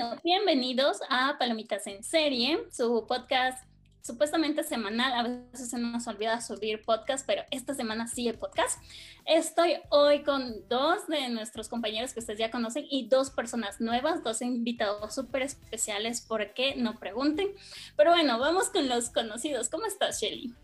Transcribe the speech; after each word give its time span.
bueno, 0.00 0.20
bienvenidos 0.24 1.00
a 1.10 1.36
Palomitas 1.38 1.86
en 1.86 2.02
Serie, 2.02 2.58
su 2.72 3.06
podcast 3.06 3.62
supuestamente 4.00 4.64
semanal. 4.64 5.12
A 5.12 5.22
veces 5.24 5.68
se 5.68 5.78
nos 5.78 6.06
olvida 6.06 6.40
subir 6.40 6.80
podcast, 6.82 7.26
pero 7.26 7.42
esta 7.50 7.74
semana 7.74 8.08
sí 8.08 8.26
el 8.26 8.38
podcast. 8.38 8.82
Estoy 9.26 9.74
hoy 9.90 10.22
con 10.22 10.66
dos 10.70 11.06
de 11.06 11.28
nuestros 11.28 11.68
compañeros 11.68 12.14
que 12.14 12.20
ustedes 12.20 12.38
ya 12.38 12.50
conocen 12.50 12.86
y 12.88 13.08
dos 13.08 13.30
personas 13.30 13.78
nuevas, 13.78 14.24
dos 14.24 14.40
invitados 14.40 15.14
súper 15.14 15.42
especiales. 15.42 16.22
¿Por 16.22 16.54
qué? 16.54 16.76
No 16.76 16.94
pregunten. 16.94 17.48
Pero 17.94 18.12
bueno, 18.12 18.38
vamos 18.38 18.70
con 18.70 18.88
los 18.88 19.10
conocidos. 19.10 19.68
¿Cómo 19.68 19.84
estás, 19.84 20.18
Shelly? 20.18 20.54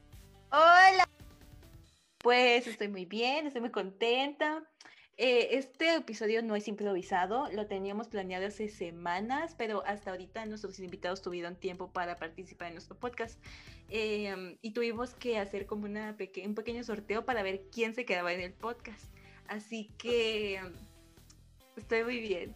Hola. 0.50 1.06
Pues 2.18 2.66
estoy 2.66 2.88
muy 2.88 3.04
bien, 3.04 3.46
estoy 3.46 3.60
muy 3.60 3.70
contenta. 3.70 4.62
Eh, 5.18 5.56
este 5.56 5.94
episodio 5.94 6.42
no 6.42 6.56
es 6.56 6.68
improvisado, 6.68 7.50
lo 7.50 7.66
teníamos 7.66 8.08
planeado 8.08 8.46
hace 8.46 8.68
semanas, 8.68 9.54
pero 9.56 9.82
hasta 9.86 10.10
ahorita 10.10 10.44
nuestros 10.44 10.78
invitados 10.78 11.22
tuvieron 11.22 11.56
tiempo 11.56 11.90
para 11.90 12.16
participar 12.16 12.68
en 12.68 12.74
nuestro 12.74 12.98
podcast 12.98 13.42
em, 13.88 14.58
y 14.60 14.72
tuvimos 14.72 15.14
que 15.14 15.38
hacer 15.38 15.64
como 15.64 15.86
una 15.86 16.14
un 16.44 16.54
pequeño 16.54 16.84
sorteo 16.84 17.24
para 17.24 17.42
ver 17.42 17.62
quién 17.72 17.94
se 17.94 18.04
quedaba 18.04 18.34
en 18.34 18.40
el 18.40 18.52
podcast. 18.52 19.06
Así 19.48 19.90
que 19.96 20.56
em, 20.56 20.74
estoy 21.78 22.04
muy 22.04 22.20
bien. 22.20 22.54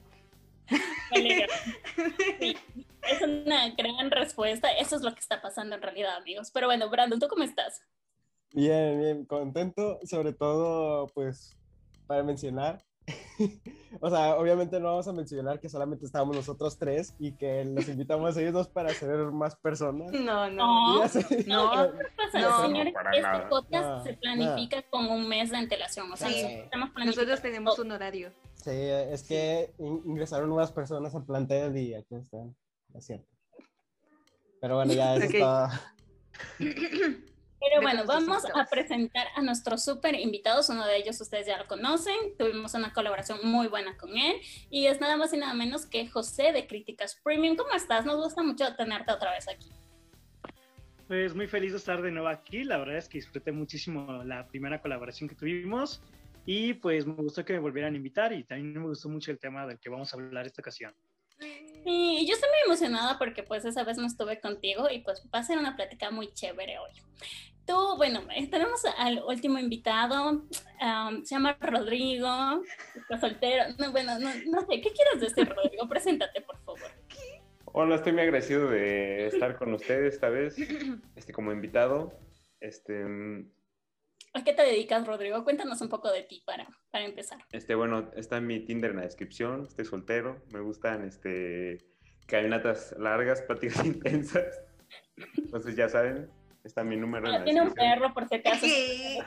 es 1.12 3.22
una 3.22 3.70
gran 3.70 4.10
respuesta. 4.10 4.70
Eso 4.72 4.96
es 4.96 5.02
lo 5.02 5.14
que 5.14 5.20
está 5.20 5.40
pasando 5.40 5.76
en 5.76 5.82
realidad, 5.82 6.14
amigos. 6.16 6.50
Pero 6.50 6.66
bueno, 6.66 6.90
Brandon, 6.90 7.18
¿tú 7.18 7.26
cómo 7.26 7.42
estás? 7.42 7.80
Bien, 8.52 8.98
bien, 8.98 9.24
contento, 9.24 9.98
sobre 10.04 10.34
todo, 10.34 11.06
pues 11.14 11.56
para 12.10 12.24
mencionar. 12.24 12.82
o 14.00 14.10
sea, 14.10 14.34
obviamente 14.34 14.80
no 14.80 14.86
vamos 14.86 15.06
a 15.06 15.12
mencionar 15.12 15.60
que 15.60 15.68
solamente 15.68 16.04
estábamos 16.04 16.34
nosotros 16.34 16.76
tres 16.76 17.14
y 17.20 17.36
que 17.36 17.64
los 17.64 17.88
invitamos 17.88 18.36
a 18.36 18.40
ellos 18.40 18.52
dos 18.52 18.66
para 18.66 18.90
ser 18.90 19.16
más 19.30 19.54
personas. 19.54 20.10
No, 20.10 20.50
no. 20.50 20.98
No, 20.98 21.04
no, 21.46 21.86
no, 21.86 22.62
señores, 22.62 22.94
este 23.12 23.46
podcast 23.48 24.04
se 24.04 24.14
planifica 24.14 24.82
con 24.90 25.06
un 25.06 25.28
mes 25.28 25.50
de 25.50 25.58
antelación. 25.58 26.10
O 26.12 26.16
sea, 26.16 26.30
nosotros 26.96 27.40
tenemos 27.40 27.78
un 27.78 27.92
horario. 27.92 28.32
Sí, 28.56 28.72
es 28.72 29.22
que 29.22 29.72
ingresaron 29.78 30.48
nuevas 30.48 30.72
personas 30.72 31.14
al 31.14 31.24
plantel 31.24 31.76
y 31.76 31.94
aquí 31.94 32.16
están. 32.16 32.56
Es 32.92 33.06
cierto. 33.06 33.28
Pero 34.60 34.74
bueno, 34.74 34.92
ya 34.94 35.14
eso 35.14 35.26
está. 35.26 35.94
Pero 37.60 37.82
bueno, 37.82 38.04
vamos 38.06 38.42
a 38.54 38.64
presentar 38.64 39.26
a 39.36 39.42
nuestros 39.42 39.84
súper 39.84 40.14
invitados. 40.14 40.70
Uno 40.70 40.86
de 40.86 40.96
ellos 40.96 41.20
ustedes 41.20 41.46
ya 41.46 41.58
lo 41.58 41.66
conocen. 41.66 42.14
Tuvimos 42.38 42.72
una 42.72 42.92
colaboración 42.94 43.38
muy 43.42 43.68
buena 43.68 43.98
con 43.98 44.16
él. 44.16 44.36
Y 44.70 44.86
es 44.86 44.98
nada 44.98 45.18
más 45.18 45.34
y 45.34 45.36
nada 45.36 45.52
menos 45.52 45.84
que 45.84 46.08
José 46.08 46.52
de 46.52 46.66
Críticas 46.66 47.20
Premium. 47.22 47.56
¿Cómo 47.56 47.74
estás? 47.74 48.06
Nos 48.06 48.16
gusta 48.16 48.42
mucho 48.42 48.74
tenerte 48.76 49.12
otra 49.12 49.32
vez 49.32 49.46
aquí. 49.46 49.68
Pues 51.06 51.34
muy 51.34 51.48
feliz 51.48 51.72
de 51.72 51.78
estar 51.78 52.00
de 52.00 52.10
nuevo 52.10 52.28
aquí. 52.28 52.64
La 52.64 52.78
verdad 52.78 52.96
es 52.96 53.08
que 53.08 53.18
disfruté 53.18 53.52
muchísimo 53.52 54.24
la 54.24 54.46
primera 54.46 54.80
colaboración 54.80 55.28
que 55.28 55.34
tuvimos. 55.34 56.00
Y 56.46 56.72
pues 56.74 57.06
me 57.06 57.12
gustó 57.12 57.44
que 57.44 57.52
me 57.52 57.58
volvieran 57.58 57.92
a 57.92 57.96
invitar. 57.98 58.32
Y 58.32 58.42
también 58.44 58.72
me 58.72 58.88
gustó 58.88 59.10
mucho 59.10 59.32
el 59.32 59.38
tema 59.38 59.66
del 59.66 59.78
que 59.78 59.90
vamos 59.90 60.14
a 60.14 60.16
hablar 60.16 60.46
esta 60.46 60.62
ocasión. 60.62 60.94
Sí, 61.84 62.26
yo 62.26 62.34
estoy 62.34 62.50
muy 62.50 62.58
emocionada 62.66 63.18
porque 63.18 63.42
pues 63.42 63.64
esa 63.64 63.84
vez 63.84 63.96
no 63.96 64.06
estuve 64.06 64.40
contigo 64.40 64.88
y 64.90 64.98
pues 64.98 65.22
va 65.34 65.38
a 65.38 65.42
ser 65.42 65.58
una 65.58 65.76
plática 65.76 66.10
muy 66.10 66.32
chévere 66.32 66.78
hoy. 66.78 66.90
Tú, 67.66 67.96
bueno, 67.96 68.22
tenemos 68.50 68.84
al 68.98 69.22
último 69.26 69.58
invitado, 69.58 70.44
se 71.22 71.34
llama 71.34 71.56
Rodrigo, 71.60 72.62
está 72.94 73.20
soltero, 73.20 73.64
no, 73.78 73.92
bueno, 73.92 74.18
no, 74.18 74.30
no, 74.46 74.60
sé, 74.62 74.80
¿qué 74.80 74.90
quieres 74.90 75.20
decir 75.20 75.48
Rodrigo? 75.48 75.88
Preséntate, 75.88 76.40
por 76.40 76.58
favor. 76.64 76.90
Hola, 77.66 77.96
estoy 77.96 78.12
muy 78.12 78.22
agradecido 78.22 78.68
de 78.68 79.28
estar 79.28 79.56
con 79.56 79.72
ustedes 79.74 80.14
esta 80.14 80.28
vez, 80.28 80.56
este, 81.14 81.32
como 81.32 81.52
invitado. 81.52 82.12
Este, 82.58 83.04
¿A 84.32 84.44
qué 84.44 84.52
te 84.52 84.62
dedicas, 84.62 85.06
Rodrigo? 85.06 85.42
Cuéntanos 85.44 85.80
un 85.80 85.88
poco 85.88 86.10
de 86.10 86.22
ti 86.22 86.42
para, 86.46 86.68
para 86.90 87.04
empezar. 87.04 87.38
Este, 87.50 87.74
bueno, 87.74 88.10
está 88.14 88.40
mi 88.40 88.60
Tinder 88.64 88.90
en 88.90 88.98
la 88.98 89.02
descripción, 89.02 89.66
estoy 89.68 89.84
soltero, 89.84 90.42
me 90.52 90.60
gustan 90.60 91.04
este, 91.04 91.78
caminatas 92.26 92.94
largas, 92.98 93.42
pláticas 93.46 93.84
intensas. 93.84 94.62
Entonces 95.36 95.74
ya 95.76 95.88
saben, 95.88 96.30
está 96.64 96.84
mi 96.84 96.96
número. 96.96 97.26
en 97.26 97.32
la 97.32 97.44
tiene 97.44 97.62
un 97.62 97.72
perro, 97.72 98.12
por 98.12 98.28
si 98.28 98.36
acaso. 98.36 98.66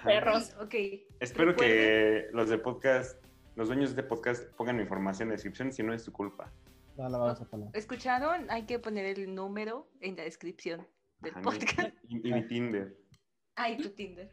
Perros. 0.03 0.55
Ok. 0.59 0.75
Espero 1.19 1.55
que 1.55 2.27
los 2.31 2.49
de 2.49 2.57
podcast, 2.57 3.23
los 3.55 3.67
dueños 3.67 3.95
de 3.95 4.01
este 4.01 4.03
podcast 4.03 4.43
pongan 4.55 4.77
mi 4.77 4.83
información 4.83 5.27
en 5.27 5.29
la 5.29 5.33
descripción, 5.33 5.71
si 5.71 5.83
no 5.83 5.93
es 5.93 6.03
su 6.03 6.11
culpa. 6.11 6.51
No 6.97 7.09
la 7.09 7.17
vamos 7.17 7.41
a 7.41 7.45
poner. 7.45 7.69
¿Escucharon? 7.73 8.49
Hay 8.49 8.65
que 8.65 8.79
poner 8.79 9.05
el 9.17 9.33
número 9.33 9.89
en 9.99 10.15
la 10.15 10.23
descripción 10.23 10.87
del 11.21 11.33
podcast. 11.41 11.93
Y, 12.07 12.31
mi 12.31 12.45
Tinder. 12.47 12.95
Ay, 13.55 13.77
tu 13.77 13.89
Tinder. 13.89 14.31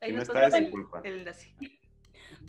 Ahí 0.00 0.12
no 0.12 0.22
está 0.22 0.46
es 0.46 0.70
culpa. 0.70 1.00
El 1.04 1.20
enlace. 1.20 1.52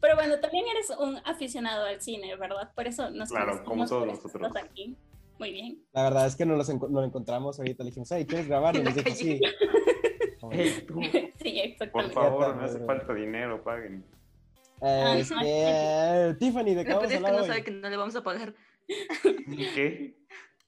Pero 0.01 0.15
bueno, 0.15 0.39
también 0.39 0.65
eres 0.67 0.91
un 0.99 1.17
aficionado 1.25 1.85
al 1.85 2.01
cine, 2.01 2.35
¿verdad? 2.35 2.71
Por 2.75 2.87
eso 2.87 3.09
nos 3.09 3.29
Claro, 3.29 3.63
como 3.63 3.85
todos 3.87 4.05
nosotros. 4.05 4.55
Aquí. 4.55 4.97
Muy 5.39 5.51
bien. 5.53 5.83
La 5.93 6.03
verdad 6.03 6.27
es 6.27 6.35
que 6.35 6.45
nos 6.45 6.69
lo 6.69 7.03
encontramos 7.03 7.57
ahorita. 7.59 7.83
Le 7.83 7.89
dijimos, 7.89 8.11
hey, 8.11 8.25
¿quieres 8.27 8.47
grabar? 8.47 8.75
Y 8.75 8.83
nos 8.83 8.93
dijo, 8.93 9.09
sí. 9.11 9.39
sí, 11.41 11.59
exactamente. 11.59 11.91
Por 11.91 12.11
favor, 12.11 12.55
no 12.55 12.63
hace 12.63 12.79
falta 12.85 13.13
dinero, 13.13 13.63
paguen. 13.63 14.03
Este, 14.81 16.35
Tiffany, 16.39 16.73
¿de 16.73 16.85
qué 16.85 16.93
vamos 16.93 17.11
a 17.11 17.15
hablar 17.15 17.33
no 17.33 17.43
sabe 17.43 17.63
que 17.63 17.71
no 17.71 17.89
le 17.89 17.97
vamos 17.97 18.15
a 18.15 18.23
pagar. 18.23 18.53
¿Qué? 18.87 20.15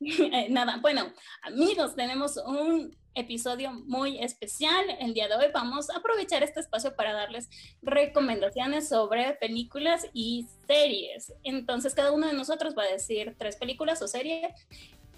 Nada, 0.50 0.79
bueno, 0.81 1.13
amigos, 1.44 1.95
tenemos 1.95 2.38
un 2.38 2.97
episodio 3.13 3.72
muy 3.72 4.17
especial. 4.19 4.84
El 5.00 5.13
día 5.13 5.28
de 5.28 5.35
hoy 5.35 5.45
vamos 5.53 5.91
a 5.91 5.97
aprovechar 5.97 6.41
este 6.41 6.59
espacio 6.59 6.95
para 6.95 7.13
darles 7.13 7.50
recomendaciones 7.84 8.89
sobre 8.89 9.34
películas 9.34 10.07
y 10.13 10.47
series. 10.66 11.34
Entonces, 11.44 11.94
cada 11.94 12.12
uno 12.12 12.25
de 12.25 12.34
nosotros 12.34 12.75
va 12.75 12.84
a 12.84 12.91
decir 12.91 13.35
tres 13.38 13.57
películas 13.57 14.01
o 14.01 14.07
series 14.07 14.51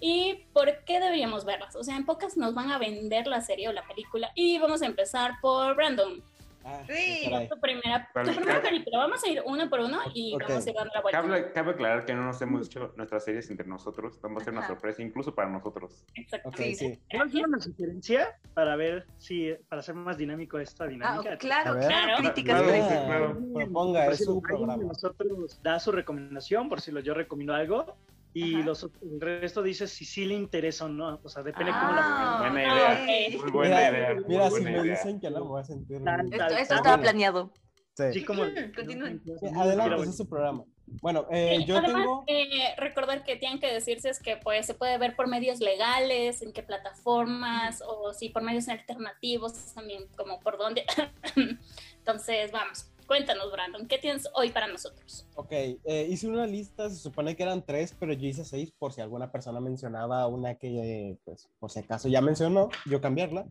y 0.00 0.44
por 0.52 0.84
qué 0.84 1.00
deberíamos 1.00 1.46
verlas. 1.46 1.76
O 1.76 1.82
sea, 1.82 1.96
en 1.96 2.04
pocas 2.04 2.36
nos 2.36 2.52
van 2.52 2.70
a 2.70 2.78
vender 2.78 3.26
la 3.26 3.40
serie 3.40 3.68
o 3.68 3.72
la 3.72 3.88
película. 3.88 4.32
Y 4.34 4.58
vamos 4.58 4.82
a 4.82 4.86
empezar 4.86 5.40
por 5.40 5.74
Brandon. 5.76 6.22
Ah, 6.64 6.82
sí. 6.88 7.30
Tu 7.50 7.60
primera, 7.60 8.08
tu 8.12 8.34
primera 8.34 8.62
película. 8.62 8.98
Vamos 8.98 9.22
a 9.22 9.28
ir 9.28 9.42
uno 9.44 9.68
por 9.68 9.80
uno 9.80 9.98
y 10.14 10.36
vamos 10.36 10.66
a 10.66 10.70
ir 10.70 10.74
dando 10.74 10.90
la 10.94 11.02
vuelta. 11.02 11.22
Cabe, 11.22 11.52
cabe, 11.52 11.70
aclarar 11.72 12.04
que 12.06 12.14
no 12.14 12.24
nos 12.24 12.40
hemos 12.40 12.66
hecho 12.66 12.92
nuestras 12.96 13.24
series 13.24 13.50
entre 13.50 13.66
nosotros. 13.66 14.18
Vamos 14.22 14.40
a 14.40 14.42
hacer 14.42 14.54
una 14.54 14.66
sorpresa 14.66 15.02
incluso 15.02 15.34
para 15.34 15.50
nosotros. 15.50 16.04
Exacto. 16.14 16.48
Okay, 16.48 16.74
sí. 16.74 16.98
¿Tenemos 17.10 17.34
una 17.34 17.60
sugerencia 17.60 18.38
para 18.54 18.76
ver 18.76 19.06
si, 19.18 19.54
para 19.68 19.80
hacer 19.80 19.94
más 19.94 20.16
dinámico 20.16 20.58
esta 20.58 20.86
dinámica? 20.86 21.34
Ah, 21.34 21.36
claro, 21.36 21.78
claro, 21.78 22.16
críticas. 22.18 22.62
Claro, 22.62 23.06
claro. 23.06 23.38
Proponga, 23.52 24.06
es 24.06 24.24
su 24.24 24.40
programa. 24.40 24.76
Nosotros 24.76 25.60
da 25.62 25.78
su 25.78 25.92
recomendación 25.92 26.68
por 26.68 26.80
si 26.80 26.92
lo, 26.92 27.00
yo 27.00 27.12
recomiendo 27.12 27.54
algo 27.54 27.96
y 28.34 28.62
los, 28.62 28.82
el 28.82 29.20
resto 29.20 29.62
dice 29.62 29.86
si 29.86 30.04
sí 30.04 30.24
le 30.26 30.34
interesa 30.34 30.84
o 30.86 30.88
no. 30.88 31.20
O 31.22 31.28
sea, 31.28 31.42
depende 31.42 31.72
cómo 31.72 31.92
la 31.92 32.38
Buena 32.40 32.62
idea. 32.62 33.38
Muy 33.40 33.50
buena 33.52 33.76
mira, 33.76 33.90
idea. 33.90 34.14
Mira, 34.26 34.50
si 34.50 34.60
me 34.60 34.82
dicen 34.82 35.20
que 35.20 35.30
la 35.30 35.40
voy 35.40 35.60
a 35.60 35.64
sentir. 35.64 36.02
Esto, 36.32 36.56
esto 36.56 36.74
estaba 36.74 36.98
planeado. 36.98 37.52
Sí. 37.96 38.04
Sí, 38.12 38.24
como. 38.24 38.42
Continúen. 38.74 39.22
Sí, 39.24 39.46
Adelante, 39.56 39.96
ese 40.02 40.10
es 40.10 40.16
su 40.16 40.28
programa. 40.28 40.64
Bueno, 41.00 41.26
eh, 41.30 41.56
Sí, 41.58 41.64
yo 41.64 41.78
además, 41.78 42.02
tengo. 42.02 42.24
eh, 42.26 42.74
recordar 42.76 43.24
que 43.24 43.36
tienen 43.36 43.58
que 43.58 43.72
decirse 43.72 44.10
es 44.10 44.20
que 44.20 44.36
pues 44.36 44.66
se 44.66 44.74
puede 44.74 44.98
ver 44.98 45.16
por 45.16 45.28
medios 45.28 45.60
legales, 45.60 46.42
en 46.42 46.52
qué 46.52 46.62
plataformas, 46.62 47.82
o 47.86 48.12
si 48.12 48.28
por 48.28 48.42
medios 48.42 48.68
alternativos 48.68 49.72
también, 49.74 50.08
como 50.16 50.40
por 50.40 50.58
dónde. 50.58 50.84
Entonces, 51.98 52.52
vamos, 52.52 52.90
cuéntanos, 53.06 53.50
Brandon, 53.52 53.86
¿qué 53.86 53.98
tienes 53.98 54.28
hoy 54.34 54.50
para 54.50 54.66
nosotros? 54.68 55.26
Ok, 55.36 55.52
eh, 55.52 56.06
hice 56.08 56.28
una 56.28 56.46
lista, 56.46 56.88
se 56.88 56.96
supone 56.96 57.36
que 57.36 57.42
eran 57.42 57.64
tres, 57.64 57.94
pero 57.98 58.12
yo 58.12 58.26
hice 58.28 58.44
seis 58.44 58.72
por 58.78 58.92
si 58.92 59.00
alguna 59.00 59.30
persona 59.30 59.60
mencionaba 59.60 60.26
una 60.26 60.54
que, 60.56 61.18
pues, 61.24 61.48
por 61.58 61.70
si 61.70 61.80
acaso 61.80 62.08
ya 62.08 62.20
mencionó, 62.20 62.68
yo 62.86 63.00
cambiarla. 63.00 63.46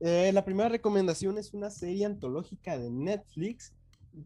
Eh, 0.00 0.30
la 0.32 0.44
primera 0.44 0.68
recomendación 0.68 1.38
es 1.38 1.54
una 1.54 1.70
serie 1.70 2.04
antológica 2.06 2.78
de 2.78 2.90
Netflix 2.90 3.74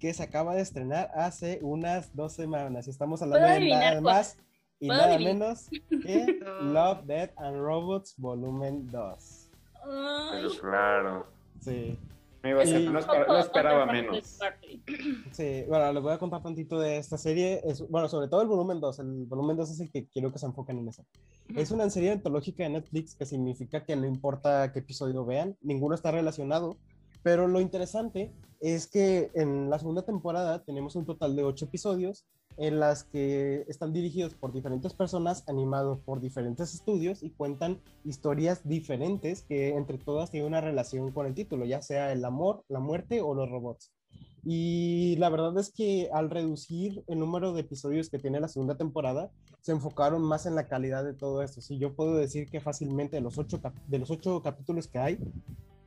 que 0.00 0.12
se 0.12 0.22
acaba 0.22 0.54
de 0.54 0.62
estrenar 0.62 1.10
hace 1.14 1.60
unas 1.62 2.14
dos 2.14 2.32
semanas. 2.34 2.88
Estamos 2.88 3.22
hablando 3.22 3.46
¿Puedo 3.46 3.60
de 3.60 3.68
nada 3.70 4.00
más 4.00 4.36
y 4.80 4.86
¿Puedo 4.88 5.00
nada 5.00 5.14
adivinar? 5.14 5.34
menos 5.34 5.68
que 6.02 6.38
Love, 6.62 7.04
Death 7.04 7.30
and 7.36 7.56
Robots 7.56 8.14
Volumen 8.18 8.86
2. 8.88 9.50
Ay, 9.84 10.42
Pero 10.42 10.50
claro. 10.60 11.26
Sí. 11.60 11.96
Me 12.42 12.50
iba 12.50 12.62
a 12.62 12.64
Y- 12.64 12.86
no, 12.88 13.00
esper- 13.00 13.26
no 13.26 13.38
esperaba 13.38 13.86
menos. 13.86 14.38
Sí, 15.32 15.64
bueno, 15.68 15.92
les 15.92 16.02
voy 16.02 16.12
a 16.12 16.18
contar 16.18 16.42
tantito 16.42 16.78
de 16.78 16.98
esta 16.98 17.18
serie. 17.18 17.60
Es, 17.64 17.86
bueno, 17.88 18.08
sobre 18.08 18.28
todo 18.28 18.42
el 18.42 18.48
volumen 18.48 18.80
2. 18.80 18.98
El 19.00 19.24
volumen 19.26 19.56
2 19.56 19.70
es 19.70 19.80
el 19.80 19.90
que 19.90 20.06
quiero 20.06 20.32
que 20.32 20.38
se 20.38 20.46
enfoquen 20.46 20.78
en 20.78 20.88
eso. 20.88 21.04
Es 21.56 21.70
una 21.70 21.88
serie 21.90 22.12
antológica 22.12 22.62
de 22.62 22.70
Netflix 22.70 23.14
que 23.14 23.26
significa 23.26 23.84
que 23.84 23.96
no 23.96 24.06
importa 24.06 24.72
qué 24.72 24.78
episodio 24.80 25.24
vean, 25.24 25.56
ninguno 25.62 25.94
está 25.94 26.10
relacionado. 26.10 26.76
Pero 27.22 27.48
lo 27.48 27.60
interesante 27.60 28.30
es 28.60 28.86
que 28.86 29.30
en 29.34 29.68
la 29.70 29.78
segunda 29.78 30.02
temporada 30.02 30.62
tenemos 30.64 30.94
un 30.94 31.04
total 31.04 31.34
de 31.34 31.42
8 31.44 31.64
episodios 31.64 32.24
en 32.58 32.80
las 32.80 33.04
que 33.04 33.64
están 33.68 33.92
dirigidos 33.92 34.34
por 34.34 34.52
diferentes 34.52 34.92
personas, 34.92 35.48
animados 35.48 36.00
por 36.00 36.20
diferentes 36.20 36.74
estudios 36.74 37.22
y 37.22 37.30
cuentan 37.30 37.78
historias 38.04 38.68
diferentes 38.68 39.42
que 39.42 39.76
entre 39.76 39.96
todas 39.96 40.30
tienen 40.30 40.48
una 40.48 40.60
relación 40.60 41.12
con 41.12 41.26
el 41.26 41.34
título, 41.34 41.64
ya 41.64 41.80
sea 41.80 42.12
el 42.12 42.24
amor, 42.24 42.64
la 42.68 42.80
muerte 42.80 43.20
o 43.20 43.34
los 43.34 43.48
robots. 43.48 43.92
Y 44.44 45.16
la 45.18 45.28
verdad 45.28 45.56
es 45.58 45.70
que 45.70 46.10
al 46.12 46.30
reducir 46.30 47.04
el 47.06 47.18
número 47.18 47.52
de 47.52 47.60
episodios 47.60 48.08
que 48.08 48.18
tiene 48.18 48.40
la 48.40 48.48
segunda 48.48 48.76
temporada, 48.76 49.30
se 49.60 49.72
enfocaron 49.72 50.22
más 50.22 50.46
en 50.46 50.54
la 50.54 50.66
calidad 50.66 51.04
de 51.04 51.14
todo 51.14 51.42
esto. 51.42 51.60
Sí, 51.60 51.78
yo 51.78 51.94
puedo 51.94 52.16
decir 52.16 52.48
que 52.48 52.60
fácilmente 52.60 53.16
de 53.16 53.22
los 53.22 53.38
ocho, 53.38 53.60
de 53.86 53.98
los 53.98 54.10
ocho 54.10 54.42
capítulos 54.42 54.88
que 54.88 54.98
hay, 54.98 55.18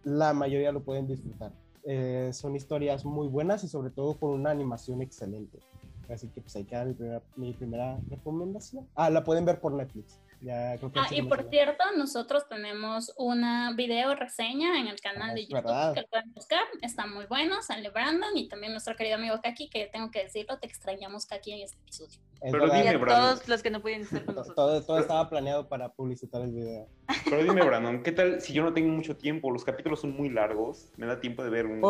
la 0.03 0.33
mayoría 0.33 0.71
lo 0.71 0.83
pueden 0.83 1.07
disfrutar. 1.07 1.51
Eh, 1.83 2.29
son 2.33 2.55
historias 2.55 3.03
muy 3.03 3.27
buenas 3.27 3.63
y 3.63 3.67
sobre 3.67 3.89
todo 3.89 4.13
con 4.13 4.29
una 4.31 4.51
animación 4.51 5.01
excelente. 5.01 5.59
Así 6.09 6.27
que 6.29 6.41
pues 6.41 6.55
ahí 6.55 6.65
queda 6.65 6.85
mi 6.85 6.93
primera, 6.93 7.21
mi 7.35 7.53
primera 7.53 7.99
recomendación. 8.09 8.87
Ah, 8.95 9.09
la 9.09 9.23
pueden 9.23 9.45
ver 9.45 9.59
por 9.59 9.73
Netflix 9.73 10.19
ah, 10.49 11.07
y 11.11 11.21
por 11.23 11.49
cierto, 11.49 11.83
nosotros 11.97 12.47
tenemos 12.49 13.13
una 13.17 13.73
video 13.73 14.15
reseña 14.15 14.79
en 14.79 14.87
el 14.87 14.99
canal 14.99 15.31
ah, 15.31 15.33
de 15.33 15.45
YouTube 15.45 15.93
que 15.93 16.01
lo 16.01 16.07
pueden 16.07 16.33
buscar. 16.33 16.63
Está 16.81 17.05
muy 17.05 17.25
bueno, 17.25 17.61
sale 17.61 17.89
Brandon 17.89 18.35
y 18.35 18.47
también 18.47 18.71
nuestro 18.71 18.95
querido 18.95 19.17
amigo 19.17 19.39
Kaki, 19.41 19.69
que 19.69 19.89
tengo 19.91 20.09
que 20.09 20.23
decirlo, 20.23 20.57
te 20.57 20.67
extrañamos 20.67 21.25
Kaki 21.25 21.53
en 21.53 21.61
este 21.61 21.77
episodio. 21.77 22.19
Pero 22.41 22.69
dime, 22.69 22.97
todos 22.97 23.47
los 23.47 23.61
que 23.61 23.69
no 23.69 23.81
pueden 23.81 24.01
estar 24.01 24.25
con 24.25 24.35
nosotros. 24.35 24.55
Todo, 24.55 24.83
todo 24.83 24.99
estaba 24.99 25.29
planeado 25.29 25.67
para 25.67 25.89
publicitar 25.89 26.41
el 26.41 26.51
video. 26.51 26.87
Pero 27.25 27.43
dime, 27.43 27.63
Brandon, 27.63 28.01
¿qué 28.01 28.11
tal 28.11 28.41
si 28.41 28.53
yo 28.53 28.63
no 28.63 28.73
tengo 28.73 28.89
mucho 28.89 29.15
tiempo? 29.15 29.51
Los 29.51 29.63
capítulos 29.63 30.01
son 30.01 30.15
muy 30.15 30.29
largos, 30.29 30.89
me 30.97 31.05
da 31.05 31.19
tiempo 31.19 31.43
de 31.43 31.49
ver 31.51 31.67
un... 31.67 31.81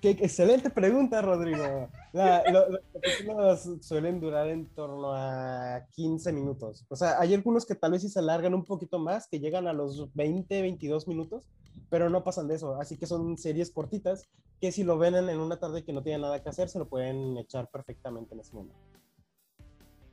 Qué 0.00 0.10
excelente 0.10 0.70
pregunta, 0.70 1.20
Rodrigo. 1.20 1.90
los 2.12 2.80
capítulos 2.92 3.68
suelen 3.82 4.18
durar 4.18 4.48
en 4.48 4.66
torno 4.66 5.12
a 5.14 5.86
15 5.90 6.32
minutos. 6.32 6.86
O 6.88 6.96
sea, 6.96 7.20
hay 7.20 7.34
algunos 7.34 7.66
que 7.66 7.74
tal 7.74 7.92
vez 7.92 8.02
sí 8.02 8.08
se 8.08 8.18
alargan 8.18 8.54
un 8.54 8.64
poquito 8.64 8.98
más, 8.98 9.28
que 9.28 9.40
llegan 9.40 9.66
a 9.66 9.74
los 9.74 10.12
20, 10.14 10.62
22 10.62 11.06
minutos, 11.06 11.46
pero 11.90 12.08
no 12.08 12.24
pasan 12.24 12.48
de 12.48 12.54
eso. 12.54 12.80
Así 12.80 12.96
que 12.96 13.06
son 13.06 13.36
series 13.36 13.70
cortitas 13.70 14.26
que 14.60 14.72
si 14.72 14.84
lo 14.84 14.96
ven 14.96 15.16
en 15.16 15.38
una 15.38 15.58
tarde 15.58 15.84
que 15.84 15.92
no 15.92 16.02
tienen 16.02 16.22
nada 16.22 16.42
que 16.42 16.48
hacer, 16.48 16.68
se 16.70 16.78
lo 16.78 16.88
pueden 16.88 17.36
echar 17.36 17.68
perfectamente 17.70 18.34
en 18.34 18.40
ese 18.40 18.54
momento. 18.54 18.80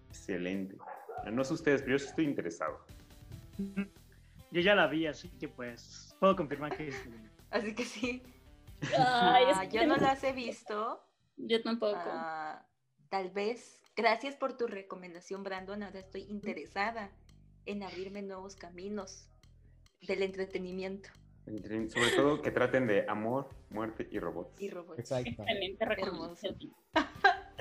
Excelente. 0.10 0.78
No 1.32 1.44
sé 1.46 1.54
ustedes, 1.54 1.82
pero 1.82 1.98
yo 1.98 2.06
estoy 2.06 2.26
interesado. 2.26 2.80
Yo 4.52 4.62
ya 4.62 4.76
la 4.76 4.88
vi, 4.88 5.08
así 5.08 5.30
que 5.30 5.48
pues 5.48 6.16
puedo 6.20 6.36
confirmar 6.36 6.76
que 6.76 6.92
Así 7.52 7.74
que 7.74 7.86
sí. 7.86 8.22
Ah, 8.98 9.64
yo 9.72 9.86
no 9.88 9.98
las 9.98 10.24
he 10.24 10.34
visto. 10.34 11.04
Yo 11.38 11.62
tampoco. 11.62 11.98
Ah, 11.98 12.66
tal 13.10 13.30
vez, 13.30 13.82
gracias 13.96 14.36
por 14.36 14.58
tu 14.58 14.68
recomendación, 14.68 15.44
Brandon. 15.44 15.84
Ahora 15.84 16.00
estoy 16.00 16.24
interesada 16.24 17.12
en 17.66 17.84
abrirme 17.84 18.22
nuevos 18.22 18.56
caminos 18.56 19.30
del 20.02 20.24
entretenimiento. 20.24 21.10
Sobre 21.46 22.12
todo 22.16 22.42
que 22.42 22.52
traten 22.52 22.88
de 22.88 23.06
amor, 23.08 23.50
muerte 23.70 24.08
y 24.12 24.20
robots. 24.20 24.62
Y 24.62 24.70
robots. 24.70 25.00
Exacto. 25.00 25.30
Excelente 25.30 25.86
recomendación. 25.86 26.58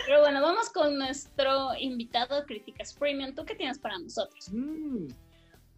Pero 0.07 0.21
bueno, 0.21 0.43
vamos 0.43 0.71
con 0.71 0.99
nuestro 0.99 1.75
invitado 1.79 2.45
Críticas 2.47 2.95
Premium. 2.95 3.35
¿Tú 3.35 3.45
qué 3.45 3.55
tienes 3.55 3.79
para 3.79 3.99
nosotros? 3.99 4.51
Mm, 4.53 5.07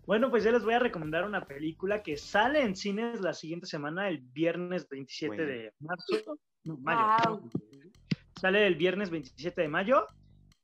bueno, 0.09 0.31
pues 0.31 0.43
yo 0.43 0.53
les 0.53 0.65
voy 0.65 0.73
a 0.73 0.79
recomendar 0.79 1.27
una 1.27 1.45
película 1.45 2.03
que 2.03 2.17
sale 2.17 2.63
en 2.63 2.75
cines 2.75 3.21
la 3.21 3.35
siguiente 3.35 3.67
semana, 3.67 4.09
el 4.09 4.21
viernes 4.21 4.89
27 4.89 5.45
de 5.45 5.75
marzo. 5.81 6.39
No, 6.65 6.79
mayo. 6.79 7.43
Sale 8.41 8.67
el 8.67 8.77
viernes 8.77 9.11
27 9.11 9.61
de 9.61 9.69
mayo. 9.69 10.07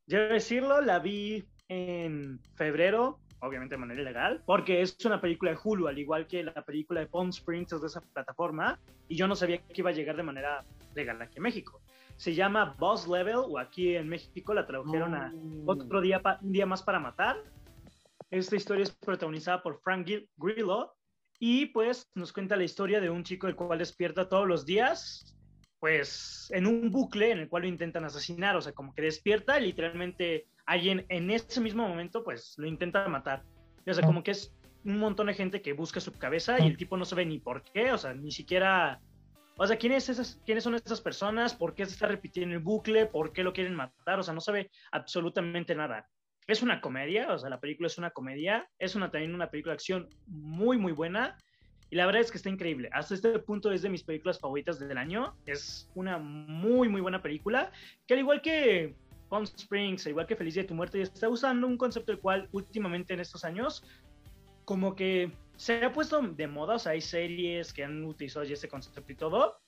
Yo 0.07 0.29
decirlo, 0.29 0.81
la 0.81 0.99
vi 0.99 1.45
en 1.69 2.41
febrero, 2.55 3.19
obviamente 3.41 3.75
de 3.75 3.81
manera 3.81 4.01
ilegal, 4.01 4.43
porque 4.47 4.81
es 4.81 4.97
una 5.05 5.21
película 5.21 5.51
de 5.51 5.59
Hulu, 5.63 5.89
al 5.89 5.99
igual 5.99 6.27
que 6.27 6.43
la 6.43 6.65
película 6.65 7.01
de 7.01 7.07
Palm 7.07 7.29
Springs 7.29 7.71
es 7.75 7.83
de 7.83 7.89
esa 7.89 8.01
plataforma, 8.01 8.81
y 9.09 9.17
yo 9.17 9.29
no 9.29 9.37
sabía 9.37 9.59
que 9.59 9.83
iba 9.83 9.91
a 9.91 9.93
llegar 9.93 10.17
de 10.17 10.23
manera 10.23 10.65
legal 10.95 11.21
aquí 11.21 11.37
en 11.37 11.43
México. 11.43 11.83
Se 12.17 12.35
llama 12.35 12.77
Boss 12.79 13.07
Level, 13.07 13.37
o 13.37 13.59
aquí 13.59 13.95
en 13.95 14.09
México 14.09 14.55
la 14.55 14.67
tradujeron 14.67 15.15
a 15.15 15.29
mm. 15.35 15.69
otro 15.69 16.01
día, 16.01 16.23
un 16.41 16.53
día 16.53 16.65
más 16.65 16.83
para 16.83 16.99
matar 16.99 17.37
esta 18.39 18.57
historia 18.57 18.83
es 18.83 18.91
protagonizada 18.91 19.63
por 19.63 19.81
Frank 19.81 20.09
Grillo 20.37 20.95
y 21.39 21.67
pues 21.67 22.11
nos 22.15 22.33
cuenta 22.33 22.57
la 22.57 22.65
historia 22.65 23.01
de 23.01 23.11
un 23.11 23.23
chico 23.23 23.47
el 23.47 23.57
cual 23.57 23.79
despierta 23.79 24.29
todos 24.29 24.47
los 24.47 24.67
días, 24.67 25.37
pues 25.79 26.49
en 26.51 26.67
un 26.67 26.91
bucle 26.91 27.31
en 27.31 27.39
el 27.39 27.49
cual 27.49 27.63
lo 27.63 27.69
intentan 27.69 28.05
asesinar, 28.05 28.57
o 28.57 28.63
sea, 28.63 28.73
como 28.73 28.95
que 28.95 29.03
despierta 29.03 29.59
literalmente 29.61 30.49
alguien 30.67 31.05
en 31.09 31.31
ese 31.31 31.61
mismo 31.61 31.87
momento 31.87 32.25
pues 32.25 32.55
lo 32.57 32.67
intenta 32.67 33.07
matar. 33.09 33.45
o 33.87 33.95
sea, 33.95 34.05
como 34.05 34.23
que 34.23 34.33
es 34.33 34.53
un 34.85 34.99
montón 34.99 35.29
de 35.29 35.35
gente 35.35 35.63
que 35.63 35.73
busca 35.73 36.01
su 36.01 36.13
cabeza 36.13 36.59
y 36.61 36.67
el 36.67 36.77
tipo 36.77 36.97
no 36.97 37.05
sabe 37.05 37.25
ni 37.25 37.39
por 37.39 37.63
qué, 37.63 37.93
o 37.93 37.99
sea, 37.99 38.15
ni 38.15 38.33
siquiera... 38.33 39.01
O 39.57 39.65
sea, 39.65 39.77
¿quiénes, 39.77 40.09
esas, 40.09 40.41
¿quiénes 40.45 40.65
son 40.65 40.75
estas 40.75 41.01
personas? 41.01 41.55
¿Por 41.55 41.75
qué 41.75 41.87
se 41.87 41.93
está 41.93 42.09
repitiendo 42.09 42.57
el 42.57 42.61
bucle? 42.61 43.07
¿Por 43.07 43.33
qué 43.33 43.45
lo 43.45 43.53
quieren 43.53 43.77
matar? 43.77 44.19
O 44.19 44.23
sea, 44.25 44.35
no 44.35 44.41
sabe 44.41 44.69
absolutamente 44.91 45.77
nada 45.77 46.09
es 46.47 46.63
una 46.63 46.81
comedia, 46.81 47.33
o 47.33 47.39
sea, 47.39 47.49
la 47.49 47.61
película 47.61 47.87
es 47.87 47.99
una 47.99 48.11
comedia, 48.11 48.69
es 48.79 48.95
una, 48.95 49.11
también 49.11 49.35
una 49.35 49.51
película 49.51 49.73
de 49.73 49.77
acción 49.77 50.09
muy, 50.27 50.77
muy 50.79 50.93
buena. 50.93 51.39
Y 51.91 51.97
la 51.97 52.07
verdad 52.07 52.23
es 52.23 52.31
que 52.31 52.39
está 52.39 52.51
increíble. 52.51 52.91
Hasta 52.93 53.15
este 53.15 53.39
punto 53.39 53.71
es 53.71 53.83
de 53.83 53.89
mis 53.89 54.03
películas 54.03 54.41
favoritas 54.41 54.79
del 54.79 54.99
año. 54.99 55.37
Es 55.47 55.89
una 55.95 56.19
muy, 56.19 56.89
muy 56.89 57.01
buena 57.01 57.23
película. 57.23 57.71
Que 58.07 58.15
al 58.15 58.21
igual 58.21 58.43
que 58.43 58.97
Palm 59.29 59.45
Springs, 59.45 60.05
al 60.07 60.11
igual 60.11 60.27
que 60.27 60.37
Feliz 60.37 60.55
de 60.55 60.65
tu 60.65 60.75
Muerte, 60.75 61.01
está 61.01 61.29
usando 61.29 61.67
un 61.67 61.77
concepto 61.77 62.13
el 62.13 62.19
cual 62.19 62.49
últimamente 62.53 63.15
en 63.15 63.21
estos 63.21 63.45
años, 63.45 63.85
como 64.65 64.97
que 64.97 65.31
se 65.57 65.85
ha 65.85 65.93
puesto 65.93 66.21
de 66.21 66.47
moda. 66.47 66.75
O 66.75 66.79
sea, 66.79 66.93
hay 66.93 67.01
series 67.01 67.73
que 67.73 67.85
han 67.85 68.05
utilizado 68.05 68.45
ya 68.45 68.55
ese 68.55 68.69
concepto 68.69 69.13
y 69.13 69.15
todo 69.15 69.64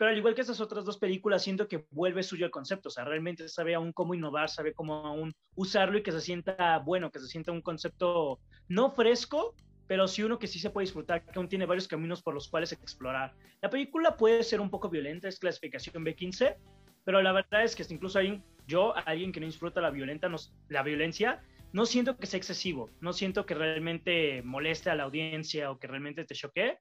pero 0.00 0.12
al 0.12 0.16
igual 0.16 0.34
que 0.34 0.40
esas 0.40 0.62
otras 0.62 0.86
dos 0.86 0.96
películas, 0.96 1.42
siento 1.42 1.68
que 1.68 1.84
vuelve 1.90 2.22
suyo 2.22 2.46
el 2.46 2.50
concepto, 2.50 2.88
o 2.88 2.90
sea, 2.90 3.04
realmente 3.04 3.46
sabe 3.50 3.74
aún 3.74 3.92
cómo 3.92 4.14
innovar, 4.14 4.48
sabe 4.48 4.72
cómo 4.72 4.94
aún 4.94 5.34
usarlo 5.56 5.98
y 5.98 6.02
que 6.02 6.10
se 6.10 6.22
sienta 6.22 6.78
bueno, 6.78 7.10
que 7.10 7.18
se 7.18 7.26
sienta 7.26 7.52
un 7.52 7.60
concepto 7.60 8.40
no 8.66 8.92
fresco, 8.92 9.54
pero 9.86 10.08
sí 10.08 10.22
uno 10.22 10.38
que 10.38 10.46
sí 10.46 10.58
se 10.58 10.70
puede 10.70 10.86
disfrutar, 10.86 11.22
que 11.26 11.38
aún 11.38 11.50
tiene 11.50 11.66
varios 11.66 11.86
caminos 11.86 12.22
por 12.22 12.32
los 12.32 12.48
cuales 12.48 12.72
explorar. 12.72 13.34
La 13.60 13.68
película 13.68 14.16
puede 14.16 14.42
ser 14.42 14.62
un 14.62 14.70
poco 14.70 14.88
violenta, 14.88 15.28
es 15.28 15.38
clasificación 15.38 16.02
B15, 16.02 16.56
pero 17.04 17.20
la 17.20 17.32
verdad 17.32 17.62
es 17.62 17.76
que 17.76 17.84
incluso 17.92 18.20
yo, 18.66 18.96
alguien 19.04 19.32
que 19.32 19.40
no 19.40 19.44
disfruta 19.44 19.82
la, 19.82 19.90
violenta, 19.90 20.30
la 20.70 20.82
violencia, 20.82 21.42
no 21.74 21.84
siento 21.84 22.16
que 22.16 22.26
sea 22.26 22.38
excesivo, 22.38 22.88
no 23.02 23.12
siento 23.12 23.44
que 23.44 23.52
realmente 23.52 24.40
moleste 24.44 24.88
a 24.88 24.94
la 24.94 25.02
audiencia 25.02 25.70
o 25.70 25.78
que 25.78 25.88
realmente 25.88 26.24
te 26.24 26.34
choque, 26.34 26.78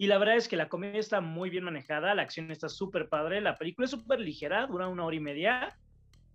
y 0.00 0.06
la 0.06 0.16
verdad 0.16 0.36
es 0.36 0.48
que 0.48 0.56
la 0.56 0.70
comedia 0.70 0.98
está 0.98 1.20
muy 1.20 1.50
bien 1.50 1.64
manejada, 1.64 2.14
la 2.14 2.22
acción 2.22 2.50
está 2.50 2.70
súper 2.70 3.10
padre, 3.10 3.42
la 3.42 3.58
película 3.58 3.84
es 3.84 3.90
súper 3.90 4.18
ligera, 4.18 4.66
dura 4.66 4.88
una 4.88 5.04
hora 5.04 5.14
y 5.14 5.20
media. 5.20 5.76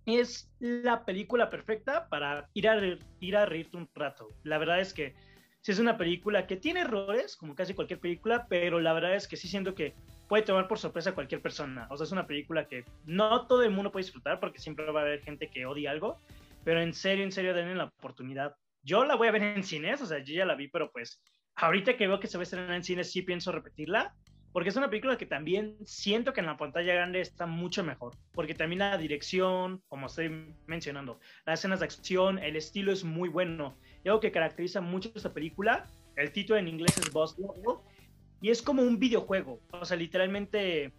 Es 0.04 0.48
la 0.60 1.04
película 1.04 1.50
perfecta 1.50 2.08
para 2.08 2.48
ir 2.54 2.68
a, 2.68 2.80
ir 3.18 3.36
a 3.36 3.44
reírte 3.44 3.76
un 3.76 3.90
rato. 3.92 4.28
La 4.44 4.58
verdad 4.58 4.78
es 4.78 4.94
que 4.94 5.16
sí 5.62 5.72
es 5.72 5.80
una 5.80 5.98
película 5.98 6.46
que 6.46 6.54
tiene 6.54 6.82
errores, 6.82 7.36
como 7.36 7.56
casi 7.56 7.74
cualquier 7.74 7.98
película, 7.98 8.46
pero 8.48 8.78
la 8.78 8.92
verdad 8.92 9.16
es 9.16 9.26
que 9.26 9.36
sí 9.36 9.48
siento 9.48 9.74
que 9.74 9.94
puede 10.28 10.44
tomar 10.44 10.68
por 10.68 10.78
sorpresa 10.78 11.10
a 11.10 11.14
cualquier 11.16 11.42
persona. 11.42 11.88
O 11.90 11.96
sea, 11.96 12.04
es 12.04 12.12
una 12.12 12.28
película 12.28 12.68
que 12.68 12.84
no 13.04 13.48
todo 13.48 13.64
el 13.64 13.72
mundo 13.72 13.90
puede 13.90 14.04
disfrutar 14.04 14.38
porque 14.38 14.60
siempre 14.60 14.88
va 14.92 15.00
a 15.00 15.02
haber 15.02 15.22
gente 15.22 15.50
que 15.50 15.66
odia 15.66 15.90
algo, 15.90 16.20
pero 16.62 16.80
en 16.80 16.94
serio, 16.94 17.24
en 17.24 17.32
serio, 17.32 17.52
denle 17.52 17.74
la 17.74 17.92
oportunidad. 17.98 18.54
Yo 18.84 19.04
la 19.04 19.16
voy 19.16 19.26
a 19.26 19.32
ver 19.32 19.42
en 19.42 19.64
cines, 19.64 20.00
o 20.02 20.06
sea, 20.06 20.20
yo 20.20 20.34
ya 20.34 20.44
la 20.44 20.54
vi, 20.54 20.68
pero 20.68 20.92
pues 20.92 21.20
ahorita 21.56 21.96
que 21.96 22.06
veo 22.06 22.20
que 22.20 22.26
se 22.26 22.36
va 22.36 22.42
a 22.42 22.44
estrenar 22.44 22.74
en 22.74 22.84
cine, 22.84 23.04
sí 23.04 23.22
pienso 23.22 23.50
repetirla, 23.50 24.14
porque 24.52 24.70
es 24.70 24.76
una 24.76 24.88
película 24.88 25.18
que 25.18 25.26
también 25.26 25.76
siento 25.84 26.32
que 26.32 26.40
en 26.40 26.46
la 26.46 26.56
pantalla 26.56 26.94
grande 26.94 27.20
está 27.20 27.46
mucho 27.46 27.84
mejor, 27.84 28.14
porque 28.32 28.54
también 28.54 28.78
la 28.78 28.96
dirección, 28.96 29.82
como 29.88 30.06
estoy 30.06 30.54
mencionando, 30.66 31.18
las 31.44 31.60
escenas 31.60 31.80
de 31.80 31.86
acción, 31.86 32.38
el 32.38 32.56
estilo 32.56 32.92
es 32.92 33.04
muy 33.04 33.28
bueno. 33.28 33.76
Y 34.04 34.08
algo 34.08 34.20
que 34.20 34.32
caracteriza 34.32 34.80
mucho 34.80 35.10
esta 35.14 35.32
película, 35.32 35.84
el 36.16 36.32
título 36.32 36.58
en 36.58 36.68
inglés 36.68 36.96
es 36.96 37.12
Boss 37.12 37.36
Level, 37.38 37.80
y 38.40 38.50
es 38.50 38.62
como 38.62 38.82
un 38.82 38.98
videojuego, 38.98 39.60
o 39.72 39.84
sea, 39.84 39.96
literalmente 39.96 40.92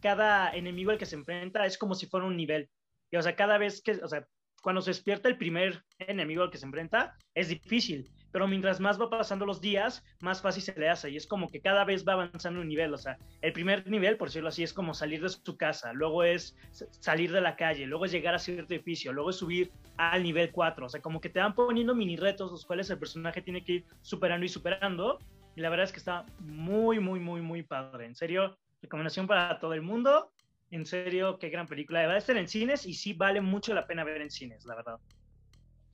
cada 0.00 0.52
enemigo 0.54 0.90
al 0.90 0.98
que 0.98 1.06
se 1.06 1.14
enfrenta 1.14 1.64
es 1.64 1.78
como 1.78 1.94
si 1.94 2.06
fuera 2.06 2.26
un 2.26 2.36
nivel. 2.36 2.68
Y, 3.10 3.16
o 3.16 3.22
sea, 3.22 3.36
cada 3.36 3.56
vez 3.56 3.82
que, 3.82 3.92
o 3.92 4.08
sea, 4.08 4.26
cuando 4.62 4.80
se 4.80 4.90
despierta 4.90 5.28
el 5.28 5.38
primer 5.38 5.82
enemigo 5.98 6.42
al 6.42 6.50
que 6.50 6.58
se 6.58 6.66
enfrenta, 6.66 7.16
es 7.34 7.48
difícil 7.48 8.10
pero 8.32 8.48
mientras 8.48 8.80
más 8.80 9.00
va 9.00 9.10
pasando 9.10 9.46
los 9.46 9.60
días, 9.60 10.02
más 10.20 10.40
fácil 10.40 10.62
se 10.62 10.78
le 10.78 10.88
hace 10.88 11.10
y 11.10 11.16
es 11.16 11.26
como 11.26 11.48
que 11.48 11.60
cada 11.60 11.84
vez 11.84 12.06
va 12.06 12.14
avanzando 12.14 12.60
un 12.60 12.68
nivel, 12.68 12.92
o 12.94 12.98
sea, 12.98 13.18
el 13.42 13.52
primer 13.52 13.88
nivel, 13.88 14.16
por 14.16 14.28
decirlo 14.28 14.48
así, 14.48 14.62
es 14.62 14.72
como 14.72 14.94
salir 14.94 15.22
de 15.22 15.28
su 15.28 15.56
casa, 15.56 15.92
luego 15.92 16.24
es 16.24 16.56
salir 17.00 17.30
de 17.30 17.40
la 17.40 17.56
calle, 17.56 17.86
luego 17.86 18.06
es 18.06 18.12
llegar 18.12 18.34
a 18.34 18.38
cierto 18.38 18.74
edificio, 18.74 19.12
luego 19.12 19.30
es 19.30 19.36
subir 19.36 19.70
al 19.98 20.22
nivel 20.22 20.50
4, 20.50 20.86
o 20.86 20.88
sea, 20.88 21.00
como 21.02 21.20
que 21.20 21.28
te 21.28 21.40
van 21.40 21.54
poniendo 21.54 21.94
mini 21.94 22.16
retos 22.16 22.50
los 22.50 22.64
cuales 22.64 22.88
el 22.90 22.98
personaje 22.98 23.42
tiene 23.42 23.62
que 23.62 23.72
ir 23.72 23.84
superando 24.00 24.46
y 24.46 24.48
superando 24.48 25.18
y 25.54 25.60
la 25.60 25.68
verdad 25.68 25.84
es 25.84 25.92
que 25.92 25.98
está 25.98 26.24
muy, 26.40 26.98
muy, 26.98 27.20
muy, 27.20 27.42
muy 27.42 27.62
padre, 27.62 28.06
en 28.06 28.14
serio, 28.14 28.56
recomendación 28.80 29.26
para 29.26 29.58
todo 29.60 29.74
el 29.74 29.82
mundo 29.82 30.32
En 30.70 30.86
serio, 30.86 31.38
qué 31.38 31.50
gran 31.50 31.66
película. 31.66 32.06
Va 32.06 32.14
a 32.14 32.16
estar 32.16 32.36
en 32.38 32.48
cines 32.48 32.86
y 32.86 32.94
sí 32.94 33.12
vale 33.12 33.42
mucho 33.42 33.74
la 33.74 33.86
pena 33.86 34.04
ver 34.04 34.22
en 34.22 34.30
cines, 34.30 34.64
la 34.64 34.74
verdad. 34.74 34.98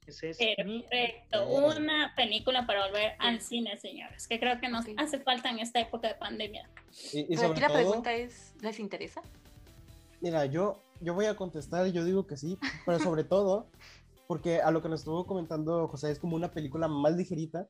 Ese 0.09 0.31
es 0.31 0.39
Perfecto, 0.39 1.47
una 1.49 2.15
película 2.17 2.67
para 2.67 2.87
volver 2.87 3.13
al 3.19 3.41
cine, 3.43 3.77
señores, 3.77 4.27
que 4.27 4.41
creo 4.41 4.59
que 4.59 4.69
nos 4.69 4.87
hace 4.97 5.21
falta 5.21 5.51
en 5.51 5.59
esta 5.59 5.81
época 5.81 6.09
de 6.09 6.15
pandemia. 6.15 6.69
Y, 7.13 7.37
sobre 7.37 7.61
la 7.61 7.69
pregunta 7.69 8.15
es, 8.15 8.55
¿les 8.63 8.81
interesa? 8.81 9.21
Mira, 10.21 10.47
yo, 10.47 10.83
yo 11.01 11.13
voy 11.13 11.27
a 11.27 11.37
contestar, 11.37 11.87
yo 11.93 12.05
digo 12.05 12.27
que 12.27 12.37
sí, 12.39 12.59
pero 12.87 12.99
sobre 12.99 13.23
todo, 13.25 13.69
porque 14.27 14.63
a 14.63 14.71
lo 14.71 14.83
que 14.83 14.89
nos 14.89 15.01
estuvo 15.01 15.27
comentando 15.27 15.89
José, 15.89 16.11
es 16.11 16.19
como 16.19 16.37
una 16.37 16.51
película 16.51 16.89
más 16.89 17.15
ligerita 17.15 17.69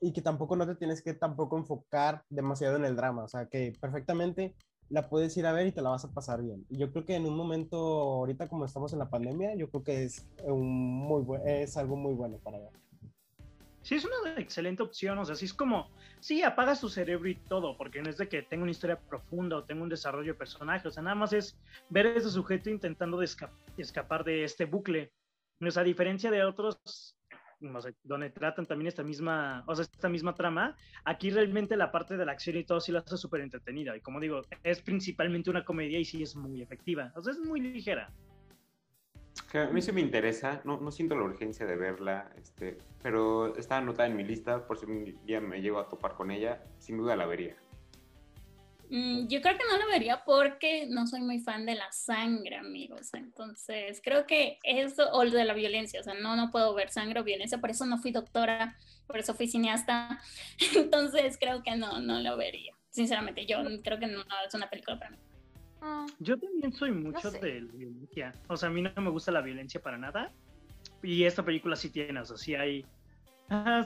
y 0.00 0.12
que 0.12 0.22
tampoco 0.22 0.56
no 0.56 0.66
te 0.66 0.76
tienes 0.76 1.02
que 1.02 1.12
tampoco 1.12 1.58
enfocar 1.58 2.22
demasiado 2.30 2.76
en 2.76 2.84
el 2.84 2.96
drama, 2.96 3.24
o 3.24 3.28
sea, 3.28 3.46
que 3.46 3.72
perfectamente 3.80 4.54
la 4.90 5.08
puedes 5.08 5.36
ir 5.36 5.46
a 5.46 5.52
ver 5.52 5.68
y 5.68 5.72
te 5.72 5.80
la 5.80 5.90
vas 5.90 6.04
a 6.04 6.12
pasar 6.12 6.42
bien. 6.42 6.66
Y 6.68 6.76
yo 6.76 6.90
creo 6.90 7.06
que 7.06 7.14
en 7.14 7.24
un 7.24 7.36
momento, 7.36 7.78
ahorita 7.78 8.48
como 8.48 8.64
estamos 8.64 8.92
en 8.92 8.98
la 8.98 9.08
pandemia, 9.08 9.54
yo 9.54 9.70
creo 9.70 9.84
que 9.84 10.04
es, 10.04 10.26
un 10.44 10.68
muy 10.68 11.24
es 11.46 11.76
algo 11.76 11.96
muy 11.96 12.14
bueno 12.14 12.38
para 12.38 12.58
ver. 12.58 12.70
Sí, 13.82 13.94
es 13.94 14.04
una 14.04 14.38
excelente 14.38 14.82
opción, 14.82 15.18
o 15.18 15.24
sea, 15.24 15.34
sí 15.34 15.46
es 15.46 15.54
como, 15.54 15.88
sí, 16.18 16.42
apagas 16.42 16.80
tu 16.80 16.90
cerebro 16.90 17.28
y 17.28 17.36
todo, 17.36 17.78
porque 17.78 18.02
no 18.02 18.10
es 18.10 18.18
de 18.18 18.28
que 18.28 18.42
tenga 18.42 18.64
una 18.64 18.72
historia 18.72 19.00
profunda 19.00 19.56
o 19.56 19.64
tenga 19.64 19.82
un 19.82 19.88
desarrollo 19.88 20.34
de 20.34 20.38
personaje, 20.38 20.86
o 20.86 20.90
sea, 20.90 21.02
nada 21.02 21.16
más 21.16 21.32
es 21.32 21.58
ver 21.88 22.06
a 22.06 22.14
ese 22.14 22.28
sujeto 22.28 22.68
intentando 22.68 23.22
escapar 23.22 24.24
de 24.24 24.44
este 24.44 24.66
bucle. 24.66 25.12
O 25.62 25.70
sea, 25.70 25.82
a 25.82 25.84
diferencia 25.84 26.30
de 26.30 26.44
otros 26.44 27.16
donde 28.02 28.30
tratan 28.30 28.66
también 28.66 28.88
esta 28.88 29.02
misma, 29.02 29.64
o 29.66 29.74
sea, 29.74 29.82
esta 29.82 30.08
misma 30.08 30.34
trama, 30.34 30.76
aquí 31.04 31.30
realmente 31.30 31.76
la 31.76 31.92
parte 31.92 32.16
de 32.16 32.24
la 32.24 32.32
acción 32.32 32.56
y 32.56 32.64
todo 32.64 32.80
sí 32.80 32.92
la 32.92 33.00
hace 33.00 33.16
súper 33.16 33.40
entretenida. 33.40 33.96
Y 33.96 34.00
como 34.00 34.20
digo, 34.20 34.42
es 34.62 34.80
principalmente 34.80 35.50
una 35.50 35.64
comedia 35.64 35.98
y 35.98 36.04
sí 36.04 36.22
es 36.22 36.34
muy 36.36 36.62
efectiva. 36.62 37.12
O 37.16 37.22
sea, 37.22 37.32
es 37.32 37.38
muy 37.38 37.60
ligera. 37.60 38.12
A 39.54 39.66
mí 39.66 39.82
sí 39.82 39.92
me 39.92 40.00
interesa, 40.00 40.60
no, 40.64 40.80
no 40.80 40.90
siento 40.90 41.16
la 41.16 41.24
urgencia 41.24 41.66
de 41.66 41.76
verla, 41.76 42.30
este, 42.36 42.78
pero 43.02 43.56
está 43.56 43.78
anotada 43.78 44.08
en 44.08 44.16
mi 44.16 44.24
lista 44.24 44.66
por 44.66 44.78
si 44.78 44.86
un 44.86 45.04
día 45.24 45.40
me 45.40 45.60
llego 45.60 45.78
a 45.78 45.88
topar 45.88 46.14
con 46.14 46.30
ella, 46.30 46.62
sin 46.78 46.98
duda 46.98 47.16
la 47.16 47.26
vería. 47.26 47.56
Mm, 48.90 49.28
yo 49.28 49.40
creo 49.40 49.56
que 49.56 49.64
no 49.70 49.78
lo 49.78 49.86
vería 49.88 50.24
porque 50.24 50.86
no 50.88 51.06
soy 51.06 51.20
muy 51.20 51.38
fan 51.38 51.64
de 51.64 51.76
la 51.76 51.90
sangre, 51.92 52.56
amigos. 52.56 53.14
Entonces, 53.14 54.00
creo 54.02 54.26
que 54.26 54.58
eso, 54.64 55.08
o 55.12 55.24
de 55.24 55.44
la 55.44 55.54
violencia, 55.54 56.00
o 56.00 56.02
sea, 56.02 56.14
no, 56.14 56.34
no 56.34 56.50
puedo 56.50 56.74
ver 56.74 56.90
sangre 56.90 57.20
o 57.20 57.24
violencia, 57.24 57.58
por 57.58 57.70
eso 57.70 57.86
no 57.86 57.98
fui 57.98 58.10
doctora, 58.10 58.76
por 59.06 59.18
eso 59.18 59.34
fui 59.34 59.46
cineasta. 59.46 60.20
Entonces, 60.74 61.38
creo 61.38 61.62
que 61.62 61.76
no, 61.76 62.00
no 62.00 62.20
lo 62.20 62.36
vería. 62.36 62.74
Sinceramente, 62.90 63.46
yo 63.46 63.58
creo 63.84 64.00
que 64.00 64.08
no, 64.08 64.22
es 64.44 64.54
una 64.54 64.68
película 64.68 64.98
para 64.98 65.12
mí. 65.12 65.18
Ah. 65.82 66.06
Yo 66.18 66.36
también 66.36 66.72
soy 66.72 66.90
mucho 66.90 67.30
de 67.30 67.60
la 67.60 67.72
violencia. 67.72 68.34
O 68.48 68.56
sea, 68.56 68.68
a 68.68 68.72
mí 68.72 68.82
no 68.82 68.90
me 68.96 69.10
gusta 69.10 69.30
la 69.30 69.40
violencia 69.40 69.80
para 69.80 69.98
nada. 69.98 70.32
Y 71.00 71.22
esta 71.22 71.44
película 71.44 71.76
sí 71.76 71.90
tiene, 71.90 72.20
o 72.20 72.24
sea, 72.24 72.36
sí 72.36 72.56
hay. 72.56 72.84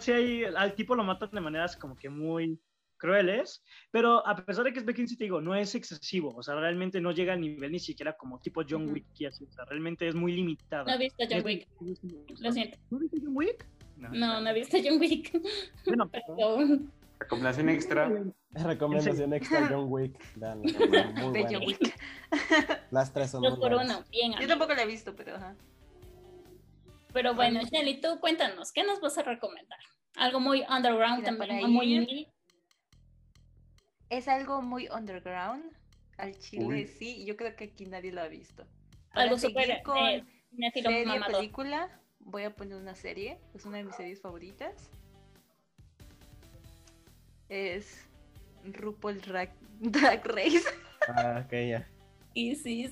sí 0.00 0.12
hay. 0.12 0.44
Al 0.44 0.74
tipo 0.74 0.94
lo 0.94 1.04
matan 1.04 1.30
de 1.30 1.40
maneras 1.42 1.76
como 1.76 1.94
que 1.94 2.08
muy 2.08 2.58
crueles, 2.96 3.62
pero 3.90 4.26
a 4.26 4.36
pesar 4.36 4.64
de 4.64 4.72
que 4.72 4.78
es 4.78 4.84
Beckin, 4.84 5.06
te 5.06 5.24
digo, 5.24 5.40
no 5.40 5.54
es 5.54 5.74
excesivo, 5.74 6.34
o 6.34 6.42
sea, 6.42 6.54
realmente 6.54 7.00
no 7.00 7.12
llega 7.12 7.32
al 7.32 7.40
nivel 7.40 7.72
ni 7.72 7.78
siquiera 7.78 8.16
como 8.16 8.40
tipo 8.40 8.62
John 8.68 8.90
Wick 8.90 9.06
y 9.18 9.26
así, 9.26 9.44
o 9.44 9.52
sea, 9.52 9.64
realmente 9.64 10.08
es 10.08 10.14
muy 10.14 10.32
limitado. 10.32 10.84
No 10.86 10.94
he 10.94 10.98
visto 10.98 11.24
John 11.28 11.44
Wick, 11.44 11.68
lo 12.40 12.52
siento. 12.52 12.78
¿No 12.90 12.98
viste 12.98 13.20
John 13.22 13.36
Wick? 13.36 13.66
No, 13.96 14.40
no, 14.40 14.50
he 14.50 14.54
visto 14.54 14.76
John 14.82 14.98
Wick. 15.00 15.32
Bueno, 15.86 16.08
pero... 16.12 16.58
Recomendación 17.20 17.68
extra. 17.68 18.10
Recomendación 18.50 19.32
extra 19.32 19.68
John 19.68 19.86
Wick. 19.88 20.18
Dan, 20.36 20.62
de 20.62 20.72
John 21.50 21.64
Wick. 21.66 21.94
Las 22.90 23.12
tres 23.12 23.30
son 23.30 23.42
Dos 23.42 23.58
por 23.58 23.72
uno, 23.72 24.04
bien. 24.10 24.34
Yo 24.40 24.48
tampoco 24.48 24.74
la 24.74 24.82
he 24.82 24.86
visto, 24.86 25.14
pero 25.14 25.36
ajá. 25.36 25.54
Pero 27.12 27.34
bueno, 27.34 27.60
Shelly, 27.62 28.00
tú 28.00 28.18
cuéntanos, 28.20 28.72
¿qué 28.72 28.82
nos 28.82 29.00
vas 29.00 29.16
a 29.18 29.22
recomendar? 29.22 29.78
Algo 30.16 30.40
muy 30.40 30.64
underground 30.68 31.24
también, 31.24 31.70
muy 31.70 31.94
indie 31.94 32.33
es 34.10 34.28
algo 34.28 34.62
muy 34.62 34.88
underground. 34.88 35.64
Al 36.16 36.38
chile, 36.38 36.86
sí, 36.86 37.16
y 37.22 37.24
yo 37.24 37.36
creo 37.36 37.56
que 37.56 37.64
aquí 37.64 37.86
nadie 37.86 38.12
lo 38.12 38.20
ha 38.20 38.28
visto. 38.28 38.64
algo 39.10 39.36
súper 39.36 39.82
con 39.82 39.98
eh, 39.98 40.24
serie, 40.72 41.20
película, 41.26 42.00
voy 42.20 42.44
a 42.44 42.54
poner 42.54 42.76
una 42.76 42.94
serie, 42.94 43.40
es 43.52 43.64
una 43.64 43.78
de 43.78 43.84
mis 43.84 43.96
series 43.96 44.20
favoritas. 44.20 44.90
Es 47.48 48.06
RuPaul 48.64 49.20
Drag, 49.80 50.24
Race. 50.24 50.64
Ah, 51.08 51.42
ok, 51.44 51.52
ya. 51.52 51.88
Y 52.32 52.54
sí, 52.54 52.90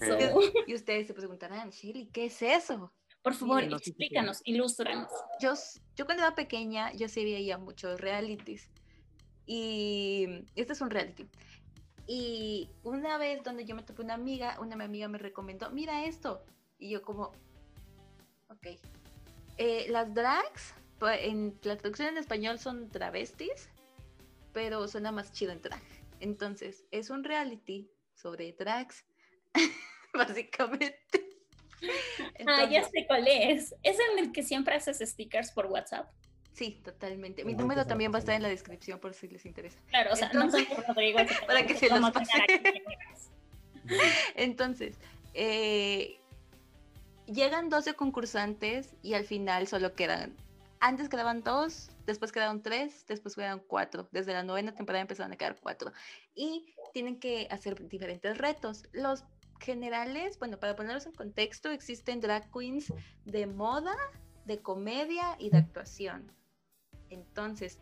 Y 0.67 0.75
ustedes 0.75 1.07
se 1.07 1.15
preguntarán, 1.15 1.71
Shelly, 1.71 2.07
¿qué 2.07 2.27
es 2.27 2.43
eso? 2.43 2.93
Por 3.23 3.35
favor, 3.35 3.63
explícanos, 3.63 4.41
ilústranos. 4.45 5.11
Yo, 5.41 5.55
yo 5.97 6.07
cuando 6.07 6.25
era 6.25 6.35
pequeña, 6.35 6.93
yo 6.93 7.09
sí 7.09 7.25
veía 7.25 7.57
muchos 7.57 8.01
realities. 8.01 8.69
Y 9.47 10.45
este 10.55 10.73
es 10.73 10.81
un 10.81 10.91
reality. 10.91 11.27
Y 12.07 12.69
una 12.83 13.17
vez 13.19 13.43
donde 13.43 13.65
yo 13.65 13.75
me 13.75 13.83
topé 13.83 14.03
una 14.03 14.15
amiga, 14.15 14.59
una 14.61 14.83
amiga 14.83 15.09
me 15.09 15.19
recomendó, 15.19 15.71
mira 15.71 16.05
esto. 16.05 16.45
Y 16.79 16.91
yo 16.91 17.03
como, 17.03 17.33
ok. 18.49 18.79
Eh, 19.59 19.87
las 19.89 20.13
drags, 20.13 20.75
en 21.01 21.59
la 21.63 21.77
traducción 21.77 22.09
en 22.09 22.19
español 22.19 22.59
son 22.59 22.91
travestis, 22.91 23.69
pero 24.53 24.87
suena 24.89 25.13
más 25.13 25.33
chido 25.33 25.53
en 25.53 25.61
drag. 25.61 25.83
Entonces, 26.21 26.85
es 26.91 27.11
un 27.11 27.25
reality 27.25 27.91
sobre 28.15 28.53
drags, 28.53 29.05
básicamente. 30.15 31.29
ah, 32.47 32.69
ya 32.71 32.85
sé 32.85 33.07
cuál 33.07 33.27
es. 33.27 33.75
Es 33.83 33.99
en 34.13 34.19
el 34.19 34.33
que 34.33 34.43
siempre 34.43 34.75
haces 34.75 34.99
stickers 34.99 35.51
por 35.53 35.67
WhatsApp. 35.67 36.11
Sí, 36.53 36.81
totalmente. 36.85 37.45
Mi 37.45 37.55
número 37.55 37.87
también 37.87 38.13
va 38.13 38.17
a 38.17 38.19
estar 38.21 38.35
en 38.35 38.43
la 38.43 38.49
descripción 38.49 38.99
por 38.99 39.15
si 39.15 39.29
les 39.29 39.47
interesa. 39.47 39.79
Claro, 39.89 40.13
o 40.13 40.17
sea, 40.17 40.31
no 40.33 40.51
soy 40.51 40.69
Rodrigo. 40.87 41.19
para 41.47 41.67
que 41.67 41.77
se 41.77 41.89
los 41.89 42.11
pase. 42.11 42.33
Entonces, 44.35 44.97
eh, 45.35 46.19
llegan 47.27 47.69
12 47.69 47.95
concursantes 47.95 48.95
y 49.03 49.15
al 49.15 49.25
final 49.25 49.67
solo 49.67 49.95
quedan, 49.95 50.37
antes 50.81 51.09
quedaban 51.09 51.43
dos, 51.43 51.91
después 52.07 52.33
quedaron 52.33 52.61
tres, 52.61 53.07
después 53.07 53.37
quedaron 53.37 53.63
cuatro. 53.67 54.09
Desde 54.11 54.33
la 54.33 54.43
novena 54.43 54.75
temporada 54.75 55.01
empezaron 55.01 55.33
a 55.33 55.37
quedar 55.37 55.57
cuatro. 55.61 55.93
Y 56.35 56.75
tienen 56.93 57.21
que 57.21 57.47
hacer 57.51 57.89
diferentes 57.89 58.37
retos. 58.37 58.85
Los 58.93 59.25
generales, 59.61 60.41
bueno, 60.41 60.59
para 60.59 60.75
ponerlos 60.75 61.07
en 61.07 61.13
contexto, 61.13 61.71
existen 61.71 62.21
drag 62.21 62.51
queens 62.51 62.93
de 63.25 63.47
moda, 63.47 63.95
de 64.45 64.61
comedia 64.61 65.37
y 65.39 65.51
de 65.51 65.59
actuación. 65.59 66.33
Entonces, 67.13 67.79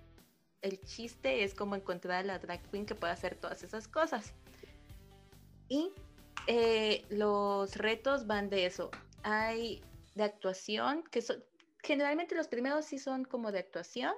el 0.61 0.81
chiste 0.81 1.45
es 1.45 1.55
como 1.55 1.77
encontrar 1.77 2.19
a 2.19 2.27
la 2.27 2.39
drag 2.39 2.63
queen 2.71 2.85
que 2.85 2.97
pueda 2.97 3.13
hacer 3.13 3.37
todas 3.37 3.63
esas 3.63 3.87
cosas. 3.87 4.35
Y 5.69 5.93
eh, 6.47 7.05
los 7.11 7.77
retos 7.77 8.27
van 8.27 8.51
de 8.51 8.67
eso. 8.67 8.91
Hay 9.23 9.83
de 10.17 10.25
actuación, 10.25 11.05
que 11.05 11.23
son, 11.23 11.45
generalmente 11.83 12.35
los 12.35 12.49
primeros 12.49 12.85
sí 12.85 12.99
son 12.99 13.25
como 13.25 13.53
de 13.53 13.61
actuación, 13.61 14.15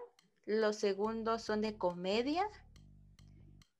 los 0.47 0.76
segundos 0.76 1.42
son 1.42 1.61
de 1.61 1.76
comedia. 1.76 2.49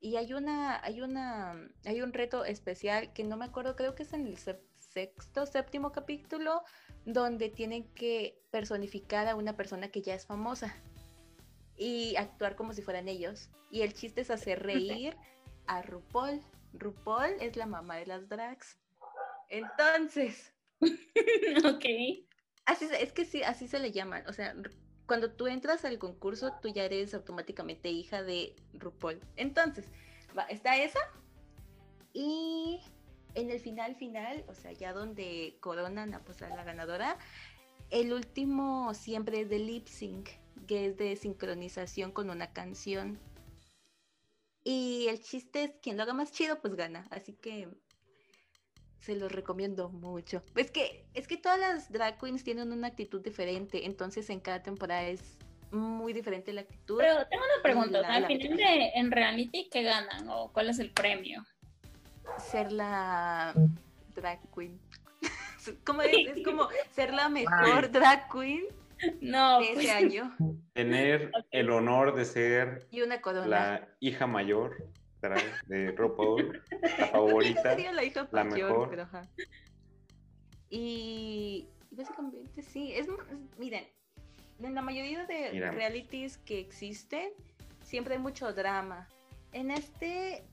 Y 0.01 0.17
hay 0.17 0.35
una, 0.35 0.85
hay 0.85 1.01
una, 1.01 1.55
hay 1.87 2.03
un 2.03 2.13
reto 2.13 2.45
especial 2.45 3.13
que 3.15 3.25
no 3.25 3.37
me 3.39 3.47
acuerdo, 3.47 3.75
creo 3.75 3.95
que 3.95 4.03
es 4.03 4.13
en 4.13 4.27
el 4.27 4.37
sexto, 4.37 5.47
séptimo 5.47 5.93
capítulo, 5.93 6.63
donde 7.07 7.49
tienen 7.49 7.85
que 7.95 8.39
personificar 8.51 9.29
a 9.29 9.37
una 9.37 9.57
persona 9.57 9.89
que 9.89 10.03
ya 10.03 10.15
es 10.15 10.27
famosa 10.27 10.77
y 11.77 12.17
actuar 12.17 12.57
como 12.57 12.73
si 12.73 12.83
fueran 12.83 13.09
ellos. 13.09 13.51
Y 13.71 13.83
el 13.83 13.95
chiste 13.95 14.21
es 14.21 14.31
hacer 14.31 14.63
reír 14.63 15.17
a 15.67 15.83
RuPaul. 15.83 16.41
RuPaul 16.75 17.37
es 17.41 17.57
la 17.57 17.67
mamá 17.67 17.97
de 17.97 18.07
las 18.07 18.29
drags. 18.29 18.79
Entonces. 19.49 20.53
ok. 20.81 21.85
Así, 22.65 22.87
es 22.99 23.13
que 23.13 23.25
sí, 23.25 23.43
así 23.43 23.69
se 23.69 23.79
le 23.79 23.93
llaman. 23.93 24.25
O 24.29 24.33
sea, 24.33 24.55
cuando 25.07 25.33
tú 25.33 25.47
entras 25.47 25.85
al 25.85 25.99
concurso, 25.99 26.53
tú 26.63 26.69
ya 26.69 26.85
eres 26.85 27.15
automáticamente 27.15 27.89
hija 27.91 28.23
de 28.23 28.57
RuPaul. 28.75 29.21
Entonces, 29.37 29.87
va, 30.37 30.45
está 30.45 30.77
esa. 30.77 31.01
Y 32.13 32.81
en 33.35 33.51
el 33.51 33.61
final 33.61 33.97
final, 33.97 34.45
o 34.49 34.55
sea, 34.55 34.73
ya 34.73 34.93
donde 34.93 35.57
coronan 35.61 36.15
a, 36.15 36.25
pues, 36.25 36.43
a 36.43 36.49
la 36.49 36.65
ganadora, 36.65 37.19
el 37.91 38.13
último 38.13 38.95
siempre 38.95 39.41
es 39.41 39.49
de 39.51 39.59
lip 39.59 39.87
sync 39.87 40.31
que 40.67 40.87
es 40.87 40.97
de 40.97 41.17
sincronización 41.17 42.13
con 42.13 42.31
una 42.31 42.53
canción. 42.53 43.19
Y 44.65 45.07
el 45.09 45.21
chiste 45.21 45.65
es 45.65 45.73
quien 45.83 45.97
lo 45.97 46.05
haga 46.05 46.13
más 46.13 46.33
chido, 46.33 46.61
pues 46.61 46.75
gana. 46.75 47.07
Así 47.11 47.33
que 47.35 47.69
se 49.01 49.17
los 49.17 49.33
recomiendo 49.33 49.89
mucho. 49.89 50.43
Es 50.55 50.71
que, 50.71 51.05
es 51.15 51.27
que 51.27 51.37
todas 51.37 51.59
las 51.59 51.91
drag 51.91 52.19
queens 52.19 52.45
tienen 52.45 52.71
una 52.71 52.89
actitud 52.89 53.21
diferente, 53.21 53.85
entonces 53.85 54.31
en 54.31 54.41
cada 54.41 54.63
temporada 54.63 55.03
es 55.03 55.37
muy 55.73 56.13
diferente 56.13 56.53
la 56.53 56.61
actitud. 56.61 56.99
Pero 56.99 57.27
tengo 57.27 57.45
una 57.45 57.63
pregunta, 57.63 57.99
al 57.99 58.27
final 58.27 58.57
de 58.57 58.93
en 58.95 59.11
reality, 59.11 59.69
¿qué 59.71 59.83
ganan 59.83 60.29
o 60.29 60.53
cuál 60.53 60.71
es 60.71 60.79
el 60.79 60.93
premio? 60.93 61.45
Ser 62.39 62.71
la 62.71 63.53
drag 64.15 64.41
queen. 64.55 64.79
como 65.85 66.03
es, 66.03 66.37
es 66.37 66.45
como 66.45 66.69
ser 66.95 67.13
la 67.13 67.29
mejor 67.29 67.91
drag 67.91 68.31
queen 68.31 68.67
No, 69.21 69.61
de 69.61 69.65
ese 69.67 69.75
pues, 69.75 69.91
año. 69.91 70.37
Tener 70.75 71.31
el 71.51 71.71
honor 71.71 72.15
de 72.15 72.25
ser 72.25 72.87
Y 72.91 73.03
una 73.03 73.21
corona. 73.21 73.47
la 73.47 73.89
hija 74.01 74.27
mayor 74.27 74.89
de 75.67 75.93
RuPaul, 75.93 76.63
la 76.83 76.99
Yo 76.99 77.07
favorita. 77.07 77.63
sería 77.77 77.93
la 77.93 78.05
hija 78.05 78.29
la 78.33 78.45
mayor, 78.45 78.71
mejor. 78.71 78.91
pero 78.91 79.03
ajá. 79.03 79.29
Y 80.69 81.69
básicamente 81.91 82.63
sí, 82.63 82.93
es, 82.95 83.07
miren, 83.59 83.87
en 84.61 84.75
la 84.75 84.83
mayoría 84.83 85.25
de 85.27 85.71
realities 85.71 86.39
que 86.39 86.59
existen, 86.59 87.31
siempre 87.83 88.15
hay 88.15 88.21
mucho 88.21 88.53
drama. 88.53 89.09
En 89.53 89.71
este, 89.71 90.45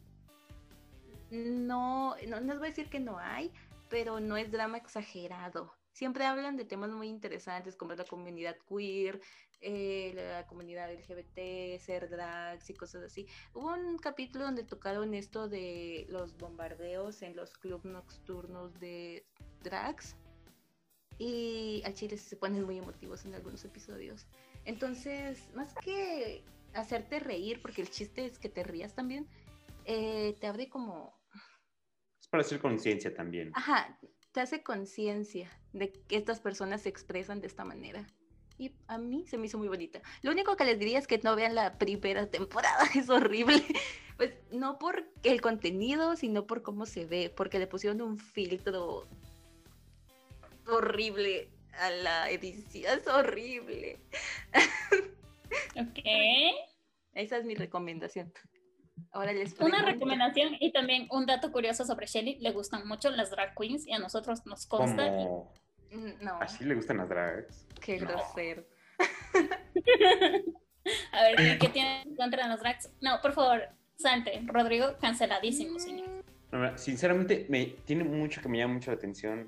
no, 1.31 2.15
no, 2.27 2.39
no 2.41 2.47
les 2.47 2.57
voy 2.59 2.67
a 2.67 2.69
decir 2.69 2.89
que 2.89 2.99
no 2.99 3.17
hay, 3.17 3.51
pero 3.89 4.19
no 4.19 4.37
es 4.37 4.51
drama 4.51 4.77
exagerado. 4.77 5.73
Siempre 5.99 6.25
hablan 6.25 6.55
de 6.55 6.63
temas 6.63 6.91
muy 6.91 7.09
interesantes 7.09 7.75
como 7.75 7.93
la 7.93 8.05
comunidad 8.05 8.55
queer, 8.69 9.19
eh, 9.59 10.13
la 10.15 10.47
comunidad 10.47 10.89
LGBT, 10.93 11.77
ser 11.77 12.09
drags 12.09 12.69
y 12.69 12.73
cosas 12.73 13.03
así. 13.03 13.27
Hubo 13.53 13.73
un 13.73 13.97
capítulo 13.97 14.45
donde 14.45 14.63
tocaron 14.63 15.13
esto 15.13 15.49
de 15.49 16.05
los 16.07 16.37
bombardeos 16.37 17.21
en 17.21 17.35
los 17.35 17.57
clubes 17.57 17.83
nocturnos 17.83 18.79
de 18.79 19.25
drags. 19.61 20.15
Y 21.17 21.83
a 21.83 21.93
Chile 21.93 22.15
se 22.15 22.37
ponen 22.37 22.63
muy 22.63 22.77
emotivos 22.77 23.25
en 23.25 23.33
algunos 23.33 23.65
episodios. 23.65 24.25
Entonces, 24.63 25.53
más 25.53 25.75
que 25.83 26.45
hacerte 26.75 27.19
reír, 27.19 27.61
porque 27.61 27.81
el 27.81 27.89
chiste 27.89 28.23
es 28.23 28.39
que 28.39 28.47
te 28.47 28.63
rías 28.63 28.95
también, 28.95 29.27
eh, 29.83 30.37
te 30.39 30.47
abre 30.47 30.69
como 30.69 31.19
Es 32.21 32.29
para 32.29 32.39
hacer 32.39 32.61
conciencia 32.61 33.13
también. 33.13 33.51
Ajá, 33.53 33.99
hace 34.39 34.63
conciencia 34.63 35.49
de 35.73 35.91
que 35.91 36.17
estas 36.17 36.39
personas 36.39 36.81
se 36.81 36.89
expresan 36.89 37.41
de 37.41 37.47
esta 37.47 37.65
manera. 37.65 38.05
Y 38.57 38.73
a 38.87 38.97
mí 38.97 39.25
se 39.25 39.37
me 39.37 39.45
hizo 39.45 39.57
muy 39.57 39.69
bonita. 39.69 40.01
Lo 40.21 40.31
único 40.31 40.57
que 40.57 40.65
les 40.65 40.77
diría 40.77 40.99
es 40.99 41.07
que 41.07 41.17
no 41.19 41.35
vean 41.35 41.55
la 41.55 41.77
primera 41.77 42.27
temporada, 42.27 42.83
es 42.95 43.09
horrible. 43.09 43.63
Pues 44.17 44.33
no 44.51 44.77
por 44.79 45.05
el 45.23 45.39
contenido, 45.39 46.17
sino 46.17 46.45
por 46.45 46.61
cómo 46.61 46.85
se 46.85 47.05
ve, 47.05 47.33
porque 47.33 47.57
le 47.57 47.67
pusieron 47.67 48.01
un 48.01 48.17
filtro 48.17 49.07
horrible 50.67 51.49
a 51.79 51.89
la 51.89 52.29
edición, 52.29 52.99
es 52.99 53.07
horrible. 53.07 53.99
ok. 55.75 55.99
Esa 57.13 57.37
es 57.37 57.45
mi 57.45 57.55
recomendación. 57.55 58.31
Ahora 59.11 59.33
les 59.33 59.59
Una 59.59 59.81
recomendación 59.83 60.55
y 60.59 60.71
también 60.71 61.07
un 61.11 61.25
dato 61.25 61.51
curioso 61.51 61.83
sobre 61.85 62.05
Shelly. 62.05 62.37
Le 62.39 62.51
gustan 62.51 62.87
mucho 62.87 63.09
las 63.09 63.31
drag 63.31 63.55
queens 63.55 63.87
y 63.87 63.93
a 63.93 63.99
nosotros 63.99 64.45
nos 64.45 64.65
consta. 64.67 65.07
y- 65.07 65.27
Mm, 65.91 66.21
No, 66.21 66.39
así 66.39 66.63
le 66.65 66.75
gustan 66.75 66.97
las 66.97 67.09
drags. 67.09 67.65
qué 67.81 67.99
No. 67.99 68.07
grosero. 68.07 68.63
A 71.11 71.21
ver, 71.23 71.35
¿qué- 71.35 71.57
¿qué 71.59 71.69
tienen 71.69 72.07
en 72.09 72.15
contra 72.15 72.43
de 72.43 72.49
las 72.49 72.59
drags? 72.59 72.91
No, 73.01 73.19
por 73.21 73.33
favor, 73.33 73.61
salte. 73.95 74.41
Rodrigo, 74.45 74.95
canceladísimo, 75.01 75.79
señor. 75.79 76.07
No, 76.51 76.59
mira, 76.59 76.77
sinceramente, 76.77 77.45
me 77.49 77.65
tiene 77.85 78.03
mucho 78.03 78.41
que 78.41 78.49
me 78.49 78.57
llama 78.59 78.75
mucho 78.75 78.91
la 78.91 78.97
atención 78.97 79.47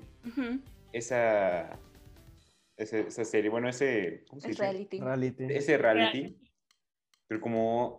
esa, 0.92 1.78
ese- 2.76 3.06
esa 3.08 3.24
serie. 3.24 3.50
Bueno, 3.50 3.68
ese. 3.68 4.24
¿Cómo 4.28 4.40
se 4.40 4.48
Es 4.48 4.56
dice? 4.56 4.62
reality. 4.62 5.00
Reality. 5.00 5.44
Ese 5.48 5.78
reality. 5.78 6.36
Pero 7.28 7.40
como 7.40 7.98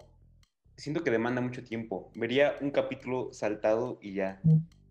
siento 0.78 1.04
que 1.04 1.12
demanda 1.12 1.42
mucho 1.42 1.64
tiempo. 1.64 2.12
Vería 2.16 2.56
un 2.62 2.72
capítulo 2.72 3.34
saltado 3.34 3.98
y 4.02 4.14
ya. 4.14 4.42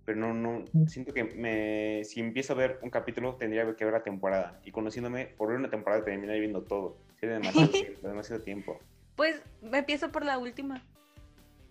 Pero 0.04 0.18
no, 0.18 0.34
no. 0.34 0.64
Siento 0.88 1.12
que 1.12 1.24
me, 1.24 2.04
si 2.04 2.20
empiezo 2.20 2.52
a 2.52 2.56
ver 2.56 2.78
un 2.82 2.90
capítulo, 2.90 3.36
tendría 3.36 3.74
que 3.76 3.84
ver 3.84 3.94
la 3.94 4.02
temporada. 4.02 4.60
Y 4.64 4.72
conociéndome, 4.72 5.26
por 5.26 5.48
ver 5.48 5.58
una 5.58 5.70
temporada 5.70 6.04
terminaría 6.04 6.40
viendo 6.40 6.62
todo. 6.62 6.96
Sería 7.20 7.36
demasiado 7.36 7.68
tiempo. 7.70 8.08
demasiado 8.08 8.42
tiempo. 8.42 8.80
Pues 9.16 9.42
me 9.60 9.78
empiezo 9.78 10.10
por 10.10 10.24
la 10.24 10.38
última. 10.38 10.82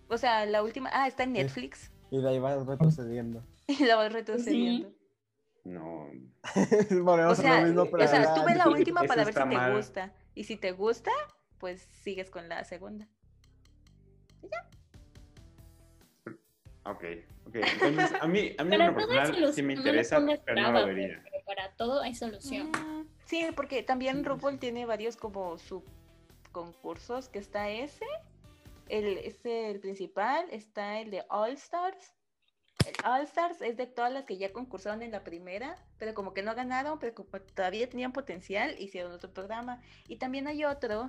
O 0.08 0.16
sea, 0.16 0.46
la 0.46 0.62
última. 0.62 0.90
Ah, 0.92 1.08
está 1.08 1.24
en. 1.24 1.32
Netflix. 1.32 1.90
Y 2.10 2.20
de 2.20 2.28
ahí 2.28 2.38
vas 2.38 2.66
retrocediendo. 2.66 3.42
Y 3.68 3.84
la 3.84 3.96
voy 3.96 4.08
retrocediendo. 4.08 4.92
No. 5.64 6.08
O 7.06 7.14
a 7.14 7.34
sea, 7.36 7.62
mismo, 7.62 7.86
pero 7.86 8.04
o 8.04 8.08
sea, 8.08 8.34
tú 8.34 8.44
ves 8.44 8.56
la 8.56 8.68
última 8.68 9.04
para 9.04 9.24
ver 9.24 9.32
si 9.32 9.48
te 9.48 9.72
gusta. 9.76 10.12
Y 10.34 10.44
si 10.44 10.56
te 10.56 10.72
gusta, 10.72 11.12
pues 11.58 11.80
sigues 12.02 12.30
con 12.30 12.48
la 12.48 12.64
segunda. 12.64 13.08
Ok. 16.84 17.04
ok. 17.46 17.54
Entonces, 17.54 18.12
a 18.20 18.26
mí, 18.26 18.54
a 18.58 18.64
mí 18.64 18.70
Para 18.70 18.92
todo 18.92 19.06
personal 19.06 19.52
sí 19.52 19.62
me 19.62 19.74
interesa, 19.74 20.20
pero 20.44 20.62
no 20.62 20.72
lo 20.72 20.86
vería. 20.86 21.22
pero 21.22 21.44
para 21.44 21.72
todo 21.76 22.00
hay 22.00 22.14
solución. 22.14 22.70
Mm, 22.70 23.06
Sí, 23.24 23.46
porque 23.56 23.82
también 23.82 24.24
RuPaul 24.24 24.58
tiene 24.58 24.84
varios 24.84 25.16
como 25.16 25.56
subconcursos, 25.56 27.28
que 27.30 27.38
está 27.38 27.70
ese, 27.70 28.04
el, 28.88 29.16
ese 29.18 29.70
el 29.70 29.80
principal, 29.80 30.46
está 30.50 31.00
el 31.00 31.10
de 31.10 31.24
All 31.30 31.52
Stars. 31.52 32.14
El 32.86 32.94
All 33.10 33.22
Stars 33.22 33.62
es 33.62 33.76
de 33.76 33.86
todas 33.86 34.12
las 34.12 34.24
que 34.24 34.36
ya 34.36 34.52
concursaron 34.52 35.02
en 35.02 35.12
la 35.12 35.24
primera, 35.24 35.76
pero 35.98 36.12
como 36.12 36.34
que 36.34 36.42
no 36.42 36.54
ganaron, 36.54 36.98
pero 36.98 37.14
como 37.14 37.30
todavía 37.54 37.88
tenían 37.88 38.12
potencial, 38.12 38.74
hicieron 38.78 39.12
otro 39.12 39.32
programa. 39.32 39.80
Y 40.08 40.16
también 40.16 40.46
hay 40.46 40.64
otro 40.64 41.08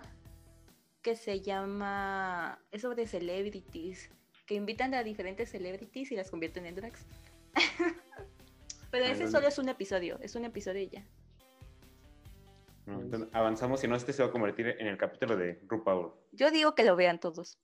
que 1.03 1.15
se 1.15 1.41
llama, 1.41 2.59
es 2.71 2.81
sobre 2.81 3.05
celebrities, 3.05 4.09
que 4.47 4.55
invitan 4.55 4.93
a 4.93 5.03
diferentes 5.03 5.49
celebrities 5.49 6.11
y 6.11 6.15
las 6.15 6.31
convierten 6.31 6.65
en 6.65 6.75
drags. 6.75 7.05
pero 8.89 9.05
Ah, 9.05 9.11
ese 9.11 9.27
solo 9.27 9.47
es 9.47 9.57
un 9.59 9.69
episodio, 9.69 10.17
es 10.21 10.35
un 10.35 10.45
episodio 10.45 10.81
y 10.81 10.89
ya. 10.89 11.05
Entonces, 12.87 13.29
avanzamos, 13.33 13.79
si 13.79 13.87
no, 13.87 13.95
este 13.95 14.13
se 14.13 14.23
va 14.23 14.29
a 14.29 14.31
convertir 14.31 14.75
en 14.79 14.87
el 14.87 14.97
capítulo 14.97 15.37
de 15.37 15.61
RuPaul. 15.67 16.11
Yo 16.31 16.51
digo 16.51 16.73
que 16.75 16.83
lo 16.83 16.95
vean 16.95 17.19
todos. 17.19 17.59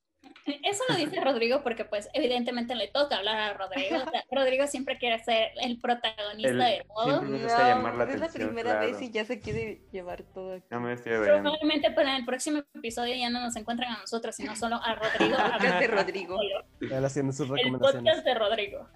Eso 0.64 0.82
lo 0.88 0.96
dice 0.96 1.20
Rodrigo 1.20 1.62
porque 1.62 1.84
pues 1.84 2.08
evidentemente 2.12 2.74
le 2.74 2.88
toca 2.88 3.18
hablar 3.18 3.38
a 3.38 3.52
Rodrigo. 3.54 3.96
O 4.06 4.10
sea, 4.10 4.24
Rodrigo 4.30 4.66
siempre 4.66 4.98
quiere 4.98 5.18
ser 5.22 5.50
el 5.60 5.78
protagonista 5.80 6.50
El- 6.50 6.58
de 6.58 6.86
todo. 6.94 7.04
siempre- 7.20 7.28
Me 7.30 7.42
gusta 7.44 7.68
llamar 7.68 7.94
la 7.94 8.04
es 8.04 8.10
la 8.20 8.26
atención, 8.26 8.48
primera 8.48 8.80
vez 8.80 8.90
claro. 8.90 9.04
y 9.04 9.10
ya 9.10 9.24
se 9.24 9.40
quiere 9.40 9.80
llevar 9.92 10.22
todo. 10.34 10.54
aquí. 10.54 10.64
No 10.70 10.80
me 10.80 10.92
estoy. 10.94 11.12
Probablemente 11.18 11.90
para 11.92 12.16
el 12.16 12.24
próximo 12.24 12.62
episodio 12.74 13.14
ya 13.14 13.30
no 13.30 13.40
nos 13.40 13.54
encuentran 13.56 13.92
a 13.94 13.98
nosotros, 14.00 14.34
sino 14.34 14.56
solo 14.56 14.76
a 14.82 14.94
Rodrigo. 14.94 15.36
Podcast 15.52 15.80
de 15.80 15.86
Rodrigo. 15.86 16.36
Él 16.80 17.04
haciendo 17.04 17.32
sus 17.32 17.48
El 17.50 17.56
recomendaciones. 17.56 18.02
podcast 18.14 18.24
de 18.26 18.34
Rodrigo. 18.34 18.88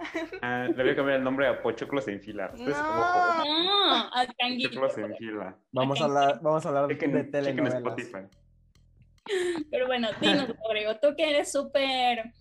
Ah, 0.42 0.66
le 0.74 0.82
voy 0.82 0.92
a 0.92 0.96
cambiar 0.96 1.18
el 1.18 1.24
nombre 1.24 1.46
a 1.46 1.62
Pochoclos 1.62 2.08
en 2.08 2.20
fila. 2.20 2.50
No. 2.56 2.64
No, 2.66 3.94
a 4.12 4.26
Canguillo. 4.38 4.68
Pochoclos 4.80 4.98
en 4.98 5.16
fila. 5.16 5.56
Vamos 5.72 6.00
a 6.00 6.04
hablar, 6.04 6.40
vamos 6.42 6.64
a 6.64 6.68
hablar 6.68 6.88
Chequen, 6.88 7.12
de 7.12 7.18
chequen 7.24 7.30
telenovelas. 7.32 7.74
Spotify. 7.74 8.26
Pero 9.70 9.86
bueno, 9.86 10.08
dinos, 10.20 10.48
Rodrigo, 10.68 10.96
tú 11.00 11.14
que 11.16 11.30
eres 11.30 11.52
súper 11.52 12.32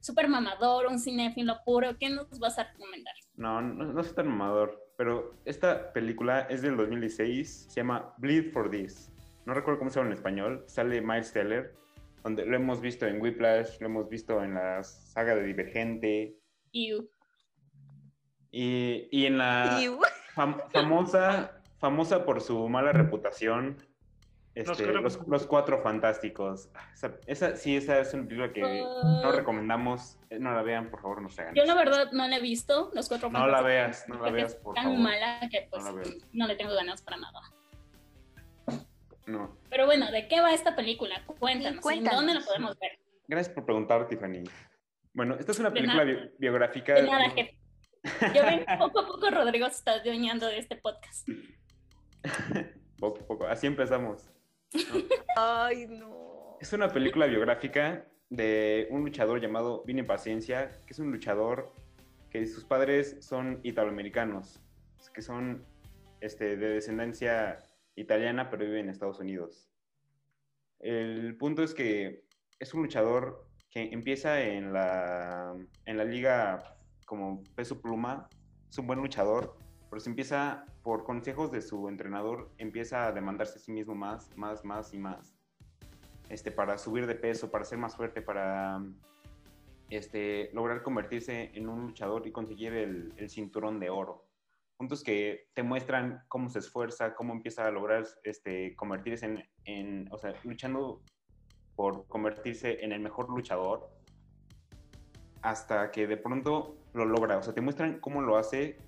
súper 0.00 0.28
mamador, 0.28 0.86
un 0.86 0.98
cinéfilo 0.98 1.56
puro, 1.66 1.96
¿qué 1.98 2.08
nos 2.08 2.38
vas 2.38 2.58
a 2.58 2.64
recomendar? 2.64 3.12
No, 3.34 3.60
no, 3.60 3.84
no 3.92 4.02
soy 4.04 4.14
tan 4.14 4.28
mamador, 4.28 4.80
pero 4.96 5.34
esta 5.44 5.92
película 5.92 6.42
es 6.42 6.62
del 6.62 6.76
2016, 6.76 7.66
se 7.68 7.80
llama 7.80 8.14
Bleed 8.18 8.52
for 8.52 8.70
This. 8.70 9.10
No 9.44 9.54
recuerdo 9.54 9.80
cómo 9.80 9.90
se 9.90 9.98
llama 9.98 10.10
en 10.10 10.16
español, 10.16 10.64
sale 10.68 11.00
Miles 11.02 11.32
Teller, 11.32 11.74
donde 12.22 12.46
lo 12.46 12.56
hemos 12.56 12.80
visto 12.80 13.06
en 13.06 13.20
Whiplash, 13.20 13.80
lo 13.80 13.86
hemos 13.86 14.08
visto 14.08 14.42
en 14.42 14.54
la 14.54 14.82
saga 14.84 15.34
de 15.34 15.42
Divergente 15.42 16.36
y, 16.72 16.94
y 19.10 19.26
en 19.26 19.38
la 19.38 19.78
fam- 20.34 20.62
famosa, 20.70 21.60
famosa 21.78 22.24
por 22.24 22.40
su 22.40 22.68
mala 22.68 22.92
reputación, 22.92 23.76
este, 24.60 24.86
los, 24.92 25.26
los 25.26 25.46
Cuatro 25.46 25.80
Fantásticos. 25.82 26.68
Esa, 26.94 27.14
esa- 27.26 27.56
sí, 27.56 27.76
esa 27.76 27.98
es 28.00 28.12
una 28.14 28.24
película 28.26 28.52
que 28.52 28.60
no 28.62 29.28
Ah, 29.28 29.32
recomendamos, 29.34 30.18
Eh, 30.30 30.38
no 30.38 30.52
la 30.52 30.62
vean, 30.62 30.90
por 30.90 31.00
favor, 31.00 31.22
no 31.22 31.28
se 31.28 31.42
hagan. 31.42 31.54
yo 31.54 31.64
la 31.64 31.74
verdad 31.74 32.10
no 32.12 32.26
la 32.28 32.36
he 32.36 32.40
visto, 32.40 32.90
los 32.94 33.08
cuatro 33.08 33.30
No 33.30 33.46
la 33.46 33.58
Fantásticos, 33.62 33.66
veas, 33.66 34.08
no 34.08 34.14
la 34.14 34.20
porque 34.20 34.32
veas, 34.34 34.52
es 34.52 34.58
por 34.60 34.74
tan 34.74 34.84
favor. 34.84 34.98
mala 35.00 35.40
que 35.50 35.68
pues 35.70 35.82
No 35.84 35.90
la 35.90 35.96
veas. 35.96 36.16
no 36.32 36.46
le 36.46 36.56
tengo 36.56 36.74
ganas 36.74 37.02
para 37.02 37.16
nada. 37.18 37.40
No. 39.26 39.56
Pero 39.68 39.84
bueno, 39.86 40.10
¿de 40.10 40.26
qué 40.26 40.40
va 40.40 40.52
esta 40.54 40.74
película? 40.74 41.22
Cuéntanos, 41.38 41.76
¿en 41.76 41.80
cuéntanos. 41.82 42.16
dónde 42.20 42.34
la 42.34 42.40
podemos 42.40 42.78
ver? 42.78 42.92
Gracias 43.26 43.54
por 43.54 43.64
preguntar, 43.66 44.08
Tiffany. 44.08 44.44
Bueno, 45.12 45.34
esta 45.38 45.52
es 45.52 45.58
una 45.58 45.68
De 45.68 45.74
película 45.74 46.04
nada. 46.04 46.18
bi- 46.18 46.30
biográfica. 46.38 46.94
De 46.94 47.02
nada, 47.02 47.28
jefe. 47.30 47.58
Yo 48.34 48.42
ven, 48.42 48.64
poco 48.78 49.00
a 49.00 49.06
poco 49.06 49.30
Rodrigo 49.30 49.66
se 49.68 49.74
está 49.74 49.92
adueñando 49.92 50.46
de 50.46 50.58
este 50.58 50.76
podcast. 50.76 51.28
Poco 52.98 53.20
a 53.22 53.26
poco, 53.28 53.46
así 53.46 53.66
empezamos. 53.68 54.28
Ay, 55.36 55.86
no. 55.86 56.58
Es 56.60 56.72
una 56.72 56.88
película 56.88 57.26
biográfica 57.26 58.06
de 58.30 58.88
un 58.90 59.02
luchador 59.04 59.40
llamado 59.40 59.84
Vini 59.84 60.02
Paciencia, 60.02 60.70
que 60.86 60.92
es 60.92 60.98
un 60.98 61.10
luchador 61.10 61.72
que 62.30 62.46
sus 62.46 62.64
padres 62.64 63.16
son 63.20 63.60
italoamericanos, 63.62 64.60
que 65.14 65.22
son 65.22 65.64
este, 66.20 66.56
de 66.56 66.68
descendencia 66.68 67.58
italiana, 67.96 68.50
pero 68.50 68.64
vive 68.64 68.80
en 68.80 68.88
Estados 68.88 69.20
Unidos. 69.20 69.70
El 70.80 71.36
punto 71.36 71.62
es 71.62 71.74
que 71.74 72.24
es 72.58 72.74
un 72.74 72.82
luchador 72.82 73.46
que 73.70 73.90
empieza 73.92 74.42
en 74.42 74.72
la, 74.72 75.54
en 75.86 75.96
la 75.96 76.04
liga 76.04 76.76
como 77.06 77.42
peso 77.54 77.80
pluma 77.80 78.28
es 78.70 78.78
un 78.78 78.86
buen 78.86 79.00
luchador, 79.00 79.56
pero 79.90 80.00
se 80.00 80.10
empieza, 80.10 80.66
por 80.82 81.04
consejos 81.04 81.50
de 81.50 81.62
su 81.62 81.88
entrenador, 81.88 82.50
empieza 82.58 83.06
a 83.06 83.12
demandarse 83.12 83.58
a 83.58 83.60
sí 83.60 83.72
mismo 83.72 83.94
más, 83.94 84.36
más, 84.36 84.64
más 84.64 84.92
y 84.92 84.98
más. 84.98 85.34
Este, 86.28 86.50
para 86.50 86.76
subir 86.76 87.06
de 87.06 87.14
peso, 87.14 87.50
para 87.50 87.64
ser 87.64 87.78
más 87.78 87.96
fuerte, 87.96 88.20
para 88.20 88.82
este, 89.88 90.50
lograr 90.52 90.82
convertirse 90.82 91.50
en 91.54 91.68
un 91.68 91.86
luchador 91.86 92.26
y 92.26 92.32
conseguir 92.32 92.74
el, 92.74 93.14
el 93.16 93.30
cinturón 93.30 93.80
de 93.80 93.88
oro. 93.88 94.26
Puntos 94.76 95.02
que 95.02 95.48
te 95.54 95.62
muestran 95.62 96.22
cómo 96.28 96.48
se 96.50 96.58
esfuerza, 96.58 97.14
cómo 97.14 97.32
empieza 97.32 97.66
a 97.66 97.70
lograr 97.70 98.06
este, 98.22 98.76
convertirse 98.76 99.26
en, 99.26 99.48
en, 99.64 100.08
o 100.12 100.18
sea, 100.18 100.34
luchando 100.44 101.02
por 101.74 102.06
convertirse 102.08 102.84
en 102.84 102.92
el 102.92 103.00
mejor 103.00 103.30
luchador, 103.30 103.88
hasta 105.42 105.90
que 105.90 106.06
de 106.06 106.16
pronto 106.16 106.76
lo 106.92 107.04
logra. 107.04 107.38
O 107.38 107.42
sea, 107.42 107.54
te 107.54 107.60
muestran 107.60 108.00
cómo 108.00 108.20
lo 108.20 108.36
hace, 108.36 108.78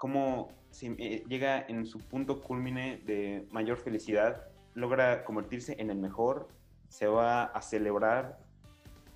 cómo 0.00 0.48
se, 0.70 0.86
eh, 0.98 1.24
llega 1.28 1.66
en 1.68 1.84
su 1.84 1.98
punto 1.98 2.40
culmine 2.40 3.02
de 3.04 3.46
mayor 3.50 3.76
felicidad, 3.76 4.46
logra 4.72 5.24
convertirse 5.24 5.76
en 5.78 5.90
el 5.90 5.98
mejor, 5.98 6.48
se 6.88 7.06
va 7.06 7.44
a 7.44 7.60
celebrar 7.60 8.38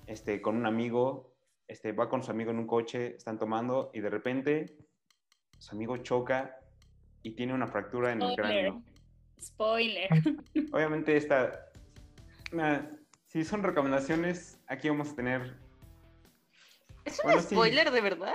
este, 0.05 0.43
con 0.43 0.55
un 0.55 0.67
amigo, 0.67 1.33
este, 1.67 1.91
va 1.91 2.07
con 2.07 2.21
su 2.21 2.29
amigo 2.29 2.51
en 2.51 2.59
un 2.59 2.67
coche, 2.67 3.15
están 3.15 3.39
tomando 3.39 3.89
y 3.95 3.99
de 3.99 4.11
repente 4.11 4.77
su 5.57 5.73
amigo 5.73 5.97
choca 5.97 6.55
y 7.23 7.31
tiene 7.31 7.55
una 7.55 7.65
fractura 7.65 8.11
en 8.11 8.21
el 8.21 8.35
cráneo. 8.35 8.83
Spoiler. 9.41 10.07
Obviamente 10.71 11.17
esta, 11.17 11.65
si 13.25 13.43
son 13.43 13.63
recomendaciones, 13.63 14.59
aquí 14.67 14.87
vamos 14.87 15.13
a 15.13 15.15
tener 15.15 15.57
¿Es 17.05 17.17
un 17.19 17.25
Bueno, 17.25 17.41
sí. 17.41 17.55
spoiler 17.55 17.89
de 17.89 18.01
verdad? 18.01 18.33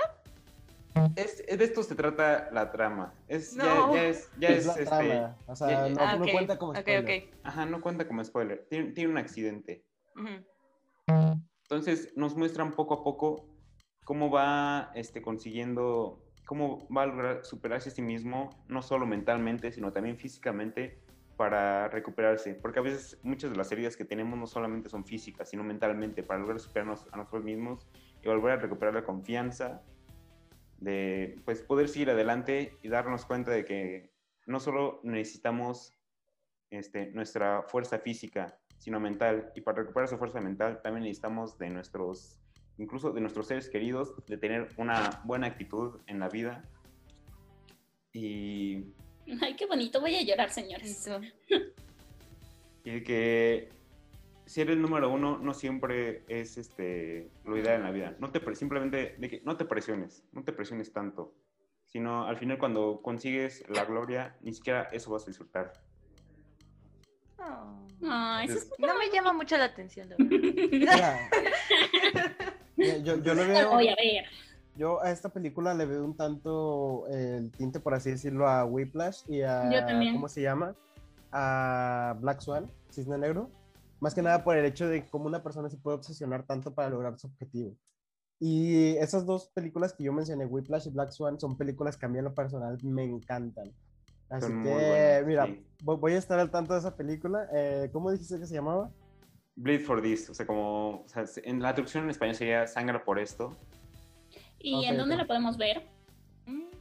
Es, 1.17 1.39
de 1.47 1.65
esto 1.65 1.83
se 1.83 1.95
trata 1.95 2.51
la 2.53 2.71
trama. 2.73 3.15
Es, 3.29 3.55
ya- 3.55 3.63
No. 3.87 3.95
ya, 3.95 4.05
es, 4.07 4.31
ya 4.37 4.49
Es 4.51 4.59
es, 4.59 4.67
la 4.67 4.73
este, 4.73 4.85
trama. 4.87 5.37
O 5.47 5.57
sea, 5.57 5.69
ya- 5.69 5.89
no, 5.95 6.01
Ah, 6.01 6.17
no 6.17 6.25
cuenta 6.27 6.59
como 6.59 6.75
spoiler. 6.75 7.05
ok. 7.05 7.35
Ajá, 7.45 7.67
no 7.67 7.81
cuenta 7.81 8.07
como 8.09 8.25
spoiler. 8.25 8.67
Tiene, 8.69 8.93
tiene 8.93 9.11
un 9.11 9.19
accidente. 9.19 9.85
Ujú. 10.17 10.45
Entonces 11.63 12.13
nos 12.17 12.37
muestran 12.37 12.73
poco 12.73 12.95
a 12.95 13.05
poco 13.05 13.47
cómo 14.05 14.31
va 14.31 14.91
este, 14.95 15.23
consiguiendo, 15.23 16.25
cómo 16.47 16.89
va 16.95 17.03
a 17.03 17.07
lograr 17.07 17.45
superarse 17.45 17.91
a 17.91 17.93
sí 17.93 18.03
mismo, 18.03 18.51
no 18.69 18.83
solo 18.83 19.07
mentalmente, 19.07 19.71
sino 19.73 19.93
también 19.93 20.17
físicamente 20.19 21.01
para 21.37 21.89
recuperarse. 21.89 22.55
Porque 22.55 22.81
a 22.81 22.83
veces 22.83 23.19
muchas 23.23 23.51
de 23.51 23.57
las 23.57 23.71
heridas 23.73 23.97
que 23.97 24.05
tenemos 24.05 24.39
no 24.39 24.47
solamente 24.47 24.89
son 24.89 25.05
físicas, 25.05 25.49
sino 25.49 25.63
mentalmente, 25.63 26.23
para 26.23 26.41
lograr 26.41 26.59
superarnos 26.61 27.07
a 27.13 27.17
nosotros 27.17 27.45
mismos 27.45 27.87
y 28.23 28.29
volver 28.29 28.53
a 28.53 28.57
recuperar 28.57 28.95
la 28.95 29.05
confianza 29.05 29.83
de 30.81 31.41
pues, 31.45 31.63
poder 31.63 31.89
seguir 31.89 32.11
adelante 32.11 32.77
y 32.83 32.89
darnos 32.89 33.25
cuenta 33.25 33.51
de 33.51 33.65
que 33.65 34.11
no 34.47 34.61
solo 34.61 35.01
necesitamos 35.05 35.95
este, 36.71 37.11
nuestra 37.13 37.63
fuerza 37.63 37.99
física, 37.99 38.59
sino 38.79 38.99
mental. 38.99 39.53
Y 39.55 39.61
para 39.61 39.79
recuperar 39.79 40.09
esa 40.09 40.19
fuerza 40.19 40.41
mental 40.41 40.81
también 40.83 41.05
necesitamos 41.05 41.59
de 41.59 41.71
nuestros, 41.71 42.41
incluso 42.79 43.13
de 43.13 43.21
nuestros 43.21 43.47
seres 43.47 43.69
queridos, 43.69 44.15
de 44.27 44.37
tener 44.39 44.69
una 44.77 45.23
buena 45.25 45.47
actitud 45.47 46.01
en 46.07 46.19
la 46.19 46.29
vida. 46.29 46.65
Y, 48.13 48.93
Ay, 49.41 49.55
qué 49.57 49.67
bonito. 49.67 50.01
Voy 50.01 50.17
a 50.17 50.23
llorar, 50.23 50.51
señores. 50.51 51.07
Eso. 51.07 51.21
y 52.85 52.91
de 52.91 53.03
que 53.03 53.69
ser 54.51 54.69
el 54.69 54.83
número 54.83 55.09
uno 55.11 55.39
no 55.39 55.55
siempre 55.55 56.25
es 56.27 56.59
este, 56.59 57.31
lo 57.45 57.57
ideal 57.57 57.77
en 57.77 57.83
la 57.85 57.93
vida. 57.93 58.17
No 58.19 58.33
te, 58.33 58.55
simplemente 58.57 59.15
de 59.17 59.31
que 59.31 59.41
no 59.45 59.57
te 59.57 59.65
presiones, 59.65 60.25
no 60.33 60.43
te 60.43 60.53
presiones 60.53 60.93
tanto. 60.93 61.33
Sino 61.87 62.27
al 62.27 62.37
final 62.37 62.59
cuando 62.59 63.01
consigues 63.01 63.65
la 63.69 63.85
gloria, 63.85 64.37
ni 64.43 64.53
siquiera 64.53 64.89
eso 64.93 65.13
vas 65.13 65.23
a 65.23 65.27
disfrutar. 65.27 65.73
Oh. 67.39 67.87
Ay, 68.03 68.49
eso 68.49 68.59
es 68.59 68.71
No 68.79 68.99
me 68.99 69.09
llama 69.13 69.33
mucho 69.33 69.57
la 69.57 69.67
atención, 69.67 70.09
la 70.09 70.17
yo, 72.77 73.23
yo 73.23 73.35
le 73.35 73.45
lo 73.45 73.49
veo, 73.49 73.71
voy 73.71 73.89
a 73.89 73.95
ver. 73.95 74.25
yo 74.75 75.01
a 75.03 75.11
esta 75.13 75.29
película 75.29 75.75
le 75.75 75.87
veo 75.87 76.05
un 76.05 76.17
tanto 76.17 77.07
el 77.09 77.53
tinte, 77.53 77.79
por 77.79 77.95
así 77.95 78.11
decirlo, 78.11 78.49
a 78.49 78.65
Whiplash 78.65 79.23
y 79.29 79.43
a, 79.43 79.71
Yo 79.71 79.87
también. 79.87 80.15
¿cómo 80.15 80.29
se 80.29 80.43
llama? 80.43 80.75
A 81.31 82.17
Black 82.21 82.41
Swan, 82.41 82.69
Cisne 82.91 83.17
Negro. 83.17 83.49
Más 84.01 84.15
que 84.15 84.23
nada 84.23 84.43
por 84.43 84.57
el 84.57 84.65
hecho 84.65 84.89
de 84.89 85.05
cómo 85.07 85.27
una 85.27 85.43
persona 85.43 85.69
se 85.69 85.77
puede 85.77 85.99
obsesionar 85.99 86.45
tanto 86.47 86.75
para 86.75 86.89
lograr 86.91 87.19
su 87.19 87.27
objetivo. 87.27 87.77
Y 88.39 88.97
esas 88.97 89.27
dos 89.27 89.49
películas 89.55 89.93
que 89.93 90.05
yo 90.05 90.13
mencioné, 90.13 90.47
Whiplash 90.47 90.87
y 90.87 90.91
Black 90.91 91.11
Swan, 91.11 91.39
son 91.39 91.59
películas 91.59 91.99
que 91.99 92.07
a 92.07 92.09
mí 92.09 92.19
en 92.19 92.25
lo 92.25 92.35
personal 92.35 92.79
me 92.83 93.05
encantan. 93.05 93.71
Así 94.31 94.47
Son 94.47 94.63
que, 94.63 94.69
buenas, 94.71 95.27
mira, 95.27 95.47
sí. 95.47 95.67
vo- 95.85 95.99
voy 95.99 96.13
a 96.13 96.19
estar 96.19 96.39
al 96.39 96.51
tanto 96.51 96.73
de 96.73 96.79
esa 96.81 96.97
película. 96.97 97.47
Eh, 97.53 97.91
¿Cómo 97.93 98.11
dijiste 98.11 98.39
que 98.39 98.47
se 98.47 98.55
llamaba? 98.55 98.91
Bleed 99.57 99.83
for 99.85 100.01
this, 100.01 100.31
o 100.31 100.35
sea, 100.35 100.47
como, 100.47 101.03
o 101.03 101.09
sea, 101.09 101.25
en 101.45 101.61
la 101.61 101.75
traducción 101.75 102.05
en 102.05 102.11
español 102.11 102.35
sería 102.35 102.67
sangra 102.67 103.05
por 103.05 103.19
esto. 103.19 103.55
¿Y 104.59 104.75
Ok, 104.77 104.85
en 104.91 104.97
dónde 104.97 105.17
ok. 105.17 105.21
la 105.21 105.27
podemos 105.27 105.59
ver? 105.59 105.83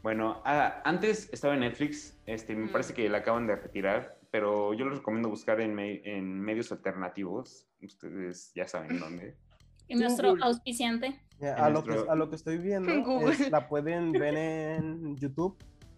Bueno, 0.01 0.41
ah, 0.45 0.81
antes 0.85 1.27
estaba 1.33 1.55
en 1.55 1.59
Netflix, 1.61 2.17
este, 2.25 2.55
me 2.55 2.67
Mm. 2.67 2.71
parece 2.71 2.93
que 2.93 3.09
la 3.09 3.17
acaban 3.17 3.47
de 3.47 3.57
retirar, 3.57 4.17
pero 4.31 4.73
yo 4.73 4.85
les 4.85 4.97
recomiendo 4.99 5.29
buscar 5.29 5.59
en, 5.61 5.73
me- 5.75 6.01
en 6.03 6.39
medios 6.39 6.71
alternativos, 6.71 7.67
ustedes 7.81 8.51
ya 8.55 8.67
saben 8.67 8.99
dónde. 8.99 9.35
Y 9.87 9.95
nuestro 9.95 10.29
Google. 10.29 10.45
auspiciante. 10.45 11.19
En 11.39 11.47
a, 11.57 11.69
lo 11.69 11.83
que, 11.83 11.89
nuestro- 11.91 12.11
a 12.11 12.15
lo 12.15 12.29
que 12.29 12.35
estoy 12.35 12.57
viendo, 12.57 12.91
En 13.21 13.29
es- 13.29 13.49
la 13.51 13.67
pueden 13.67 14.11
ver 14.13 14.35
en 14.35 15.15
YouTube, 15.17 15.57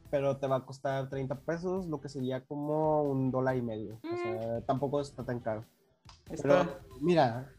pero 0.10 0.38
te 0.38 0.48
va 0.48 0.58
a 0.58 0.66
costar 0.66 1.10
30 1.10 1.36
pesos, 1.42 1.88
lo 1.88 2.00
que 2.02 2.10
sería 2.10 2.46
como 2.46 3.04
un 3.04 3.32
dólar 3.32 3.56
y 3.58 3.62
medio. 3.62 4.00
O 4.04 4.18
sea, 4.18 4.62
tampoco 4.66 5.02
está 5.02 5.24
tan 5.26 5.40
caro. 5.40 5.66
Pero, 6.26 6.62
Está- 6.62 6.80
mira, 7.02 7.54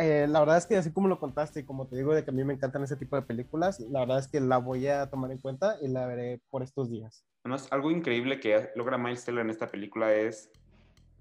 eh, 0.00 0.26
la 0.28 0.40
verdad 0.40 0.56
es 0.58 0.66
que 0.66 0.76
así 0.76 0.92
como 0.92 1.08
lo 1.08 1.18
contaste 1.20 1.60
y 1.60 1.64
como 1.64 1.86
te 1.86 1.96
digo 1.96 2.14
de 2.14 2.24
que 2.24 2.30
a 2.30 2.34
mí 2.34 2.42
me 2.44 2.54
encantan 2.54 2.82
ese 2.82 2.96
tipo 2.96 3.16
de 3.16 3.22
películas, 3.22 3.78
la 3.80 4.00
verdad 4.00 4.18
es 4.18 4.28
que 4.28 4.40
la 4.40 4.58
voy 4.58 4.86
a 4.88 5.08
tomar 5.10 5.30
en 5.30 5.38
cuenta 5.38 5.76
y 5.80 5.88
la 5.88 6.06
veré 6.06 6.40
por 6.50 6.62
estos 6.62 6.90
días. 6.90 7.24
Además, 7.44 7.68
algo 7.70 7.90
increíble 7.90 8.40
que 8.40 8.70
logra 8.76 8.98
Miles 8.98 9.24
Teller 9.24 9.44
en 9.44 9.50
esta 9.50 9.68
película 9.68 10.12
es 10.12 10.50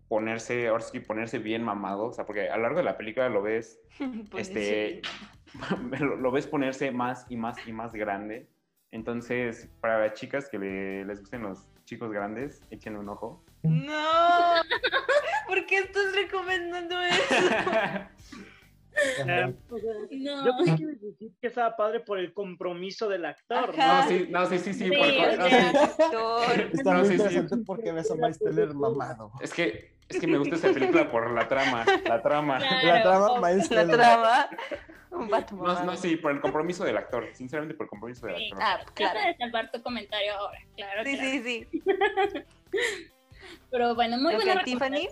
ponerse, 0.08 0.68
ahora 0.68 0.84
sí, 0.84 1.00
ponerse 1.00 1.38
bien 1.40 1.64
mamado, 1.64 2.06
o 2.08 2.14
sea, 2.14 2.26
porque 2.26 2.50
a 2.50 2.56
lo 2.58 2.64
largo 2.64 2.78
de 2.80 2.84
la 2.84 2.98
película 2.98 3.30
lo 3.30 3.42
ves, 3.42 3.80
pues 4.32 4.48
Este- 4.50 5.02
sí. 5.04 5.60
lo, 6.00 6.16
lo 6.16 6.32
ves 6.32 6.48
ponerse 6.48 6.92
más 6.92 7.26
y 7.30 7.38
más 7.38 7.58
y 7.68 7.72
más 7.74 7.94
grande. 7.94 8.48
Entonces, 8.92 9.70
para 9.82 10.00
las 10.00 10.14
chicas 10.14 10.50
que 10.50 10.58
le- 10.58 11.06
les 11.06 11.20
gusten 11.20 11.44
los 11.44 11.68
chicos 11.86 12.12
grandes, 12.12 12.62
échenle 12.72 13.00
un 13.00 13.10
ojo. 13.10 13.44
No. 13.64 13.94
¿Por 15.48 15.66
qué 15.68 15.78
estás 15.80 16.16
recomendando 16.16 17.00
eso? 17.02 17.36
Eh, 18.96 19.54
No. 20.12 20.46
Yo 20.46 20.58
pensé 20.58 20.76
que 20.78 20.86
decir 20.86 21.32
que 21.40 21.48
estaba 21.48 21.76
padre 21.76 22.00
por 22.02 22.20
el 22.20 22.34
compromiso 22.34 23.08
del 23.08 23.26
actor, 23.26 23.76
¿no? 23.78 23.84
Ajá. 23.84 24.04
No, 24.04 24.10
sí, 24.10 24.28
no, 24.30 24.46
sí, 24.48 24.58
sí, 24.60 24.74
sí. 24.74 24.86
Sí, 24.86 24.92
por- 24.92 25.38
no, 25.38 25.50
sí. 25.50 26.62
Está 26.74 26.94
No, 26.94 27.00
muy 27.00 27.08
sí, 27.08 27.16
sí. 27.18 27.22
interesante 27.24 27.58
porque 27.66 27.92
ves 27.92 28.12
a 28.12 28.16
Miles 28.16 28.40
Teller 28.40 28.74
mamado. 28.74 29.32
Es 29.42 29.54
que, 29.54 29.94
es 30.10 30.20
que 30.20 30.28
me 30.28 30.38
gusta 30.38 30.56
esta 30.56 30.72
película 30.74 31.10
por 31.10 31.32
la 31.32 31.48
trama, 31.48 31.86
la 32.06 32.22
trama. 32.22 32.58
Claro. 32.58 32.88
La 32.88 33.02
trama. 33.04 33.50
Miles 33.50 33.72
La 33.72 33.88
trama. 33.88 34.50
Un 35.12 35.28
vato 35.28 35.56
No, 35.56 35.64
mamado. 35.64 35.86
no, 35.86 35.96
sí, 35.98 36.18
por 36.18 36.32
el 36.32 36.40
compromiso 36.42 36.84
del 36.84 36.98
actor, 36.98 37.28
sinceramente 37.34 37.76
por 37.76 37.86
el 37.86 37.90
compromiso 37.90 38.28
del 38.28 38.36
Sí. 38.38 38.50
actor. 38.52 38.60
Ah, 38.62 38.78
Trata 38.78 38.94
claro. 38.94 39.20
de 39.28 39.38
salvar 39.38 39.72
tu 39.72 39.82
comentario 39.82 40.34
ahora, 40.36 40.60
claro. 40.76 41.04
Sí, 41.04 41.16
claro. 41.16 41.32
sí, 41.32 41.42
sí. 41.44 41.84
Pero 43.72 43.96
bueno, 43.96 44.18
muy 44.18 44.36
Ok, 44.36 44.44
buena 44.44 44.64
Tiffany. 44.64 45.08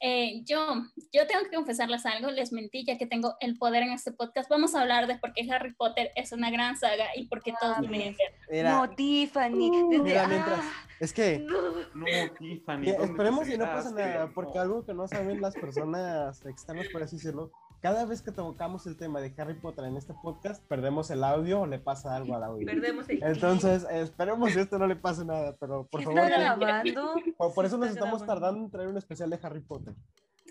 Eh, 0.00 0.42
yo, 0.44 0.84
yo 1.12 1.26
tengo 1.26 1.42
que 1.44 1.56
confesarles 1.56 2.06
algo, 2.06 2.30
les 2.30 2.52
mentí 2.52 2.84
ya 2.84 2.96
que 2.98 3.06
tengo 3.06 3.34
el 3.40 3.58
poder 3.58 3.82
en 3.82 3.90
este 3.92 4.12
podcast. 4.12 4.48
Vamos 4.48 4.74
a 4.74 4.82
hablar 4.82 5.06
de 5.08 5.18
por 5.18 5.32
qué 5.32 5.50
Harry 5.50 5.74
Potter 5.74 6.12
es 6.14 6.30
una 6.32 6.50
gran 6.50 6.76
saga 6.76 7.06
y 7.16 7.26
por 7.26 7.42
qué 7.42 7.52
todos 7.60 7.78
Mames. 7.78 7.90
deberían 7.90 8.16
ver. 8.48 8.64
No, 8.64 8.88
Tiffany. 8.90 9.70
Desde... 9.90 10.02
mira, 10.04 10.28
mientras- 10.28 10.60
Ah, 10.60 10.86
es 11.00 11.12
que 11.12 11.38
no. 11.40 11.60
No, 11.94 12.06
Tiffany. 12.38 12.78
Mira, 12.80 12.92
¿dónde 12.98 13.12
esperemos 13.12 13.48
y 13.48 13.58
no 13.58 13.64
pasa 13.64 13.90
nada, 13.90 14.30
porque 14.34 14.58
algo 14.58 14.84
que 14.84 14.94
no 14.94 15.08
saben 15.08 15.40
las 15.40 15.54
personas 15.54 16.44
externas, 16.46 16.86
por 16.92 17.02
así 17.02 17.16
decirlo, 17.16 17.50
cada 17.80 18.04
vez 18.04 18.22
que 18.22 18.32
tocamos 18.32 18.86
el 18.86 18.96
tema 18.96 19.20
de 19.20 19.32
Harry 19.38 19.54
Potter 19.54 19.84
en 19.84 19.96
este 19.96 20.14
podcast, 20.14 20.64
perdemos 20.66 21.10
el 21.10 21.22
audio 21.22 21.60
o 21.60 21.66
le 21.66 21.78
pasa 21.78 22.16
algo 22.16 22.34
al 22.34 22.44
audio. 22.44 22.66
Perdemos 22.66 23.08
el 23.08 23.22
Entonces, 23.22 23.86
esperemos 23.90 24.52
que 24.52 24.60
esto 24.62 24.78
no 24.78 24.86
le 24.86 24.96
pase 24.96 25.24
nada, 25.24 25.56
pero 25.60 25.86
por 25.86 26.00
¿Qué 26.00 26.06
favor, 26.06 26.20
está 26.20 26.56
grabando? 26.56 27.14
por, 27.36 27.54
por 27.54 27.64
eso 27.64 27.78
nos 27.78 27.90
estamos 27.90 28.24
tardando 28.26 28.64
en 28.64 28.70
traer 28.70 28.88
un 28.88 28.96
especial 28.96 29.30
de 29.30 29.38
Harry 29.42 29.60
Potter. 29.60 29.94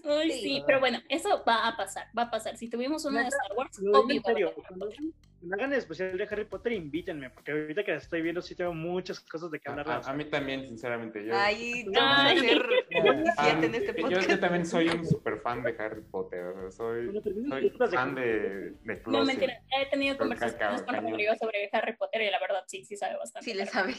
Ay, 0.06 0.32
Sí. 0.32 0.40
sí, 0.42 0.64
pero 0.66 0.80
bueno, 0.80 1.00
eso 1.10 1.44
va 1.48 1.68
a 1.68 1.76
pasar, 1.78 2.08
va 2.18 2.24
a 2.24 2.32
pasar. 2.32 2.58
Si 2.58 2.70
tuvimos 2.70 3.04
una 3.06 3.22
de 3.22 3.28
Star 3.28 3.58
Wars, 3.58 3.78
digo 3.80 4.00
obvio 4.00 4.22
serio, 4.26 4.54
cuando 4.68 4.90
hagan 5.54 5.72
el 5.74 5.80
especial 5.80 6.18
de 6.18 6.24
Harry 6.24 6.46
Potter, 6.46 6.72
invítenme, 6.74 7.30
porque 7.30 7.52
ahorita 7.52 7.84
que 7.84 7.94
estoy 7.96 8.22
viendo 8.22 8.42
sí 8.42 8.56
tengo 8.56 8.74
muchas 8.74 9.20
cosas 9.20 9.52
de 9.52 9.60
que 9.60 9.70
hablar. 9.70 9.88
a- 9.90 10.10
a 10.10 10.14
mí 10.14 10.26
también, 10.26 10.68
sinceramente. 10.68 11.24
Yo, 11.26 11.34
Ay, 11.36 11.84
Ay. 11.86 11.86
vamos 11.94 12.20
a 12.20 12.30
ser 12.40 12.62
Fan- 12.96 13.04
27 13.04 13.66
en 13.66 13.76
este 13.76 14.02
yo, 14.02 14.20
yo 14.20 14.40
también 14.40 14.66
soy 14.66 14.88
un 14.90 15.06
super 15.06 15.40
fan 15.42 15.62
de 15.64 15.76
Harry 15.80 16.02
Potter. 16.02 16.44
o 16.46 16.72
sea, 16.72 16.72
soy, 16.72 17.22
soy 17.50 17.70
fan 17.90 18.16
de, 18.16 18.72
de 18.84 19.02
No, 19.08 19.24
mentira, 19.26 19.62
he 19.80 19.86
tenido 19.90 20.18
conversaciones 20.18 20.82
con. 20.84 20.96
Rodrigo 20.96 21.34
sobre 21.40 21.70
Harry 21.72 21.96
Potter 21.96 22.22
y 22.24 22.32
la 22.32 22.40
verdad 22.40 22.64
sí, 22.68 22.84
sí 22.84 22.96
sabe 22.98 23.18
bastante. 23.18 23.50
Sí 23.50 23.56
le 23.56 23.66
sabe. 23.66 23.94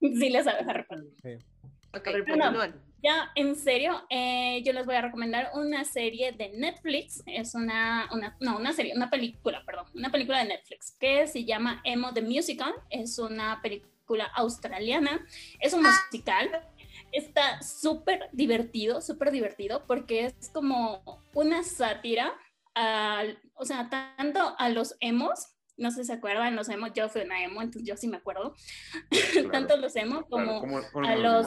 Sí 0.00 0.30
le 0.30 0.42
sabe 0.42 0.64
Harry 0.68 0.84
Potter. 0.84 1.38
Ok, 1.94 2.06
Harry 2.06 2.22
Potter. 2.22 2.38
continúan. 2.40 2.91
Ya, 3.02 3.30
en 3.34 3.56
serio, 3.56 4.06
eh, 4.10 4.62
yo 4.64 4.72
les 4.72 4.86
voy 4.86 4.94
a 4.94 5.00
recomendar 5.02 5.50
una 5.54 5.84
serie 5.84 6.30
de 6.32 6.50
Netflix. 6.50 7.22
Es 7.26 7.54
una, 7.54 8.08
una, 8.12 8.36
no, 8.40 8.56
una 8.58 8.72
serie, 8.72 8.92
una 8.94 9.10
película, 9.10 9.62
perdón, 9.66 9.86
una 9.94 10.10
película 10.10 10.38
de 10.38 10.44
Netflix 10.44 10.92
que 11.00 11.26
se 11.26 11.44
llama 11.44 11.80
Emo 11.84 12.12
the 12.14 12.22
Musical. 12.22 12.72
Es 12.90 13.18
una 13.18 13.60
película 13.60 14.26
australiana. 14.36 15.26
Es 15.58 15.72
un 15.72 15.82
musical. 15.82 16.48
Está 17.10 17.60
súper 17.62 18.28
divertido, 18.32 19.00
súper 19.00 19.32
divertido, 19.32 19.84
porque 19.86 20.26
es 20.26 20.48
como 20.50 21.02
una 21.34 21.62
sátira, 21.64 22.32
al, 22.74 23.38
o 23.54 23.64
sea, 23.64 23.90
tanto 23.90 24.54
a 24.58 24.68
los 24.68 24.96
emos. 25.00 25.48
No 25.76 25.90
sé 25.90 26.02
si 26.02 26.06
se 26.08 26.12
acuerdan, 26.12 26.54
los 26.54 26.68
emos, 26.68 26.92
yo 26.94 27.08
fui 27.08 27.22
una 27.22 27.42
emo, 27.42 27.62
entonces 27.62 27.82
yo 27.88 27.96
sí 27.96 28.06
me 28.06 28.18
acuerdo. 28.18 28.54
Claro, 29.32 29.50
Tanto 29.50 29.76
los 29.76 29.96
emos 29.96 30.24
claro, 30.26 30.28
como 30.28 30.60
¿cómo- 30.60 30.80
cómo 30.92 31.06
a 31.08 31.14
no 31.16 31.20
los... 31.22 31.46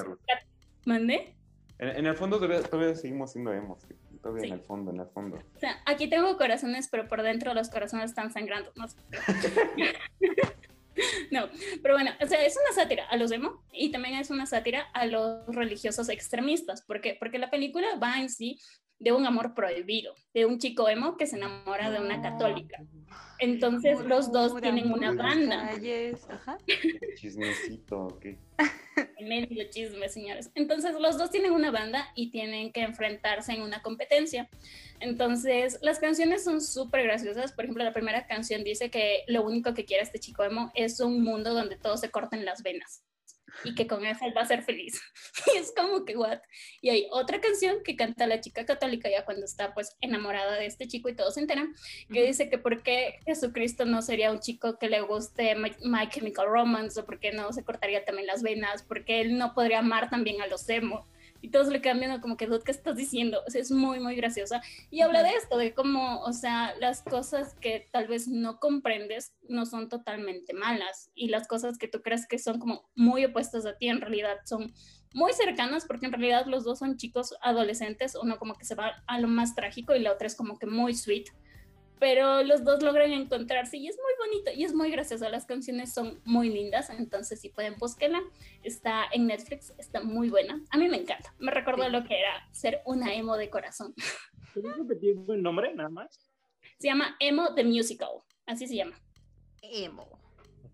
¿Mandé? 0.85 1.34
En, 1.79 1.89
en 1.89 2.05
el 2.05 2.15
fondo 2.15 2.37
todavía, 2.37 2.63
todavía 2.63 2.95
seguimos 2.95 3.31
siendo 3.31 3.51
emos. 3.53 3.81
sí, 3.81 3.93
Todavía 4.21 4.41
Sí. 4.43 4.47
en 4.47 4.53
el 4.53 4.61
fondo, 4.61 4.91
en 4.91 4.99
el 5.01 5.07
fondo. 5.07 5.37
O 5.55 5.59
sea, 5.59 5.81
aquí 5.85 6.07
tengo 6.09 6.35
corazones, 6.37 6.87
pero 6.89 7.07
por 7.07 7.21
dentro 7.21 7.53
los 7.53 7.69
corazones 7.69 8.09
están 8.09 8.31
sangrando. 8.31 8.71
No, 8.75 8.87
sé. 8.87 8.97
No, 11.29 11.49
pero 11.83 11.95
bueno, 11.95 12.11
o 12.21 12.25
sea, 12.25 12.45
es 12.45 12.55
una 12.55 12.73
sátira 12.73 13.03
a 13.09 13.17
los 13.17 13.29
emo 13.31 13.61
y 13.73 13.91
también 13.91 14.15
es 14.15 14.29
una 14.29 14.45
sátira 14.45 14.83
a 14.93 15.05
los 15.05 15.45
religiosos 15.53 16.07
extremistas. 16.07 16.83
¿Por 16.83 17.01
qué? 17.01 17.17
Porque 17.19 17.37
la 17.37 17.49
película 17.49 17.85
va 18.01 18.21
en 18.21 18.29
sí 18.29 18.59
de 18.99 19.11
un 19.11 19.25
amor 19.25 19.53
prohibido, 19.53 20.15
de 20.33 20.45
un 20.45 20.57
chico 20.57 20.87
emo 20.87 21.17
que 21.17 21.27
se 21.27 21.35
enamora 21.35 21.91
de 21.91 21.99
una 21.99 22.21
católica. 22.21 22.77
Entonces 23.39 23.99
los 24.05 24.31
dos 24.31 24.53
Murmura, 24.53 24.61
tienen 24.61 24.91
una 24.91 25.11
banda. 25.11 25.71
Ajá. 26.29 26.57
Chismecito, 27.15 28.05
¿ok? 28.05 28.25
medio 29.21 29.69
chisme, 29.69 30.07
señores. 30.09 30.49
Entonces, 30.55 30.95
los 30.99 31.17
dos 31.17 31.31
tienen 31.31 31.51
una 31.51 31.71
banda 31.71 32.11
y 32.15 32.31
tienen 32.31 32.71
que 32.71 32.81
enfrentarse 32.81 33.53
en 33.53 33.61
una 33.61 33.81
competencia. 33.81 34.49
Entonces, 34.99 35.79
las 35.81 35.99
canciones 35.99 36.43
son 36.43 36.61
súper 36.61 37.03
graciosas. 37.03 37.51
Por 37.51 37.65
ejemplo, 37.65 37.83
la 37.83 37.93
primera 37.93 38.25
canción 38.27 38.63
dice 38.63 38.89
que 38.89 39.23
lo 39.27 39.43
único 39.43 39.73
que 39.73 39.85
quiere 39.85 40.03
este 40.03 40.19
chico 40.19 40.43
emo 40.43 40.71
es 40.75 40.99
un 40.99 41.23
mundo 41.23 41.53
donde 41.53 41.77
todos 41.77 41.99
se 41.99 42.11
corten 42.11 42.45
las 42.45 42.63
venas 42.63 43.03
y 43.63 43.75
que 43.75 43.87
con 43.87 44.05
eso 44.05 44.25
él 44.25 44.33
va 44.35 44.41
a 44.41 44.45
ser 44.45 44.63
feliz. 44.63 45.01
Y 45.53 45.57
es 45.57 45.73
como 45.75 46.05
que, 46.05 46.17
what? 46.17 46.39
Y 46.81 46.89
hay 46.89 47.07
otra 47.11 47.39
canción 47.39 47.77
que 47.83 47.95
canta 47.95 48.27
la 48.27 48.41
chica 48.41 48.65
católica 48.65 49.09
ya 49.09 49.25
cuando 49.25 49.45
está 49.45 49.73
pues 49.73 49.95
enamorada 50.01 50.55
de 50.55 50.65
este 50.65 50.87
chico 50.87 51.07
y 51.09 51.15
todos 51.15 51.35
se 51.35 51.41
enteran, 51.41 51.73
que 52.11 52.23
dice 52.23 52.49
que 52.49 52.57
por 52.57 52.83
qué 52.83 53.19
Jesucristo 53.25 53.85
no 53.85 54.01
sería 54.01 54.31
un 54.31 54.39
chico 54.39 54.77
que 54.79 54.89
le 54.89 55.01
guste 55.01 55.55
My, 55.55 55.71
My 55.83 56.09
Chemical 56.09 56.47
Romance 56.47 56.99
o 56.99 57.05
por 57.05 57.19
qué 57.19 57.31
no 57.31 57.51
se 57.53 57.63
cortaría 57.63 58.03
también 58.05 58.27
las 58.27 58.41
venas, 58.41 58.83
porque 58.83 59.21
él 59.21 59.37
no 59.37 59.53
podría 59.53 59.79
amar 59.79 60.09
también 60.09 60.41
a 60.41 60.47
los 60.47 60.67
emo. 60.69 61.07
Y 61.45 61.49
todos 61.49 61.67
le 61.67 61.79
viendo 61.79 62.21
como 62.21 62.37
que, 62.37 62.49
¿qué 62.65 62.71
estás 62.71 62.95
diciendo? 62.95 63.39
O 63.45 63.51
sea, 63.51 63.61
es 63.61 63.69
muy, 63.69 63.99
muy 63.99 64.15
graciosa. 64.15 64.63
Y 64.89 65.01
habla 65.01 65.21
de 65.21 65.29
esto, 65.29 65.59
de 65.59 65.75
cómo, 65.75 66.21
o 66.21 66.33
sea, 66.33 66.73
las 66.79 67.03
cosas 67.03 67.53
que 67.61 67.87
tal 67.91 68.07
vez 68.07 68.27
no 68.27 68.59
comprendes 68.59 69.35
no 69.47 69.67
son 69.67 69.87
totalmente 69.87 70.55
malas. 70.55 71.11
Y 71.13 71.27
las 71.27 71.47
cosas 71.47 71.77
que 71.77 71.87
tú 71.87 72.01
crees 72.01 72.25
que 72.27 72.39
son 72.39 72.57
como 72.57 72.89
muy 72.95 73.25
opuestas 73.25 73.67
a 73.67 73.77
ti, 73.77 73.89
en 73.89 74.01
realidad 74.01 74.37
son 74.45 74.73
muy 75.13 75.33
cercanas, 75.33 75.85
porque 75.85 76.07
en 76.07 76.13
realidad 76.13 76.47
los 76.47 76.63
dos 76.63 76.79
son 76.79 76.97
chicos 76.97 77.35
adolescentes, 77.41 78.15
uno 78.15 78.39
como 78.39 78.55
que 78.55 78.65
se 78.65 78.73
va 78.73 79.03
a 79.05 79.19
lo 79.19 79.27
más 79.27 79.53
trágico 79.53 79.95
y 79.95 79.99
la 79.99 80.13
otra 80.13 80.25
es 80.25 80.35
como 80.35 80.57
que 80.57 80.65
muy 80.65 80.95
sweet 80.95 81.25
pero 81.99 82.43
los 82.43 82.63
dos 82.63 82.83
logran 82.83 83.11
encontrarse 83.11 83.77
y 83.77 83.87
es 83.87 83.97
muy 83.97 84.27
bonito 84.27 84.51
y 84.53 84.63
es 84.63 84.73
muy 84.73 84.91
gracioso. 84.91 85.27
Las 85.29 85.45
canciones 85.45 85.93
son 85.93 86.19
muy 86.25 86.49
lindas, 86.49 86.89
entonces 86.89 87.39
si 87.41 87.49
pueden 87.49 87.75
búsquenla. 87.77 88.21
Está 88.63 89.05
en 89.11 89.27
Netflix, 89.27 89.73
está 89.77 90.01
muy 90.01 90.29
buena. 90.29 90.61
A 90.71 90.77
mí 90.77 90.87
me 90.89 90.97
encanta. 90.97 91.33
Me 91.39 91.51
Sí. 91.85 91.91
lo 91.91 92.03
que 92.03 92.19
era 92.19 92.31
ser 92.51 92.81
una 92.85 93.13
emo 93.13 93.37
de 93.37 93.49
corazón. 93.49 93.93
¿Puedes 94.53 94.77
repetir 94.77 95.15
el 95.29 95.41
nombre 95.41 95.73
nada 95.73 95.89
más? 95.89 96.31
Se 96.79 96.87
llama 96.87 97.15
Emo 97.19 97.53
the 97.55 97.63
Musical, 97.63 98.09
así 98.45 98.67
se 98.67 98.75
llama. 98.75 98.99
Emo. 99.61 100.19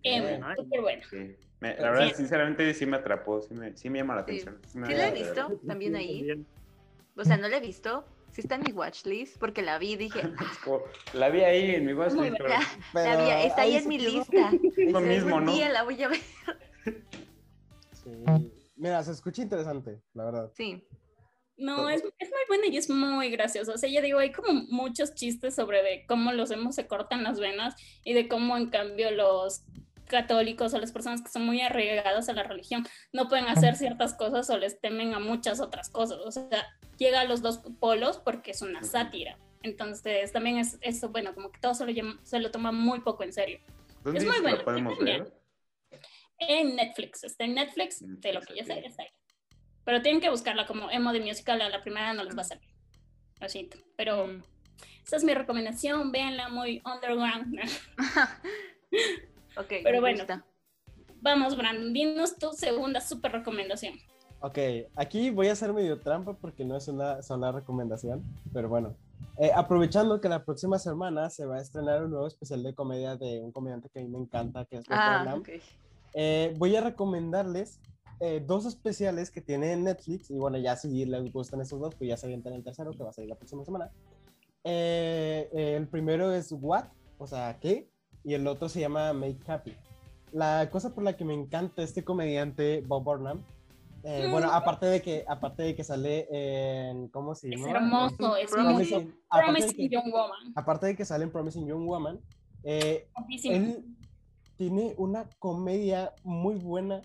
Emo, 0.03 0.27
Bueno. 0.27 0.55
súper 0.55 0.81
buena. 0.81 1.03
Sí. 1.09 1.35
Me- 1.59 1.75
la 1.77 1.91
verdad, 1.91 2.07
Sí. 2.09 2.15
sinceramente, 2.15 2.73
sí 2.73 2.85
me 2.87 2.97
atrapó, 2.97 3.39
sí 3.41 3.53
me, 3.53 3.77
sí 3.77 3.89
me 3.89 3.99
llama 3.99 4.15
la 4.15 4.21
atención. 4.21 4.59
Sí, 4.67 4.79
me 4.79 4.87
¿Sí 4.87 4.93
da 4.93 4.97
la 4.99 5.07
he 5.09 5.11
visto? 5.13 5.59
También 5.67 5.95
ahí. 5.95 6.17
También. 6.27 6.47
O 7.15 7.23
sea, 7.23 7.37
no 7.37 7.47
la 7.47 7.57
he 7.57 7.59
visto. 7.59 8.03
Sí 8.31 8.41
está 8.41 8.55
en 8.55 8.61
mi 8.63 8.71
watchlist 8.71 9.37
porque 9.39 9.61
la 9.61 9.77
vi 9.77 9.91
y 9.93 9.95
dije, 9.97 10.21
como- 10.63 10.83
la 11.13 11.29
vi 11.29 11.41
ahí 11.41 11.75
en 11.75 11.85
mi 11.85 11.93
watchlist, 11.93 12.35
pero 12.37 12.49
la 12.93 13.17
vi, 13.17 13.45
está 13.47 13.61
ahí 13.63 13.75
en 13.75 13.87
mi 13.87 13.97
quedó. 13.97 14.09
lista. 14.11 14.51
lo 14.77 15.01
mismo, 15.01 15.41
¿no? 15.41 15.51
día 15.51 15.69
la 15.69 15.83
voy 15.83 16.01
a 16.01 16.07
ver. 16.07 16.19
Sí. 18.03 18.11
Mira, 18.75 19.03
se 19.03 19.11
escucha 19.11 19.41
interesante, 19.41 20.01
la 20.13 20.25
verdad. 20.25 20.51
Sí. 20.55 20.87
No, 21.57 21.89
es, 21.89 22.01
es 22.17 22.29
muy 22.29 22.39
buena 22.47 22.67
y 22.67 22.77
es 22.77 22.89
muy 22.89 23.29
graciosa. 23.29 23.73
O 23.73 23.77
sea, 23.77 23.87
ya 23.89 24.01
digo, 24.01 24.17
hay 24.17 24.31
como 24.31 24.53
muchos 24.69 25.13
chistes 25.13 25.53
sobre 25.53 25.83
de 25.83 26.05
cómo 26.07 26.31
los 26.31 26.49
emos 26.49 26.73
se 26.73 26.87
cortan 26.87 27.21
las 27.21 27.39
venas 27.39 27.75
y 28.03 28.13
de 28.13 28.27
cómo 28.27 28.57
en 28.57 28.69
cambio 28.71 29.11
los 29.11 29.63
católicos 30.07 30.73
o 30.73 30.79
las 30.79 30.91
personas 30.91 31.21
que 31.21 31.29
son 31.29 31.45
muy 31.45 31.61
arraigadas 31.61 32.27
a 32.29 32.33
la 32.33 32.43
religión 32.43 32.85
no 33.13 33.27
pueden 33.27 33.45
hacer 33.45 33.75
ciertas 33.77 34.15
cosas 34.15 34.49
o 34.49 34.57
les 34.57 34.81
temen 34.81 35.13
a 35.13 35.19
muchas 35.19 35.59
otras 35.59 35.89
cosas. 35.89 36.17
O 36.25 36.31
sea, 36.31 36.65
llega 37.01 37.21
a 37.21 37.25
los 37.25 37.41
dos 37.41 37.57
polos 37.79 38.19
porque 38.19 38.51
es 38.51 38.61
una 38.61 38.83
sátira. 38.83 39.37
Entonces, 39.63 40.31
también 40.31 40.57
es 40.59 40.77
eso, 40.81 41.09
bueno, 41.09 41.33
como 41.33 41.51
que 41.51 41.59
todo 41.59 41.73
se 41.73 41.85
lo, 41.85 41.91
llama- 41.91 42.19
se 42.23 42.39
lo 42.39 42.51
toma 42.51 42.71
muy 42.71 42.99
poco 43.01 43.23
en 43.23 43.33
serio. 43.33 43.59
¿Dónde 44.03 44.19
Es 44.19 44.25
muy 44.25 44.51
lo 44.51 44.63
podemos 44.63 44.97
ver? 44.99 45.33
En 46.37 46.75
Netflix, 46.75 47.23
está 47.23 47.43
en 47.45 47.55
Netflix, 47.55 47.99
de 48.01 48.33
lo 48.33 48.41
que 48.41 48.55
ya 48.55 48.65
sé, 48.65 48.79
está 48.85 49.03
ahí. 49.03 49.09
Pero 49.83 50.01
tienen 50.01 50.21
que 50.21 50.29
buscarla 50.29 50.65
como 50.67 50.89
emo 50.91 51.11
de 51.11 51.19
musical, 51.19 51.61
a 51.61 51.69
la 51.69 51.81
primera 51.81 52.13
no 52.13 52.23
les 52.23 52.35
va 52.37 52.41
a 52.41 52.45
salir. 52.45 52.67
Lo 53.39 53.49
siento, 53.49 53.77
pero 53.95 54.27
Mm. 54.27 54.43
esa 55.05 55.15
es 55.17 55.23
mi 55.23 55.33
recomendación, 55.33 56.11
véanla 56.11 56.49
muy 56.49 56.81
underground. 56.85 57.59
Ok, 59.57 59.67
Pero 59.83 59.99
bueno. 60.01 60.19
gusta. 60.19 60.45
Vamos, 61.21 61.55
Brandon, 61.57 61.93
dinos 61.93 62.37
tu 62.37 62.51
segunda 62.53 62.99
super 63.01 63.31
recomendación. 63.31 63.99
Ok, 64.41 64.57
aquí 64.95 65.29
voy 65.29 65.47
a 65.47 65.51
hacer 65.53 65.71
medio 65.71 65.99
trampa 65.99 66.33
porque 66.33 66.65
no 66.65 66.75
es 66.75 66.87
una 66.87 67.21
sola 67.21 67.51
recomendación, 67.51 68.23
pero 68.51 68.69
bueno. 68.69 68.95
Eh, 69.37 69.51
aprovechando 69.55 70.19
que 70.19 70.29
la 70.29 70.43
próxima 70.43 70.79
semana 70.79 71.29
se 71.29 71.45
va 71.45 71.57
a 71.57 71.61
estrenar 71.61 72.03
un 72.03 72.11
nuevo 72.11 72.27
especial 72.27 72.63
de 72.63 72.73
comedia 72.73 73.15
de 73.15 73.39
un 73.39 73.51
comediante 73.51 73.89
que 73.89 73.99
a 73.99 74.03
mí 74.03 74.09
me 74.09 74.17
encanta, 74.19 74.65
que 74.65 74.77
es 74.77 74.85
Bob 74.85 74.97
Ah, 74.99 75.19
Burnham, 75.19 75.39
ok. 75.41 75.49
eh, 76.15 76.55
voy 76.57 76.75
a 76.75 76.81
recomendarles 76.81 77.79
eh, 78.19 78.43
dos 78.45 78.65
especiales 78.65 79.29
que 79.31 79.41
tiene 79.41 79.73
en 79.73 79.83
Netflix. 79.83 80.29
Y 80.31 80.35
bueno, 80.37 80.57
ya 80.57 80.75
si 80.75 81.05
les 81.05 81.31
gustan 81.31 81.61
esos 81.61 81.79
dos, 81.79 81.93
pues 81.95 82.07
ya 82.09 82.17
se 82.17 82.25
avientan 82.25 82.53
el 82.53 82.63
tercero, 82.63 82.91
que 82.91 83.03
va 83.03 83.09
a 83.11 83.13
salir 83.13 83.29
la 83.29 83.35
próxima 83.35 83.63
semana. 83.63 83.91
Eh, 84.63 85.49
eh, 85.53 85.75
el 85.77 85.87
primero 85.87 86.33
es 86.33 86.51
What, 86.51 86.85
o 87.17 87.27
sea, 87.27 87.57
¿qué? 87.59 87.89
Y 88.23 88.33
el 88.33 88.45
otro 88.47 88.69
se 88.69 88.79
llama 88.79 89.13
Make 89.13 89.39
Happy. 89.47 89.75
La 90.31 90.69
cosa 90.71 90.93
por 90.93 91.03
la 91.03 91.15
que 91.17 91.25
me 91.25 91.33
encanta 91.33 91.81
este 91.83 92.03
comediante, 92.03 92.83
Bob 92.87 93.03
Burnham, 93.03 93.43
eh, 94.03 94.27
bueno, 94.31 94.51
aparte 94.51 94.85
de 94.85 95.01
que, 95.01 95.23
aparte 95.27 95.63
de 95.63 95.75
que 95.75 95.83
sale 95.83 96.27
en, 96.31 97.07
¿cómo 97.09 97.35
se 97.35 97.49
Es 97.53 97.59
llama? 97.59 97.77
hermoso, 97.77 98.35
es 98.35 98.51
muy 98.51 98.61
Promising- 98.63 99.15
aparte, 99.29 99.51
Promising 99.51 99.75
que, 99.75 99.89
Young 99.89 100.11
Woman. 100.11 100.53
aparte 100.55 100.85
de 100.87 100.95
que 100.95 101.05
sale 101.05 101.23
en 101.25 101.31
Promising 101.31 101.67
Young 101.67 101.85
Woman, 101.87 102.19
eh, 102.63 103.07
él 103.45 103.85
tiene 104.57 104.93
una 104.97 105.25
comedia 105.39 106.13
muy 106.23 106.55
buena, 106.55 107.01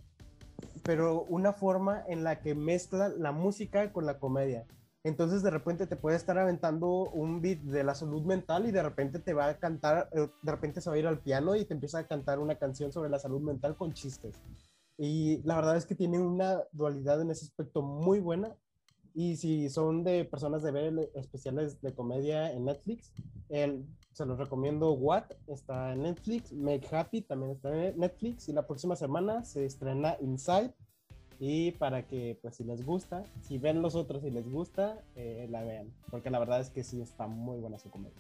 pero 0.85 1.23
una 1.23 1.53
forma 1.53 2.05
en 2.09 2.23
la 2.25 2.41
que 2.41 2.55
mezcla 2.55 3.09
la 3.09 3.33
música 3.33 3.93
con 3.93 4.07
la 4.07 4.19
comedia. 4.19 4.65
Entonces 5.05 5.43
de 5.45 5.51
repente 5.51 5.87
te 5.87 5.95
puede 5.95 6.17
estar 6.17 6.37
aventando 6.37 6.89
un 6.89 7.41
beat 7.41 7.61
de 7.61 7.85
la 7.85 7.95
salud 7.95 8.23
mental 8.25 8.67
y 8.67 8.73
de 8.73 8.83
repente 8.83 9.21
te 9.21 9.35
va 9.35 9.47
a 9.47 9.57
cantar, 9.59 10.09
eh, 10.13 10.29
de 10.43 10.51
repente 10.53 10.81
se 10.81 10.91
va 10.91 10.97
a 10.97 10.99
ir 10.99 11.07
al 11.07 11.21
piano 11.21 11.55
y 11.55 11.65
te 11.65 11.75
empieza 11.75 11.99
a 12.01 12.07
cantar 12.09 12.41
una 12.41 12.57
canción 12.57 12.91
sobre 12.93 13.09
la 13.09 13.19
salud 13.21 13.41
mental 13.41 13.77
con 13.77 13.93
chistes. 13.93 14.35
Y 14.99 15.43
la 15.43 15.57
verdad 15.57 15.77
es 15.77 15.87
que 15.87 15.95
tiene 15.95 16.19
una 16.19 16.63
dualidad 16.73 17.21
en 17.21 17.31
ese 17.31 17.45
aspecto 17.45 17.83
muy 17.83 18.21
buena. 18.21 18.57
Y 19.15 19.37
si 19.37 19.71
son 19.71 20.05
de 20.05 20.25
personas 20.25 20.63
de 20.63 20.73
ver 20.73 21.11
especiales 21.15 21.81
de 21.81 21.95
comedia 21.95 22.53
en 22.53 22.67
Netflix, 22.67 23.13
el, 23.49 23.87
se 24.13 24.27
los 24.27 24.39
recomiendo 24.39 24.93
What, 24.93 25.25
está 25.47 25.93
en 25.93 26.03
Netflix, 26.03 26.53
Make 26.53 26.95
Happy 26.95 27.23
también 27.23 27.53
está 27.53 27.89
en 27.89 27.99
Netflix 27.99 28.49
y 28.49 28.53
la 28.53 28.67
próxima 28.67 28.95
semana 28.95 29.45
se 29.45 29.65
estrena 29.65 30.17
Inside, 30.21 30.75
y 31.39 31.73
para 31.73 32.07
que 32.07 32.39
pues 32.41 32.57
si 32.57 32.65
les 32.65 32.85
gusta, 32.85 33.25
si 33.43 33.59
ven 33.59 33.83
los 33.83 33.95
otros 33.95 34.25
y 34.25 34.31
les 34.31 34.51
gusta, 34.51 35.03
eh, 35.15 35.47
la 35.51 35.63
vean, 35.63 35.93
porque 36.11 36.31
la 36.31 36.39
verdad 36.39 36.61
es 36.61 36.71
que 36.71 36.83
sí 36.83 37.01
está 37.01 37.27
muy 37.27 37.59
buena 37.61 37.79
su 37.79 37.91
comedia. 37.91 38.17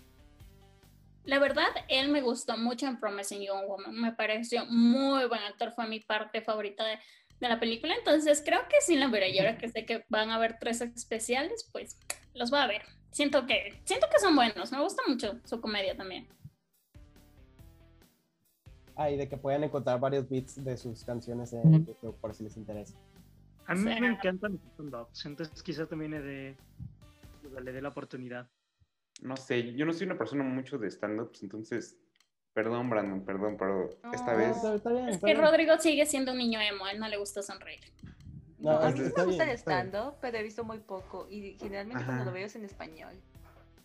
La 1.26 1.38
verdad, 1.40 1.66
él 1.88 2.08
me 2.08 2.22
gustó 2.22 2.56
mucho 2.56 2.86
en 2.86 2.98
Promising 3.00 3.42
Young 3.42 3.66
Woman. 3.66 3.94
Me 3.94 4.12
pareció 4.12 4.64
muy 4.66 5.26
buen 5.26 5.42
actor. 5.42 5.72
Fue 5.72 5.86
mi 5.88 6.00
parte 6.00 6.40
favorita 6.40 6.84
de, 6.84 6.98
de 7.40 7.48
la 7.48 7.58
película. 7.60 7.94
Entonces, 7.96 8.42
creo 8.44 8.60
que 8.68 8.76
sí 8.80 8.96
la 8.96 9.08
veré. 9.08 9.30
Y 9.30 9.38
ahora 9.40 9.58
que 9.58 9.68
sé 9.68 9.84
que 9.84 10.04
van 10.08 10.30
a 10.30 10.36
haber 10.36 10.58
tres 10.58 10.80
especiales, 10.80 11.68
pues 11.72 11.98
los 12.32 12.50
voy 12.50 12.60
a 12.60 12.66
ver. 12.68 12.82
Siento 13.10 13.44
que, 13.46 13.80
siento 13.84 14.06
que 14.12 14.20
son 14.20 14.36
buenos. 14.36 14.70
Me 14.70 14.80
gusta 14.80 15.02
mucho 15.08 15.40
su 15.44 15.60
comedia 15.60 15.96
también. 15.96 16.28
Ah, 18.94 19.10
y 19.10 19.16
de 19.16 19.28
que 19.28 19.36
puedan 19.36 19.62
encontrar 19.64 20.00
varios 20.00 20.28
beats 20.28 20.62
de 20.64 20.76
sus 20.76 21.04
canciones 21.04 21.52
en 21.52 21.84
YouTube, 21.86 22.16
por 22.18 22.34
si 22.34 22.44
les 22.44 22.56
interesa. 22.56 22.96
A 23.66 23.74
mí 23.74 23.92
Sí. 23.92 24.00
me 24.00 24.06
encantan 24.06 24.52
los 24.52 24.60
stand-ups, 24.72 25.26
entonces 25.26 25.62
quizás 25.62 25.88
también 25.88 26.12
le 26.12 26.20
dé, 26.22 26.56
le 27.62 27.72
dé 27.72 27.82
la 27.82 27.88
oportunidad. 27.90 28.48
No 29.22 29.36
sé, 29.36 29.72
yo 29.74 29.86
no 29.86 29.92
soy 29.92 30.06
una 30.06 30.18
persona 30.18 30.44
mucho 30.44 30.78
de 30.78 30.88
stand-ups, 30.90 31.42
entonces, 31.42 31.96
perdón, 32.52 32.90
Brandon, 32.90 33.24
perdón, 33.24 33.56
pero 33.58 33.90
esta 34.12 34.32
No. 34.32 34.38
vez... 34.38 34.56
Está, 34.56 34.74
está 34.74 34.92
bien, 34.92 35.08
Es 35.08 35.18
que 35.18 35.26
bien. 35.26 35.40
Rodrigo 35.40 35.78
sigue 35.78 36.06
siendo 36.06 36.32
un 36.32 36.38
niño 36.38 36.60
emo. 36.60 36.84
A 36.84 36.92
él 36.92 36.98
no 37.00 37.08
le 37.08 37.16
gusta 37.16 37.42
sonreír. 37.42 37.80
No, 38.58 38.78
a 38.78 38.88
es- 38.90 38.94
mí 38.94 39.04
sí 39.06 39.12
me 39.16 39.24
gusta 39.24 39.44
bien, 39.44 39.48
el 39.50 39.58
stand-up, 39.58 40.14
pero 40.20 40.38
he 40.38 40.42
visto 40.42 40.64
muy 40.64 40.78
poco. 40.78 41.26
Y 41.30 41.56
generalmente 41.58 42.02
Ajá. 42.02 42.12
cuando 42.12 42.24
lo 42.26 42.32
veo 42.32 42.46
es 42.46 42.56
en 42.56 42.64
español. 42.64 43.14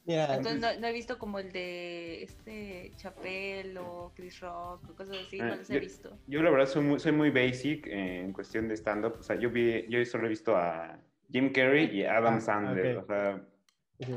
Mira, 0.04 0.36
Entonces 0.36 0.60
no, 0.60 0.68
no 0.80 0.88
he 0.88 0.94
visto 0.94 1.20
como 1.20 1.38
el 1.40 1.52
de 1.52 2.24
este 2.24 2.92
Chapel 2.98 3.78
o 3.78 4.12
Chris 4.16 4.40
Rock 4.40 4.90
o 4.90 4.96
cosas 4.96 5.16
así, 5.28 5.40
Ah, 5.40 5.46
no 5.46 5.56
los 5.58 5.70
he 5.70 5.76
yo- 5.76 5.80
visto. 5.80 6.18
Yo 6.28 6.42
la 6.42 6.50
verdad 6.50 6.66
soy 6.66 6.84
muy, 6.84 7.00
soy 7.00 7.12
muy 7.12 7.30
basic 7.30 7.86
en 7.88 8.34
cuestión 8.34 8.68
de 8.68 8.74
stand-up, 8.76 9.18
o 9.20 9.24
sea, 9.24 9.36
yo 9.38 9.52
vi, 9.52 9.86
yo 9.90 10.04
solo 10.06 10.26
he 10.26 10.30
visto 10.30 10.56
a 10.58 10.98
Jim 11.32 11.52
Carrey 11.54 11.96
y 11.96 12.04
a 12.04 12.18
Adam 12.18 12.36
Ah, 12.38 12.42
Sandler, 12.42 12.98
o 12.98 13.06
sea. 13.06 13.46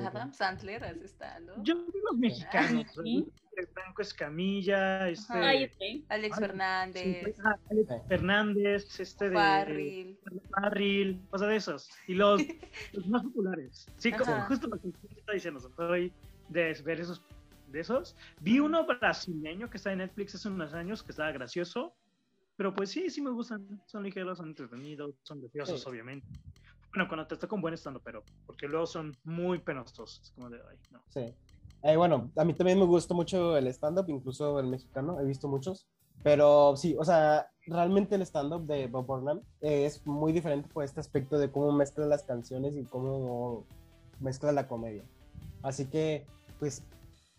Adam 0.07 0.33
Sandler 0.33 0.85
hace 0.85 1.09
stand-up. 1.09 1.63
Yo 1.63 1.77
vi 1.77 2.01
los 2.11 2.17
mexicanos, 2.19 2.87
¿Sí? 3.03 3.27
Franco 3.73 4.03
Escamilla, 4.03 5.09
este... 5.09 5.33
Ay, 5.33 5.65
ok. 5.65 6.05
Alex 6.09 6.39
Fernández, 6.39 7.37
ah, 7.45 7.57
Alex. 7.71 7.89
Fernández, 8.09 9.01
este 9.01 9.31
de... 9.31 9.35
Farrell. 9.37 10.19
Farrell, 10.51 11.21
o 11.31 11.39
sea, 11.39 11.49
de 11.49 11.57
esos. 11.57 11.89
Y 12.09 12.15
los, 12.15 12.43
los 12.93 13.07
más 13.07 13.23
populares. 13.23 13.87
Sí, 13.99 14.11
como 14.13 14.41
justo 14.43 14.67
lo 14.67 14.81
que 14.81 14.89
está 15.17 15.33
diciendo, 15.33 15.61
soy 15.61 16.13
de 16.49 16.77
ver 16.85 17.01
esos, 17.01 17.23
de 17.69 17.81
esos. 17.81 18.17
Vi 18.41 18.59
uno 18.59 18.87
brasileño 18.87 19.71
que 19.71 19.77
está 19.77 19.93
en 19.93 19.99
Netflix 19.99 20.35
hace 20.35 20.49
unos 20.49 20.75
años, 20.75 21.03
que 21.03 21.13
estaba 21.13 21.31
gracioso, 21.33 21.95
pero 22.57 22.75
pues 22.75 22.91
sí, 22.91 23.11
sí 23.11 23.21
me 23.21 23.31
gustan. 23.31 23.81
Son 23.87 24.03
ligeros, 24.03 24.39
son 24.39 24.49
entretenidos, 24.49 25.15
son 25.23 25.41
graciosos, 25.41 25.83
Sí. 25.83 25.89
obviamente. 25.89 26.27
Bueno, 26.95 27.09
cuando 27.09 27.27
te 27.27 27.37
toca 27.37 27.57
un 27.57 27.61
buen 27.61 27.75
estando, 27.75 28.01
pero 28.01 28.23
porque 28.47 28.69
luego 28.69 28.87
son 28.87 29.17
muy 29.25 29.59
penosos. 29.59 30.21
Es 30.23 30.31
como 30.31 30.49
de, 30.49 30.59
ay, 30.71 30.79
no. 30.93 31.03
Sí. 31.09 31.35
Eh, 31.83 31.97
bueno, 31.97 32.31
a 32.37 32.45
mí 32.45 32.55
también 32.55 32.79
me 32.79 32.85
gusta 32.85 33.15
mucho 33.15 33.57
el 33.57 33.67
stand-up, 33.67 34.09
incluso 34.09 34.61
el 34.61 34.69
mexicano, 34.69 35.19
he 35.21 35.25
visto 35.25 35.49
muchos. 35.49 35.89
Pero 36.23 36.77
sí, 36.77 36.95
o 36.97 37.05
sea, 37.05 37.51
realmente 37.67 38.15
el 38.15 38.23
stand-up 38.23 38.65
de 38.67 38.87
Bob 38.87 39.07
Burnham 39.07 39.41
eh, 39.61 39.87
es 39.87 40.07
muy 40.07 40.33
diferente 40.33 40.69
por 40.73 40.85
este 40.85 41.01
aspecto 41.01 41.37
de 41.37 41.51
cómo 41.51 41.73
mezcla 41.73 42.07
las 42.07 42.23
canciones 42.23 42.77
y 42.77 42.85
cómo 42.85 43.67
mezcla 44.21 44.53
la 44.53 44.69
comedia. 44.69 45.05
Así 45.63 45.87
que, 45.87 46.27
pues, 46.61 46.85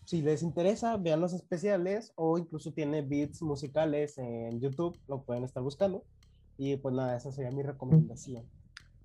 si 0.04 0.20
les 0.20 0.42
interesa, 0.42 0.98
vean 0.98 1.20
los 1.20 1.32
especiales 1.32 2.12
o 2.14 2.36
incluso 2.36 2.72
tiene 2.72 3.00
beats 3.00 3.40
musicales 3.40 4.18
en 4.18 4.60
YouTube, 4.60 4.96
lo 5.08 5.22
pueden 5.22 5.44
estar 5.44 5.62
buscando. 5.62 6.04
Y 6.58 6.76
pues 6.76 6.94
nada, 6.94 7.16
esa 7.16 7.32
sería 7.32 7.50
mi 7.50 7.62
recomendación. 7.62 8.44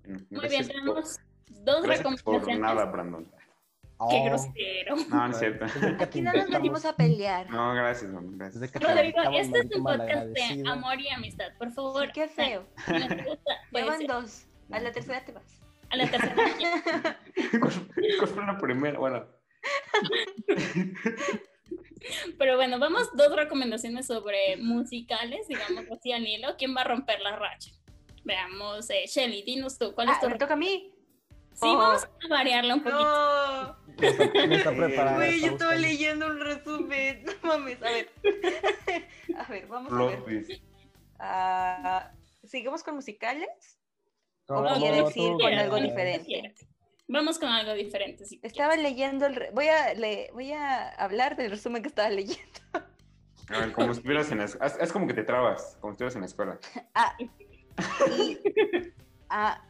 Muy 0.06 0.48
bien, 0.48 0.66
por- 0.66 0.72
tenemos 0.72 1.18
dos 1.48 1.82
Gracias 1.82 2.22
por 2.22 2.34
recomendaciones. 2.34 2.60
nada, 2.60 2.84
Brandon. 2.86 3.24
Qué 3.24 4.16
Oh, 4.20 4.24
grosero. 4.24 4.96
No, 5.10 5.28
no 5.28 5.32
es 5.32 5.38
cierto. 5.38 5.66
que 5.98 6.02
Aquí 6.04 6.20
no 6.22 6.32
nos 6.32 6.48
venimos 6.50 6.84
a 6.84 6.96
pelear. 6.96 7.48
No, 7.50 7.72
gracias, 7.74 8.10
Brandon, 8.10 8.36
gracias. 8.36 8.72
Rodrigo, 8.74 9.18
este 9.32 9.58
es 9.60 9.76
un 9.76 9.84
podcast 9.84 10.26
de 10.26 10.62
amor 10.68 11.00
y 11.00 11.08
amistad. 11.08 11.46
Por 11.56 11.70
favor. 11.72 12.06
Sí, 12.06 12.10
qué 12.14 12.28
feo. 12.28 12.66
si 12.86 12.92
les 12.94 13.24
gusta, 13.24 13.52
Ya 13.52 13.68
pues, 13.70 13.86
van 13.86 14.06
dos. 14.06 14.46
A 14.72 14.80
la 14.80 14.90
tercera 14.90 15.24
te 15.24 15.30
vas. 15.32 15.44
a 15.90 15.96
la 15.96 16.10
tercera. 16.10 16.34
¿Cuál 17.60 17.72
cuál 18.18 18.28
fue 18.28 18.44
la 18.46 18.58
primera? 18.58 18.98
Bueno, 18.98 19.24
Pero 22.38 22.56
bueno, 22.56 22.78
vamos 22.80 23.14
dos 23.14 23.34
recomendaciones 23.36 24.06
sobre 24.06 24.56
musicales, 24.56 25.46
digamos 25.46 25.84
así 25.92 26.12
al 26.12 26.26
hilo. 26.26 26.56
¿Quién 26.58 26.74
va 26.76 26.80
a 26.80 26.84
romper 26.84 27.20
la 27.20 27.36
racha? 27.36 27.70
Veamos, 28.24 28.88
eh, 28.90 29.04
Shelly, 29.06 29.42
dinos 29.42 29.78
tú, 29.78 29.94
¿cuál 29.94 30.08
es 30.08 30.16
Ah, 30.16 30.20
tu 30.20 30.28
me 30.30 30.38
toca 30.38 30.54
a 30.54 30.56
mí. 30.56 30.94
Sí, 31.54 31.60
Oh. 31.68 31.76
vamos 31.76 32.04
a 32.04 32.28
variarla 32.28 32.74
un 32.74 32.82
poquito. 32.82 33.02
No. 33.04 33.64
No 33.66 34.08
está, 34.08 34.46
no 34.46 34.54
está 34.54 34.70
preparada. 34.74 35.16
Güey, 35.16 35.34
está 35.34 35.46
yo 35.46 35.52
estaba 35.52 35.74
leyendo 35.74 36.26
un 36.26 36.40
resumen. 36.40 37.24
No 37.24 37.32
mames, 37.48 37.82
a 37.82 37.90
ver. 37.90 38.10
A 39.38 39.44
ver, 39.50 39.66
vamos 39.66 39.92
a 39.92 39.96
ver. 40.26 40.46
Ah, 41.18 42.10
¿Seguimos 42.44 42.82
con 42.82 42.94
musicales? 42.96 43.48
¿O 44.48 44.64
quieres 44.78 45.16
ir 45.16 45.32
con 45.32 45.52
algo 45.54 45.76
¿Qué 45.76 45.82
diferente? 45.82 46.66
Vamos 47.08 47.38
con 47.38 47.48
algo 47.48 47.72
diferente. 47.74 48.24
Si 48.24 48.40
Estaba 48.42 48.76
leyendo 48.76 49.26
el... 49.26 49.36
re- 49.36 49.50
Voy 49.52 49.68
a, 49.68 49.94
le... 49.94 50.30
Voy 50.32 50.52
a 50.52 50.88
hablar 50.90 51.36
del 51.36 51.50
resumen 51.50 51.82
que 51.82 51.88
estaba 51.88 52.08
leyendo. 52.10 52.42
A 53.48 53.58
ver, 53.58 53.72
como 53.72 53.92
si 53.92 53.98
estuvieras 54.00 54.30
en 54.32 54.38
la 54.38 54.44
es, 54.44 54.56
es 54.80 54.92
como 54.92 55.06
que 55.06 55.14
te 55.14 55.24
trabas, 55.24 55.76
como 55.80 55.92
si 55.92 55.94
estuvieras 55.96 56.14
en 56.14 56.20
la 56.22 56.26
escuela. 56.26 56.58
Ah, 56.94 57.14
y... 58.18 58.38
Ah, 59.28 59.64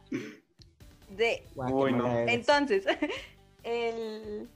de... 1.09 1.47
Uy, 1.55 1.93
no. 1.93 2.05
Entonces, 2.19 2.85
el... 3.63 4.49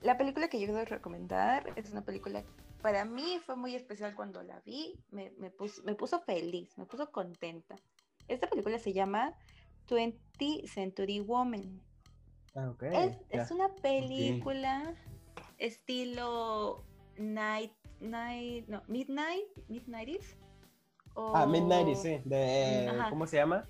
la 0.00 0.18
película 0.18 0.48
que 0.48 0.60
yo 0.60 0.66
quiero 0.66 0.84
recomendar 0.84 1.72
es 1.76 1.90
una 1.92 2.04
película, 2.04 2.42
para 2.82 3.04
mí 3.04 3.40
fue 3.44 3.56
muy 3.56 3.74
especial 3.74 4.14
cuando 4.14 4.42
la 4.42 4.60
vi, 4.60 4.98
me, 5.10 5.30
me, 5.38 5.50
puso, 5.50 5.82
me 5.84 5.94
puso 5.94 6.20
feliz, 6.20 6.76
me 6.76 6.86
puso 6.86 7.10
contenta. 7.12 7.76
Esta 8.28 8.48
película 8.48 8.78
se 8.78 8.92
llama 8.92 9.34
20th 9.88 10.68
Century 10.68 11.20
Woman. 11.20 11.80
Ah, 12.56 12.72
es 13.30 13.50
una 13.50 13.68
película 13.74 14.94
estilo 15.58 16.84
night, 17.16 17.72
night, 18.00 18.66
no, 18.68 18.82
midnight, 18.86 19.44
midnighties. 19.68 20.36
O... 21.14 21.32
Ah, 21.36 21.46
Midnight, 21.46 21.96
sí. 21.96 22.20
De, 22.24 22.88
Ajá. 22.88 23.10
¿Cómo 23.10 23.26
se 23.26 23.36
llama? 23.36 23.66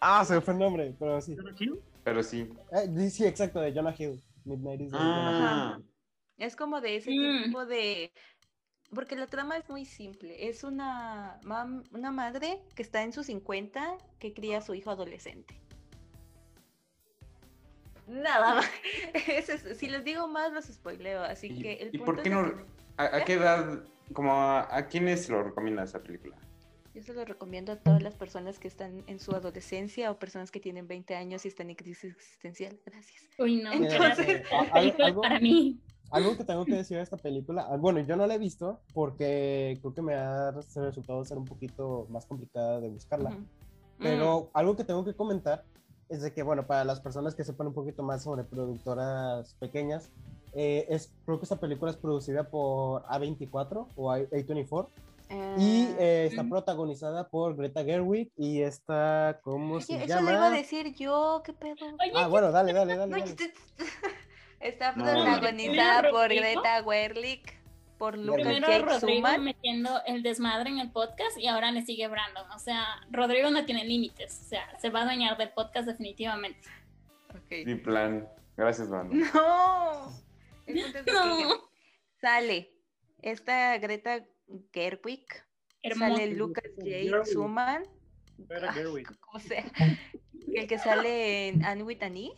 Ah, 0.00 0.24
se 0.24 0.34
me 0.34 0.40
fue 0.40 0.54
el 0.54 0.60
nombre, 0.60 0.94
pero 0.98 1.20
sí. 1.20 1.34
¿Pero 1.36 1.50
aquí? 1.50 1.70
Pero 2.04 2.22
sí. 2.22 2.48
Eh, 2.72 2.88
sí, 2.96 3.10
sí, 3.10 3.24
exacto, 3.26 3.60
de 3.60 3.72
Jonah 3.74 3.94
Hill. 3.98 4.22
Midnight 4.44 4.80
is 4.82 4.92
de 4.92 4.98
Jonah 4.98 5.30
Hill. 5.38 5.44
Ah, 5.46 5.78
Es 6.38 6.54
como 6.56 6.80
de 6.80 6.96
ese 6.96 7.10
Mm. 7.10 7.44
tipo 7.44 7.66
de... 7.66 8.12
Porque 8.94 9.16
la 9.16 9.26
trama 9.26 9.56
es 9.56 9.68
muy 9.68 9.84
simple. 9.84 10.48
Es 10.48 10.62
una, 10.62 11.40
mam- 11.42 11.82
una 11.92 12.12
madre 12.12 12.62
que 12.76 12.82
está 12.82 13.02
en 13.02 13.12
sus 13.12 13.26
50 13.26 13.98
que 14.20 14.32
cría 14.32 14.58
a 14.58 14.62
su 14.62 14.74
hijo 14.74 14.90
adolescente. 14.90 15.60
Nada 18.06 18.54
más. 18.56 18.70
Es- 19.26 19.78
si 19.78 19.88
les 19.88 20.04
digo 20.04 20.28
más, 20.28 20.52
los 20.52 20.66
spoileo. 20.66 21.22
Así 21.24 21.48
¿Y, 21.48 21.62
que 21.62 21.72
el 21.74 21.88
y 21.88 21.98
punto 21.98 22.04
por 22.14 22.22
qué 22.22 22.30
no? 22.30 22.44
que 22.44 22.64
¿A, 22.98 23.16
a 23.16 23.24
qué 23.24 23.32
edad? 23.34 23.80
Como 24.12 24.32
a, 24.32 24.74
a 24.76 24.86
quiénes 24.86 25.28
lo 25.28 25.42
recomiendas 25.42 25.90
esa 25.90 26.00
película? 26.02 26.36
Yo 26.94 27.02
se 27.02 27.12
lo 27.12 27.24
recomiendo 27.26 27.72
a 27.72 27.76
todas 27.76 28.02
las 28.02 28.14
personas 28.14 28.58
que 28.58 28.68
están 28.68 29.04
en 29.06 29.18
su 29.20 29.32
adolescencia 29.32 30.10
o 30.10 30.18
personas 30.18 30.50
que 30.50 30.60
tienen 30.60 30.88
20 30.88 31.14
años 31.14 31.44
y 31.44 31.48
están 31.48 31.68
en 31.68 31.76
crisis 31.76 32.14
existencial. 32.16 32.78
Gracias. 32.86 33.22
Uy, 33.38 33.56
no, 33.62 33.70
Mira, 33.78 33.94
gracias. 33.98 34.28
a- 34.28 34.32
Esta 34.32 34.58
al- 34.60 34.70
película 34.72 35.06
algo, 35.06 35.20
para 35.20 35.40
mí. 35.40 35.78
algo 36.10 36.36
que 36.38 36.44
tengo 36.44 36.64
que 36.64 36.74
decir 36.74 36.96
de 36.96 37.02
esta 37.02 37.18
película, 37.18 37.66
ah, 37.68 37.76
bueno, 37.76 38.00
yo 38.00 38.16
no 38.16 38.26
la 38.26 38.36
he 38.36 38.38
visto 38.38 38.80
porque 38.94 39.76
creo 39.82 39.92
que 39.92 40.00
me 40.02 40.14
ha 40.14 40.52
resultado 40.52 41.22
ser 41.26 41.36
un 41.36 41.44
poquito 41.44 42.06
más 42.08 42.24
complicada 42.24 42.80
de 42.80 42.88
buscarla. 42.88 43.30
Ujú. 43.30 43.44
Pero 43.98 44.50
algo 44.54 44.74
que 44.76 44.84
tengo 44.84 45.04
que 45.04 45.14
comentar 45.14 45.64
es 46.08 46.22
de 46.22 46.32
que, 46.32 46.42
bueno, 46.42 46.66
para 46.66 46.84
las 46.84 47.00
personas 47.00 47.34
que 47.34 47.44
sepan 47.44 47.66
un 47.66 47.74
poquito 47.74 48.02
más 48.02 48.22
sobre 48.22 48.44
productoras 48.44 49.52
pequeñas, 49.54 50.10
eh, 50.56 50.86
es, 50.88 51.12
creo 51.24 51.38
que 51.38 51.44
esta 51.44 51.60
película 51.60 51.90
es 51.90 51.96
producida 51.96 52.44
por 52.48 53.02
A24 53.04 53.86
o 53.96 54.10
A- 54.10 54.18
A24 54.20 54.88
Mm, 55.28 55.60
y 55.60 55.86
ah, 55.88 55.96
eh, 55.98 56.28
está 56.30 56.44
protagonizada 56.44 57.26
por 57.28 57.56
Greta 57.56 57.82
Gerwig 57.82 58.30
y 58.36 58.60
esta, 58.62 59.40
¿cómo 59.42 59.80
se 59.80 59.96
eso 59.96 60.06
llama? 60.06 60.30
lo 60.30 60.36
iba 60.36 60.46
a 60.46 60.50
decir 60.50 60.94
yo, 60.94 61.42
¿qué 61.44 61.52
pedo? 61.52 61.74
Oye, 62.00 62.12
Ah, 62.14 62.28
bueno, 62.28 62.52
dale, 62.52 62.72
dale, 62.72 62.96
dale. 62.96 63.24
Está 64.60 64.92
No, 64.92 65.02
protagonizada 65.04 66.10
por. 66.10 66.28
Greta 66.28 66.80
Gerwig, 66.84 67.42
por 67.98 68.16
Lucas 68.16 68.42
primero 68.44 68.68
Jake 68.68 68.84
Rodrigo 68.84 69.26
Suman. 69.26 69.42
metiendo 69.42 69.90
el 70.06 70.22
desmadre 70.22 70.70
en 70.70 70.78
el 70.78 70.92
podcast 70.92 71.36
y 71.38 71.48
ahora 71.48 71.72
le 71.72 71.82
sigue 71.84 72.06
Brandon. 72.06 72.48
O 72.52 72.58
sea, 72.60 72.84
Rodrigo 73.10 73.50
no 73.50 73.64
tiene 73.64 73.84
límites. 73.84 74.42
O 74.44 74.48
sea, 74.48 74.78
se 74.78 74.90
va 74.90 75.02
a 75.02 75.06
dañar 75.06 75.36
del 75.36 75.50
podcast 75.50 75.88
definitivamente. 75.88 76.68
Sí, 77.48 77.74
plan. 77.74 78.28
Gracias, 78.56 78.88
Brandon. 78.88 79.18
No. 79.34 80.12
El 80.66 80.82
punto 80.82 80.98
es 80.98 81.04
de 81.04 81.12
que 81.12 81.12
No. 81.12 81.70
Sale 82.20 82.72
esta 83.22 83.78
Greta 83.78 84.26
Gerwig, 84.72 85.26
Hermoso. 85.82 86.16
sale 86.16 86.26
Lucas 86.34 86.64
J. 86.78 87.24
Suman, 87.24 87.84
como 89.20 89.38
sea. 89.40 89.64
El 90.54 90.66
que 90.66 90.78
sale 90.78 91.48
en 91.48 91.64
Anne 91.64 91.82
with 91.82 92.02
an 92.02 92.16
E, 92.16 92.32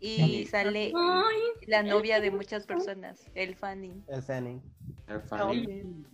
y 0.00 0.46
sale 0.46 0.92
Ay, 0.96 1.66
la 1.66 1.82
novia 1.82 2.20
de 2.20 2.30
muchas 2.30 2.66
personas, 2.66 3.30
el 3.34 3.54
Fanning. 3.54 4.04
El 4.08 4.22
Fanning. 4.22 4.62
El 5.06 5.20
fan. 5.22 6.06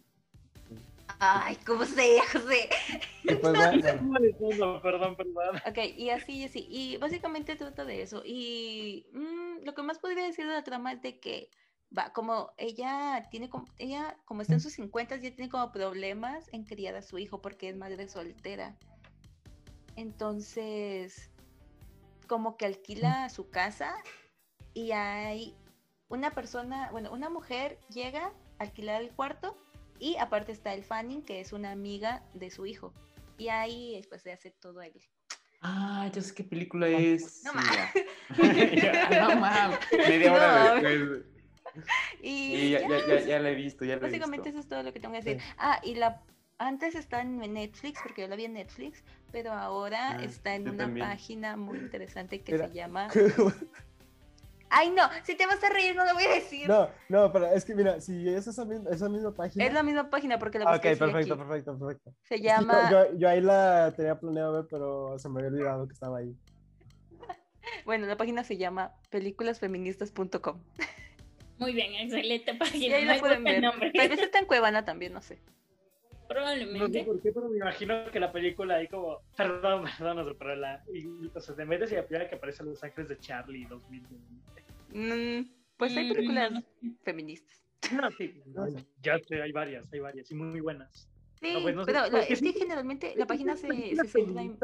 Ay, 1.20 1.56
como 1.66 1.84
sea, 1.84 2.22
José. 2.32 2.68
Y 3.24 3.34
pues 3.34 3.52
bueno, 4.38 4.80
perdón, 4.80 5.16
perdón. 5.16 5.56
Ok, 5.66 5.78
y 5.96 6.10
así, 6.10 6.38
y 6.38 6.44
así. 6.44 6.66
Y 6.70 6.96
básicamente 6.98 7.56
trata 7.56 7.84
de 7.84 8.02
eso. 8.02 8.22
Y 8.24 9.06
mm, 9.12 9.64
lo 9.64 9.74
que 9.74 9.82
más 9.82 9.98
podría 9.98 10.24
decir 10.24 10.46
de 10.46 10.52
la 10.52 10.62
trama 10.62 10.92
es 10.92 11.02
de 11.02 11.18
que, 11.18 11.50
va, 11.96 12.12
como 12.12 12.52
ella 12.56 13.26
tiene, 13.30 13.50
como, 13.50 13.66
ella 13.78 14.16
como 14.26 14.42
está 14.42 14.54
en 14.54 14.60
sus 14.60 14.74
50, 14.74 15.16
ya 15.16 15.34
tiene 15.34 15.50
como 15.50 15.72
problemas 15.72 16.48
en 16.52 16.64
criar 16.64 16.94
a 16.94 17.02
su 17.02 17.18
hijo 17.18 17.42
porque 17.42 17.70
es 17.70 17.76
madre 17.76 18.08
soltera. 18.08 18.76
Entonces, 19.96 21.30
como 22.28 22.56
que 22.56 22.66
alquila 22.66 23.28
su 23.30 23.50
casa 23.50 23.96
y 24.72 24.92
hay 24.92 25.56
una 26.08 26.30
persona, 26.30 26.90
bueno, 26.92 27.10
una 27.12 27.28
mujer 27.28 27.80
llega 27.92 28.26
a 28.58 28.62
alquilar 28.64 29.02
el 29.02 29.10
cuarto 29.10 29.56
y 30.00 30.16
aparte 30.16 30.52
está 30.52 30.74
el 30.74 30.84
Fanning, 30.84 31.22
que 31.22 31.40
es 31.40 31.52
una 31.52 31.70
amiga 31.70 32.22
de 32.34 32.50
su 32.50 32.66
hijo. 32.66 32.92
Y 33.36 33.48
ahí 33.48 33.94
después 33.96 34.22
se 34.22 34.32
hace 34.32 34.50
todo 34.50 34.82
él. 34.82 34.92
Ah, 35.60 36.08
ya 36.12 36.22
sé 36.22 36.34
qué 36.34 36.44
película 36.44 36.88
es. 36.88 37.42
No 37.44 37.52
mames. 37.54 37.90
no 39.20 39.40
mames. 39.40 39.78
Media 40.08 40.32
hora 40.32 40.74
No. 40.80 40.88
después. 40.88 41.24
Y, 42.22 42.54
Y 42.54 42.70
ya, 42.70 42.80
ya, 42.88 43.06
ya, 43.06 43.20
ya, 43.20 43.38
la 43.40 43.50
he 43.50 43.54
visto, 43.54 43.84
ya 43.84 43.92
la 43.94 43.98
he 43.98 44.02
básicamente 44.10 44.48
visto. 44.50 44.50
eso 44.50 44.58
es 44.60 44.68
todo 44.68 44.82
lo 44.82 44.92
que 44.92 45.00
tengo 45.00 45.12
que 45.14 45.22
decir. 45.22 45.40
Sí. 45.40 45.48
Ah, 45.58 45.80
y 45.84 45.94
la 45.94 46.22
antes 46.58 46.96
está 46.96 47.20
en 47.20 47.38
Netflix, 47.38 48.00
porque 48.02 48.22
yo 48.22 48.28
la 48.28 48.34
vi 48.34 48.46
en 48.46 48.54
Netflix, 48.54 49.04
pero 49.30 49.52
ahora 49.52 50.16
Ah, 50.16 50.24
está 50.24 50.56
en 50.56 50.68
una 50.68 50.84
también. 50.84 51.06
página 51.06 51.56
muy 51.56 51.78
interesante 51.78 52.40
que 52.42 52.58
se 52.58 52.72
llama... 52.72 53.08
Ay, 54.70 54.90
no, 54.90 55.02
si 55.24 55.34
te 55.34 55.46
vas 55.46 55.62
a 55.64 55.68
reír 55.70 55.94
no 55.96 56.04
lo 56.04 56.14
voy 56.14 56.24
a 56.24 56.30
decir. 56.34 56.68
no, 56.68 56.88
no, 57.08 57.32
pero 57.32 57.46
es 57.46 57.64
que 57.64 57.74
mira, 57.74 58.00
si 58.00 58.28
es 58.28 58.46
esa 58.46 58.64
misma, 58.64 58.90
esa 58.90 59.08
misma 59.08 59.32
página. 59.34 59.64
Es 59.64 59.72
la 59.72 59.82
misma 59.82 60.10
página 60.10 60.38
porque 60.38 60.58
la 60.58 60.70
busqué 60.70 60.92
Ok, 60.92 60.98
perfecto, 60.98 61.34
aquí. 61.34 61.42
perfecto, 61.42 61.78
perfecto. 61.78 62.12
Se 62.24 62.34
Es 62.36 62.40
que 62.40 62.46
llama... 62.46 62.90
Yo, 62.90 63.14
yo 63.16 63.28
ahí 63.28 63.40
la 63.40 63.92
tenía 63.96 64.18
planeado 64.18 64.52
ver, 64.52 64.66
pero 64.70 65.18
se 65.18 65.28
me 65.28 65.40
había 65.40 65.50
olvidado 65.50 65.86
que 65.86 65.94
estaba 65.94 66.18
ahí. 66.18 66.34
Bueno, 67.84 68.06
la 68.06 68.16
página 68.16 68.44
se 68.44 68.56
llama 68.56 68.92
películasfeministas.com. 69.10 70.62
muy 71.58 71.72
bien, 71.74 71.94
excelente 71.94 72.52
Y 72.52 72.54
página. 72.56 72.96
ahí 72.96 73.04
Me 73.04 73.14
la 73.14 73.20
pueden 73.20 73.44
ver. 73.44 73.62
nombre. 73.62 73.92
Tal 73.92 74.08
vez 74.08 74.20
está 74.20 74.38
en 74.40 74.46
Cuevana 74.46 74.84
también, 74.84 75.12
no 75.12 75.20
sé. 75.22 75.38
No 76.28 76.34
sé 76.34 76.34
Probablemente. 76.34 77.04
por 77.04 77.22
qué, 77.22 77.32
pero 77.32 77.48
me 77.48 77.56
imagino 77.56 78.10
que 78.10 78.20
la 78.20 78.30
película 78.30 78.74
ahí 78.76 78.88
como, 78.88 79.20
perdón, 79.36 79.84
perdón, 79.98 80.16
no 80.16 80.24
sé, 80.28 80.34
pero 80.38 80.56
la, 80.56 80.84
y, 80.92 81.06
o 81.34 81.40
sea, 81.40 81.54
te 81.54 81.64
metes 81.64 81.90
y 81.92 81.94
la 81.94 82.06
primera 82.06 82.28
que 82.28 82.36
aparece 82.36 82.64
Los 82.64 82.82
Ángeles 82.84 83.08
de 83.08 83.18
Charlie 83.18 83.64
2020. 83.66 84.14
Mm, 84.92 85.50
pues 85.76 85.96
hay 85.96 86.12
películas 86.12 86.62
feministas. 87.02 87.62
No, 87.92 88.10
sí, 88.10 88.42
no, 88.46 88.66
ya 89.02 89.18
sé, 89.20 89.40
hay 89.40 89.52
varias, 89.52 89.90
hay 89.92 90.00
varias 90.00 90.30
y 90.30 90.34
muy, 90.34 90.48
muy 90.48 90.60
buenas. 90.60 91.08
Sí, 91.40 91.56
pues 91.62 91.74
no 91.74 91.84
sé, 91.84 91.92
pero 91.92 92.04
la- 92.04 92.10
porque 92.10 92.32
es 92.32 92.40
que 92.42 92.52
sí, 92.52 92.58
generalmente 92.58 93.14
la 93.16 93.26
página 93.26 93.56
se, 93.56 93.94
se 93.96 94.04
centra 94.08 94.42
en... 94.42 94.58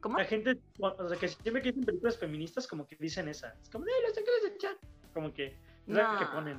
¿Cómo? 0.00 0.18
La 0.18 0.24
gente, 0.26 0.58
o 0.78 1.08
sea, 1.08 1.18
que 1.18 1.28
siempre 1.28 1.62
que 1.62 1.70
dicen 1.70 1.84
películas 1.86 2.18
feministas, 2.18 2.66
como 2.68 2.86
que 2.86 2.94
dicen 3.00 3.26
esa. 3.28 3.56
Es 3.62 3.70
como, 3.70 3.86
¡eh, 3.86 3.90
Los 4.06 4.18
Ángeles 4.18 4.42
de 4.42 4.58
Charlie! 4.58 4.78
Como 5.14 5.32
que, 5.32 5.54
es 5.86 5.96
algo 5.96 6.18
que 6.18 6.24
No. 6.24 6.32
ponen. 6.32 6.58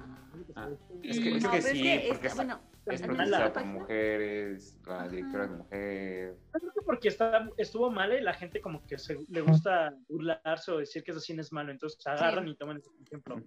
Ah, 0.56 0.70
Es 1.04 1.20
que, 1.20 1.38
es 1.38 1.44
No, 1.44 1.52
que 1.52 1.58
es 1.58 1.66
sí, 1.66 1.82
que 1.82 2.06
porque 2.10 2.28
es- 2.28 2.34
es, 2.34 2.36
bueno, 2.38 2.62
es 2.86 3.02
producida 3.02 3.40
la 3.40 3.54
por 3.54 3.66
mujeres, 3.66 4.80
la 4.86 5.08
directora 5.08 5.46
es 5.46 5.52
mujer. 5.52 6.38
Yo 6.54 6.60
creo 6.60 6.74
que 6.74 6.82
porque 6.86 7.08
está, 7.08 7.50
estuvo 7.58 7.90
mal 7.92 8.14
y 8.14 8.22
la 8.22 8.34
gente 8.34 8.62
como 8.62 8.86
que 8.86 8.98
se, 8.98 9.18
le 9.28 9.42
gusta 9.42 9.96
burlarse 10.08 10.72
o 10.72 10.78
decir 10.78 11.04
que 11.04 11.12
eso 11.12 11.20
sí 11.20 11.34
no 11.34 11.42
es 11.42 11.52
malo, 11.52 11.72
entonces 11.72 12.06
agarran 12.06 12.48
y 12.48 12.56
toman 12.56 12.78
ese 12.78 12.90
ejemplo. 13.06 13.42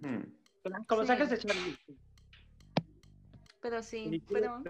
Como 0.87 1.01
Sí. 1.03 1.07
sacas 1.07 1.29
de 1.29 1.37
Charlie. 1.37 1.77
Pero 3.61 3.83
sí, 3.83 4.23
pero... 4.31 4.63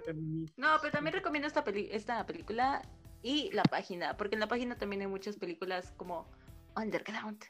No, 0.58 0.78
pero 0.82 0.92
también 0.92 1.14
recomiendo 1.16 1.48
esta, 1.48 1.64
peli 1.64 1.90
esta 1.92 2.26
película 2.26 2.82
y 3.22 3.52
la 3.54 3.64
página, 3.64 4.18
porque 4.18 4.36
en 4.36 4.40
la 4.40 4.48
página 4.48 4.78
también 4.78 5.02
hay 5.02 5.08
muchas 5.08 5.38
películas 5.38 5.94
como 5.98 6.28
Underground 6.76 7.44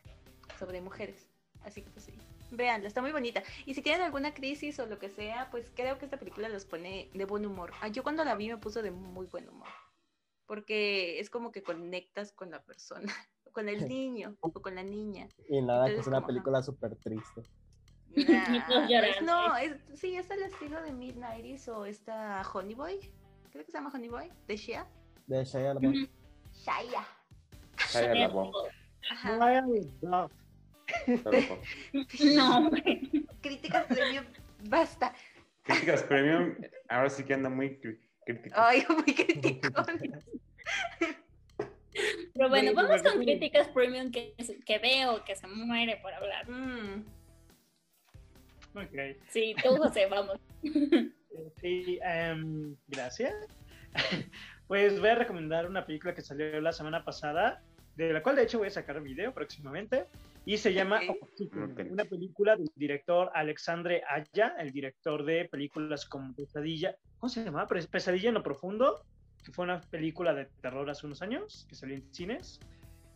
sobre 0.57 0.82
mujeres. 0.82 1.30
Así 1.64 1.82
que 1.82 1.89
pues 1.91 2.05
sí, 2.05 2.14
véanla, 2.51 2.87
está 2.87 3.01
muy 3.01 3.11
bonita. 3.11 3.43
Y 3.65 3.73
si 3.73 3.81
tienen 3.81 4.01
alguna 4.01 4.33
crisis 4.33 4.79
o 4.79 4.85
lo 4.85 4.99
que 4.99 5.09
sea, 5.09 5.49
pues 5.51 5.71
creo 5.75 5.97
que 5.97 6.05
esta 6.05 6.17
película 6.17 6.49
los 6.49 6.65
pone 6.65 7.09
de 7.13 7.25
buen 7.25 7.45
humor. 7.45 7.71
Ah, 7.81 7.87
yo 7.87 8.03
cuando 8.03 8.23
la 8.23 8.35
vi 8.35 8.47
me 8.49 8.57
puso 8.57 8.81
de 8.81 8.91
muy 8.91 9.27
buen 9.27 9.47
humor, 9.49 9.67
porque 10.45 11.19
es 11.19 11.29
como 11.29 11.51
que 11.51 11.61
conectas 11.63 12.31
con 12.31 12.51
la 12.51 12.61
persona, 12.63 13.13
con 13.53 13.69
el 13.69 13.77
niño 13.89 14.35
o 14.41 14.51
con 14.51 14.75
la 14.75 14.83
niña. 14.83 15.27
Y 15.49 15.61
nada, 15.61 15.87
que 15.87 15.97
es 15.97 16.07
una 16.07 16.17
como, 16.17 16.27
película 16.27 16.61
súper 16.61 16.95
triste. 16.95 17.41
Nah, 18.15 18.67
todos 18.67 18.89
llorando. 18.89 19.07
es- 19.17 19.21
no, 19.21 19.55
es, 19.57 19.99
sí, 19.99 20.15
es 20.15 20.29
el 20.31 20.41
estilo 20.43 20.81
de 20.81 20.91
Midnighties 20.91 21.67
o 21.67 21.85
esta 21.85 22.41
Honey 22.53 22.73
Boy, 22.73 22.99
creo 23.51 23.63
que 23.63 23.71
se 23.71 23.77
llama 23.77 23.91
Honey 23.93 24.09
Boy, 24.09 24.31
de 24.47 24.57
Shia. 24.57 24.87
De 25.27 25.45
Shia 25.45 25.75
LaBeouf. 25.75 26.09
Shia. 26.53 27.07
Shia 27.91 28.15
LaBeouf, 28.15 28.55
Ajá. 29.11 29.37
No, 32.35 32.57
hombre. 32.57 33.01
Críticas 33.41 33.85
premium, 33.85 34.25
basta. 34.69 35.13
Críticas 35.63 36.03
Premium, 36.03 36.55
ahora 36.87 37.09
sí 37.09 37.23
que 37.23 37.33
anda 37.33 37.49
muy 37.49 37.77
crítico. 38.25 38.55
Ay, 38.55 38.83
muy 38.89 39.13
criticón. 39.13 39.85
Pero 42.33 42.49
bueno, 42.49 42.73
vamos 42.73 43.01
bueno, 43.01 43.11
con 43.11 43.23
críticas 43.23 43.67
premium 43.69 44.11
que, 44.11 44.33
que 44.65 44.79
veo 44.79 45.23
que 45.25 45.35
se 45.35 45.47
muere 45.47 45.97
por 45.97 46.13
hablar. 46.13 46.49
Mm, 46.49 47.05
ok. 48.75 49.17
Sí, 49.29 49.55
tú, 49.61 49.75
José, 49.77 50.07
vamos. 50.07 50.39
Sí, 51.61 51.99
em, 52.03 52.75
gracias. 52.87 53.33
Pues 54.67 54.99
voy 54.99 55.09
a 55.09 55.15
recomendar 55.15 55.67
una 55.67 55.85
película 55.85 56.13
que 56.13 56.21
salió 56.21 56.59
la 56.59 56.73
semana 56.73 57.05
pasada, 57.05 57.61
de 57.95 58.11
la 58.11 58.21
cual 58.21 58.35
de 58.35 58.43
hecho 58.43 58.57
voy 58.57 58.67
a 58.67 58.71
sacar 58.71 58.97
un 58.97 59.03
video 59.03 59.33
próximamente, 59.33 60.07
y 60.51 60.57
se 60.57 60.73
llama 60.73 60.99
Ok. 61.07 61.17
Oxygen, 61.21 61.63
Ok. 61.73 61.79
una 61.91 62.05
película 62.05 62.55
del 62.55 62.71
director 62.75 63.29
Alexandre 63.35 64.01
Aya, 64.09 64.55
el 64.57 64.71
director 64.71 65.23
de 65.23 65.45
películas 65.45 66.05
como 66.05 66.33
Pesadilla, 66.33 66.95
¿cómo 67.19 67.29
se 67.29 67.43
llama? 67.43 67.67
Pes- 67.67 67.85
Pesadilla 67.85 68.29
en 68.29 68.33
lo 68.35 68.41
profundo, 68.41 69.03
que 69.43 69.51
fue 69.51 69.65
una 69.65 69.79
película 69.79 70.33
de 70.33 70.45
terror 70.61 70.89
hace 70.89 71.05
unos 71.05 71.21
años, 71.21 71.67
que 71.69 71.75
salió 71.75 71.95
en 71.97 72.13
cines. 72.13 72.59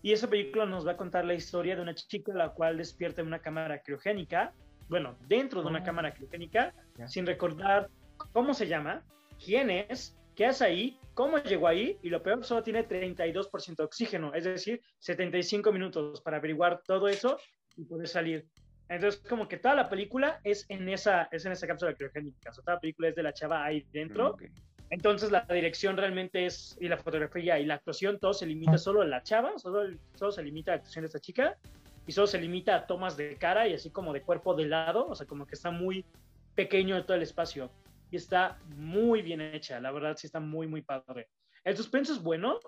Y 0.04 0.12
esa 0.12 0.30
película 0.30 0.68
nos 0.68 0.86
va 0.86 0.92
a 0.92 0.98
contar 0.98 1.26
la 1.26 1.34
historia 1.34 1.76
de 1.76 1.82
una 1.82 1.96
chica 1.96 2.34
la 2.36 2.50
cual 2.50 2.78
despierta 2.78 3.22
en 3.22 3.28
una 3.28 3.40
cámara 3.40 3.82
criogénica, 3.82 4.54
bueno, 4.88 5.16
dentro 5.28 5.64
de 5.64 5.70
una 5.70 5.80
Oh. 5.80 5.84
cámara 5.84 6.14
criogénica, 6.14 6.72
Ya. 7.00 7.08
sin 7.08 7.26
recordar 7.26 7.90
cómo 8.32 8.54
se 8.54 8.68
llama, 8.68 9.02
quién 9.44 9.72
es, 9.72 10.16
qué 10.36 10.46
hace 10.46 10.66
ahí, 10.66 11.00
cómo 11.14 11.38
llegó 11.38 11.68
ahí, 11.68 11.98
y 12.02 12.10
lo 12.10 12.22
peor, 12.24 12.44
solo 12.44 12.64
tiene 12.64 12.88
32% 12.88 13.76
de 13.76 13.84
oxígeno, 13.84 14.34
es 14.34 14.44
decir, 14.44 14.82
75 15.00 15.72
minutos 15.72 16.22
para 16.22 16.38
averiguar 16.38 16.82
todo 16.86 17.08
eso 17.08 17.38
y 17.78 17.86
poder 17.86 18.08
salir. 18.08 18.46
Entonces, 18.90 19.22
como 19.28 19.48
que 19.48 19.58
toda 19.58 19.76
la 19.76 19.90
película 19.90 20.40
es 20.44 20.66
en 20.70 20.90
esa, 20.90 21.30
es 21.32 21.46
en 21.46 21.54
esa 21.54 21.68
cápsula 21.68 21.94
criogénica, 21.94 22.50
o 22.50 22.54
sea, 22.54 22.64
toda 22.64 22.76
la 22.76 22.82
película 22.82 23.10
es 23.10 23.16
de 23.16 23.24
la 23.24 23.34
chava 23.34 23.64
ahí 23.64 23.86
dentro, 23.92 24.32
Ok. 24.32 24.44
entonces 24.90 25.32
la 25.32 25.46
dirección 25.50 25.98
realmente 25.98 26.46
es, 26.46 26.78
y 26.80 26.88
la 26.88 26.98
fotografía 26.98 27.60
y 27.60 27.66
la 27.66 27.76
actuación, 27.76 28.20
todo 28.20 28.34
se 28.34 28.46
limita 28.46 28.78
solo 28.78 29.02
a 29.02 29.06
la 29.06 29.24
chava, 29.24 29.58
solo, 29.58 29.98
solo 30.16 30.32
se 30.32 30.44
limita 30.44 30.72
a 30.72 30.76
la 30.76 30.78
actuación 30.78 31.04
de 31.04 31.08
esta 31.08 31.20
chica, 31.20 31.58
y 32.06 32.12
solo 32.12 32.28
se 32.28 32.40
limita 32.40 32.76
a 32.76 32.86
tomas 32.86 33.16
de 33.16 33.38
cara 33.38 33.68
y 33.68 33.74
así 33.74 33.90
como 33.90 34.12
de 34.12 34.22
cuerpo 34.22 34.54
de 34.54 34.66
lado, 34.66 35.08
o 35.08 35.16
sea, 35.16 35.26
como 35.26 35.46
que 35.46 35.56
está 35.56 35.72
muy 35.72 36.06
pequeño 36.54 37.04
todo 37.06 37.16
el 37.16 37.24
espacio. 37.24 37.72
Y 38.14 38.18
está 38.18 38.60
muy 38.68 39.24
bien 39.24 39.42
hecha, 39.42 39.80
la 39.80 39.92
verdad 39.92 40.16
sí 40.16 40.28
está 40.28 40.40
muy, 40.40 40.68
muy 40.68 40.84
padre. 40.84 41.30
El 41.64 41.76
suspenso 41.76 42.14
es 42.14 42.22
bueno. 42.22 42.60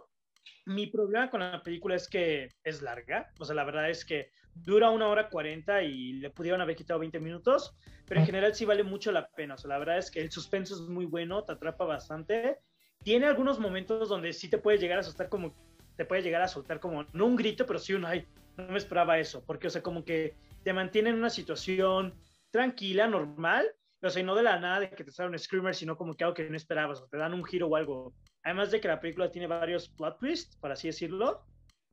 Mi 0.65 0.87
problema 0.87 1.29
con 1.29 1.39
la 1.39 1.61
película 1.61 1.93
es 1.93 2.09
que 2.09 2.49
es 2.63 2.81
larga, 2.81 3.29
o 3.37 3.45
sea, 3.45 3.53
la 3.53 3.63
verdad 3.63 3.87
es 3.87 4.03
que 4.03 4.31
dura 4.55 4.89
una 4.89 5.07
hora 5.07 5.29
cuarenta 5.29 5.83
y 5.83 6.13
le 6.13 6.31
pudieron 6.31 6.61
haber 6.61 6.75
quitado 6.75 6.99
20 6.99 7.19
minutos, 7.19 7.77
pero 8.07 8.21
en 8.21 8.25
general 8.25 8.55
sí 8.55 8.65
vale 8.65 8.81
mucho 8.81 9.11
la 9.11 9.27
pena, 9.27 9.53
o 9.53 9.57
sea, 9.59 9.69
la 9.69 9.77
verdad 9.77 9.99
es 9.99 10.09
que 10.09 10.21
el 10.21 10.31
suspenso 10.31 10.73
es 10.73 10.81
muy 10.81 11.05
bueno, 11.05 11.43
te 11.43 11.53
atrapa 11.53 11.85
bastante. 11.85 12.57
Tiene 13.03 13.27
algunos 13.27 13.59
momentos 13.59 14.09
donde 14.09 14.33
sí 14.33 14.49
te 14.49 14.57
puede 14.57 14.79
llegar 14.79 14.97
a 14.97 15.01
asustar 15.01 15.29
como, 15.29 15.53
te 15.95 16.05
puede 16.05 16.23
llegar 16.23 16.41
a 16.41 16.47
soltar 16.47 16.79
como, 16.79 17.05
no 17.13 17.27
un 17.27 17.35
grito, 17.35 17.67
pero 17.67 17.77
sí 17.77 17.93
un, 17.93 18.05
ay, 18.05 18.25
no 18.57 18.69
me 18.69 18.79
esperaba 18.79 19.19
eso, 19.19 19.45
porque, 19.45 19.67
o 19.67 19.69
sea, 19.69 19.83
como 19.83 20.03
que 20.03 20.33
te 20.63 20.73
mantiene 20.73 21.11
en 21.11 21.17
una 21.17 21.29
situación 21.29 22.15
tranquila, 22.49 23.05
normal, 23.05 23.67
o 24.07 24.09
sea, 24.09 24.21
y 24.21 24.25
no 24.25 24.35
de 24.35 24.43
la 24.43 24.59
nada 24.59 24.81
de 24.81 24.89
que 24.89 25.03
te 25.03 25.11
sale 25.11 25.29
un 25.29 25.39
screamer, 25.39 25.75
sino 25.75 25.97
como 25.97 26.15
que 26.15 26.23
algo 26.23 26.33
que 26.33 26.49
no 26.49 26.57
esperabas, 26.57 27.01
o 27.01 27.07
te 27.07 27.17
dan 27.17 27.33
un 27.33 27.43
giro 27.43 27.67
o 27.67 27.75
algo. 27.75 28.13
Además 28.43 28.71
de 28.71 28.79
que 28.79 28.87
la 28.87 28.99
película 28.99 29.31
tiene 29.31 29.47
varios 29.47 29.89
plot 29.89 30.19
twists, 30.19 30.55
por 30.57 30.71
así 30.71 30.87
decirlo, 30.87 31.43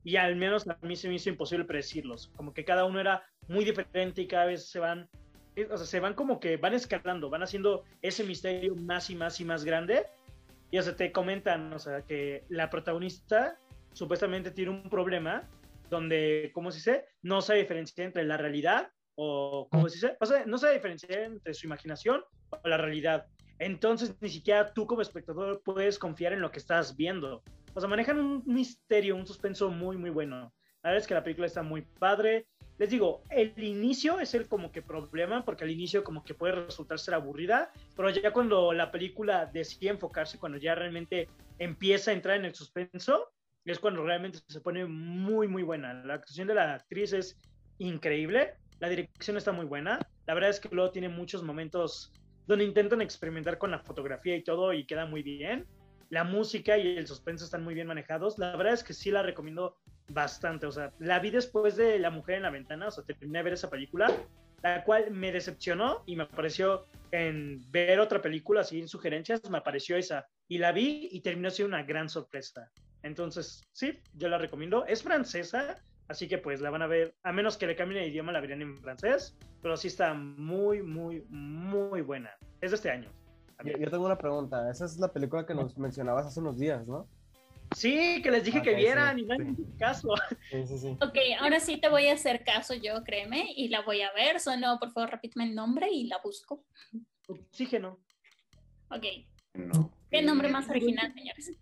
y 0.03 0.17
al 0.17 0.35
menos 0.35 0.67
a 0.67 0.77
mí 0.81 0.95
se 0.95 1.07
me 1.07 1.15
hizo 1.15 1.29
imposible 1.29 1.65
predecirlos, 1.65 2.27
como 2.35 2.53
que 2.53 2.65
cada 2.65 2.85
uno 2.85 2.99
era 2.99 3.23
muy 3.47 3.63
diferente 3.63 4.21
y 4.21 4.27
cada 4.27 4.45
vez 4.45 4.69
se 4.69 4.79
van, 4.79 5.09
eh, 5.55 5.67
o 5.71 5.77
sea, 5.77 5.85
se 5.85 5.99
van 5.99 6.13
como 6.13 6.39
que 6.39 6.57
van 6.57 6.73
escalando, 6.73 7.29
van 7.29 7.43
haciendo 7.43 7.83
ese 8.01 8.23
misterio 8.23 8.75
más 8.75 9.09
y 9.09 9.15
más 9.15 9.39
y 9.39 9.45
más 9.45 9.63
grande, 9.63 10.05
y 10.71 10.77
o 10.77 10.81
sea, 10.81 10.95
te 10.95 11.11
comentan, 11.11 11.71
o 11.71 11.79
sea, 11.79 12.01
que 12.01 12.43
la 12.49 12.69
protagonista 12.69 13.57
supuestamente 13.93 14.51
tiene 14.51 14.71
un 14.71 14.89
problema 14.89 15.47
donde, 15.89 16.51
¿cómo 16.53 16.71
se 16.71 16.79
dice? 16.79 17.05
No 17.21 17.41
se 17.41 17.53
diferencia 17.55 18.03
entre 18.03 18.23
la 18.23 18.37
realidad 18.37 18.91
o, 19.15 19.67
¿cómo 19.71 19.89
se 19.89 19.95
dice? 19.95 20.17
O 20.19 20.25
sea, 20.25 20.45
no 20.45 20.57
se 20.57 20.71
diferencia 20.71 21.25
entre 21.25 21.53
su 21.53 21.65
imaginación 21.65 22.23
o 22.49 22.67
la 22.67 22.77
realidad. 22.77 23.27
Entonces, 23.59 24.15
ni 24.19 24.29
siquiera 24.29 24.73
tú 24.73 24.87
como 24.87 25.01
espectador 25.01 25.61
puedes 25.63 25.99
confiar 25.99 26.33
en 26.33 26.41
lo 26.41 26.51
que 26.51 26.59
estás 26.59 26.95
viendo. 26.95 27.43
O 27.73 27.79
sea, 27.79 27.89
manejan 27.89 28.19
un 28.19 28.43
misterio, 28.45 29.15
un 29.15 29.27
suspenso 29.27 29.69
muy, 29.69 29.97
muy 29.97 30.09
bueno. 30.09 30.53
La 30.83 30.89
verdad 30.89 31.01
es 31.01 31.07
que 31.07 31.13
la 31.13 31.23
película 31.23 31.47
está 31.47 31.63
muy 31.63 31.81
padre. 31.81 32.47
Les 32.77 32.89
digo, 32.89 33.23
el 33.29 33.53
inicio 33.63 34.19
es 34.19 34.33
el 34.33 34.47
como 34.47 34.71
que 34.71 34.81
problema, 34.81 35.45
porque 35.45 35.63
al 35.63 35.71
inicio 35.71 36.03
como 36.03 36.23
que 36.23 36.33
puede 36.33 36.55
resultar 36.65 36.99
ser 36.99 37.13
aburrida, 37.13 37.71
pero 37.95 38.09
ya 38.09 38.33
cuando 38.33 38.73
la 38.73 38.91
película 38.91 39.45
decide 39.45 39.91
enfocarse, 39.91 40.39
cuando 40.39 40.57
ya 40.57 40.75
realmente 40.75 41.29
empieza 41.59 42.11
a 42.11 42.15
entrar 42.15 42.37
en 42.37 42.45
el 42.45 42.55
suspenso, 42.55 43.31
es 43.63 43.79
cuando 43.79 44.03
realmente 44.03 44.39
se 44.47 44.59
pone 44.59 44.85
muy, 44.85 45.47
muy 45.47 45.63
buena. 45.63 45.93
La 45.93 46.15
actuación 46.15 46.47
de 46.47 46.55
la 46.55 46.73
actriz 46.73 47.13
es 47.13 47.39
increíble, 47.77 48.55
la 48.83 48.89
dirección 48.89 49.37
está 49.37 49.53
muy 49.53 49.65
buena, 49.65 49.97
la 50.27 50.33
verdad 50.33 50.49
es 50.49 50.59
que 50.59 50.67
luego 50.69 50.91
tiene 50.91 51.07
muchos 51.07 51.41
momentos 51.41 52.11
donde 52.47 52.65
intentan 52.65 53.01
experimentar 53.01 53.57
con 53.57 53.71
la 53.71 53.79
fotografía 53.79 54.35
y 54.35 54.43
todo 54.43 54.73
y 54.73 54.85
queda 54.85 55.05
muy 55.05 55.23
bien. 55.23 55.65
La 56.09 56.25
música 56.25 56.77
y 56.77 56.97
el 56.97 57.07
suspenso 57.07 57.45
están 57.45 57.63
muy 57.63 57.75
bien 57.75 57.87
manejados. 57.87 58.37
La 58.37 58.57
verdad 58.57 58.73
es 58.73 58.83
que 58.83 58.93
sí 58.93 59.09
la 59.09 59.23
recomiendo 59.23 59.77
bastante. 60.09 60.65
O 60.65 60.71
sea, 60.73 60.91
la 60.99 61.19
vi 61.19 61.29
después 61.29 61.77
de 61.77 61.97
La 61.97 62.09
Mujer 62.09 62.35
en 62.35 62.43
la 62.43 62.49
Ventana, 62.49 62.89
o 62.89 62.91
sea, 62.91 63.05
terminé 63.05 63.39
de 63.39 63.43
ver 63.43 63.53
esa 63.53 63.69
película, 63.69 64.11
la 64.61 64.83
cual 64.83 65.11
me 65.11 65.31
decepcionó 65.31 66.03
y 66.05 66.17
me 66.17 66.25
pareció 66.25 66.85
en 67.11 67.61
ver 67.71 68.01
otra 68.01 68.21
película, 68.21 68.61
así 68.61 68.81
en 68.81 68.89
sugerencias, 68.89 69.49
me 69.49 69.59
apareció 69.59 69.95
esa. 69.95 70.27
Y 70.49 70.57
la 70.57 70.73
vi 70.73 71.07
y 71.09 71.21
terminó 71.21 71.49
siendo 71.51 71.73
una 71.73 71.85
gran 71.85 72.09
sorpresa. 72.09 72.69
Entonces, 73.01 73.63
sí, 73.71 73.97
yo 74.15 74.27
la 74.27 74.39
recomiendo. 74.39 74.85
Es 74.87 75.03
francesa, 75.03 75.81
así 76.13 76.27
que 76.27 76.37
pues 76.37 76.61
la 76.61 76.69
van 76.69 76.83
a 76.83 76.87
ver, 76.87 77.15
a 77.23 77.31
menos 77.33 77.57
que 77.57 77.65
le 77.65 77.75
cambien 77.75 78.03
el 78.03 78.09
idioma, 78.11 78.31
la 78.31 78.39
verían 78.39 78.61
en 78.61 78.77
francés, 78.77 79.35
pero 79.63 79.75
sí 79.75 79.87
está 79.87 80.13
muy, 80.13 80.83
muy, 80.83 81.23
muy 81.29 82.01
buena. 82.01 82.29
Es 82.61 82.69
de 82.69 82.75
este 82.75 82.91
año. 82.91 83.11
Yo, 83.65 83.73
yo 83.79 83.89
tengo 83.89 84.05
una 84.05 84.17
pregunta. 84.17 84.69
Esa 84.69 84.85
es 84.85 84.97
la 84.99 85.11
película 85.11 85.43
que 85.45 85.55
nos 85.55 85.75
mencionabas 85.77 86.27
hace 86.27 86.39
unos 86.39 86.59
días, 86.59 86.85
¿no? 86.87 87.07
Sí, 87.75 88.21
que 88.21 88.29
les 88.29 88.43
dije 88.43 88.59
Ok, 88.59 88.63
que 88.65 88.75
vieran 88.75 89.15
sí, 89.17 89.23
y 89.23 89.25
no 89.25 89.35
sí. 89.55 89.65
caso. 89.79 90.09
Sí, 90.51 90.67
sí, 90.67 90.77
sí. 90.77 90.97
Ok, 91.01 91.17
ahora 91.39 91.59
sí 91.59 91.77
te 91.81 91.89
voy 91.89 92.07
a 92.07 92.13
hacer 92.13 92.43
caso 92.43 92.75
yo, 92.75 93.03
créeme, 93.03 93.47
y 93.55 93.69
la 93.69 93.81
voy 93.81 94.01
a 94.01 94.13
ver. 94.13 94.39
Solo, 94.39 94.77
por 94.79 94.91
favor, 94.91 95.09
repíteme 95.09 95.45
el 95.45 95.55
nombre 95.55 95.89
y 95.91 96.05
la 96.05 96.19
busco. 96.23 96.63
Oxígeno. 97.27 97.99
Ok, 98.89 99.05
No. 99.55 99.91
qué 100.11 100.21
nombre 100.21 100.49
más 100.49 100.69
original, 100.69 101.11
señores. 101.15 101.57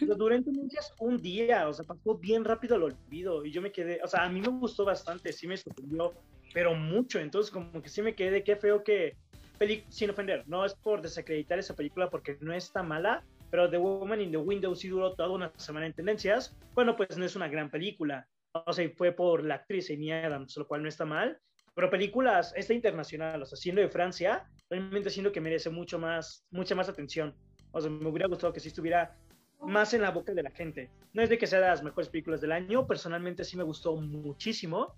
Lo 0.00 0.14
duré 0.14 0.36
en 0.36 0.44
tendencias 0.44 0.94
un 1.00 1.20
día, 1.20 1.68
o 1.68 1.72
sea, 1.72 1.84
pasó 1.84 2.16
bien 2.16 2.44
rápido 2.44 2.76
el 2.76 2.84
olvido 2.84 3.44
y 3.44 3.50
yo 3.50 3.60
me 3.60 3.72
quedé, 3.72 4.00
o 4.02 4.06
sea, 4.06 4.24
a 4.24 4.28
mí 4.28 4.40
me 4.40 4.48
gustó 4.48 4.84
bastante, 4.84 5.32
sí 5.32 5.46
me 5.46 5.56
sorprendió, 5.56 6.14
pero 6.54 6.74
mucho, 6.74 7.18
entonces 7.18 7.50
como 7.50 7.82
que 7.82 7.88
sí 7.88 8.02
me 8.02 8.14
quedé, 8.14 8.42
qué 8.42 8.56
feo 8.56 8.82
que, 8.82 9.16
sin 9.88 10.10
ofender, 10.10 10.44
no 10.46 10.64
es 10.64 10.74
por 10.74 11.02
desacreditar 11.02 11.58
esa 11.58 11.74
película 11.74 12.10
porque 12.10 12.36
no 12.40 12.52
está 12.52 12.82
mala, 12.82 13.24
pero 13.50 13.68
The 13.70 13.78
Woman 13.78 14.20
in 14.20 14.30
the 14.30 14.38
Window 14.38 14.74
sí 14.74 14.88
duró 14.88 15.14
toda 15.14 15.30
una 15.30 15.52
semana 15.56 15.86
en 15.86 15.92
tendencias, 15.92 16.56
bueno, 16.74 16.96
pues 16.96 17.16
no 17.16 17.24
es 17.24 17.36
una 17.36 17.48
gran 17.48 17.70
película, 17.70 18.26
o 18.52 18.72
sea, 18.72 18.88
fue 18.96 19.12
por 19.12 19.44
la 19.44 19.56
actriz 19.56 19.90
Amy 19.90 20.12
Adams, 20.12 20.56
lo 20.56 20.66
cual 20.66 20.82
no 20.82 20.88
está 20.88 21.04
mal, 21.04 21.38
pero 21.74 21.90
películas, 21.90 22.54
esta 22.56 22.72
internacional, 22.72 23.42
o 23.42 23.46
sea, 23.46 23.56
siendo 23.56 23.82
de 23.82 23.88
Francia, 23.88 24.48
realmente 24.70 25.10
siento 25.10 25.32
que 25.32 25.40
merece 25.40 25.68
mucho 25.68 25.98
más, 25.98 26.46
mucha 26.50 26.74
más 26.74 26.88
atención, 26.88 27.34
o 27.72 27.80
sea, 27.80 27.90
me 27.90 28.08
hubiera 28.08 28.28
gustado 28.28 28.52
que 28.52 28.60
sí 28.60 28.68
estuviera 28.68 29.14
más 29.60 29.94
en 29.94 30.02
la 30.02 30.10
boca 30.10 30.32
de 30.32 30.42
la 30.42 30.50
gente. 30.50 30.90
No 31.12 31.22
es 31.22 31.28
de 31.28 31.38
que 31.38 31.46
sea 31.46 31.60
de 31.60 31.66
las 31.66 31.82
mejores 31.82 32.08
películas 32.08 32.40
del 32.40 32.52
año, 32.52 32.86
personalmente 32.86 33.44
sí 33.44 33.56
me 33.56 33.62
gustó 33.62 33.96
muchísimo, 33.96 34.94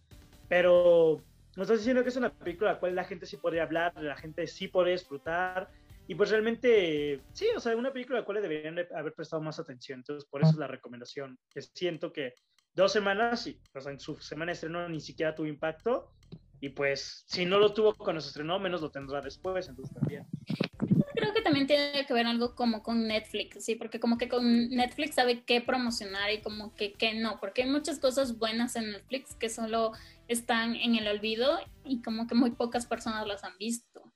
pero 0.49 1.21
me 1.57 1.63
estás 1.63 1.79
diciendo 1.79 2.03
que 2.03 2.09
es 2.09 2.17
una 2.17 2.33
película 2.33 2.71
a 2.71 2.73
la 2.75 2.81
cual 2.81 2.95
la 2.95 3.05
gente 3.05 3.27
sí 3.27 3.37
podría 3.37 3.65
hablar, 3.65 3.93
la 4.03 4.17
gente 4.17 4.47
sí 4.47 4.69
puede 4.69 4.93
disfrutar, 4.93 5.71
y 6.07 6.15
pues 6.15 6.31
realmente, 6.31 7.21
sí, 7.33 7.47
o 7.55 7.61
sea, 7.61 7.77
una 7.77 7.93
película 7.93 8.19
a 8.19 8.21
la 8.23 8.27
cual 8.27 8.41
deberían 8.41 8.75
de 8.75 8.89
haber 8.95 9.13
prestado 9.13 9.43
más 9.43 9.59
atención, 9.59 10.01
entonces 10.01 10.29
por 10.29 10.41
eso 10.41 10.53
es 10.53 10.57
la 10.57 10.67
recomendación, 10.67 11.39
que 11.51 11.61
siento 11.61 12.13
que 12.13 12.35
dos 12.75 12.93
semanas, 12.93 13.47
y, 13.47 13.61
o 13.75 13.81
sea, 13.81 13.93
en 13.93 14.01
su 14.01 14.17
semana 14.17 14.51
de 14.51 14.55
estreno 14.55 14.89
ni 14.89 15.01
siquiera 15.01 15.35
tuvo 15.35 15.47
impacto, 15.47 16.13
y 16.61 16.71
pues 16.71 17.25
si 17.27 17.45
no 17.45 17.59
lo 17.59 17.75
tuvo 17.75 17.95
cuando 17.95 18.21
se 18.21 18.29
estrenó, 18.29 18.59
menos 18.59 18.81
lo 18.81 18.91
tendrá 18.91 19.21
después, 19.21 19.69
entonces 19.69 19.95
también. 19.95 20.27
Creo 21.19 21.35
que 21.35 21.43
también 21.43 21.67
tiene 21.67 22.07
que 22.07 22.15
ver 22.15 22.27
algo 22.27 22.55
como 22.55 22.81
con 22.85 23.09
Netflix, 23.09 23.65
sí, 23.65 23.75
porque 23.75 23.99
como 23.99 24.19
que 24.19 24.29
con 24.29 24.71
Netflix 24.71 25.17
sabe 25.17 25.43
qué 25.43 25.61
promocionar 25.61 26.31
y 26.31 26.43
como 26.43 26.77
que 26.77 26.93
qué 26.93 27.15
no, 27.15 27.41
porque 27.41 27.63
hay 27.65 27.69
muchas 27.69 27.99
cosas 27.99 28.39
buenas 28.39 28.77
en 28.77 28.93
Netflix 28.93 29.35
que 29.35 29.49
solo 29.49 29.93
están 30.29 30.77
en 30.77 30.95
el 30.95 31.09
olvido 31.09 31.59
y 31.85 32.03
como 32.03 32.29
que 32.29 32.37
muy 32.37 32.53
pocas 32.53 32.87
personas 32.87 33.27
las 33.27 33.43
han 33.43 33.59
visto. 33.59 34.13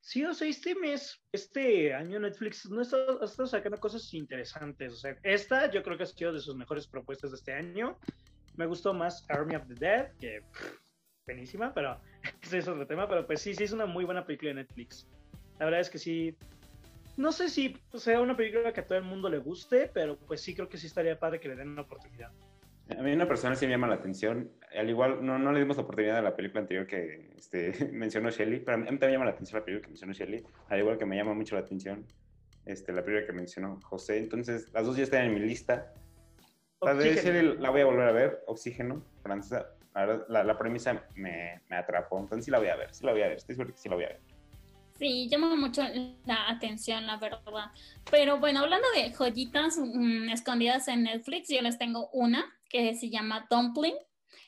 Sí, 0.00 0.22
o 0.22 0.34
sea, 0.34 0.46
este 0.48 0.74
mes, 0.74 1.18
este 1.32 1.94
año 1.94 2.20
Netflix 2.20 2.68
no 2.68 2.82
está, 2.82 2.98
estado 3.24 3.46
sacando 3.46 3.80
cosas 3.80 4.12
interesantes. 4.12 4.92
O 4.92 4.96
sea, 4.96 5.16
esta 5.22 5.70
yo 5.70 5.82
creo 5.82 5.96
que 5.96 6.02
ha 6.02 6.06
sido 6.06 6.34
de 6.34 6.40
sus 6.40 6.56
mejores 6.56 6.86
propuestas 6.86 7.30
de 7.30 7.38
este 7.38 7.54
año. 7.54 7.98
Me 8.54 8.66
gustó 8.66 8.92
más 8.92 9.24
Army 9.30 9.56
of 9.56 9.66
the 9.66 9.74
Dead, 9.74 10.12
que 10.20 10.42
pff, 10.52 10.78
buenísima, 11.26 11.72
pero 11.72 11.98
ese 12.42 12.58
es 12.58 12.68
otro 12.68 12.86
tema. 12.86 13.08
Pero 13.08 13.26
pues 13.26 13.40
sí, 13.40 13.54
sí 13.54 13.64
es 13.64 13.72
una 13.72 13.86
muy 13.86 14.04
buena 14.04 14.26
película 14.26 14.50
de 14.50 14.56
Netflix. 14.56 15.08
La 15.58 15.64
verdad 15.64 15.80
es 15.80 15.90
que 15.90 15.98
sí. 15.98 16.36
No 17.16 17.32
sé 17.32 17.48
si 17.48 17.76
sea 17.94 18.20
una 18.20 18.36
película 18.36 18.72
que 18.72 18.80
a 18.80 18.86
todo 18.86 18.98
el 18.98 19.04
mundo 19.04 19.28
le 19.30 19.38
guste, 19.38 19.90
pero 19.92 20.18
pues 20.18 20.42
sí 20.42 20.54
creo 20.54 20.68
que 20.68 20.76
sí 20.76 20.86
estaría 20.86 21.18
padre 21.18 21.40
que 21.40 21.48
le 21.48 21.56
den 21.56 21.70
una 21.70 21.82
oportunidad. 21.82 22.30
A 22.90 23.02
mí 23.02 23.12
una 23.12 23.26
persona 23.26 23.56
sí 23.56 23.66
me 23.66 23.72
llama 23.72 23.88
la 23.88 23.96
atención. 23.96 24.50
Al 24.76 24.88
igual, 24.88 25.24
no, 25.24 25.38
no 25.38 25.50
le 25.52 25.60
dimos 25.60 25.76
la 25.76 25.82
oportunidad 25.82 26.18
a 26.18 26.22
la 26.22 26.36
película 26.36 26.60
anterior 26.60 26.86
que 26.86 27.30
este, 27.36 27.72
mencionó 27.92 28.30
Shelly, 28.30 28.60
pero 28.60 28.76
a 28.76 28.78
mí 28.78 28.84
también 28.86 29.08
me 29.08 29.12
llama 29.12 29.24
la 29.24 29.30
atención 29.32 29.60
la 29.60 29.64
película 29.64 29.82
que 29.86 29.88
mencionó 29.88 30.12
Shelly, 30.12 30.44
al 30.68 30.78
igual 30.78 30.98
que 30.98 31.06
me 31.06 31.16
llama 31.16 31.34
mucho 31.34 31.56
la 31.56 31.62
atención 31.62 32.06
este, 32.66 32.92
la 32.92 33.02
película 33.02 33.26
que 33.26 33.32
mencionó 33.32 33.80
José. 33.82 34.18
Entonces, 34.18 34.70
las 34.72 34.86
dos 34.86 34.96
ya 34.96 35.04
están 35.04 35.24
en 35.24 35.34
mi 35.34 35.40
lista. 35.40 35.92
La 36.82 37.70
voy 37.70 37.80
a 37.80 37.86
volver 37.86 38.08
a 38.08 38.12
ver, 38.12 38.44
Oxígeno, 38.46 39.02
francesa. 39.22 39.70
La, 39.94 40.24
la, 40.28 40.44
la 40.44 40.58
premisa 40.58 41.06
me, 41.14 41.62
me 41.70 41.76
atrapó, 41.76 42.18
entonces 42.20 42.44
sí 42.44 42.50
la 42.50 42.58
voy 42.58 42.68
a 42.68 42.76
ver, 42.76 42.94
sí 42.94 43.06
la 43.06 43.12
voy 43.12 43.22
a 43.22 43.28
ver, 43.28 43.38
estoy 43.38 43.54
seguro 43.54 43.72
que 43.72 43.80
sí 43.80 43.88
la 43.88 43.94
voy 43.94 44.04
a 44.04 44.08
ver. 44.08 44.20
Sí, 44.98 45.28
llama 45.28 45.54
mucho 45.56 45.82
la 46.24 46.48
atención, 46.48 47.06
la 47.06 47.16
verdad. 47.18 47.70
Pero 48.10 48.38
bueno, 48.38 48.60
hablando 48.60 48.86
de 48.94 49.12
joyitas 49.12 49.78
mm, 49.78 50.30
escondidas 50.30 50.88
en 50.88 51.02
Netflix, 51.02 51.48
yo 51.48 51.60
les 51.60 51.78
tengo 51.78 52.08
una 52.12 52.44
que 52.68 52.94
se 52.94 53.10
llama 53.10 53.46
Dumpling. 53.50 53.94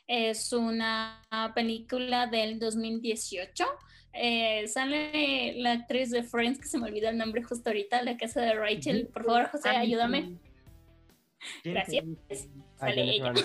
Es 0.07 0.53
una 0.53 1.23
película 1.55 2.27
del 2.27 2.59
2018. 2.59 3.65
Eh, 4.15 4.67
sale 4.69 5.55
la 5.57 5.73
actriz 5.73 6.11
de 6.11 6.23
Friends, 6.23 6.59
que 6.59 6.67
se 6.67 6.79
me 6.79 6.87
olvidó 6.87 7.11
el 7.11 7.19
nombre 7.19 7.43
justo 7.43 7.69
ahorita, 7.69 8.03
la 8.03 8.17
casa 8.17 8.41
de 8.41 8.55
Rachel. 8.55 9.09
Por 9.09 9.25
favor, 9.25 9.51
José, 9.51 9.69
ayúdame. 9.69 10.39
Gracias. 11.63 12.05
Sale 12.79 13.03
ella. 13.03 13.33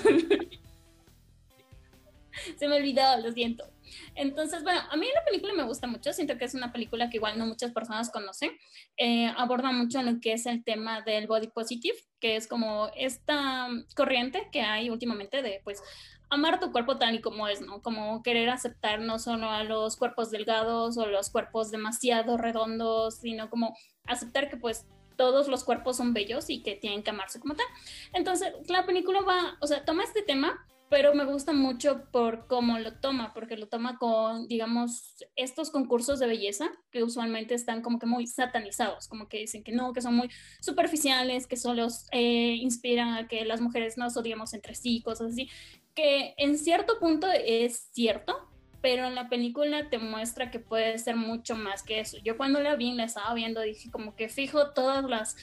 Se 2.58 2.68
me 2.68 2.78
olvidó, 2.78 3.04
lo 3.22 3.32
siento. 3.32 3.72
Entonces, 4.16 4.64
bueno, 4.64 4.82
a 4.89 4.96
mí 4.96 5.08
la 5.14 5.24
película 5.26 5.54
me 5.54 5.64
gusta 5.64 5.88
mucho, 5.88 6.14
siento 6.14 6.38
que 6.38 6.46
es 6.46 6.54
una 6.54 6.72
película 6.72 7.10
que 7.10 7.18
igual 7.18 7.38
no 7.38 7.46
muchas 7.46 7.72
personas 7.72 8.10
conocen. 8.10 8.52
Eh, 8.98 9.28
aborda 9.38 9.72
mucho 9.72 10.02
lo 10.02 10.20
que 10.20 10.34
es 10.34 10.46
el 10.46 10.64
tema 10.64 11.02
del 11.02 11.28
body 11.28 11.48
positive, 11.48 11.98
que 12.20 12.36
es 12.36 12.48
como 12.48 12.89
esta 12.96 13.68
corriente 13.96 14.50
que 14.52 14.62
hay 14.62 14.89
últimamente 14.89 15.41
de, 15.41 15.62
pues, 15.64 15.82
amar 16.30 16.60
tu 16.60 16.72
cuerpo 16.72 16.98
tal 16.98 17.16
y 17.16 17.22
como 17.22 17.48
es, 17.48 17.62
¿no? 17.62 17.82
Como 17.82 18.24
querer 18.24 18.50
aceptar 18.50 19.02
no 19.02 19.20
solo 19.20 19.50
a 19.50 19.64
los 19.64 19.96
cuerpos 19.98 20.32
delgados 20.32 20.98
o 20.98 21.06
los 21.06 21.30
cuerpos 21.30 21.70
demasiado 21.70 22.38
redondos, 22.38 23.20
sino 23.20 23.50
como 23.50 23.78
aceptar 24.06 24.50
que, 24.50 24.58
pues, 24.58 24.86
todos 25.16 25.48
los 25.48 25.64
cuerpos 25.64 25.98
son 25.98 26.14
bellos 26.14 26.50
y 26.50 26.64
que 26.64 26.76
tienen 26.76 27.04
que 27.04 27.12
amarse 27.12 27.39
como 27.39 27.56
tal. 27.56 27.66
Entonces, 28.14 28.54
la 28.68 28.86
película 28.86 29.22
va, 29.22 29.58
o 29.62 29.68
sea, 29.68 29.86
toma 29.86 30.04
este 30.04 30.24
tema, 30.24 30.66
pero 30.94 31.16
me 31.16 31.26
gusta 31.26 31.54
mucho 31.54 32.04
por 32.12 32.46
cómo 32.46 32.78
lo 32.78 32.94
toma, 32.94 33.34
porque 33.34 33.58
lo 33.58 33.68
toma 33.68 33.98
con, 33.98 34.48
digamos, 34.48 35.16
estos 35.36 35.72
concursos 35.72 36.20
de 36.20 36.28
belleza 36.28 36.70
que 36.91 37.02
usualmente 37.02 37.56
están 37.56 37.82
como 37.82 37.98
que 37.98 38.06
muy 38.06 38.28
satanizados, 38.28 39.08
como 39.08 39.28
que 39.28 39.39
dicen 39.39 39.64
que 39.64 39.72
no, 39.72 39.91
que 39.91 40.04
son 40.04 40.14
muy 40.14 40.30
superficiales, 40.62 41.48
que 41.48 41.58
solo 41.58 41.88
eh, 42.12 42.58
inspiran 42.62 43.16
a 43.16 43.28
que 43.28 43.44
las 43.44 43.60
mujeres 43.60 43.98
nos 43.98 44.16
odiemos 44.18 44.54
entre 44.54 44.76
sí, 44.76 45.02
cosas 45.02 45.32
así, 45.32 45.50
que 45.96 46.36
en 46.38 46.60
cierto 46.60 47.00
punto 47.00 47.26
es 47.32 47.89
cierto, 47.91 48.48
pero 48.84 49.08
en 49.08 49.16
la 49.16 49.30
película 49.30 49.89
te 49.89 49.98
muestra 49.98 50.52
que 50.52 50.60
puede 50.60 51.00
ser 51.00 51.16
mucho 51.16 51.56
más 51.56 51.82
que 51.82 52.02
eso. 52.02 52.18
Yo 52.24 52.38
cuando 52.38 52.60
la 52.60 52.76
vi, 52.76 52.94
la 52.94 53.06
estaba 53.06 53.34
viendo, 53.34 53.62
dije 53.62 53.89
como 53.89 54.16
que 54.16 54.30
fijo, 54.30 54.74
todas 54.74 55.06
las 55.06 55.38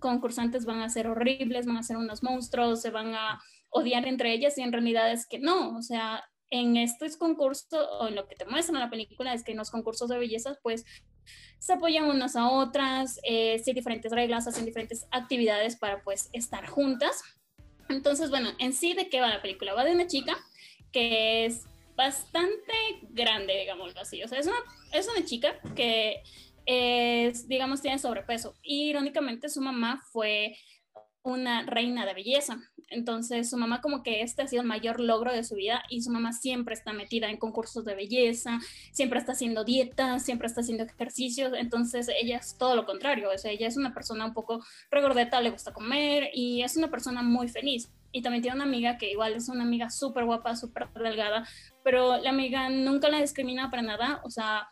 concursantes 0.00 0.64
van 0.64 0.80
a 0.80 0.88
ser 0.88 1.06
horribles, 1.06 1.66
van 1.66 1.76
a 1.76 1.84
ser 1.84 1.98
unos 1.98 2.24
monstruos, 2.24 2.82
se 2.82 2.90
van 2.90 3.14
a 3.14 3.40
odiar 3.70 4.06
entre 4.06 4.32
ellas 4.32 4.56
y 4.58 4.62
en 4.62 4.72
realidad 4.72 5.10
es 5.12 5.26
que 5.26 5.38
no, 5.38 5.76
o 5.76 5.82
sea, 5.82 6.24
en 6.50 6.76
estos 6.76 7.16
concursos 7.16 7.86
o 8.00 8.08
en 8.08 8.14
lo 8.14 8.28
que 8.28 8.36
te 8.36 8.46
muestran 8.46 8.76
en 8.76 8.82
la 8.82 8.90
película 8.90 9.34
es 9.34 9.42
que 9.42 9.52
en 9.52 9.58
los 9.58 9.70
concursos 9.70 10.08
de 10.08 10.18
belleza 10.18 10.58
pues 10.62 10.84
se 11.58 11.72
apoyan 11.72 12.04
unas 12.04 12.36
a 12.36 12.48
otras, 12.48 13.18
eh, 13.24 13.60
diferentes 13.74 14.12
reglas, 14.12 14.46
hacen 14.46 14.64
diferentes 14.64 15.06
actividades 15.10 15.76
para 15.76 16.02
pues 16.02 16.30
estar 16.32 16.66
juntas. 16.66 17.22
Entonces, 17.88 18.30
bueno, 18.30 18.50
en 18.58 18.72
sí, 18.72 18.94
¿de 18.94 19.08
qué 19.08 19.20
va 19.20 19.28
la 19.28 19.42
película? 19.42 19.74
Va 19.74 19.84
de 19.84 19.92
una 19.92 20.06
chica 20.06 20.36
que 20.92 21.46
es 21.46 21.64
bastante 21.96 22.72
grande, 23.10 23.58
digámoslo 23.58 24.00
así. 24.00 24.22
O 24.22 24.28
sea, 24.28 24.38
es 24.38 24.46
una, 24.46 24.58
es 24.92 25.08
una 25.08 25.24
chica 25.24 25.58
que, 25.74 26.22
es, 26.66 27.48
digamos, 27.48 27.80
tiene 27.80 27.98
sobrepeso. 27.98 28.54
Irónicamente 28.62 29.48
su 29.48 29.60
mamá 29.60 30.02
fue 30.12 30.56
una 31.26 31.62
reina 31.62 32.06
de 32.06 32.14
belleza. 32.14 32.56
Entonces 32.88 33.50
su 33.50 33.56
mamá 33.56 33.80
como 33.80 34.04
que 34.04 34.22
este 34.22 34.42
ha 34.42 34.46
sido 34.46 34.62
el 34.62 34.68
mayor 34.68 35.00
logro 35.00 35.32
de 35.32 35.42
su 35.42 35.56
vida 35.56 35.82
y 35.90 36.02
su 36.02 36.10
mamá 36.10 36.32
siempre 36.32 36.72
está 36.72 36.92
metida 36.92 37.28
en 37.28 37.36
concursos 37.36 37.84
de 37.84 37.96
belleza, 37.96 38.60
siempre 38.92 39.18
está 39.18 39.32
haciendo 39.32 39.64
dietas, 39.64 40.24
siempre 40.24 40.46
está 40.46 40.60
haciendo 40.60 40.84
ejercicios. 40.84 41.52
Entonces 41.56 42.08
ella 42.08 42.38
es 42.38 42.56
todo 42.56 42.76
lo 42.76 42.86
contrario. 42.86 43.30
O 43.34 43.38
sea, 43.38 43.50
ella 43.50 43.66
es 43.66 43.76
una 43.76 43.92
persona 43.92 44.24
un 44.24 44.34
poco 44.34 44.64
regordeta, 44.88 45.40
le 45.40 45.50
gusta 45.50 45.72
comer 45.72 46.30
y 46.32 46.62
es 46.62 46.76
una 46.76 46.90
persona 46.90 47.22
muy 47.22 47.48
feliz. 47.48 47.90
Y 48.12 48.22
también 48.22 48.42
tiene 48.42 48.54
una 48.54 48.64
amiga 48.64 48.96
que 48.96 49.10
igual 49.10 49.34
es 49.34 49.48
una 49.48 49.64
amiga 49.64 49.90
súper 49.90 50.24
guapa, 50.24 50.54
súper 50.54 50.88
delgada, 50.94 51.46
pero 51.82 52.18
la 52.18 52.30
amiga 52.30 52.68
nunca 52.70 53.08
la 53.08 53.20
discrimina 53.20 53.68
para 53.68 53.82
nada. 53.82 54.20
O 54.22 54.30
sea, 54.30 54.68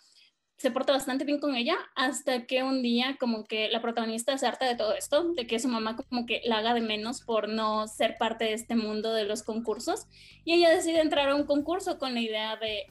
se 0.64 0.70
porta 0.70 0.94
bastante 0.94 1.26
bien 1.26 1.40
con 1.40 1.54
ella 1.54 1.76
hasta 1.94 2.46
que 2.46 2.62
un 2.62 2.80
día 2.80 3.18
como 3.20 3.44
que 3.44 3.68
la 3.68 3.82
protagonista 3.82 4.38
se 4.38 4.46
harta 4.46 4.64
de 4.64 4.74
todo 4.74 4.94
esto, 4.94 5.34
de 5.34 5.46
que 5.46 5.58
su 5.58 5.68
mamá 5.68 5.94
como 5.94 6.24
que 6.24 6.40
la 6.46 6.56
haga 6.56 6.72
de 6.72 6.80
menos 6.80 7.20
por 7.20 7.50
no 7.50 7.86
ser 7.86 8.16
parte 8.16 8.44
de 8.44 8.54
este 8.54 8.74
mundo 8.74 9.12
de 9.12 9.24
los 9.24 9.42
concursos 9.42 10.06
y 10.42 10.54
ella 10.54 10.70
decide 10.70 11.02
entrar 11.02 11.28
a 11.28 11.34
un 11.34 11.44
concurso 11.44 11.98
con 11.98 12.14
la 12.14 12.20
idea 12.22 12.56
de 12.56 12.86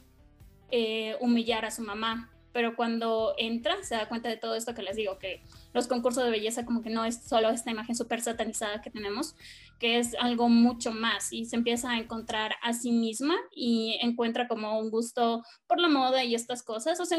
eh, 0.69 1.17
humillar 1.19 1.65
a 1.65 1.71
su 1.71 1.81
mamá. 1.81 2.29
Pero 2.51 2.75
cuando 2.75 3.33
entra 3.39 3.81
se 3.81 3.95
da 3.95 4.07
cuenta 4.07 4.29
de 4.29 4.37
todo 4.37 4.53
esto 4.53 4.75
que 4.75 4.83
les 4.83 4.95
digo, 4.95 5.17
que 5.17 5.41
los 5.73 5.87
concursos 5.87 6.23
de 6.23 6.29
belleza 6.29 6.65
como 6.65 6.83
que 6.83 6.91
no 6.91 7.03
es 7.03 7.23
solo 7.23 7.49
esta 7.49 7.71
imagen 7.71 7.95
súper 7.95 8.21
satanizada 8.21 8.83
que 8.83 8.91
tenemos, 8.91 9.35
que 9.79 9.97
es 9.97 10.15
algo 10.19 10.47
mucho 10.47 10.91
más 10.91 11.33
y 11.33 11.45
se 11.45 11.55
empieza 11.55 11.89
a 11.89 11.97
encontrar 11.97 12.53
a 12.61 12.73
sí 12.73 12.91
misma 12.91 13.33
y 13.51 13.97
encuentra 14.03 14.47
como 14.47 14.77
un 14.77 14.91
gusto 14.91 15.43
por 15.65 15.79
la 15.79 15.87
moda 15.87 16.23
y 16.23 16.35
estas 16.35 16.61
cosas. 16.61 16.99
O 16.99 17.05
sea, 17.05 17.17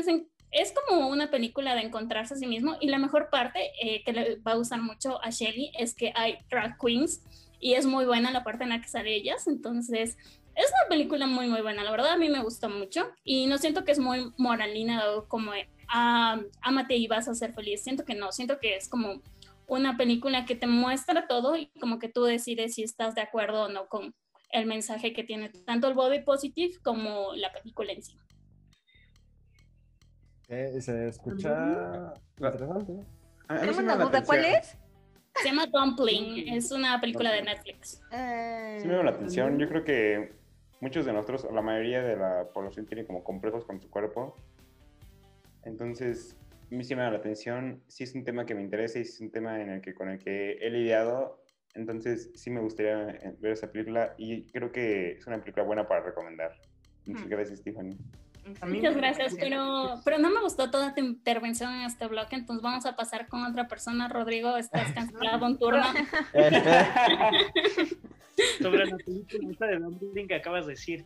es 0.55 0.72
como 0.72 1.09
una 1.09 1.30
película 1.30 1.74
de 1.74 1.82
encontrarse 1.82 2.34
a 2.34 2.36
sí 2.36 2.46
mismo 2.46 2.76
y 2.80 2.88
la 2.88 2.98
mejor 2.98 3.28
parte 3.28 3.72
eh, 3.82 4.02
que 4.05 4.12
le 4.12 4.36
va 4.36 4.52
a 4.52 4.57
gustar 4.57 4.80
mucho 4.80 5.22
a 5.22 5.30
Shelly 5.30 5.72
es 5.78 5.94
que 5.94 6.12
hay 6.14 6.38
drag 6.48 6.78
queens 6.78 7.22
y 7.59 7.74
es 7.74 7.86
muy 7.86 8.05
buena 8.05 8.30
la 8.30 8.44
parte 8.44 8.62
en 8.62 8.70
la 8.70 8.80
que 8.80 8.88
sale 8.88 9.14
ellas, 9.14 9.48
entonces 9.48 10.16
es 10.55 10.66
una 10.66 10.88
película 10.88 11.26
muy 11.26 11.48
muy 11.48 11.61
buena, 11.61 11.82
la 11.82 11.90
verdad 11.90 12.12
a 12.12 12.16
mí 12.16 12.28
me 12.28 12.42
gustó 12.42 12.68
mucho 12.70 13.11
y 13.24 13.46
no 13.46 13.59
siento 13.59 13.84
que 13.84 13.90
es 13.90 13.98
muy 13.98 14.32
moralina 14.36 15.02
como 15.26 15.50
ah, 15.88 16.40
amate 16.62 16.96
y 16.96 17.09
vas 17.09 17.26
a 17.26 17.34
ser 17.34 17.52
feliz, 17.52 17.82
siento 17.82 18.05
que 18.05 18.14
no, 18.14 18.30
siento 18.30 18.61
que 18.61 18.76
es 18.76 18.88
como 18.88 19.22
una 19.66 19.96
película 19.96 20.44
que 20.44 20.55
te 20.55 20.68
muestra 20.68 21.26
todo 21.26 21.57
y 21.57 21.66
como 21.80 21.98
que 21.98 22.09
tú 22.09 22.22
decides 22.22 22.74
si 22.74 22.84
estás 22.84 23.16
de 23.16 23.22
acuerdo 23.22 23.64
o 23.64 23.68
no 23.68 23.88
con 23.88 24.14
el 24.50 24.66
mensaje 24.66 25.12
que 25.12 25.24
tiene 25.24 25.48
tanto 25.48 25.88
el 25.88 25.94
body 25.94 26.20
positive 26.20 26.74
como 26.84 27.34
la 27.34 27.52
película 27.52 27.92
en 27.92 28.05
sí. 28.05 28.16
Eh, 30.55 30.80
se 30.80 31.09
escucha 31.09 32.14
interesante. 32.36 32.92
Tengo 33.48 33.78
una 33.78 33.96
duda, 33.96 34.22
¿cuál 34.24 34.44
es? 34.44 34.78
Se 35.42 35.48
llama 35.48 35.66
Dumpling, 35.66 36.48
es 36.55 36.70
una 36.70 37.00
película 37.00 37.32
de 37.32 37.42
Netflix. 37.42 38.00
Ah, 38.12 38.76
Sí 38.80 38.86
me 38.86 38.92
llama 38.92 39.11
la 39.11 39.16
atención. 39.16 39.59
Yo 39.59 39.68
creo 39.68 39.82
que 39.82 40.32
muchos 40.80 41.05
de 41.07 41.12
nosotros, 41.12 41.46
la 41.52 41.61
mayoría 41.61 42.02
de 42.02 42.16
la 42.16 42.48
población 42.55 42.86
tiene 42.86 43.05
como 43.05 43.24
complejos 43.24 43.64
con 43.64 43.80
su 43.80 43.90
cuerpo. 43.90 44.36
Entonces, 45.64 46.36
a 46.70 46.74
mí 46.74 46.84
sí 46.84 46.94
me 46.94 47.00
llama 47.00 47.11
la 47.12 47.18
atención. 47.18 47.82
Sí 47.88 48.05
es 48.05 48.14
un 48.14 48.22
tema 48.22 48.46
que 48.46 48.55
me 48.55 48.62
interesa 48.62 49.00
y 49.00 49.02
es 49.02 49.20
un 49.20 49.32
tema 49.32 49.61
en 49.61 49.70
el 49.70 49.80
que, 49.80 49.92
con 49.92 50.09
el 50.09 50.18
que 50.20 50.52
he 50.61 50.70
lidiado. 50.70 51.42
Entonces, 51.74 52.30
sí 52.34 52.50
me 52.50 52.61
gustaría 52.61 53.11
eh, 53.11 53.34
ver 53.40 53.52
esa 53.52 53.72
película 53.72 54.14
y 54.16 54.46
creo 54.52 54.70
que 54.70 55.12
es 55.12 55.26
una 55.26 55.40
película 55.40 55.64
buena 55.64 55.88
para 55.88 56.02
recomendar. 56.05 56.52
Muchas 57.07 57.26
Hmm. 57.26 57.30
gracias, 57.30 57.61
Tiffany. 57.61 57.96
Muchas 58.66 58.97
gracias, 58.97 59.36
pero, 59.38 60.01
pero 60.05 60.18
no 60.18 60.30
me 60.30 60.40
gustó 60.40 60.70
toda 60.70 60.95
tu 60.95 61.01
intervención 61.01 61.74
en 61.74 61.82
este 61.82 62.07
bloque, 62.07 62.36
entonces 62.36 62.62
vamos 62.62 62.86
a 62.86 62.97
pasar 62.97 63.26
con 63.26 63.45
otra 63.45 63.68
persona. 63.68 64.09
Rodrigo, 64.09 64.57
estás 64.57 64.92
cancelado 64.92 65.47
un 65.47 65.59
turno. 65.59 65.84
sobre 68.61 68.86
la 68.86 68.97
película 68.97 69.66
de 69.66 69.78
Dumpling 69.78 70.28
que 70.28 70.34
acabas 70.34 70.66
de 70.66 70.72
decir. 70.72 71.05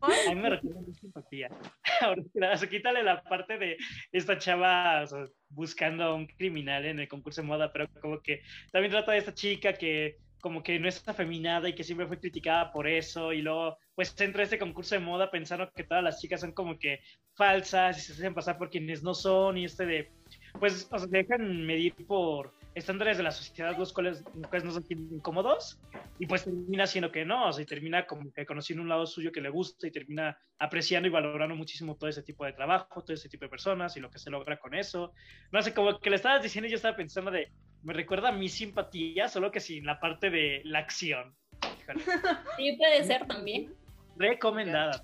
A 0.00 0.32
mí 0.32 0.40
me 0.40 0.50
recuerda 0.50 0.80
mucha 0.80 1.00
simpatía. 1.00 1.50
Ahora, 2.00 2.22
quítale 2.70 3.02
la 3.02 3.22
parte 3.22 3.58
de 3.58 3.76
esta 4.12 4.38
chava 4.38 5.02
o 5.02 5.06
sea, 5.06 5.24
buscando 5.48 6.04
a 6.04 6.14
un 6.14 6.26
criminal 6.26 6.86
en 6.86 7.00
el 7.00 7.08
concurso 7.08 7.42
de 7.42 7.48
moda, 7.48 7.72
pero 7.72 7.88
como 8.00 8.20
que 8.20 8.42
también 8.70 8.92
trata 8.92 9.12
de 9.12 9.18
esta 9.18 9.34
chica 9.34 9.72
que 9.72 10.18
como 10.40 10.62
que 10.62 10.78
no 10.78 10.88
es 10.88 11.06
afeminada 11.08 11.68
y 11.68 11.74
que 11.74 11.84
siempre 11.84 12.06
fue 12.06 12.18
criticada 12.18 12.72
por 12.72 12.86
eso 12.86 13.32
y 13.32 13.42
luego 13.42 13.76
pues 13.94 14.18
entra 14.20 14.42
este 14.42 14.58
concurso 14.58 14.94
de 14.94 15.00
moda 15.00 15.30
pensando 15.30 15.70
que 15.74 15.84
todas 15.84 16.04
las 16.04 16.20
chicas 16.20 16.40
son 16.40 16.52
como 16.52 16.78
que 16.78 17.00
falsas 17.34 17.98
y 17.98 18.00
se 18.00 18.12
hacen 18.12 18.34
pasar 18.34 18.58
por 18.58 18.70
quienes 18.70 19.02
no 19.02 19.14
son 19.14 19.58
y 19.58 19.64
este 19.64 19.86
de 19.86 20.10
pues 20.58 20.88
o 20.90 20.98
sea, 20.98 21.08
se 21.08 21.08
dejan 21.08 21.66
medir 21.66 21.94
por 22.06 22.54
estándares 22.74 23.16
de 23.16 23.24
la 23.24 23.30
sociedad 23.30 23.76
los 23.76 23.92
cuales, 23.92 24.24
los 24.34 24.46
cuales 24.46 24.64
no 24.64 24.72
son 24.72 24.84
incómodos 24.88 25.80
y 26.18 26.26
pues 26.26 26.44
termina 26.44 26.86
siendo 26.86 27.10
que 27.10 27.24
no, 27.24 27.48
o 27.48 27.52
sea, 27.52 27.62
y 27.62 27.66
termina 27.66 28.06
como 28.06 28.32
que 28.32 28.46
conociendo 28.46 28.82
un 28.82 28.88
lado 28.88 29.06
suyo 29.06 29.32
que 29.32 29.40
le 29.40 29.50
gusta 29.50 29.86
y 29.86 29.90
termina 29.90 30.38
apreciando 30.58 31.08
y 31.08 31.10
valorando 31.10 31.54
muchísimo 31.54 31.96
todo 31.96 32.08
ese 32.10 32.22
tipo 32.22 32.44
de 32.44 32.52
trabajo, 32.52 33.02
todo 33.02 33.14
ese 33.14 33.28
tipo 33.28 33.44
de 33.44 33.50
personas 33.50 33.96
y 33.96 34.00
lo 34.00 34.10
que 34.10 34.18
se 34.18 34.30
logra 34.30 34.58
con 34.58 34.74
eso. 34.74 35.12
No 35.52 35.62
sé, 35.62 35.72
como 35.72 35.98
que 35.98 36.10
le 36.10 36.16
estabas 36.16 36.42
diciendo 36.42 36.66
y 36.66 36.70
yo 36.70 36.76
estaba 36.76 36.96
pensando 36.96 37.30
de, 37.30 37.52
me 37.82 37.92
recuerda 37.92 38.30
a 38.30 38.32
mi 38.32 38.48
simpatía, 38.48 39.28
solo 39.28 39.50
que 39.50 39.60
sin 39.60 39.84
la 39.86 40.00
parte 40.00 40.30
de 40.30 40.62
la 40.64 40.80
acción. 40.80 41.34
Híjole, 41.80 42.02
Sí, 42.56 42.76
puede 42.76 43.04
ser 43.04 43.26
también. 43.26 43.74
recomendada. 44.16 45.02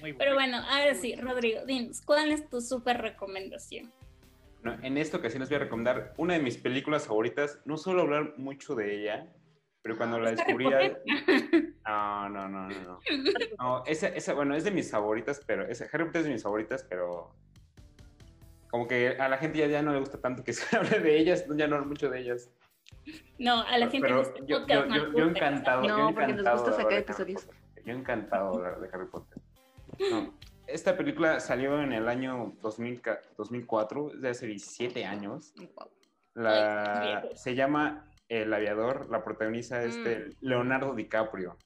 Muy 0.00 0.12
Pero 0.14 0.34
buena. 0.34 0.60
bueno, 0.62 0.70
ahora 0.70 0.94
sí, 0.94 1.14
Rodrigo, 1.16 1.64
dinos, 1.66 2.00
¿cuál 2.00 2.30
es 2.32 2.48
tu 2.48 2.60
súper 2.60 2.98
recomendación? 3.00 3.92
Bueno, 4.62 4.82
en 4.82 4.96
esta 4.98 5.16
ocasión 5.18 5.40
les 5.40 5.48
voy 5.48 5.56
a 5.56 5.60
recomendar 5.60 6.14
una 6.16 6.34
de 6.34 6.40
mis 6.40 6.56
películas 6.58 7.06
favoritas. 7.06 7.60
No 7.64 7.76
suelo 7.76 8.02
hablar 8.02 8.34
mucho 8.38 8.74
de 8.74 8.94
ella, 9.00 9.26
pero 9.82 9.96
cuando 9.96 10.18
la 10.18 10.30
Harry 10.30 10.36
descubrí... 10.36 10.66
No, 11.86 12.28
no, 12.28 12.48
no, 12.48 12.68
no. 12.68 12.80
no. 12.82 12.98
No, 13.58 13.84
esa, 13.86 14.08
esa, 14.08 14.34
bueno, 14.34 14.54
es 14.54 14.64
de 14.64 14.70
mis 14.70 14.90
favoritas, 14.90 15.42
pero 15.46 15.66
esa, 15.66 15.86
Harry 15.92 16.04
Potter 16.04 16.20
es 16.20 16.26
de 16.26 16.32
mis 16.32 16.42
favoritas, 16.42 16.84
pero 16.88 17.34
como 18.70 18.86
que 18.86 19.16
a 19.18 19.28
la 19.28 19.36
gente 19.38 19.58
ya, 19.58 19.66
ya 19.66 19.82
no 19.82 19.92
le 19.92 19.98
gusta 20.00 20.20
tanto 20.20 20.44
que 20.44 20.52
se 20.54 20.76
hable 20.76 21.00
de 21.00 21.18
ellas, 21.18 21.44
ya 21.56 21.66
no 21.66 21.76
hablo 21.76 21.88
mucho 21.88 22.08
de 22.08 22.20
ellas. 22.20 22.50
No, 23.38 23.62
a 23.62 23.78
la 23.78 23.88
gente 23.88 24.06
Pero 24.06 24.16
de 24.16 24.22
este 24.22 24.40
yo, 24.46 24.60
podcast 24.60 24.68
yo, 24.68 24.86
nos 24.86 24.96
yo, 24.96 25.18
yo 25.18 25.24
gusta. 25.28 25.48
encantado. 25.48 25.82
No, 25.82 25.98
yo 25.98 26.14
porque 26.14 26.32
nos 26.32 26.40
encantado 26.40 26.56
gusta 26.56 26.70
de 26.70 26.76
sacar 26.82 26.98
episodios. 26.98 27.44
Potter. 27.44 27.84
Yo 27.84 27.92
encantado 27.94 28.58
de 28.80 28.88
Harry 28.92 29.06
Potter. 29.06 29.42
No, 30.10 30.34
esta 30.66 30.96
película 30.96 31.40
salió 31.40 31.80
en 31.80 31.92
el 31.92 32.08
año 32.08 32.54
2000, 32.62 33.02
2004, 33.36 34.14
es 34.14 34.20
de 34.20 34.28
hace 34.28 34.46
17 34.46 35.04
años. 35.04 35.54
La, 36.34 37.26
se 37.34 37.54
llama 37.54 38.06
El 38.28 38.52
Aviador, 38.52 39.08
la 39.10 39.24
protagoniza 39.24 39.82
este 39.82 40.30
Leonardo 40.40 40.94
DiCaprio. 40.94 41.56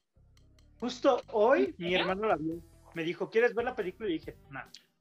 Justo 0.79 1.21
hoy 1.33 1.75
mi 1.79 1.95
hermano 1.95 2.27
la 2.29 2.37
vio. 2.37 2.61
Me 2.95 3.03
dijo, 3.03 3.29
¿quieres 3.29 3.55
ver 3.55 3.65
la 3.65 3.75
película? 3.75 4.09
Y 4.09 4.15
dije, 4.15 4.37
no. 4.51 4.61
Estoy 4.61 4.94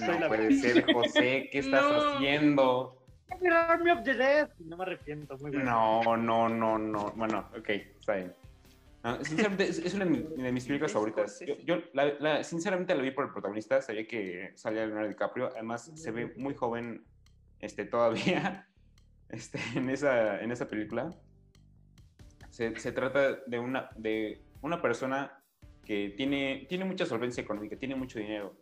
No 0.00 0.18
la 0.18 0.28
puede 0.28 0.52
ser, 0.52 0.92
José, 0.92 1.48
¿qué 1.50 1.58
estás 1.60 1.82
No. 1.82 2.14
haciendo? 2.14 2.96
Army 3.50 3.90
of 3.90 4.02
the 4.02 4.14
Dead. 4.14 4.50
No 4.58 4.76
me 4.76 4.82
arrepiento, 4.84 5.36
muy 5.38 5.50
bueno. 5.50 5.64
No, 6.04 6.16
no, 6.16 6.48
no, 6.48 6.78
no. 6.78 7.12
Bueno, 7.16 7.48
ok, 7.56 7.68
está 7.68 8.16
bien. 8.16 8.34
No, 9.02 9.24
sinceramente, 9.24 9.64
es, 9.68 9.78
es 9.78 9.94
una 9.94 10.04
de 10.04 10.10
mis, 10.10 10.36
de 10.36 10.52
mis 10.52 10.66
películas 10.66 10.92
favoritas. 10.92 11.40
Yo, 11.46 11.54
yo 11.64 11.76
la- 11.94 12.12
la- 12.20 12.44
sinceramente 12.44 12.94
la 12.94 13.00
vi 13.02 13.12
por 13.12 13.24
el 13.24 13.32
protagonista, 13.32 13.80
sabía 13.80 14.06
que 14.06 14.52
salía 14.56 14.84
Leonardo 14.84 15.08
DiCaprio, 15.08 15.46
además 15.54 15.90
se 15.94 16.10
ve 16.10 16.34
muy 16.36 16.54
joven 16.54 17.04
este, 17.60 17.86
todavía 17.86 18.68
este, 19.30 19.58
en, 19.74 19.88
esa, 19.88 20.40
en 20.40 20.50
esa 20.52 20.66
película. 20.68 21.10
Se, 22.50 22.76
se 22.78 22.92
trata 22.92 23.36
de 23.46 23.58
una, 23.58 23.88
de 23.96 24.42
una 24.60 24.82
persona 24.82 25.42
que 25.84 26.12
tiene, 26.16 26.66
tiene 26.68 26.84
mucha 26.84 27.06
solvencia 27.06 27.42
económica, 27.42 27.76
tiene 27.76 27.94
mucho 27.94 28.18
dinero 28.18 28.54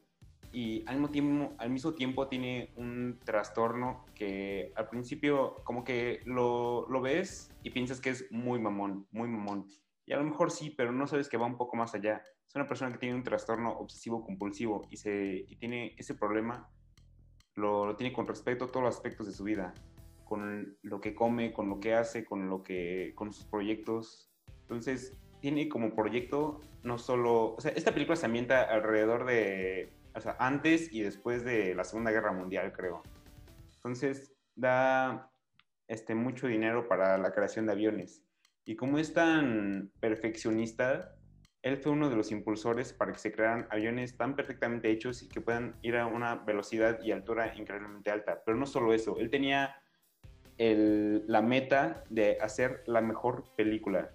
y 0.53 0.83
al 0.87 0.97
mismo, 0.97 1.11
tiempo, 1.11 1.55
al 1.59 1.71
mismo 1.71 1.95
tiempo 1.95 2.29
tiene 2.29 2.73
un 2.77 3.19
trastorno 3.25 4.05
que 4.15 4.73
al 4.77 4.89
principio 4.89 5.57
como 5.65 5.85
que 5.85 6.21
lo, 6.25 6.89
lo 6.89 7.01
ves 7.01 7.51
y 7.63 7.71
piensas 7.71 8.01
que 8.01 8.11
es 8.11 8.31
muy 8.31 8.59
mamón, 8.59 9.07
muy 9.11 9.29
mamón. 9.29 9.67
Y 10.07 10.13
a 10.15 10.17
lo 10.17 10.25
mejor 10.25 10.51
sí, 10.51 10.71
pero 10.71 10.91
no 10.91 11.07
sabes 11.07 11.29
que 11.29 11.37
va 11.37 11.47
un 11.47 11.59
poco 11.59 11.77
más 11.77 11.95
allá. 11.95 12.23
Es 12.47 12.55
una 12.55 12.67
persona 12.67 12.91
que 12.93 12.99
tiene 12.99 13.15
un 13.15 13.23
trastorno 13.23 13.73
obsesivo 13.73 14.25
compulsivo 14.25 14.87
y, 14.91 14.97
se, 14.97 15.45
y 15.47 15.57
tiene 15.57 15.95
ese 15.99 16.15
problema, 16.15 16.71
lo, 17.55 17.85
lo 17.85 17.97
tiene 17.97 18.15
con 18.15 18.27
respecto 18.27 18.65
a 18.65 18.69
todos 18.69 18.85
los 18.85 18.95
aspectos 18.95 19.27
de 19.27 19.35
su 19.35 19.45
vida, 19.45 19.75
con 20.25 20.79
lo 20.81 21.01
que 21.01 21.15
come, 21.15 21.53
con 21.53 21.69
lo 21.69 21.79
que 21.79 21.93
hace, 21.93 22.25
con, 22.25 22.49
lo 22.49 22.63
que, 22.63 23.13
con 23.15 23.35
sus 23.35 23.45
proyectos. 23.45 24.31
Entonces, 24.63 25.19
tiene 25.41 25.69
como 25.69 25.95
proyecto 25.95 26.61
no 26.83 26.97
solo, 26.99 27.55
o 27.55 27.61
sea, 27.61 27.73
esta 27.73 27.93
película 27.93 28.17
se 28.17 28.27
ambienta 28.27 28.63
alrededor 28.63 29.27
de, 29.27 29.93
o 30.15 30.21
sea, 30.21 30.37
antes 30.39 30.93
y 30.93 31.03
después 31.03 31.45
de 31.45 31.75
la 31.75 31.85
Segunda 31.85 32.11
Guerra 32.11 32.33
Mundial, 32.33 32.73
creo. 32.73 33.03
Entonces 33.77 34.33
da 34.55 35.31
este, 35.87 36.15
mucho 36.15 36.47
dinero 36.47 36.89
para 36.89 37.17
la 37.19 37.33
creación 37.33 37.67
de 37.67 37.73
aviones. 37.73 38.23
Y 38.65 38.77
como 38.77 38.99
es 38.99 39.15
tan 39.15 39.91
perfeccionista, 40.01 41.15
él 41.63 41.79
fue 41.79 41.93
uno 41.93 42.11
de 42.11 42.17
los 42.17 42.31
impulsores 42.31 42.93
para 42.93 43.13
que 43.13 43.19
se 43.19 43.33
crearan 43.33 43.67
aviones 43.71 44.17
tan 44.17 44.37
perfectamente 44.37 44.91
hechos 44.91 45.23
y 45.23 45.29
que 45.29 45.41
puedan 45.41 45.77
ir 45.83 45.97
a 45.97 46.07
una 46.07 46.37
velocidad 46.37 47.01
y 47.03 47.13
altura 47.13 47.55
increíblemente 47.57 48.11
alta. 48.11 48.43
Pero 48.45 48.59
no 48.59 48.67
solo 48.67 48.93
eso, 48.93 49.19
él 49.19 49.31
tenía 49.31 49.75
el- 50.59 51.25
la 51.27 51.41
meta 51.41 52.05
de 52.11 52.39
hacer 52.41 52.83
la 52.87 53.01
mejor 53.01 53.45
película. 53.57 54.11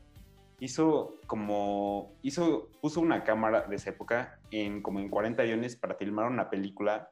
Hizo 0.64 1.20
como, 1.28 2.16
hizo, 2.22 2.70
puso 2.82 3.01
una 3.01 3.26
cámara 3.26 3.68
de 3.68 3.76
esa 3.76 3.89
época 3.89 4.39
en 4.49 4.82
como 4.82 5.01
en 5.01 5.09
40 5.09 5.41
aviones 5.43 5.76
para 5.76 5.95
filmar 5.95 6.32
una 6.32 6.49
película 6.49 7.11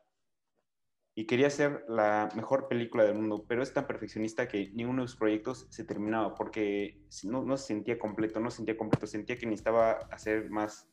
y 1.15 1.25
quería 1.25 1.47
hacer 1.47 1.83
la 1.89 2.29
mejor 2.33 2.69
película 2.69 3.03
del 3.03 3.15
mundo, 3.15 3.43
pero 3.45 3.61
es 3.61 3.73
tan 3.73 3.85
perfeccionista 3.87 4.47
que 4.47 4.69
ninguno 4.73 5.01
de 5.01 5.09
sus 5.09 5.17
proyectos 5.17 5.67
se 5.69 5.83
terminaba 5.83 6.33
porque 6.33 7.01
no, 7.25 7.43
no 7.43 7.57
se 7.57 7.67
sentía 7.67 7.99
completo, 7.99 8.39
no 8.39 8.49
se 8.49 8.57
sentía 8.57 8.77
completo, 8.77 9.05
sentía 9.05 9.37
que 9.37 9.45
necesitaba 9.45 9.99
hacer 10.11 10.49
más, 10.49 10.87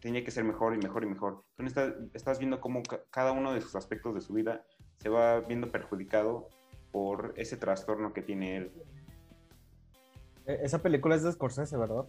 tenía 0.00 0.24
que 0.24 0.30
ser 0.30 0.44
mejor 0.44 0.74
y 0.74 0.78
mejor 0.78 1.04
y 1.04 1.08
mejor. 1.08 1.44
Entonces 1.58 1.94
estás, 2.14 2.38
viendo 2.38 2.58
cómo 2.62 2.82
ca- 2.82 3.02
cada 3.10 3.32
uno 3.32 3.52
de 3.52 3.60
sus 3.60 3.76
aspectos 3.76 4.14
de 4.14 4.22
su 4.22 4.32
vida 4.32 4.64
se 4.96 5.10
va 5.10 5.40
viendo 5.40 5.68
perjudicado 5.68 6.48
por 6.90 7.34
ese 7.36 7.58
trastorno 7.58 8.14
que 8.14 8.22
tiene 8.22 8.56
él. 8.56 8.72
E- 10.48 10.60
Esa 10.64 10.82
película 10.82 11.14
es 11.14 11.22
de 11.22 11.30
Scorsese, 11.30 11.76
¿verdad? 11.76 12.04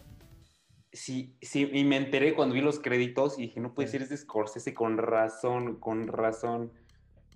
Sí, 0.91 1.35
sí, 1.41 1.69
y 1.71 1.83
me 1.83 1.97
enteré 1.97 2.33
cuando 2.33 2.55
vi 2.55 2.61
los 2.61 2.79
créditos 2.79 3.37
y 3.37 3.43
dije, 3.43 3.59
no 3.59 3.75
puede 3.75 3.89
ser, 3.89 4.01
es 4.01 4.09
de 4.09 4.17
Scorsese, 4.17 4.73
con 4.73 4.97
razón, 4.97 5.79
con 5.79 6.07
razón. 6.07 6.71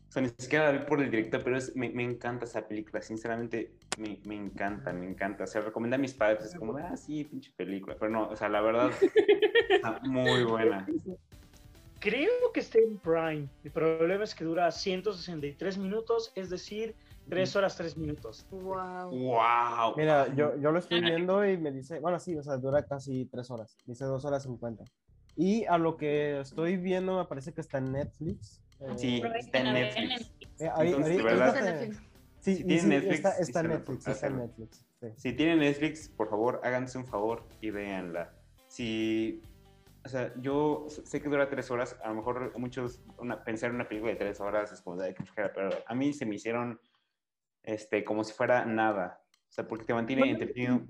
O 0.10 0.12
sea, 0.12 0.24
ni 0.24 0.30
siquiera 0.40 0.72
la 0.72 0.80
vi 0.80 0.86
por 0.88 1.02
el 1.02 1.12
director, 1.12 1.44
pero 1.44 1.58
es, 1.58 1.76
me, 1.76 1.90
me 1.90 2.04
encanta 2.04 2.46
esa 2.46 2.68
película, 2.68 3.02
sinceramente, 3.02 3.74
me, 4.00 4.20
me 4.26 4.36
encanta, 4.36 4.92
me 4.94 5.08
encanta. 5.08 5.44
O 5.44 5.48
sea, 5.48 5.62
recomendé 5.62 5.96
a 5.96 6.00
mis 6.00 6.14
padres, 6.14 6.46
es 6.46 6.56
como, 6.56 6.78
ah, 6.78 6.96
sí, 6.98 7.24
pinche 7.26 7.52
película. 7.56 7.96
Pero 8.00 8.12
no, 8.12 8.30
o 8.30 8.36
sea, 8.36 8.50
la 8.50 8.62
verdad, 8.62 8.92
está 9.70 10.00
muy 10.04 10.44
buena. 10.44 10.88
Creo 12.00 12.52
que 12.54 12.60
está 12.60 12.80
en 12.80 12.98
Prime. 12.98 13.48
El 13.64 13.72
problema 13.72 14.24
es 14.24 14.36
que 14.36 14.44
dura 14.44 14.70
163 14.72 15.78
minutos, 15.78 16.32
es 16.36 16.50
decir, 16.50 16.96
3 17.30 17.56
horas 17.56 17.76
3 17.78 17.98
minutos. 17.98 18.46
Wow. 18.52 19.10
¡Wow! 19.12 19.94
Mira, 19.98 20.34
yo, 20.36 20.58
yo 20.58 20.72
lo 20.72 20.80
estoy 20.80 21.02
viendo 21.02 21.46
y 21.48 21.58
me 21.58 21.72
dice, 21.72 22.00
bueno, 22.00 22.20
sí, 22.20 22.36
o 22.36 22.44
sea, 22.44 22.58
dura 22.58 22.84
casi 22.84 23.26
tres 23.26 23.50
horas, 23.50 23.78
dice 23.86 24.06
dos 24.06 24.26
horas 24.26 24.44
cincuenta. 24.44 24.84
Y 25.36 25.66
a 25.66 25.78
lo 25.78 25.98
que 25.98 26.42
estoy 26.42 26.78
viendo 26.78 27.18
me 27.18 27.26
parece 27.26 27.54
que 27.54 27.62
está 27.62 27.78
en 27.80 27.92
Netflix. 27.92 28.62
Eh, 28.80 28.86
Sí, 28.98 29.22
está 29.40 29.60
en 29.60 29.74
Netflix. 29.74 30.32
eh, 30.60 30.70
ahí- 30.76 30.88
Entonces, 30.90 31.12
ahí- 31.12 31.18
de 31.18 31.24
verdad- 31.24 31.48
ahorita 31.48 31.60
Está 31.60 31.60
en 31.60 31.80
te- 31.80 31.88
Netflix. 31.88 32.14
Sí, 32.40 32.56
Si 32.56 32.62
y 32.62 32.66
tiene 32.66 32.82
sí, 32.82 32.88
Netflix, 32.90 33.14
está, 33.16 33.30
está 33.38 33.64
Netflix, 33.64 34.08
está. 34.08 34.30
Netflix. 34.30 34.86
sí. 35.00 35.08
Si 35.16 35.34
tienen 35.34 35.60
Netflix, 35.60 36.10
por 36.10 36.30
favor, 36.30 36.60
háganse 36.64 36.98
un 36.98 37.06
favor 37.08 37.48
y 37.62 37.72
véanla. 37.72 38.34
Si, 38.68 39.42
o 40.06 40.10
sea, 40.10 40.34
yo 40.42 40.86
sé 40.90 41.22
que 41.22 41.30
dura 41.30 41.50
tres 41.50 41.72
horas, 41.72 41.98
a 42.04 42.10
lo 42.10 42.16
mejor 42.16 42.52
muchos 42.60 43.02
una, 43.18 43.42
pensar 43.46 43.70
en 43.70 43.76
una 43.78 43.88
película 43.88 44.12
de 44.12 44.18
tres 44.20 44.42
horas 44.42 44.74
es 44.74 44.82
como 44.82 44.98
de 44.98 45.08
"Ay, 45.08 45.14
qué 45.14 45.24
flojera", 45.24 45.54
pero 45.54 45.70
a 45.88 45.96
mí 45.96 46.12
se 46.12 46.26
me 46.26 46.36
hicieron 46.36 46.78
este, 47.64 48.04
como 48.04 48.24
si 48.24 48.34
fuera 48.34 48.66
nada. 48.66 49.22
O 49.50 49.52
sea, 49.52 49.68
porque 49.68 49.86
te 49.86 49.94
mantiene 49.94 50.30
entretenido. 50.30 50.82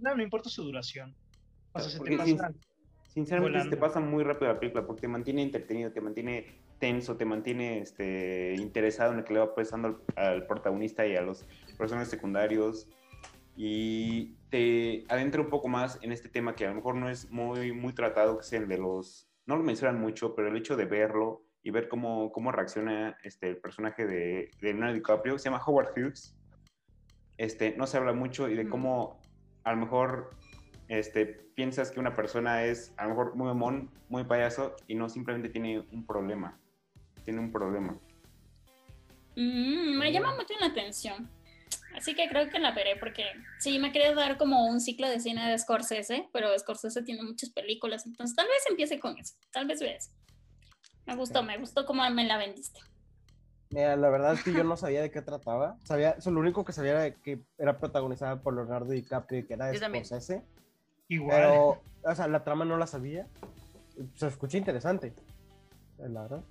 No, 0.00 0.22
importa 0.22 0.48
su 0.48 0.64
duración. 0.64 1.14
O 1.72 1.80
sea, 1.80 1.90
se 1.90 2.00
te 2.00 2.16
pasa. 2.16 2.52
Sinceramente, 3.08 3.62
se 3.62 3.70
te 3.70 3.76
pasa 3.76 3.98
muy 3.98 4.22
rápido 4.22 4.52
la 4.52 4.60
película 4.60 4.86
porque 4.86 5.02
te 5.02 5.08
mantiene 5.08 5.42
entretenido, 5.42 5.90
te 5.90 6.00
mantiene 6.00 6.60
tenso, 6.78 7.16
te 7.16 7.24
mantiene 7.24 7.80
este, 7.80 8.54
interesado 8.56 9.10
en 9.10 9.18
lo 9.18 9.24
que 9.24 9.34
le 9.34 9.40
va 9.40 9.54
pasando 9.54 9.88
al, 10.14 10.24
al 10.24 10.46
protagonista 10.46 11.04
y 11.06 11.16
a 11.16 11.22
los 11.22 11.44
personajes 11.76 12.08
secundarios 12.08 12.88
y 13.56 14.36
te 14.48 15.04
adentra 15.08 15.42
un 15.42 15.50
poco 15.50 15.68
más 15.68 15.98
en 16.02 16.12
este 16.12 16.28
tema 16.28 16.54
que 16.54 16.64
a 16.64 16.70
lo 16.70 16.76
mejor 16.76 16.94
no 16.94 17.10
es 17.10 17.30
muy, 17.30 17.72
muy 17.72 17.92
tratado, 17.92 18.38
que 18.38 18.44
es 18.44 18.52
el 18.54 18.68
de 18.68 18.78
los... 18.78 19.28
No 19.44 19.56
lo 19.56 19.62
mencionan 19.62 20.00
mucho, 20.00 20.34
pero 20.34 20.48
el 20.48 20.56
hecho 20.56 20.76
de 20.76 20.86
verlo 20.86 21.42
y 21.62 21.70
ver 21.70 21.88
cómo, 21.88 22.32
cómo 22.32 22.52
reacciona 22.52 23.16
este, 23.22 23.48
el 23.48 23.58
personaje 23.58 24.06
de, 24.06 24.50
de 24.60 24.72
Leonardo 24.72 24.94
DiCaprio, 24.94 25.38
se 25.38 25.50
llama 25.50 25.62
Howard 25.64 25.92
Hughes, 25.96 26.36
este, 27.36 27.74
no 27.76 27.86
se 27.86 27.96
habla 27.96 28.12
mucho 28.12 28.48
y 28.48 28.54
de 28.54 28.68
cómo 28.68 29.20
a 29.64 29.72
lo 29.72 29.78
mejor 29.78 30.30
este, 30.88 31.26
piensas 31.26 31.90
que 31.90 32.00
una 32.00 32.14
persona 32.16 32.64
es 32.64 32.92
a 32.96 33.04
lo 33.04 33.10
mejor 33.10 33.36
muy 33.36 33.46
mamón, 33.46 33.90
muy 34.08 34.24
payaso 34.24 34.76
y 34.88 34.94
no 34.94 35.08
simplemente 35.08 35.48
tiene 35.48 35.80
un 35.92 36.04
problema. 36.04 36.58
Tiene 37.24 37.40
un 37.40 37.52
problema. 37.52 37.98
Mm, 39.36 39.98
me 39.98 40.12
llama 40.12 40.34
mucho 40.34 40.54
la 40.60 40.66
atención. 40.66 41.30
Así 41.96 42.14
que 42.14 42.28
creo 42.28 42.48
que 42.50 42.58
la 42.58 42.72
veré 42.72 42.96
porque 42.96 43.24
sí, 43.58 43.78
me 43.78 43.92
quería 43.92 44.14
dar 44.14 44.36
como 44.36 44.66
un 44.66 44.80
ciclo 44.80 45.08
de 45.08 45.20
cine 45.20 45.48
de 45.48 45.58
Scorsese, 45.58 46.28
pero 46.32 46.56
Scorsese 46.58 47.02
tiene 47.02 47.22
muchas 47.22 47.50
películas, 47.50 48.06
entonces 48.06 48.36
tal 48.36 48.46
vez 48.46 48.64
empiece 48.68 49.00
con 49.00 49.18
eso, 49.18 49.34
tal 49.50 49.66
vez 49.66 49.80
veas. 49.80 50.12
Me 51.10 51.16
gustó, 51.16 51.42
me 51.42 51.58
gustó 51.58 51.84
cómo 51.86 52.08
me 52.10 52.24
la 52.24 52.38
vendiste. 52.38 52.80
Mira, 53.70 53.96
la 53.96 54.10
verdad 54.10 54.34
es 54.34 54.44
que 54.44 54.52
yo 54.52 54.62
no 54.64 54.76
sabía 54.76 55.02
de 55.02 55.10
qué 55.10 55.22
trataba. 55.22 55.76
Sabía, 55.84 56.16
lo 56.24 56.40
único 56.40 56.64
que 56.64 56.72
sabía 56.72 57.04
era 57.06 57.14
que 57.16 57.40
era 57.58 57.78
protagonizada 57.78 58.40
por 58.42 58.54
Leonardo 58.54 58.90
DiCaprio 58.90 59.40
y 59.40 59.42
que 59.44 59.54
era. 59.54 59.74
Scorsese. 59.74 60.42
Igual. 61.08 61.36
Pero, 61.36 61.82
o 62.02 62.14
sea, 62.14 62.28
la 62.28 62.44
trama 62.44 62.64
no 62.64 62.76
la 62.76 62.86
sabía. 62.86 63.26
Se 64.14 64.28
escucha 64.28 64.56
interesante. 64.56 65.12
La 65.98 66.22
verdad. 66.22 66.42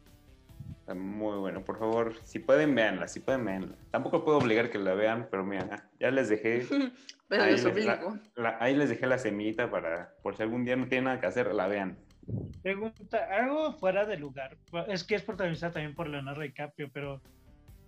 Está 0.81 0.93
muy 0.93 1.37
bueno. 1.37 1.63
Por 1.63 1.79
favor, 1.79 2.15
si 2.23 2.39
pueden, 2.39 2.75
véanla. 2.75 3.07
Si 3.07 3.21
pueden, 3.21 3.45
véanla. 3.45 3.75
Tampoco 3.91 4.23
puedo 4.25 4.37
obligar 4.37 4.69
que 4.69 4.77
la 4.77 4.93
vean, 4.93 5.27
pero 5.31 5.43
mira, 5.45 5.89
ya 5.99 6.11
les 6.11 6.27
dejé. 6.29 6.65
Pero 7.29 7.43
ahí, 7.43 7.57
les, 7.57 7.85
la- 7.85 8.57
ahí 8.59 8.75
les 8.75 8.89
dejé 8.89 9.05
la 9.05 9.19
semillita 9.19 9.69
para, 9.69 10.15
por 10.23 10.35
si 10.35 10.41
algún 10.41 10.65
día 10.65 10.75
no 10.75 10.87
tienen 10.87 11.03
nada 11.03 11.19
que 11.19 11.27
hacer, 11.27 11.53
la 11.53 11.67
vean. 11.67 11.95
Pregunta, 12.61 13.27
algo 13.31 13.73
fuera 13.73 14.05
de 14.05 14.17
lugar. 14.17 14.57
Es 14.87 15.03
que 15.03 15.15
es 15.15 15.23
protagonizada 15.23 15.73
también 15.73 15.95
por 15.95 16.07
Leonardo 16.09 16.41
DiCaprio, 16.41 16.89
pero 16.91 17.21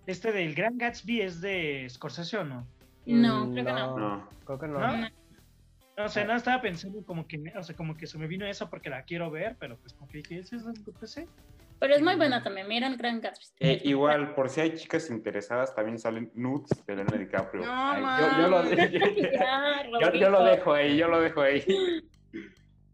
este 0.06 0.32
del 0.32 0.54
Gran 0.54 0.78
Gatsby 0.78 1.20
es 1.20 1.40
de 1.40 1.86
Scorsese 1.90 2.38
o 2.38 2.44
no? 2.44 2.66
No, 3.04 3.46
Mm, 3.46 3.52
creo 3.52 3.64
que 3.66 3.72
no. 3.72 3.98
No. 3.98 4.28
Creo 4.46 4.58
que 4.58 4.66
no. 4.68 4.78
¿No? 4.80 5.08
O 6.04 6.08
sea, 6.08 6.24
no 6.24 6.34
estaba 6.34 6.62
pensando 6.62 7.04
como 7.04 7.26
que, 7.26 7.42
o 7.54 7.62
sea, 7.62 7.76
como 7.76 7.94
que 7.94 8.06
se 8.06 8.16
me 8.18 8.26
vino 8.26 8.46
eso 8.46 8.70
porque 8.70 8.88
la 8.88 9.02
quiero 9.04 9.30
ver, 9.30 9.56
pero 9.60 9.76
pues 9.76 9.92
como 9.92 10.08
que 10.10 10.18
dije, 10.18 10.38
¿ese 10.38 10.56
es 10.56 10.64
de 10.64 10.74
Scorsese? 10.74 11.28
Pero 11.78 11.94
es 11.94 12.00
muy 12.02 12.14
buena 12.14 12.42
también, 12.42 12.66
mira 12.66 12.86
el 12.86 12.96
Gran 12.96 13.20
Gatsby. 13.20 13.56
Eh, 13.60 13.80
igual, 13.84 14.34
por 14.34 14.48
si 14.48 14.60
hay 14.62 14.74
chicas 14.74 15.10
interesadas, 15.10 15.74
también 15.74 15.98
salen 15.98 16.30
nudes 16.34 16.70
de 16.86 16.94
Leonardo 16.96 17.18
DiCaprio. 17.18 17.66
No, 17.66 17.90
Ay, 17.90 18.02
yo, 18.20 18.38
yo 18.40 18.48
lo, 18.48 18.62
yo- 20.00 20.12
yo 20.14 20.30
lo 20.30 20.44
dejo 20.44 20.72
ahí, 20.72 20.96
yo 20.96 21.08
lo 21.08 21.20
dejo 21.20 21.42
ahí. 21.42 21.62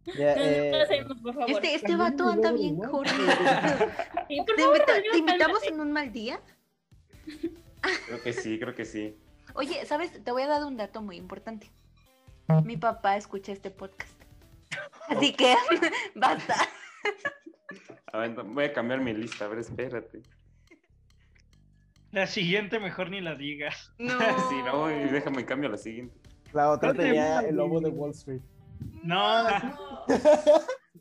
Ya, 0.07 0.34
No, 0.34 0.40
no 0.40 0.46
eh, 0.46 0.82
hacemos, 0.82 1.18
por 1.20 1.34
favor. 1.34 1.51
Este, 1.51 1.74
este 1.74 1.96
vato 1.96 2.28
anda 2.28 2.51
bien. 2.53 2.76
Sí, 2.76 2.86
por 2.90 3.07
¿Te, 3.07 4.34
invita- 4.62 5.16
invitamos 5.16 5.62
en 5.64 5.80
un 5.80 5.92
mal 5.92 6.12
día? 6.12 6.40
Creo 8.07 8.22
que 8.22 8.32
sí, 8.32 8.59
creo 8.59 8.74
que 8.74 8.84
sí. 8.84 9.16
Oye, 9.55 9.84
¿sabes? 9.86 10.22
Te 10.24 10.30
voy 10.32 10.42
a 10.42 10.46
dar 10.49 10.64
un 10.64 10.76
dato 10.76 11.03
muy 11.03 11.16
importante. 11.16 11.70
Mi 12.64 12.76
papá 12.78 13.16
escucha 13.16 13.53
este 13.53 13.70
podcast. 13.70 14.18
Así 15.09 15.34
que, 15.34 15.55
basta. 16.14 16.55
A 18.12 18.18
ver, 18.18 18.30
voy 18.42 18.64
a 18.64 18.72
cambiar 18.72 19.01
mi 19.01 19.12
lista, 19.12 19.44
a 19.44 19.49
ver, 19.49 19.59
espérate. 19.59 20.22
La 22.11 22.26
siguiente 22.26 22.80
mejor 22.80 23.11
ni 23.11 23.20
la 23.20 23.34
digas. 23.34 23.92
No. 23.99 24.18
Sí, 24.49 24.57
no, 24.64 24.86
déjame 24.86 25.44
cambio 25.44 25.68
a 25.68 25.72
la 25.72 25.78
siguiente. 25.78 26.18
la 26.55 26.70
otra 26.70 26.94
tenía 26.94 27.40
el 27.40 27.57
lobo 27.57 27.80
de. 27.80 27.90
Wall 27.90 28.12
Street. 28.12 28.40
No, 29.03 29.42
No. 29.44 29.88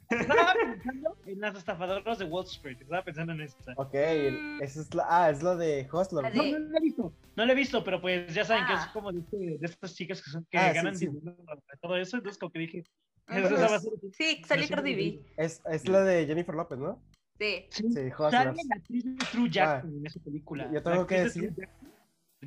Estaba 0.10 0.54
pensando 0.54 1.18
en 1.26 1.40
las 1.42 1.56
estafadoras 1.58 2.18
de 2.20 2.26
Wall 2.26 2.46
Street. 2.46 2.78
Estaba 2.82 3.04
pensando 3.04 3.34
en 3.34 3.42
esta. 3.42 3.74
Ok, 3.78 3.94
esa 3.94 4.82
es 4.82 4.94
la, 4.94 5.06
ah, 5.10 5.30
es 5.30 5.44
la 5.44 5.56
de 5.56 5.88
Hustler. 5.92 6.24
La 6.24 6.30
No, 6.32 6.44
de- 6.44 6.52
no 6.52 6.60
la 6.70 6.78
he 6.78 6.82
visto. 6.82 7.14
No 7.36 7.46
la 7.46 7.52
he 7.52 7.56
visto, 7.56 7.84
pero 7.84 8.02
pues 8.02 8.34
ya 8.34 8.44
saben 8.46 8.66
que 8.66 8.74
es 8.74 8.80
Ah. 8.82 8.90
como 8.94 9.12
de, 9.12 9.20
este- 9.20 9.58
de 9.60 9.66
estas 9.66 9.94
chicas 9.96 10.22
que, 10.22 10.30
son, 10.32 10.46
que 10.50 10.58
Ah, 10.58 10.70
sí, 10.70 10.76
ganan 10.76 10.96
sí. 10.98 11.08
dinero 11.08 11.36
de 11.46 11.78
todo 11.82 11.96
eso. 11.98 12.18
Entonces, 12.18 12.40
como 12.40 12.52
que 12.52 12.60
dije, 12.60 12.84
a 13.28 13.36
ser- 13.48 13.82
Sí, 14.14 14.42
salió 14.46 14.68
Cardi 14.70 14.96
B. 14.96 15.22
Es, 15.38 15.62
es 15.70 15.88
la 15.88 16.02
de 16.04 16.26
Jennifer 16.26 16.56
López, 16.56 16.78
¿no? 16.80 17.02
Sí. 17.40 17.66
Sí, 17.70 17.84
Sí, 17.84 17.94
Sale 17.94 18.14
Hustlers. 18.18 18.58
la 18.68 18.76
actriz 18.76 19.04
de 19.06 19.26
True 19.32 19.50
Jackson 19.50 19.94
en 19.98 20.06
esa 20.08 20.20
película. 20.22 20.72
yo 20.72 20.82
tengo 20.82 21.06
que 21.06 21.22
decir- 21.24 21.54
de 21.54 21.68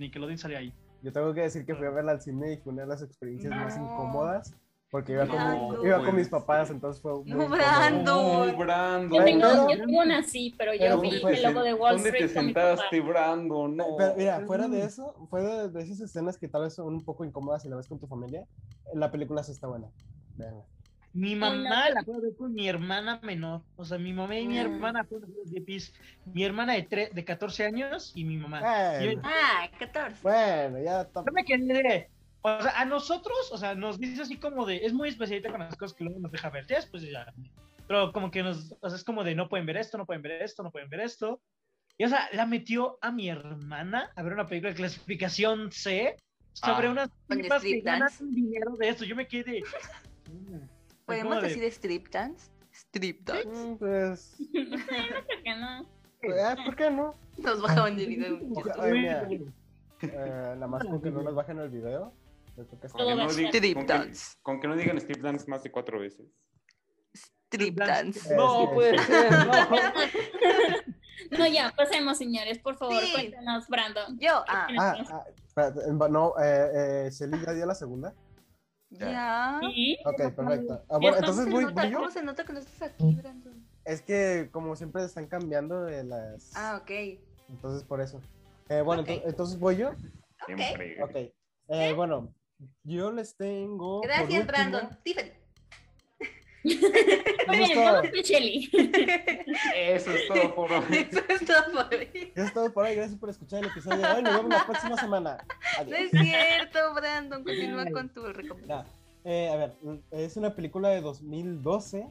Nickelodeon 0.01 0.39
sale 0.39 0.57
ahí. 0.57 0.75
Yo 1.03 1.13
tengo 1.13 1.33
que 1.33 1.41
decir 1.43 1.65
que 1.65 1.75
fui 1.75 1.87
a 1.87 1.91
verla 1.91 2.13
al 2.13 2.21
cine 2.21 2.53
y 2.53 2.57
fue 2.59 2.73
una 2.73 2.83
de 2.83 2.89
las 2.89 3.03
experiencias 3.03 3.51
más 3.55 3.77
No. 3.79 3.85
incómodas. 3.85 4.55
Porque 4.91 5.13
iba, 5.13 5.25
como, 5.29 5.85
iba 5.85 5.97
con 5.99 6.05
Pues. 6.07 6.15
mis 6.17 6.29
papás, 6.29 6.69
entonces 6.71 7.01
fue 7.01 7.13
muy 7.15 7.25
No, 7.31 7.37
incómodo. 7.45 7.57
Brandon. 7.57 8.49
Uy, 8.49 8.55
Brandon. 8.57 9.13
Yo 9.19 9.25
tengo, 9.25 9.41
Pero- 9.49 9.71
yo 9.71 9.87
tengo 9.87 10.01
una 10.01 10.19
así, 10.19 10.55
pero 10.59 10.73
pero 10.77 10.97
yo 10.97 11.01
vi 11.01 11.21
¿dónde 11.21 11.37
el 11.37 11.43
logo 11.45 11.63
de 11.63 11.75
Wall 11.75 11.93
¿Dónde 11.95 12.09
Street 12.09 12.29
te 12.29 12.35
con 12.35 12.47
mi 12.47 12.53
papá. 12.53 12.67
sentaste, 12.71 13.01
Brandon? 13.01 13.77
No. 13.77 13.85
Pero 13.97 14.15
mira, 14.17 14.41
fuera 14.47 14.67
de 14.67 14.83
eso, 14.83 15.15
fuera 15.31 15.69
de 15.69 15.83
esas 15.83 16.01
escenas 16.01 16.37
que 16.37 16.49
tal 16.49 16.63
vez 16.63 16.75
son 16.75 16.89
un 16.93 17.05
poco 17.05 17.25
incómodas 17.25 17.63
si 17.63 17.69
la 17.69 17.77
ves 17.77 17.87
con 17.87 18.01
tu 18.01 18.09
familia, 18.09 18.45
la 18.93 19.13
película 19.13 19.45
sí 19.45 19.53
está 19.53 19.69
buena. 19.69 19.87
Véanla. 20.37 20.65
mi 21.13 21.35
mamá 21.35 21.91
la 21.91 22.01
a 22.01 22.05
ver 22.21 22.37
con 22.39 22.55
mi 22.55 22.69
hermana 22.69 23.19
menor. 23.25 23.63
O 23.77 23.85
sea, 23.85 23.99
mi 23.99 24.13
mamá 24.13 24.39
y 24.39 24.47
mi 24.47 24.55
Mm. 24.55 24.59
hermana 24.59 25.03
fueron 25.05 25.29
Beast. 25.67 25.93
Mi 26.25 26.45
hermana 26.45 26.75
de, 26.75 26.89
tre- 26.89 27.11
de 27.13 27.25
14 27.25 27.65
años 27.65 28.13
y 28.15 28.25
mi 28.25 28.37
mamá. 28.37 28.61
Bueno, 28.61 29.21
Ah, 29.25 29.69
14. 29.77 30.17
bueno, 30.23 30.79
ya 30.81 31.01
está. 31.03 31.25
Yo 31.27 31.33
me 31.33 31.45
quedé. 31.45 32.09
O 32.43 32.63
sea, 32.63 32.81
a 32.81 32.85
nosotros, 32.85 33.51
o 33.53 33.59
sea, 33.59 33.75
nos 33.75 33.99
dice 33.99 34.23
así 34.23 34.37
como 34.39 34.65
de. 34.67 34.79
Es 34.85 34.93
muy 34.93 35.09
especialista 35.11 35.51
con 35.51 35.61
las 35.61 35.77
cosas 35.77 35.97
que 35.97 36.05
luego 36.05 36.21
nos 36.21 36.33
deja 36.33 36.49
ver. 36.51 36.67
Ya 36.67 36.77
después 36.77 37.03
ya. 37.03 37.27
Pero 37.87 38.13
como 38.13 38.31
que 38.31 38.43
nos. 38.43 38.75
O 38.81 38.89
sea, 38.89 38.97
es 38.97 39.05
como 39.05 39.25
de 39.25 39.35
no 39.35 39.49
pueden 39.49 39.67
ver 39.67 39.77
esto, 39.77 39.99
no 39.99 40.07
pueden 40.07 40.23
ver 40.23 40.43
esto, 40.43 40.63
no 40.63 40.71
pueden 40.71 40.89
ver 40.89 41.01
esto. 41.01 41.41
Y 41.99 42.05
o 42.05 42.09
sea, 42.09 42.29
la 42.33 42.47
metió 42.47 42.97
a 43.03 43.13
mi 43.13 43.29
hermana 43.29 44.11
a 44.17 44.23
ver 44.23 44.33
una 44.33 44.47
película 44.47 44.71
de 44.71 44.77
clasificación 44.77 45.71
C 45.71 46.17
sobre 46.55 46.89
Ah. 46.89 46.91
unas 46.93 47.11
tipas 47.29 47.63
que 47.63 47.81
ganan 47.81 48.11
dinero 48.21 48.73
de 48.77 48.89
esto. 48.89 49.05
Yo 49.05 49.15
me 49.17 49.27
quedé. 49.29 49.63
¿Podemos 51.07 51.29
como 51.35 51.43
de- 51.43 51.49
decir 51.49 51.65
strip 51.65 52.09
dance? 52.09 52.51
Strip 52.73 53.21
dance. 53.27 53.49
Mm, 53.49 53.77
Pues, 53.79 54.37
Creo 54.53 55.43
que 55.45 55.57
no. 55.57 55.81
eh, 56.23 56.57
¿por 56.65 56.77
qué 56.77 56.91
no? 56.91 57.15
Nos 57.39 57.61
bajaban 57.61 57.99
el 57.99 58.07
video. 58.07 58.39
Oja- 58.55 58.75
Uy, 58.81 58.85
Ay, 58.87 58.93
mira. 58.93 59.29
Eh, 60.03 60.53
nada 60.55 60.67
más 60.67 60.85
con 60.85 61.03
que 61.03 61.11
no 61.11 61.23
nos 61.23 61.35
bajen 61.35 61.59
el 61.59 61.69
video. 61.69 62.15
Con 62.57 62.67
que, 62.67 62.77
no 62.77 62.89
Todo 62.93 63.09
digan, 63.11 63.31
Strip 63.31 63.75
con, 63.77 63.87
que, 63.87 64.13
con 64.43 64.61
que 64.61 64.69
no 64.69 64.77
digan 64.77 64.97
strip 64.99 65.23
dance 65.23 65.47
más 65.49 65.63
de 65.63 65.71
cuatro 65.71 65.99
veces. 66.01 66.27
Strip 67.15 67.79
dance. 67.79 68.35
No 68.37 68.65
Es- 68.65 68.71
puede 68.71 68.97
es- 68.97 69.03
ser, 69.03 69.31
no. 69.33 69.53
No, 71.39 71.47
ya, 71.47 71.73
pasemos, 71.77 72.19
señores, 72.19 72.59
por 72.59 72.77
favor, 72.77 73.01
Sí. 73.03 73.13
cuéntanos, 73.13 73.69
Brandon. 73.69 74.19
Yo, 74.19 74.43
ah, 74.49 74.67
Ah, 74.79 74.97
ah, 75.11 75.25
espérate, 75.47 75.81
eh, 75.81 75.93
no, 76.11 76.35
eh, 76.43 76.71
eh, 77.07 77.11
Shelly 77.13 77.39
ya 77.45 77.53
dio 77.53 77.67
la 77.67 77.75
segunda. 77.75 78.15
ya. 78.89 79.61
Sí, 79.61 79.97
Ok, 80.05 80.17
perfecto. 80.35 80.83
Ah, 80.89 80.99
bueno, 80.99 80.99
¿Cómo 80.99 81.17
entonces 81.19 81.45
se 81.45 81.51
voy, 81.51 81.65
nota- 81.67 81.83
voy 81.83 81.91
yo. 81.93 81.99
¿Cómo 81.99 82.11
se 82.11 82.23
nota 82.25 82.45
que 82.45 82.53
no 82.53 82.59
estás 82.59 82.83
aquí, 82.91 83.15
Brandon? 83.15 83.65
Es 83.85 84.03
que 84.03 84.49
como 84.51 84.75
siempre 84.75 85.05
están 85.05 85.27
cambiando 85.27 85.83
de 85.85 86.03
las... 86.05 86.51
Ah, 86.57 86.81
ok. 86.83 86.91
Entonces 87.49 87.85
por 87.85 88.01
eso. 88.01 88.21
Eh, 88.69 88.81
bueno, 88.81 89.05
entonces 89.07 89.59
voy 89.59 89.77
yo. 89.77 89.93
Siempre. 90.47 91.01
Ok. 91.03 91.15
Eh, 91.69 91.93
bueno, 91.95 92.35
yo 92.85 93.13
les 93.13 93.37
tengo... 93.37 94.01
Gracias, 94.03 94.47
Brandon. 94.47 94.89
Tiffany. 95.05 95.31
muy 96.63 96.77
bien, 96.77 97.69
Justo- 97.69 97.81
vamos 97.85 98.11
con 98.11 98.21
Shelly. 98.21 98.71
Eso 99.77 100.11
es 100.13 100.29
todo 100.29 100.55
por 100.55 100.73
hoy. 100.73 100.85
Eso 101.11 101.23
es 101.29 101.45
todo 101.47 101.73
por 101.73 101.95
hoy. 101.95 102.09
Eso 102.35 102.45
es 102.47 102.53
todo 102.55 102.73
por 102.73 102.85
hoy. 102.85 102.95
Gracias 102.97 103.19
por 103.19 103.31
escuchar 103.31 103.61
el 103.61 103.71
episodio 103.71 103.99
de 103.99 104.07
hoy. 104.07 104.23
Nos 104.23 104.35
vemos 104.37 104.51
la 104.51 104.67
próxima 104.67 104.97
semana. 104.97 105.39
No 105.87 105.97
es 105.97 106.11
cierto, 106.11 106.95
Brandon. 106.95 107.43
Continúa 107.45 107.91
con 107.91 108.09
tu 108.13 108.23
recomendación. 108.33 108.95
Eh, 109.25 109.49
a 109.51 109.57
ver, 109.57 109.73
es 110.13 110.37
una 110.37 110.55
película 110.55 110.89
de 110.91 111.01
2012 111.01 112.09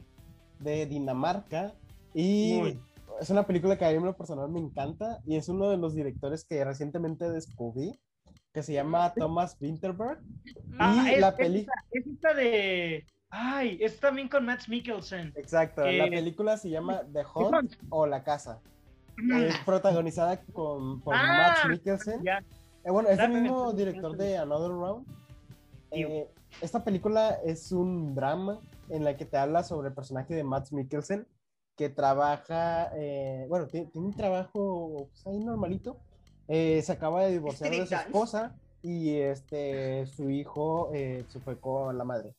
de 0.60 0.86
Dinamarca 0.86 1.74
y 2.14 2.54
Muy. 2.58 2.80
es 3.20 3.30
una 3.30 3.46
película 3.46 3.76
que 3.78 3.84
a 3.84 3.90
mí 3.90 3.96
en 3.96 4.04
lo 4.04 4.16
personal 4.16 4.48
me 4.48 4.60
encanta 4.60 5.20
y 5.26 5.36
es 5.36 5.48
uno 5.48 5.70
de 5.70 5.76
los 5.76 5.94
directores 5.94 6.44
que 6.44 6.64
recientemente 6.64 7.28
descubrí 7.30 7.98
que 8.52 8.62
se 8.62 8.72
llama 8.72 9.12
Thomas 9.14 9.56
Winterberg 9.60 10.18
Ah, 10.78 11.04
y 11.06 11.14
es, 11.14 11.20
la 11.20 11.28
esta- 11.28 11.72
es 11.92 12.06
esta 12.06 12.34
de. 12.34 13.06
Ay, 13.28 13.78
es 13.80 14.00
también 14.00 14.28
con 14.28 14.44
Matt 14.44 14.66
Mikkelsen. 14.68 15.32
exacto, 15.36 15.82
la 15.84 16.08
película 16.08 16.56
se 16.56 16.68
llama 16.70 17.02
The 17.12 17.22
Hunt 17.34 17.74
o 17.90 18.06
La 18.06 18.24
Casa. 18.24 18.60
Es 19.16 19.56
protagonizada 19.64 20.40
con, 20.52 21.00
por 21.02 21.14
Ah, 21.14 21.36
Matt 21.62 21.70
Mikkelsen. 21.70 22.26
Eh, 22.26 22.90
bueno, 22.90 23.08
es 23.10 23.18
el 23.20 23.30
mismo 23.30 23.72
director 23.72 24.16
de 24.16 24.38
Another 24.38 24.70
Round. 24.70 25.06
Eh, 25.92 26.28
esta 26.62 26.82
película 26.82 27.38
es 27.44 27.70
un 27.70 28.14
drama 28.14 28.58
en 28.88 29.04
la 29.04 29.16
que 29.16 29.26
te 29.26 29.36
habla 29.36 29.62
sobre 29.62 29.88
el 29.88 29.94
personaje 29.94 30.34
de 30.34 30.42
Matt 30.42 30.72
Mikkelsen, 30.72 31.26
que 31.76 31.88
trabaja, 31.90 32.90
eh, 32.96 33.44
bueno, 33.48 33.66
ti- 33.66 33.86
tiene, 33.92 34.08
un 34.08 34.14
trabajo 34.14 35.08
pues, 35.10 35.26
ahí 35.26 35.38
normalito. 35.38 35.98
Eh, 36.52 36.82
se 36.82 36.90
acaba 36.90 37.22
de 37.22 37.30
divorciar 37.30 37.70
de 37.70 37.86
su 37.86 37.94
esposa 37.94 38.56
y 38.82 39.14
este, 39.14 40.04
su 40.06 40.30
hijo 40.30 40.90
eh, 40.92 41.24
se 41.28 41.38
fue 41.38 41.56
con 41.60 41.96
la 41.96 42.02
madre. 42.02 42.34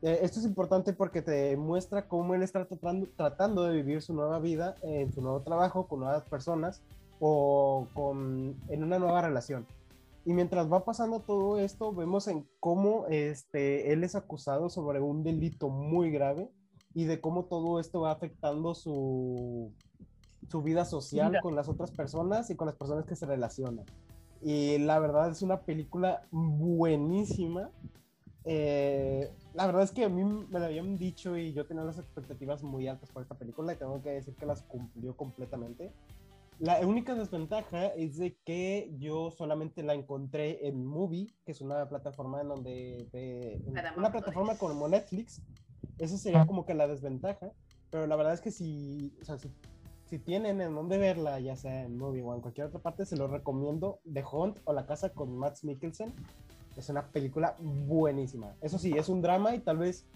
Eh, 0.00 0.20
esto 0.22 0.38
es 0.38 0.46
importante 0.46 0.92
porque 0.92 1.22
te 1.22 1.56
muestra 1.56 2.06
cómo 2.06 2.36
él 2.36 2.44
está 2.44 2.64
tratando, 2.66 3.08
tratando 3.16 3.64
de 3.64 3.74
vivir 3.74 4.00
su 4.00 4.14
nueva 4.14 4.38
vida 4.38 4.76
en 4.82 5.12
su 5.12 5.20
nuevo 5.20 5.40
trabajo, 5.40 5.88
con 5.88 5.98
nuevas 5.98 6.22
personas 6.22 6.82
o 7.18 7.88
con, 7.94 8.54
en 8.68 8.84
una 8.84 9.00
nueva 9.00 9.22
relación. 9.22 9.66
Y 10.24 10.34
mientras 10.34 10.72
va 10.72 10.84
pasando 10.84 11.18
todo 11.18 11.58
esto, 11.58 11.92
vemos 11.92 12.28
en 12.28 12.46
cómo 12.60 13.06
este, 13.08 13.92
él 13.92 14.04
es 14.04 14.14
acusado 14.14 14.70
sobre 14.70 15.00
un 15.00 15.24
delito 15.24 15.68
muy 15.68 16.12
grave 16.12 16.48
y 16.94 17.06
de 17.06 17.20
cómo 17.20 17.46
todo 17.46 17.80
esto 17.80 18.02
va 18.02 18.12
afectando 18.12 18.76
su, 18.76 19.72
su 20.52 20.62
vida 20.62 20.84
social 20.84 21.32
con 21.42 21.56
las 21.56 21.68
otras 21.68 21.90
personas 21.90 22.50
y 22.50 22.56
con 22.56 22.66
las 22.66 22.76
personas 22.76 23.06
que 23.06 23.16
se 23.16 23.24
relacionan. 23.26 23.86
Y 24.42 24.78
la 24.78 24.98
verdad 24.98 25.30
es 25.30 25.40
una 25.42 25.62
película 25.62 26.22
buenísima. 26.30 27.70
Eh, 28.44 29.30
la 29.54 29.66
verdad 29.66 29.82
es 29.84 29.92
que 29.92 30.04
a 30.04 30.08
mí 30.08 30.24
me 30.24 30.58
lo 30.58 30.66
habían 30.66 30.96
dicho 30.98 31.36
y 31.36 31.52
yo 31.52 31.64
tenía 31.64 31.84
las 31.84 31.98
expectativas 31.98 32.62
muy 32.62 32.86
altas 32.88 33.10
por 33.10 33.22
esta 33.22 33.34
película 33.36 33.72
y 33.72 33.76
tengo 33.76 34.02
que 34.02 34.10
decir 34.10 34.34
que 34.34 34.46
las 34.46 34.62
cumplió 34.62 35.16
completamente. 35.16 35.92
La 36.58 36.80
única 36.86 37.14
desventaja 37.14 37.86
es 37.86 38.18
de 38.18 38.36
que 38.44 38.92
yo 38.98 39.30
solamente 39.30 39.82
la 39.82 39.94
encontré 39.94 40.66
en 40.68 40.84
Movie, 40.84 41.28
que 41.44 41.52
es 41.52 41.60
una 41.60 41.88
plataforma 41.88 42.40
en 42.42 42.48
donde 42.48 43.08
ve- 43.12 43.54
en- 43.66 43.72
una 43.96 44.08
plataforma 44.12 44.52
como 44.58 44.86
Netflix. 44.88 45.40
Esa 45.98 46.18
sería 46.18 46.40
como 46.46 46.66
que 46.66 46.74
la 46.74 46.86
desventaja, 46.88 47.52
pero 47.90 48.06
la 48.06 48.16
verdad 48.16 48.34
es 48.34 48.40
que 48.40 48.50
si, 48.50 49.12
o 49.22 49.24
sea, 49.24 49.38
si, 49.38 49.48
si 50.12 50.18
tienen 50.18 50.60
en 50.60 50.74
dónde 50.74 50.98
verla, 50.98 51.40
ya 51.40 51.56
sea 51.56 51.84
en 51.84 51.96
Movie 51.96 52.20
o 52.20 52.34
en 52.34 52.42
cualquier 52.42 52.66
otra 52.66 52.80
parte, 52.80 53.06
se 53.06 53.16
lo 53.16 53.28
recomiendo. 53.28 54.02
The 54.12 54.22
Hunt 54.30 54.58
o 54.64 54.74
La 54.74 54.84
Casa 54.84 55.14
con 55.14 55.38
Matt 55.38 55.62
Mikkelsen. 55.62 56.12
Es 56.76 56.90
una 56.90 57.08
película 57.08 57.56
buenísima. 57.58 58.54
Eso 58.60 58.78
sí, 58.78 58.92
es 58.94 59.08
un 59.08 59.22
drama 59.22 59.54
y 59.54 59.60
tal 59.60 59.78
vez 59.78 60.06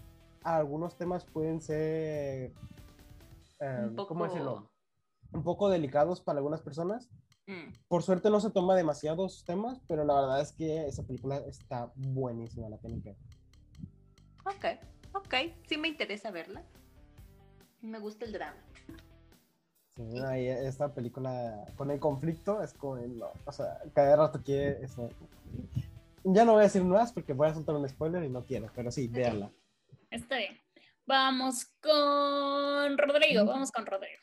algunos 0.43 0.95
temas 0.97 1.25
pueden 1.25 1.61
ser, 1.61 2.53
eh, 3.59 3.85
Un 3.85 3.95
poco... 3.95 4.09
¿cómo 4.09 4.25
decirlo? 4.25 4.69
Un 5.33 5.41
poco 5.41 5.67
delicados 5.67 6.21
para 6.21 6.37
algunas 6.37 6.61
personas. 6.61 7.09
Mm. 7.47 7.73
Por 7.87 8.03
suerte 8.03 8.29
no 8.29 8.39
se 8.39 8.51
toma 8.51 8.75
demasiados 8.75 9.45
temas, 9.45 9.81
pero 9.87 10.05
la 10.05 10.13
verdad 10.13 10.41
es 10.41 10.51
que 10.51 10.85
esa 10.85 11.07
película 11.07 11.37
está 11.37 11.91
buenísima, 11.95 12.69
la 12.69 12.77
tienen 12.77 13.01
que 13.01 13.09
ver. 13.09 13.17
Ok, 14.45 14.79
ok. 15.15 15.33
Sí 15.67 15.75
me 15.75 15.87
interesa 15.87 16.29
verla. 16.29 16.63
Me 17.81 17.97
gusta 17.97 18.25
el 18.25 18.33
drama. 18.33 18.61
Sí, 19.97 20.19
ahí 20.19 20.47
esta 20.47 20.93
película 20.93 21.65
con 21.75 21.89
el 21.91 21.99
conflicto 21.99 22.61
es 22.61 22.73
como, 22.73 22.97
el- 22.97 23.17
no, 23.17 23.31
o 23.45 23.51
sea, 23.51 23.79
cada 23.93 24.15
rato 24.15 24.39
quiere 24.43 24.83
eso. 24.83 25.09
Ya 26.23 26.45
no 26.45 26.53
voy 26.53 26.61
a 26.61 26.63
decir 26.65 26.83
más 26.83 27.11
porque 27.11 27.33
voy 27.33 27.49
a 27.49 27.53
soltar 27.55 27.75
un 27.75 27.89
spoiler 27.89 28.23
y 28.23 28.29
no 28.29 28.45
quiero, 28.45 28.69
pero 28.75 28.91
sí, 28.91 29.07
véanla. 29.07 29.49
Está 30.11 30.37
bien. 30.37 30.57
Vamos 31.07 31.65
con 31.81 32.97
Rodrigo, 32.97 33.45
vamos 33.45 33.71
con 33.71 33.85
Rodrigo. 33.85 34.21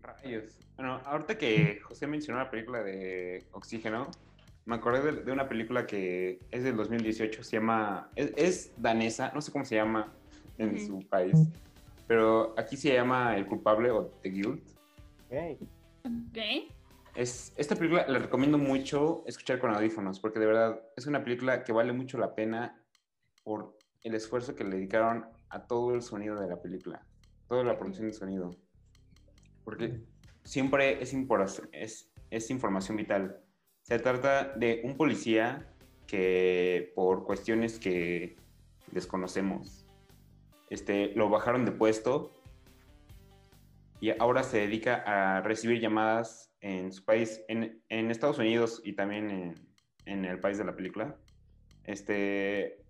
Rayos. 0.00 0.58
Bueno, 0.76 1.00
ahorita 1.04 1.36
que 1.36 1.80
José 1.80 2.06
mencionó 2.06 2.38
la 2.38 2.50
película 2.50 2.82
de 2.82 3.44
Oxígeno, 3.52 4.08
me 4.64 4.76
acordé 4.76 5.02
de, 5.02 5.22
de 5.24 5.32
una 5.32 5.48
película 5.48 5.86
que 5.86 6.38
es 6.50 6.62
del 6.62 6.76
2018, 6.76 7.42
se 7.42 7.56
llama, 7.56 8.10
es, 8.14 8.32
es 8.36 8.72
danesa, 8.76 9.32
no 9.34 9.40
sé 9.40 9.50
cómo 9.50 9.64
se 9.64 9.74
llama 9.74 10.12
en 10.56 10.78
su 10.86 11.00
país, 11.08 11.34
pero 12.08 12.54
aquí 12.58 12.76
se 12.76 12.92
llama 12.92 13.36
El 13.36 13.46
culpable 13.46 13.90
o 13.90 14.06
The 14.22 14.30
Guilt. 14.30 14.68
Ok. 15.26 15.68
Ok. 16.04 16.38
Es, 17.14 17.52
esta 17.56 17.76
película 17.76 18.06
la 18.08 18.18
recomiendo 18.18 18.58
mucho 18.58 19.22
escuchar 19.26 19.58
con 19.58 19.74
audífonos, 19.74 20.18
porque 20.18 20.38
de 20.38 20.46
verdad 20.46 20.80
es 20.96 21.06
una 21.06 21.22
película 21.22 21.62
que 21.62 21.72
vale 21.72 21.92
mucho 21.92 22.16
la 22.16 22.34
pena 22.34 22.82
por 23.44 23.76
el 24.02 24.14
esfuerzo 24.14 24.54
que 24.54 24.64
le 24.64 24.76
dedicaron 24.76 25.26
a 25.50 25.66
todo 25.66 25.94
el 25.94 26.02
sonido 26.02 26.40
de 26.40 26.48
la 26.48 26.60
película, 26.60 27.06
toda 27.48 27.62
la 27.62 27.78
producción 27.78 28.06
de 28.06 28.14
sonido. 28.14 28.50
Porque 29.64 30.00
siempre 30.44 31.02
es, 31.02 31.14
es, 31.72 32.10
es 32.30 32.50
información 32.50 32.96
vital. 32.96 33.42
Se 33.82 33.98
trata 33.98 34.54
de 34.54 34.80
un 34.84 34.96
policía 34.96 35.74
que 36.06 36.92
por 36.94 37.24
cuestiones 37.24 37.78
que 37.78 38.36
desconocemos, 38.92 39.87
este, 40.70 41.12
lo 41.14 41.28
bajaron 41.28 41.64
de 41.64 41.72
puesto 41.72 42.32
y 44.00 44.10
ahora 44.18 44.42
se 44.42 44.58
dedica 44.58 45.02
a 45.06 45.40
recibir 45.40 45.80
llamadas 45.80 46.54
en 46.60 46.92
su 46.92 47.04
país, 47.04 47.42
en, 47.48 47.82
en 47.88 48.10
Estados 48.10 48.38
Unidos 48.38 48.80
y 48.84 48.92
también 48.92 49.30
en, 49.30 49.54
en 50.06 50.24
el 50.24 50.38
país 50.38 50.58
de 50.58 50.64
la 50.64 50.74
película. 50.74 51.16
Este, 51.84 52.82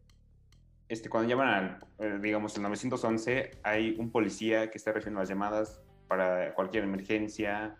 este, 0.89 1.09
cuando 1.09 1.29
llaman 1.29 1.49
al, 1.49 1.79
eh, 1.99 2.19
digamos, 2.21 2.57
el 2.57 2.63
911, 2.63 3.51
hay 3.63 3.95
un 3.99 4.11
policía 4.11 4.71
que 4.71 4.79
está 4.79 4.93
recibiendo 4.93 5.21
las 5.21 5.29
llamadas 5.29 5.83
para 6.09 6.55
cualquier 6.55 6.85
emergencia 6.85 7.77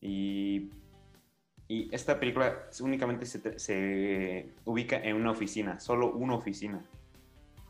y, 0.00 0.70
y 1.68 1.88
esta 1.94 2.18
película 2.18 2.66
únicamente 2.80 3.24
se, 3.26 3.58
se 3.58 4.52
ubica 4.64 4.96
en 4.96 5.16
una 5.16 5.30
oficina, 5.30 5.78
solo 5.78 6.12
una 6.12 6.34
oficina. 6.34 6.84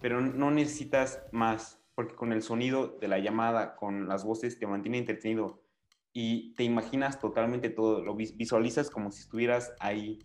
Pero 0.00 0.20
no 0.20 0.50
necesitas 0.50 1.22
más, 1.32 1.80
porque 1.94 2.14
con 2.14 2.32
el 2.32 2.42
sonido 2.42 2.98
de 3.00 3.08
la 3.08 3.18
llamada, 3.18 3.76
con 3.76 4.08
las 4.08 4.24
voces, 4.24 4.58
te 4.58 4.66
mantiene 4.66 4.98
entretenido 4.98 5.62
y 6.12 6.54
te 6.54 6.64
imaginas 6.64 7.20
totalmente 7.20 7.70
todo, 7.70 8.02
lo 8.02 8.14
visualizas 8.14 8.90
como 8.90 9.10
si 9.10 9.20
estuvieras 9.20 9.74
ahí. 9.78 10.18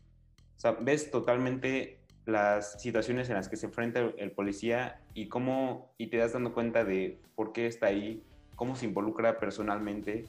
O 0.55 0.59
sea, 0.59 0.71
ves 0.71 1.11
totalmente 1.11 1.99
las 2.25 2.81
situaciones 2.81 3.29
en 3.29 3.35
las 3.35 3.49
que 3.49 3.55
se 3.55 3.67
enfrenta 3.67 3.99
el 3.99 4.31
policía 4.31 5.01
y 5.13 5.27
cómo, 5.27 5.93
y 5.97 6.07
te 6.07 6.17
das 6.17 6.33
dando 6.33 6.53
cuenta 6.53 6.83
de 6.83 7.21
por 7.35 7.51
qué 7.51 7.67
está 7.67 7.87
ahí, 7.87 8.23
cómo 8.55 8.75
se 8.75 8.85
involucra 8.85 9.39
personalmente 9.39 10.25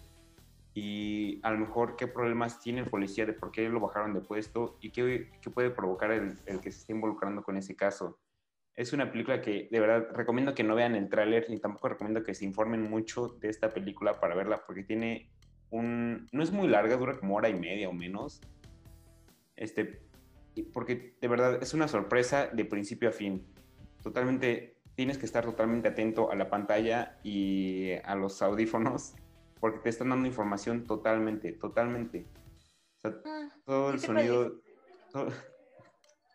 y 0.74 1.40
a 1.42 1.50
lo 1.50 1.58
mejor 1.58 1.96
qué 1.96 2.06
problemas 2.06 2.60
tiene 2.60 2.80
el 2.80 2.90
policía 2.90 3.24
de 3.24 3.32
por 3.32 3.50
qué 3.50 3.66
lo 3.68 3.80
bajaron 3.80 4.12
de 4.12 4.20
puesto 4.20 4.76
y 4.82 4.90
qué, 4.90 5.30
qué 5.40 5.50
puede 5.50 5.70
provocar 5.70 6.10
el, 6.10 6.38
el, 6.44 6.60
que 6.60 6.70
se 6.70 6.80
esté 6.80 6.92
involucrando 6.92 7.42
con 7.42 7.56
ese 7.56 7.74
caso. 7.74 8.18
Es 8.76 8.92
una 8.92 9.10
película 9.10 9.40
que 9.40 9.68
de 9.70 9.80
verdad 9.80 10.08
recomiendo 10.12 10.54
que 10.54 10.62
no 10.62 10.74
vean 10.74 10.94
el 10.94 11.08
tráiler 11.08 11.46
ni 11.48 11.58
tampoco 11.58 11.88
recomiendo 11.88 12.22
que 12.22 12.34
se 12.34 12.44
informen 12.44 12.82
mucho 12.82 13.28
de 13.40 13.48
esta 13.48 13.70
película 13.72 14.20
para 14.20 14.34
verla 14.34 14.62
porque 14.66 14.84
tiene 14.84 15.30
un... 15.70 16.28
no 16.30 16.42
es 16.42 16.52
muy 16.52 16.68
larga, 16.68 16.96
dura 16.96 17.18
como 17.18 17.36
hora 17.36 17.48
y 17.48 17.54
media 17.54 17.88
o 17.88 17.94
menos. 17.94 18.40
Este, 19.56 20.02
porque 20.74 21.16
de 21.20 21.28
verdad 21.28 21.58
es 21.62 21.72
una 21.72 21.88
sorpresa 21.88 22.48
de 22.48 22.66
principio 22.66 23.08
a 23.08 23.12
fin. 23.12 23.46
Totalmente, 24.02 24.76
tienes 24.94 25.16
que 25.16 25.24
estar 25.24 25.44
totalmente 25.46 25.88
atento 25.88 26.30
a 26.30 26.34
la 26.36 26.50
pantalla 26.50 27.18
y 27.24 27.92
a 28.04 28.14
los 28.14 28.42
audífonos, 28.42 29.14
porque 29.58 29.78
te 29.78 29.88
están 29.88 30.10
dando 30.10 30.28
información 30.28 30.86
totalmente, 30.86 31.52
totalmente. 31.52 32.26
O 32.98 33.00
sea, 33.00 33.14
Ah, 33.24 33.48
todo 33.64 33.90
el 33.90 33.96
¿qué 33.96 34.00
te 34.02 34.06
sonido, 34.06 34.60
todo, 35.10 35.28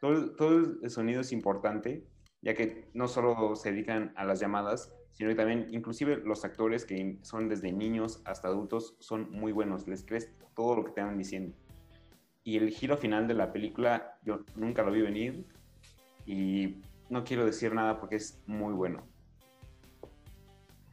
todo- 0.01 0.35
todo 0.35 0.57
el 0.81 0.89
sonido 0.89 1.21
es 1.21 1.31
importante, 1.31 2.03
ya 2.41 2.53
que 2.53 2.89
no 2.93 3.07
solo 3.07 3.55
se 3.55 3.71
dedican 3.71 4.13
a 4.15 4.25
las 4.25 4.39
llamadas, 4.39 4.93
sino 5.11 5.29
que 5.29 5.35
también, 5.35 5.67
inclusive 5.71 6.17
los 6.17 6.43
actores 6.45 6.85
que 6.85 7.17
son 7.21 7.49
desde 7.49 7.71
niños 7.71 8.21
hasta 8.25 8.47
adultos, 8.47 8.95
son 8.99 9.29
muy 9.31 9.51
buenos, 9.51 9.87
les 9.87 10.03
crees 10.03 10.31
todo 10.55 10.75
lo 10.75 10.85
que 10.85 10.91
te 10.91 11.01
van 11.01 11.17
diciendo. 11.17 11.55
Y 12.43 12.57
el 12.57 12.71
giro 12.71 12.97
final 12.97 13.27
de 13.27 13.35
la 13.35 13.53
película, 13.53 14.17
yo 14.23 14.43
nunca 14.55 14.83
lo 14.83 14.91
vi 14.91 15.01
venir 15.01 15.45
y 16.25 16.81
no 17.09 17.23
quiero 17.23 17.45
decir 17.45 17.73
nada 17.73 17.99
porque 17.99 18.15
es 18.15 18.41
muy 18.47 18.73
bueno. 18.73 19.03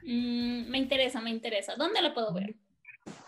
Mm, 0.02 0.68
me 0.68 0.78
interesa, 0.78 1.20
me 1.20 1.30
interesa. 1.30 1.74
¿Dónde 1.76 2.02
la 2.02 2.12
puedo 2.12 2.32
ver? 2.34 2.54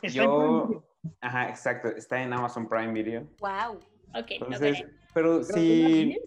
Está 0.02 0.24
en 0.24 0.28
Yo, 0.28 0.84
ajá, 1.20 1.48
exacto, 1.48 1.88
está 1.88 2.22
en 2.22 2.32
Amazon 2.32 2.68
Prime 2.68 2.92
Video. 2.92 3.26
Wow. 3.38 3.78
Ok, 4.14 4.30
Entonces, 4.30 4.84
pero 5.14 5.40
Pero 5.40 5.42
sí, 5.44 6.18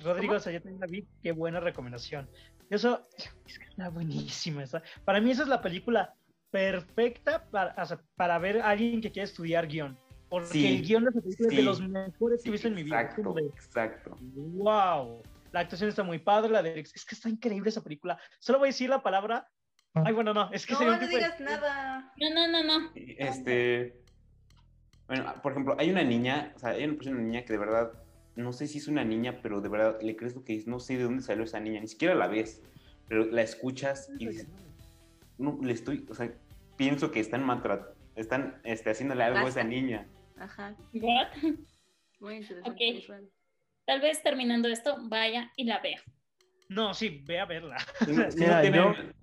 Rodrigo, 0.00 0.34
o 0.34 0.40
sea, 0.40 0.52
yo 0.52 0.60
también 0.62 0.80
la 0.80 0.86
vi, 0.86 1.06
qué 1.22 1.32
buena 1.32 1.60
recomendación. 1.60 2.28
Eso 2.70 3.06
es 3.46 3.58
que 3.58 3.64
está 3.66 3.88
buenísima. 3.90 4.62
esa. 4.64 4.82
Para 5.04 5.20
mí 5.20 5.30
esa 5.30 5.42
es 5.42 5.48
la 5.48 5.62
película 5.62 6.14
perfecta 6.50 7.44
para, 7.50 7.74
o 7.82 7.86
sea, 7.86 8.00
para 8.16 8.38
ver 8.38 8.60
a 8.60 8.70
alguien 8.70 9.00
que 9.00 9.12
quiere 9.12 9.24
estudiar 9.24 9.66
guion. 9.66 9.98
Porque 10.28 10.48
Sí, 10.48 10.66
el 10.66 10.82
guion 10.82 11.04
de 11.04 11.10
esa 11.10 11.20
película 11.20 11.46
es 11.48 11.50
sí, 11.50 11.56
de 11.56 11.62
los 11.62 11.80
mejores 11.80 12.42
que 12.42 12.48
he 12.48 12.52
visto 12.52 12.68
en 12.68 12.74
mi 12.74 12.82
vida. 12.82 13.00
Es 13.00 13.06
exacto, 13.10 13.32
de, 13.34 13.42
exacto. 13.46 14.16
wow. 14.20 15.22
La 15.52 15.60
actuación 15.60 15.88
está 15.88 16.02
muy 16.02 16.18
padre, 16.18 16.50
la 16.50 16.62
de... 16.62 16.80
Es 16.80 17.04
que 17.04 17.14
está 17.14 17.28
increíble 17.28 17.68
esa 17.70 17.82
película. 17.82 18.18
Solo 18.40 18.58
voy 18.58 18.66
a 18.68 18.70
decir 18.70 18.90
la 18.90 19.02
palabra... 19.02 19.48
Ay, 19.94 20.12
bueno, 20.12 20.34
no, 20.34 20.50
es 20.52 20.66
que 20.66 20.74
No, 20.74 20.80
no 20.84 20.98
de- 20.98 21.06
digas 21.08 21.40
nada. 21.40 22.12
No, 22.18 22.30
no, 22.34 22.48
no, 22.48 22.64
no. 22.80 22.90
Este, 22.94 24.02
bueno, 25.06 25.32
por 25.42 25.52
ejemplo, 25.52 25.74
hay 25.78 25.90
una 25.90 26.02
niña, 26.02 26.52
o 26.54 26.58
sea, 26.58 26.70
hay 26.70 26.84
una 26.84 27.12
niña 27.22 27.44
que 27.44 27.52
de 27.54 27.58
verdad, 27.58 27.92
no 28.36 28.52
sé 28.52 28.66
si 28.66 28.78
es 28.78 28.88
una 28.88 29.04
niña, 29.04 29.40
pero 29.42 29.60
de 29.60 29.68
verdad 29.68 29.98
le 30.00 30.16
crees 30.16 30.34
lo 30.34 30.44
que 30.44 30.54
es, 30.56 30.66
no 30.66 30.78
sé 30.78 30.96
de 30.96 31.04
dónde 31.04 31.22
salió 31.22 31.44
esa 31.44 31.58
niña, 31.60 31.80
ni 31.80 31.88
siquiera 31.88 32.14
la 32.14 32.26
ves, 32.28 32.62
pero 33.08 33.24
la 33.26 33.42
escuchas 33.42 34.10
y 34.18 34.26
dices, 34.28 34.48
no, 35.38 35.58
le 35.62 35.72
estoy, 35.72 36.06
o 36.10 36.14
sea, 36.14 36.30
pienso 36.76 37.10
que 37.10 37.20
están 37.20 37.44
maltratando, 37.44 37.94
están 38.14 38.60
este, 38.64 38.90
haciéndole 38.90 39.24
algo 39.24 39.46
a 39.46 39.48
esa 39.48 39.64
niña. 39.64 40.06
Ajá. 40.38 40.76
What? 40.94 41.28
Muy 42.20 42.36
interesante. 42.36 42.70
Ok. 42.70 42.96
visual. 42.96 43.28
Tal 43.86 44.00
vez 44.00 44.22
terminando 44.22 44.68
esto, 44.68 44.96
vaya 45.08 45.52
y 45.56 45.64
la 45.64 45.80
vea. 45.80 46.00
No, 46.68 46.92
sí, 46.94 47.22
ve 47.26 47.38
a 47.40 47.46
verla. 47.46 47.76
No- 48.08 48.26
Mira, 48.36 48.60
tienen- 48.62 49.14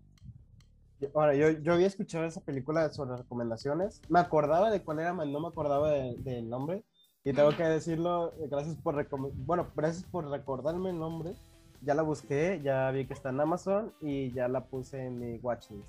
Ahora, 1.14 1.36
yo, 1.36 1.50
yo 1.50 1.74
había 1.74 1.88
escuchado 1.88 2.24
esa 2.24 2.40
película 2.40 2.90
sobre 2.92 3.18
recomendaciones. 3.18 4.02
Me 4.08 4.20
acordaba 4.20 4.72
de 4.72 4.82
cuál 4.82 5.00
era, 5.00 5.12
no 5.12 5.40
me 5.42 5.48
acordaba 5.50 5.92
de- 5.92 6.16
del 6.20 6.50
nombre. 6.50 6.86
Y 7.26 7.32
tengo 7.34 7.56
que 7.56 7.64
decirlo, 7.64 8.34
eh, 8.40 8.48
gracias 8.50 8.76
por 8.76 9.08
bueno, 9.46 9.68
gracias 9.76 10.04
por 10.04 10.30
recordarme 10.30 10.90
el 10.90 11.00
nombre. 11.00 11.34
Ya 11.82 11.94
la 11.94 12.02
busqué, 12.02 12.60
ya 12.64 12.92
vi 12.92 13.06
que 13.06 13.14
está 13.14 13.30
en 13.30 13.40
Amazon 13.40 13.94
y 14.02 14.32
ya 14.32 14.48
la 14.48 14.66
puse 14.66 15.06
en 15.06 15.20
mi 15.20 15.38
watchlist. 15.40 15.86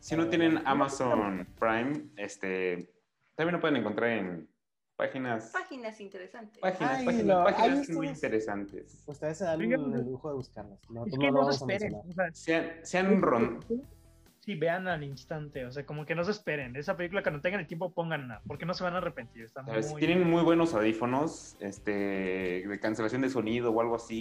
si 0.00 0.16
no 0.16 0.28
tienen 0.28 0.60
Amazon 0.66 1.46
Prime, 1.58 2.08
este, 2.16 2.90
también 3.34 3.54
lo 3.54 3.60
pueden 3.60 3.76
encontrar 3.76 4.10
en 4.10 4.48
páginas, 4.96 5.50
Páginas 5.52 6.00
interesantes. 6.00 6.58
páginas, 6.60 6.98
Ay, 6.98 7.06
páginas, 7.06 7.26
no, 7.26 7.44
páginas 7.44 7.68
ay, 7.88 7.94
muy 7.94 8.06
ustedes- 8.08 8.14
interesantes. 8.16 9.02
Ustedes 9.06 9.38
se 9.38 9.44
dan 9.44 9.60
el 9.62 10.04
lujo 10.10 10.28
de 10.28 10.34
buscarlas. 10.36 10.78
Nosotros 10.90 11.06
Es 11.06 11.14
no 11.14 11.20
que 11.20 11.26
lo 11.26 11.32
no 11.32 11.38
vamos 11.40 11.56
se 11.58 11.64
a 11.64 11.66
esperen. 11.74 11.94
o 11.94 12.12
sea, 12.12 12.30
Sean, 12.34 12.70
sean 12.82 13.22
ron, 13.22 13.60
Sí, 14.44 14.56
vean 14.56 14.88
al 14.88 15.02
instante, 15.02 15.64
o 15.64 15.72
sea, 15.72 15.86
como 15.86 16.04
que 16.04 16.14
no 16.14 16.22
se 16.22 16.32
esperen. 16.32 16.76
Esa 16.76 16.98
película, 16.98 17.22
cuando 17.22 17.40
tengan 17.40 17.60
el 17.62 17.66
tiempo, 17.66 17.94
pónganla, 17.94 18.42
porque 18.46 18.66
no 18.66 18.74
se 18.74 18.84
van 18.84 18.92
a 18.94 18.98
arrepentir. 18.98 19.42
Está 19.42 19.64
sea, 19.64 19.82
si 19.82 19.92
muy 19.92 20.00
tienen 20.00 20.28
muy 20.28 20.42
buenos 20.42 20.74
audífonos 20.74 21.56
este, 21.60 21.90
de 22.68 22.78
cancelación 22.78 23.22
de 23.22 23.30
sonido 23.30 23.72
o 23.72 23.80
algo 23.80 23.94
así, 23.96 24.20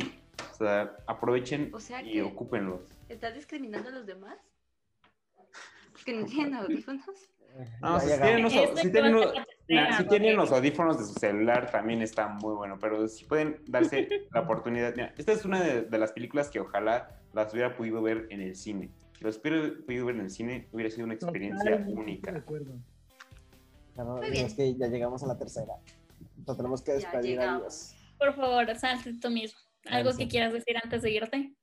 o 0.53 0.55
sea, 0.55 0.95
aprovechen 1.07 1.71
O 1.74 1.80
sea 1.82 2.01
y 2.01 2.21
ocúpenlos. 2.21 2.80
¿Estás 3.09 3.36
discriminando 3.36 3.89
a 3.89 3.91
los 3.91 4.05
demás? 4.05 4.38
¿Que 6.05 6.13
no 6.13 6.26
tienen 6.26 6.53
audífonos? 6.55 7.03
No, 7.82 7.99
si 7.99 8.07
tienen, 8.21 8.43
los, 8.43 8.53
si 8.80 8.91
tienen 8.91 9.11
los- 9.11 9.34
si 9.97 10.07
tienen 10.07 10.38
los 10.38 10.51
audífonos 10.53 10.99
de 10.99 11.03
su 11.05 11.13
celular 11.19 11.69
también 11.69 12.01
está 12.01 12.30
muy 12.30 12.55
bueno, 12.55 12.78
pero 12.80 13.09
si 13.09 13.26
pueden 13.26 13.59
darse 13.67 14.07
la 14.32 14.39
oportunidad. 14.39 14.95
Mira, 14.95 15.13
esta 15.17 15.34
es 15.34 15.43
una 15.43 15.61
de, 15.61 15.82
de 15.82 15.97
las 15.97 16.13
películas 16.13 16.49
que 16.49 16.61
ojalá 16.61 17.09
las 17.34 17.53
hubiera 17.53 17.76
podido 17.76 18.01
ver 18.01 18.28
en 18.30 18.39
el 18.39 18.55
cine. 18.55 18.89
Si 19.24 19.28
las 19.28 19.38
hubiera 19.38 20.11
en 20.11 20.19
el 20.19 20.30
cine, 20.30 20.67
hubiera 20.74 20.89
sido 20.91 21.05
una 21.05 21.13
experiencia 21.13 21.63
Totalmente 21.63 21.93
de 21.95 21.99
única. 22.01 22.38
acuerdo. 22.38 22.74
Claro, 23.93 24.17
Muy 24.17 24.28
y 24.28 24.32
bien. 24.32 24.45
es 24.47 24.53
que 24.53 24.76
ya 24.76 24.88
llegamos 24.88 25.24
a 25.24 25.28
la 25.28 25.38
tercera. 25.38 25.74
Entonces 26.38 26.57
tenemos 26.57 26.82
que 26.82 26.91
despedir 26.93 27.39
a 27.39 27.43
llegamos. 27.43 27.61
Dios. 27.91 27.95
Por 28.17 28.36
favor, 28.36 28.76
salte 28.76 29.13
tú 29.19 29.30
mismo. 29.30 29.59
¿Algo 29.86 30.11
que 30.17 30.28
quieras 30.28 30.51
decir 30.53 30.76
antes 30.82 31.01
de 31.01 31.11
irte? 31.11 31.55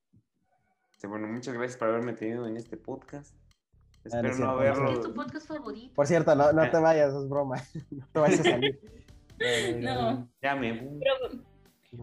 Bueno, 1.07 1.27
muchas 1.29 1.55
gracias 1.55 1.77
por 1.79 1.89
haberme 1.89 2.13
tenido 2.13 2.47
en 2.47 2.57
este 2.57 2.77
podcast. 2.77 3.35
Ah, 3.35 3.99
Espero 4.05 4.23
no 4.23 4.29
es 4.31 4.39
no 4.39 4.47
cierto, 4.47 4.47
no 4.47 4.61
es 4.63 4.63
¿Qué 4.63 4.69
haberlo. 4.81 4.93
es 4.93 5.01
tu 5.07 5.15
podcast 5.15 5.47
favorito? 5.49 5.95
Por 5.95 6.07
cierto, 6.07 6.35
no, 6.35 6.53
no 6.53 6.65
Eh. 6.65 6.69
te 6.71 6.79
vayas, 6.79 7.15
es 7.15 7.29
broma. 7.29 7.57
No 7.91 8.07
te 8.13 8.21
vayas 8.21 8.41
a 8.41 8.43
salir. 8.45 8.81
No. 9.81 10.31
Ya 10.43 10.55
me. 10.55 10.75
Pero. 10.75 11.43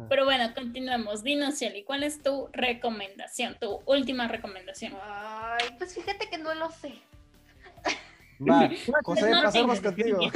Pero 0.09 0.25
bueno, 0.25 0.53
continuemos. 0.53 1.23
Dinos, 1.23 1.59
Shelly, 1.59 1.83
¿cuál 1.83 2.03
es 2.03 2.21
tu 2.21 2.49
recomendación? 2.53 3.57
Tu 3.59 3.79
última 3.85 4.27
recomendación. 4.27 4.93
Ay, 5.01 5.67
pues 5.77 5.93
fíjate 5.95 6.29
que 6.29 6.37
no 6.37 6.53
lo 6.55 6.69
sé. 6.71 6.93
Va, 8.39 8.69
José, 9.03 9.31
No 9.31 9.43
pasemos 9.43 9.81
tengo. 9.81 9.95
contigo. 9.95 10.19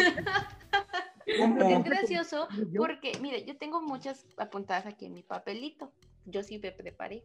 Es 1.25 1.83
gracioso 1.83 2.47
porque, 2.77 3.13
mire, 3.21 3.45
yo 3.45 3.55
tengo 3.57 3.81
muchas 3.81 4.25
apuntadas 4.37 4.85
aquí 4.85 5.05
en 5.05 5.13
mi 5.13 5.23
papelito. 5.23 5.91
Yo 6.25 6.43
sí 6.43 6.59
me 6.59 6.71
preparé. 6.71 7.23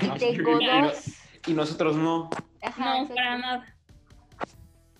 Y 0.00 0.06
No, 0.06 0.16
tengo 0.16 0.60
no- 0.60 0.86
dos. 0.86 1.04
Y 1.46 1.52
nosotros 1.52 1.96
no. 1.96 2.30
Ajá, 2.62 3.02
No, 3.02 3.08
para 3.08 3.38
nada. 3.38 3.75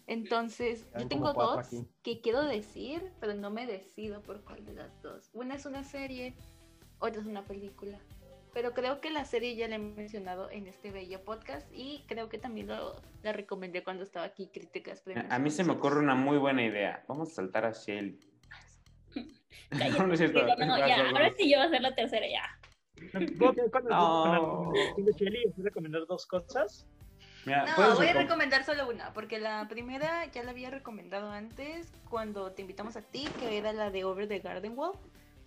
Entonces, 0.07 0.87
yo 0.99 1.09
tengo 1.09 1.33
dos 1.33 1.67
aquí. 1.67 1.87
que 2.03 2.21
quiero 2.21 2.43
decir, 2.45 3.13
pero 3.21 3.35
no 3.35 3.51
me 3.51 3.67
decido 3.67 4.23
por 4.23 4.43
cuál 4.45 4.65
de 4.65 4.75
las 4.75 5.03
dos. 5.03 5.31
Una 5.33 5.57
es 5.57 5.67
una 5.67 5.83
serie, 5.83 6.37
otra 6.99 7.21
es 7.21 7.27
una 7.27 7.45
película. 7.45 7.99
Pero 8.53 8.73
creo 8.73 9.03
que 9.03 9.11
la 9.11 9.25
serie 9.25 9.55
ya 9.55 9.69
la 9.69 9.75
he 9.75 9.79
mencionado 9.79 10.51
en 10.51 10.67
este 10.67 10.91
bello 10.91 11.23
podcast 11.25 11.71
y 11.75 12.05
creo 12.09 12.31
que 12.31 12.39
también 12.39 12.69
lo, 12.69 12.95
la 13.23 13.33
recomendé 13.35 13.85
cuando 13.85 14.03
estaba 14.03 14.25
aquí 14.25 14.49
críticas. 14.49 15.03
premios 15.03 15.27
A 15.29 15.39
mí 15.39 15.51
se 15.51 15.63
me 15.63 15.73
ocurre 15.73 15.99
una 15.99 16.15
muy 16.15 16.39
buena 16.39 16.65
idea. 16.65 17.05
Vamos 17.07 17.33
a 17.33 17.35
saltar 17.35 17.67
a 17.67 17.73
Shelly. 17.73 18.19
Cállate, 19.69 19.99
No, 19.99 20.07
no 20.07 20.13
es 20.15 20.21
cierto. 20.21 20.39
Rodrigo, 20.41 20.65
no, 20.65 20.79
Vas, 20.79 20.89
ya, 20.89 21.11
ahora 21.11 21.35
sí 21.37 21.51
yo 21.51 21.59
voy 21.59 21.65
a 21.65 21.69
hacer 21.69 21.83
la 21.83 21.95
tercera 21.95 22.27
ya. 22.27 22.61
¿Puedo 23.39 23.53
No. 23.67 23.71
con 23.71 23.85
la 23.85 24.39
recomendación 24.39 25.05
de 25.05 25.13
Shelly 25.13 25.53
y 25.55 25.63
recomendar 25.63 26.07
dos 26.07 26.27
cosas? 26.27 26.87
Mira, 27.47 27.65
No, 27.65 27.95
voy 27.95 28.07
a 28.07 28.13
recom- 28.13 28.23
recomendar 28.23 28.65
solo 28.65 28.89
una, 28.89 29.13
porque 29.13 29.39
la 29.39 29.69
primera 29.69 30.27
ya 30.33 30.43
la 30.43 30.51
había 30.51 30.69
recomendado 30.69 31.31
antes 31.31 31.93
cuando 32.11 32.51
te 32.53 32.63
invitamos 32.63 32.97
a 32.97 33.03
ti, 33.03 33.29
que 33.39 33.57
era 33.57 33.73
la 33.73 33.91
de 33.91 34.05
Over 34.05 34.27
the 34.27 34.41
Garden 34.41 34.77
Wall, 34.77 34.93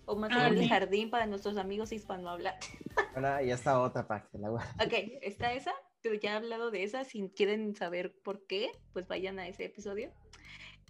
o 0.06 0.16
más 0.16 0.32
Ah, 0.32 0.46
allá 0.46 0.54
del 0.54 0.62
sí. 0.64 0.68
jardín 0.68 1.10
para 1.10 1.26
nuestros 1.26 1.58
amigos 1.58 1.92
hispanohablantes. 1.92 2.70
Bueno, 3.12 3.42
y 3.42 3.50
esta 3.50 3.78
otra 3.80 4.06
para 4.08 4.26
que 4.28 4.38
la 4.38 4.50
Ok, 4.50 4.92
está 5.20 5.52
esa, 5.52 5.72
pero 6.00 6.14
ya 6.14 6.32
he 6.32 6.36
hablado 6.36 6.70
de 6.70 6.84
esa. 6.84 7.04
Si 7.04 7.28
quieren 7.36 7.74
saber 7.76 8.14
por 8.24 8.46
qué, 8.46 8.70
pues 8.94 9.06
vayan 9.06 9.38
a 9.38 9.46
ese 9.46 9.66
episodio. 9.66 10.10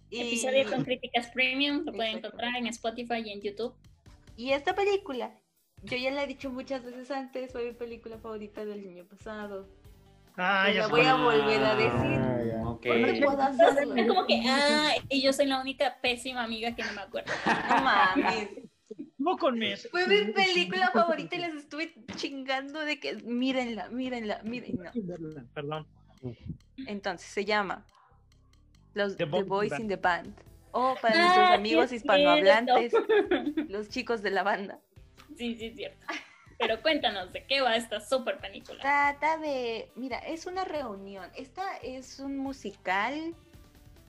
Y, 0.09 0.21
Episodio 0.21 0.69
con 0.69 0.83
críticas 0.85 1.27
premium, 1.31 1.83
lo 1.85 1.91
pueden 1.93 2.17
encontrar 2.17 2.55
en 2.55 2.67
Spotify 2.67 3.21
y 3.25 3.31
en 3.31 3.41
YouTube. 3.41 3.75
y 4.37 4.51
esta 4.53 4.73
película 4.75 5.37
yo 5.83 5.97
ya 5.97 6.11
la 6.11 6.23
he 6.23 6.27
dicho 6.27 6.49
muchas 6.51 6.83
veces 6.83 7.09
antes, 7.11 7.51
fue 7.51 7.65
mi 7.65 7.73
película 7.73 8.17
favorita 8.17 8.63
del 8.65 8.87
año 8.87 9.05
pasado. 9.05 9.67
Ah, 10.37 10.63
Pues 10.65 10.75
ya 10.75 10.87
voy 10.87 11.01
a 11.05 11.15
volver 11.15 11.63
a 11.63 11.75
decir. 11.75 11.91
Ah, 11.93 12.39
ya. 12.45 12.67
Ok. 12.67 12.85
No. 12.85 13.95
Es 13.97 14.07
como 14.07 14.25
que, 14.25 14.41
ah, 14.47 14.91
y 15.09 15.21
yo 15.21 15.33
soy 15.33 15.45
la 15.47 15.59
única 15.61 15.97
pésima 16.01 16.43
amiga 16.43 16.75
que 16.75 16.83
no 16.83 16.93
me 16.93 17.01
acuerdo. 17.01 17.31
No 17.45 17.83
mames. 17.83 18.49
Estuvo 18.97 19.37
con. 19.37 19.59
Fue 19.91 20.07
mi 20.07 20.31
película 20.31 20.89
favorita 20.91 21.35
y 21.35 21.39
les 21.39 21.55
estuve 21.55 21.93
chingando 22.15 22.79
de 22.79 22.99
que 22.99 23.15
mírenla, 23.17 23.89
mírenla, 23.89 24.41
mírenla. 24.43 24.91
Perdón. 25.53 25.85
Entonces 26.87 27.27
se 27.29 27.45
llama 27.45 27.85
Los 28.93 29.17
The 29.17 29.25
The, 29.27 29.43
Boys 29.43 29.77
in 29.79 29.87
the 29.87 29.97
Band. 29.97 30.33
O 30.71 30.95
para 31.01 31.13
Ah, 31.15 31.21
nuestros 31.21 31.49
amigos 31.51 31.85
es 31.87 31.91
hispanohablantes, 31.93 32.91
cierto. 32.91 33.61
los 33.67 33.89
chicos 33.89 34.21
de 34.23 34.31
la 34.31 34.41
banda. 34.43 34.79
Sí, 35.37 35.55
sí, 35.55 35.65
es 35.67 35.75
cierto. 35.75 36.05
Pero 36.61 36.81
cuéntanos, 36.83 37.33
¿de 37.33 37.43
qué 37.47 37.61
va 37.61 37.75
esta 37.75 37.99
super 37.99 38.37
película? 38.37 38.79
Trata 38.81 39.39
de, 39.39 39.91
mira, 39.95 40.19
es 40.19 40.45
una 40.45 40.63
reunión. 40.63 41.27
Esta 41.35 41.77
es 41.77 42.19
un 42.19 42.37
musical 42.37 43.35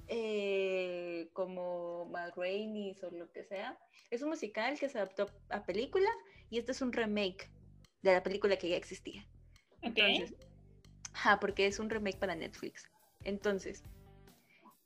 eh, 0.09 1.31
como 1.33 2.05
McRaenis 2.11 3.03
o 3.05 3.11
lo 3.11 3.33
que 3.33 3.45
sea. 3.45 3.79
Es 4.11 4.21
un 4.21 4.29
musical 4.29 4.79
que 4.79 4.91
se 4.91 4.99
adaptó 4.99 5.31
a 5.49 5.65
película 5.65 6.11
y 6.51 6.59
este 6.59 6.73
es 6.73 6.83
un 6.83 6.93
remake 6.93 7.51
de 8.03 8.13
la 8.13 8.23
película 8.23 8.57
que 8.57 8.69
ya 8.69 8.77
existía. 8.77 9.27
Ok. 9.79 9.97
Entonces, 9.97 10.35
ajá, 11.15 11.41
porque 11.41 11.67
es 11.67 11.79
un 11.79 11.89
remake 11.89 12.19
para 12.19 12.35
Netflix. 12.35 12.91
Entonces, 13.25 13.83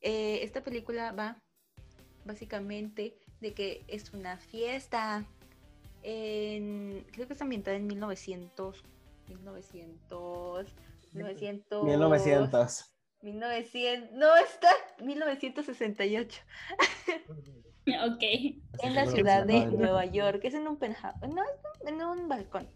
eh, 0.03 0.39
esta 0.43 0.63
película 0.63 1.11
va 1.11 1.43
básicamente 2.25 3.19
de 3.41 3.55
que 3.55 3.85
es 3.89 4.13
una 4.13 4.37
fiesta. 4.37 5.25
En, 6.09 7.05
creo 7.11 7.27
que 7.27 7.33
está 7.33 7.43
ambientada 7.43 7.77
en 7.77 7.89
1900. 7.89 8.85
1900. 9.29 10.67
1900. 11.13 11.95
1900. 11.95 12.97
1900. 13.23 14.13
No, 14.13 14.37
está 14.37 14.69
1968. 15.03 16.43
Ok. 17.87 18.21
En 18.83 18.97
la 18.97 19.07
ciudad 19.07 19.47
de. 19.47 19.67
Nueva 19.67 20.07
York. 20.07 20.41
Es 20.43 20.55
en 20.55 20.67
un 20.67 20.77
penthouse. 20.77 21.21
No, 21.21 21.41
es 21.45 21.87
en 21.87 22.03
un 22.03 22.29
balcón. 22.29 22.69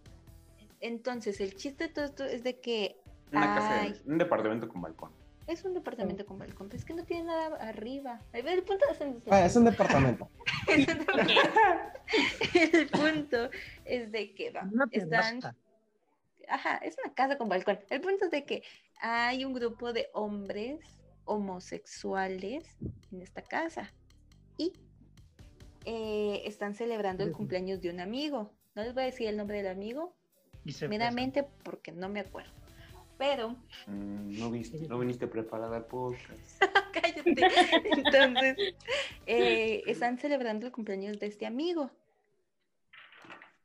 Entonces, 0.78 1.40
el 1.40 1.56
chiste 1.56 1.88
de 1.88 1.92
todo 1.92 2.04
esto 2.04 2.24
es 2.24 2.44
de 2.44 2.60
que 2.60 2.96
Una 3.32 3.56
casa, 3.56 3.80
Ay. 3.80 4.00
un 4.06 4.18
departamento 4.18 4.68
con 4.68 4.80
balcón. 4.80 5.10
Es 5.50 5.64
un 5.64 5.74
departamento 5.74 6.24
con 6.24 6.38
balcón, 6.38 6.68
pero 6.68 6.78
es 6.78 6.84
que 6.84 6.94
no 6.94 7.04
tiene 7.04 7.24
nada 7.24 7.56
arriba. 7.56 8.20
El 8.32 8.62
punto 8.62 8.84
es 8.90 9.00
en- 9.00 9.20
Ah, 9.30 9.44
es 9.46 9.56
un 9.56 9.64
departamento. 9.64 10.30
el 12.54 12.86
punto 12.88 13.50
es 13.84 14.12
de 14.12 14.32
que 14.34 14.50
va. 14.52 14.68
Están, 14.92 15.40
ajá, 16.48 16.76
es 16.78 16.96
una 17.04 17.12
casa 17.14 17.36
con 17.36 17.48
balcón. 17.48 17.80
El 17.90 18.00
punto 18.00 18.26
es 18.26 18.30
de 18.30 18.44
que 18.44 18.62
hay 19.00 19.44
un 19.44 19.52
grupo 19.52 19.92
de 19.92 20.08
hombres 20.12 20.78
homosexuales 21.24 22.76
en 23.10 23.20
esta 23.22 23.42
casa 23.42 23.92
y 24.56 24.72
eh, 25.84 26.42
están 26.44 26.74
celebrando 26.74 27.24
el 27.24 27.32
cumpleaños 27.32 27.80
de 27.80 27.90
un 27.90 27.98
amigo. 28.00 28.52
No 28.76 28.84
les 28.84 28.94
voy 28.94 29.02
a 29.02 29.06
decir 29.06 29.26
el 29.26 29.36
nombre 29.36 29.56
del 29.58 29.66
amigo, 29.72 30.16
meramente 30.90 31.42
porque 31.64 31.90
no 31.90 32.08
me 32.08 32.20
acuerdo. 32.20 32.52
Pero 33.20 33.54
Mm, 33.86 34.38
no, 34.38 34.50
viste, 34.50 34.78
no 34.88 34.98
viniste 34.98 35.26
preparada 35.26 35.76
al 35.76 35.84
podcast. 35.84 36.40
Cállate. 36.92 37.36
Entonces, 37.84 38.56
eh, 39.26 39.82
están 39.86 40.16
celebrando 40.16 40.66
el 40.66 40.72
cumpleaños 40.72 41.20
de 41.20 41.26
este 41.26 41.44
amigo. 41.44 41.90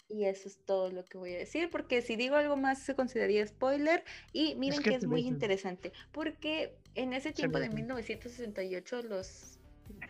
Y 0.10 0.26
eso 0.26 0.50
es 0.50 0.58
todo 0.66 0.92
lo 0.92 1.06
que 1.06 1.18
voy 1.18 1.34
a 1.34 1.38
decir, 1.38 1.70
porque 1.70 2.02
si 2.02 2.18
digo 2.18 2.36
algo 2.36 2.58
más 2.58 2.80
se 2.80 2.96
consideraría 2.96 3.48
spoiler. 3.48 4.04
Y 4.34 4.56
miren 4.56 4.84
que 4.84 4.90
que 4.90 4.96
es 4.98 5.06
muy 5.06 5.22
interesante, 5.22 5.94
porque 6.12 6.76
en 6.94 7.14
ese 7.14 7.32
tiempo 7.32 7.58
de 7.58 7.70
dicen. 7.70 7.86
1968 7.88 9.04
los 9.04 9.58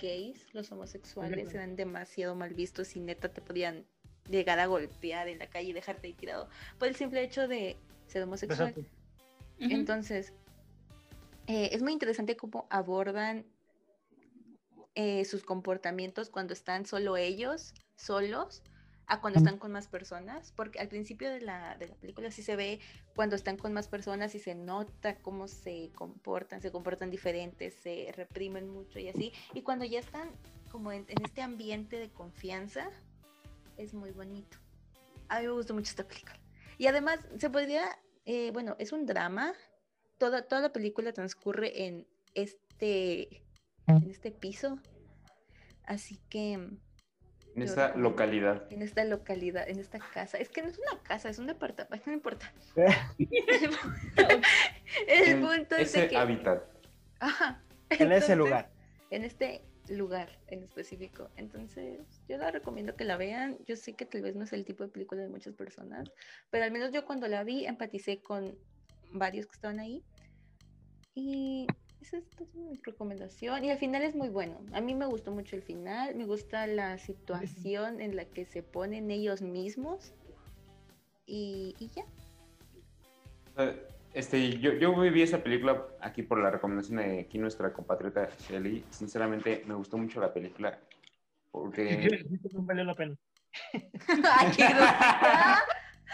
gays, 0.01 0.43
los 0.53 0.71
homosexuales 0.71 1.53
eran 1.53 1.75
demasiado 1.75 2.33
mal 2.33 2.55
vistos 2.55 2.95
y 2.95 2.99
neta 2.99 3.31
te 3.31 3.41
podían 3.41 3.85
llegar 4.27 4.57
a 4.57 4.65
golpear 4.65 5.27
en 5.27 5.37
la 5.37 5.47
calle 5.47 5.69
y 5.69 5.73
dejarte 5.73 6.07
ahí 6.07 6.13
tirado 6.13 6.49
por 6.79 6.87
el 6.87 6.95
simple 6.95 7.23
hecho 7.23 7.47
de 7.47 7.77
ser 8.07 8.23
homosexual. 8.23 8.73
Entonces, 9.59 10.33
eh, 11.47 11.69
es 11.71 11.81
muy 11.81 11.93
interesante 11.93 12.35
cómo 12.35 12.67
abordan 12.69 13.45
eh, 14.95 15.25
sus 15.25 15.43
comportamientos 15.43 16.29
cuando 16.29 16.53
están 16.53 16.85
solo 16.85 17.17
ellos, 17.17 17.73
solos, 17.95 18.63
a 19.07 19.21
cuando 19.21 19.39
están 19.39 19.57
con 19.57 19.71
más 19.71 19.87
personas, 19.87 20.51
porque 20.55 20.79
al 20.79 20.87
principio 20.87 21.29
de 21.29 21.41
la, 21.41 21.77
de 21.77 21.87
la 21.87 21.95
película 21.95 22.31
sí 22.31 22.41
se 22.41 22.55
ve 22.55 22.79
cuando 23.15 23.35
están 23.35 23.57
con 23.57 23.71
más 23.71 23.87
personas 23.87 24.33
y 24.33 24.39
se 24.39 24.55
nota 24.55 25.17
cómo 25.17 25.47
se 25.47 25.91
comportan, 25.93 26.61
se 26.61 26.71
comportan 26.71 27.11
diferentes, 27.11 27.75
se 27.75 28.11
reprimen 28.15 28.67
mucho 28.67 28.97
y 28.97 29.09
así, 29.09 29.31
y 29.53 29.61
cuando 29.61 29.85
ya 29.85 29.99
están 29.99 30.31
como 30.71 30.91
en, 30.91 31.05
en 31.07 31.23
este 31.23 31.41
ambiente 31.41 31.99
de 31.99 32.09
confianza, 32.09 32.89
es 33.77 33.93
muy 33.93 34.11
bonito. 34.11 34.57
A 35.27 35.39
mí 35.39 35.45
me 35.45 35.53
gustó 35.53 35.73
mucho 35.73 35.89
esta 35.89 36.07
película. 36.07 36.39
Y 36.77 36.87
además, 36.87 37.19
se 37.37 37.49
podría 37.49 37.97
eh, 38.25 38.51
bueno, 38.51 38.75
es 38.79 38.91
un 38.91 39.05
drama. 39.05 39.53
Toda, 40.17 40.43
toda 40.47 40.61
la 40.61 40.71
película 40.73 41.11
transcurre 41.13 41.85
en 41.85 42.07
este, 42.33 43.43
en 43.87 44.09
este 44.09 44.31
piso. 44.31 44.79
Así 45.83 46.19
que 46.29 46.53
En 46.53 46.81
esta 47.57 47.95
localidad. 47.95 48.71
en 48.71 48.81
esta 48.81 49.03
localidad, 49.03 49.69
en 49.69 49.79
esta 49.79 49.99
casa. 49.99 50.37
Es 50.37 50.49
que 50.49 50.61
no 50.61 50.69
es 50.69 50.77
una 50.79 51.01
casa, 51.03 51.29
es 51.29 51.37
un 51.39 51.47
departamento, 51.47 52.05
no 52.07 52.13
importa. 52.13 52.51
El 55.07 55.29
En 55.29 55.41
punto 55.41 55.75
es 55.75 55.93
de 55.93 55.99
ese 55.99 56.07
que... 56.07 56.17
hábitat. 56.17 56.63
Ajá. 57.19 57.61
En 57.89 58.11
ese 58.11 58.35
lugar. 58.35 58.71
En 59.11 59.23
este 59.23 59.63
lugar 59.89 60.29
en 60.47 60.63
específico. 60.63 61.29
Entonces, 61.35 61.99
yo 62.27 62.37
la 62.37 62.51
recomiendo 62.51 62.95
que 62.95 63.03
la 63.03 63.17
vean. 63.17 63.57
Yo 63.65 63.75
sé 63.75 63.93
que 63.93 64.05
tal 64.05 64.21
vez 64.21 64.35
no 64.35 64.43
es 64.43 64.53
el 64.53 64.65
tipo 64.65 64.83
de 64.83 64.89
película 64.89 65.21
de 65.21 65.29
muchas 65.29 65.53
personas, 65.53 66.11
pero 66.49 66.63
al 66.63 66.71
menos 66.71 66.91
yo 66.91 67.05
cuando 67.05 67.27
la 67.27 67.43
vi 67.43 67.65
empaticé 67.65 68.21
con 68.21 68.57
varios 69.11 69.45
que 69.45 69.53
estaban 69.53 69.79
ahí. 69.79 70.03
Y 71.13 71.67
esa 72.01 72.17
es 72.17 72.29
toda 72.31 72.49
mi 72.53 72.79
recomendación. 72.83 73.63
Y 73.63 73.71
al 73.71 73.77
final 73.77 74.03
es 74.03 74.15
muy 74.15 74.29
bueno. 74.29 74.59
A 74.73 74.81
mí 74.81 74.93
me 74.93 75.05
gustó 75.05 75.31
mucho 75.31 75.55
el 75.55 75.61
final. 75.61 76.15
Me 76.15 76.25
gusta 76.25 76.67
la 76.67 76.97
situación 76.97 78.01
en 78.01 78.15
la 78.15 78.25
que 78.25 78.45
se 78.45 78.63
ponen 78.63 79.09
ellos 79.11 79.41
mismos. 79.41 80.13
Y, 81.25 81.75
y 81.79 81.87
ya. 81.87 82.05
Eh, 83.57 83.87
Este, 84.15 84.57
yo, 84.59 84.71
yo 84.73 84.97
viví 84.99 85.21
esa 85.21 85.43
película 85.43 85.85
aquí 85.99 86.23
por 86.23 86.39
la 86.41 86.49
recomendación 86.49 86.97
de 86.99 87.19
aquí 87.19 87.37
nuestra 87.37 87.73
compatriota 87.73 88.29
Shelly. 88.39 88.81
Sinceramente, 88.89 89.63
me 89.67 89.73
gustó 89.75 89.97
mucho 89.97 90.21
la 90.21 90.33
película. 90.33 90.79
Porque. 91.51 92.25
No 92.53 92.61
valió 92.63 92.85
la 92.85 92.95
pena. 92.95 93.15
Ay, 93.73 94.51
qué. 94.55 94.65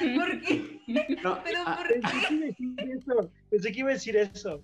¿Por 0.15 0.41
qué? 0.41 0.79
No, 1.23 1.43
Pero 1.43 1.59
a, 1.63 1.77
¿por 1.77 1.87
Pensé 1.87 2.09
que 2.27 2.33
iba 2.33 2.43
a 2.43 2.47
decir 2.47 2.91
eso. 2.97 3.31
Pensé 3.51 3.71
que 3.71 3.79
iba 3.79 3.89
a 3.89 3.93
decir 3.93 4.15
eso. 4.17 4.63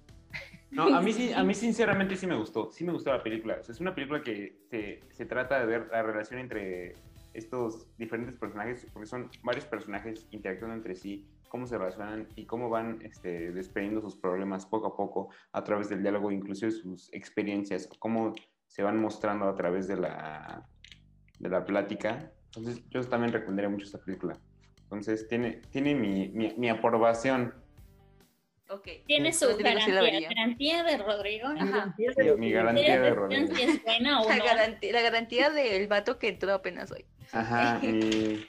no, 0.72 0.96
a 0.96 1.02
mí, 1.02 1.14
sí- 1.14 1.32
a 1.34 1.44
mí 1.44 1.54
sinceramente 1.54 2.16
sí 2.16 2.26
me 2.26 2.36
gustó. 2.36 2.72
Sí 2.72 2.84
me 2.84 2.92
gustó 2.92 3.12
la 3.12 3.22
película. 3.22 3.58
O 3.60 3.64
sea, 3.64 3.74
es 3.74 3.80
una 3.80 3.94
película 3.94 4.24
que 4.24 4.58
se, 4.72 5.02
se 5.12 5.26
trata 5.28 5.60
de 5.60 5.66
ver 5.68 5.90
la 5.92 6.02
relación 6.02 6.40
entre 6.40 6.96
estos 7.36 7.86
diferentes 8.00 8.36
personajes, 8.36 8.88
porque 8.92 9.06
son 9.06 9.30
varios 9.44 9.66
personajes 9.66 10.26
interactuando 10.32 10.76
entre 10.76 10.96
sí, 10.96 11.28
cómo 11.48 11.66
se 11.68 11.78
relacionan 11.78 12.28
y 12.36 12.46
cómo 12.46 12.70
van 12.70 13.00
este, 13.04 13.52
desprendiendo 13.52 14.02
sus 14.02 14.16
problemas 14.16 14.66
poco 14.66 14.88
a 14.88 14.96
poco 14.96 15.30
a 15.52 15.64
través 15.64 15.90
del 15.90 16.02
diálogo, 16.02 16.32
inclusive 16.32 16.72
sus 16.72 17.12
experiencias, 17.14 17.88
cómo 18.00 18.34
se 18.68 18.84
van 18.84 19.00
mostrando 19.02 19.48
a 19.48 19.56
través 19.56 19.88
de 19.88 19.96
la, 19.98 20.68
de 21.40 21.50
la 21.50 21.66
plática. 21.66 22.32
Entonces, 22.46 22.84
yo 22.90 23.02
también 23.08 23.32
recomendaría 23.34 23.70
mucho 23.70 23.86
esta 23.86 24.00
película. 24.00 24.38
Entonces, 24.84 25.28
tiene, 25.28 25.62
tiene 25.72 25.96
mi, 25.96 26.30
mi, 26.30 26.54
mi 26.58 26.70
aprobación. 26.70 27.54
Ok. 28.70 28.88
Tiene 29.06 29.32
su 29.32 29.46
Rodrigo 29.48 29.80
sí 29.86 29.92
la 29.92 30.02
garantía, 30.02 30.30
garantía 30.30 30.84
de 30.84 30.98
Rodrigo. 30.98 31.48
Ajá. 31.48 31.96
Sí, 31.98 32.06
mi 32.38 32.52
garantía 32.52 33.00
de 33.02 33.10
Rodrigo. 33.12 33.54
es 33.58 33.84
buena 33.84 34.22
o 34.22 34.28
La 34.30 34.36
no. 34.38 34.44
garantía, 34.44 34.92
la 34.92 35.02
garantía 35.02 35.50
del 35.50 35.88
vato 35.88 36.20
que 36.20 36.28
entró 36.30 36.54
apenas 36.54 36.92
hoy. 36.92 37.06
Ajá, 37.32 37.80
mi- 37.84 38.46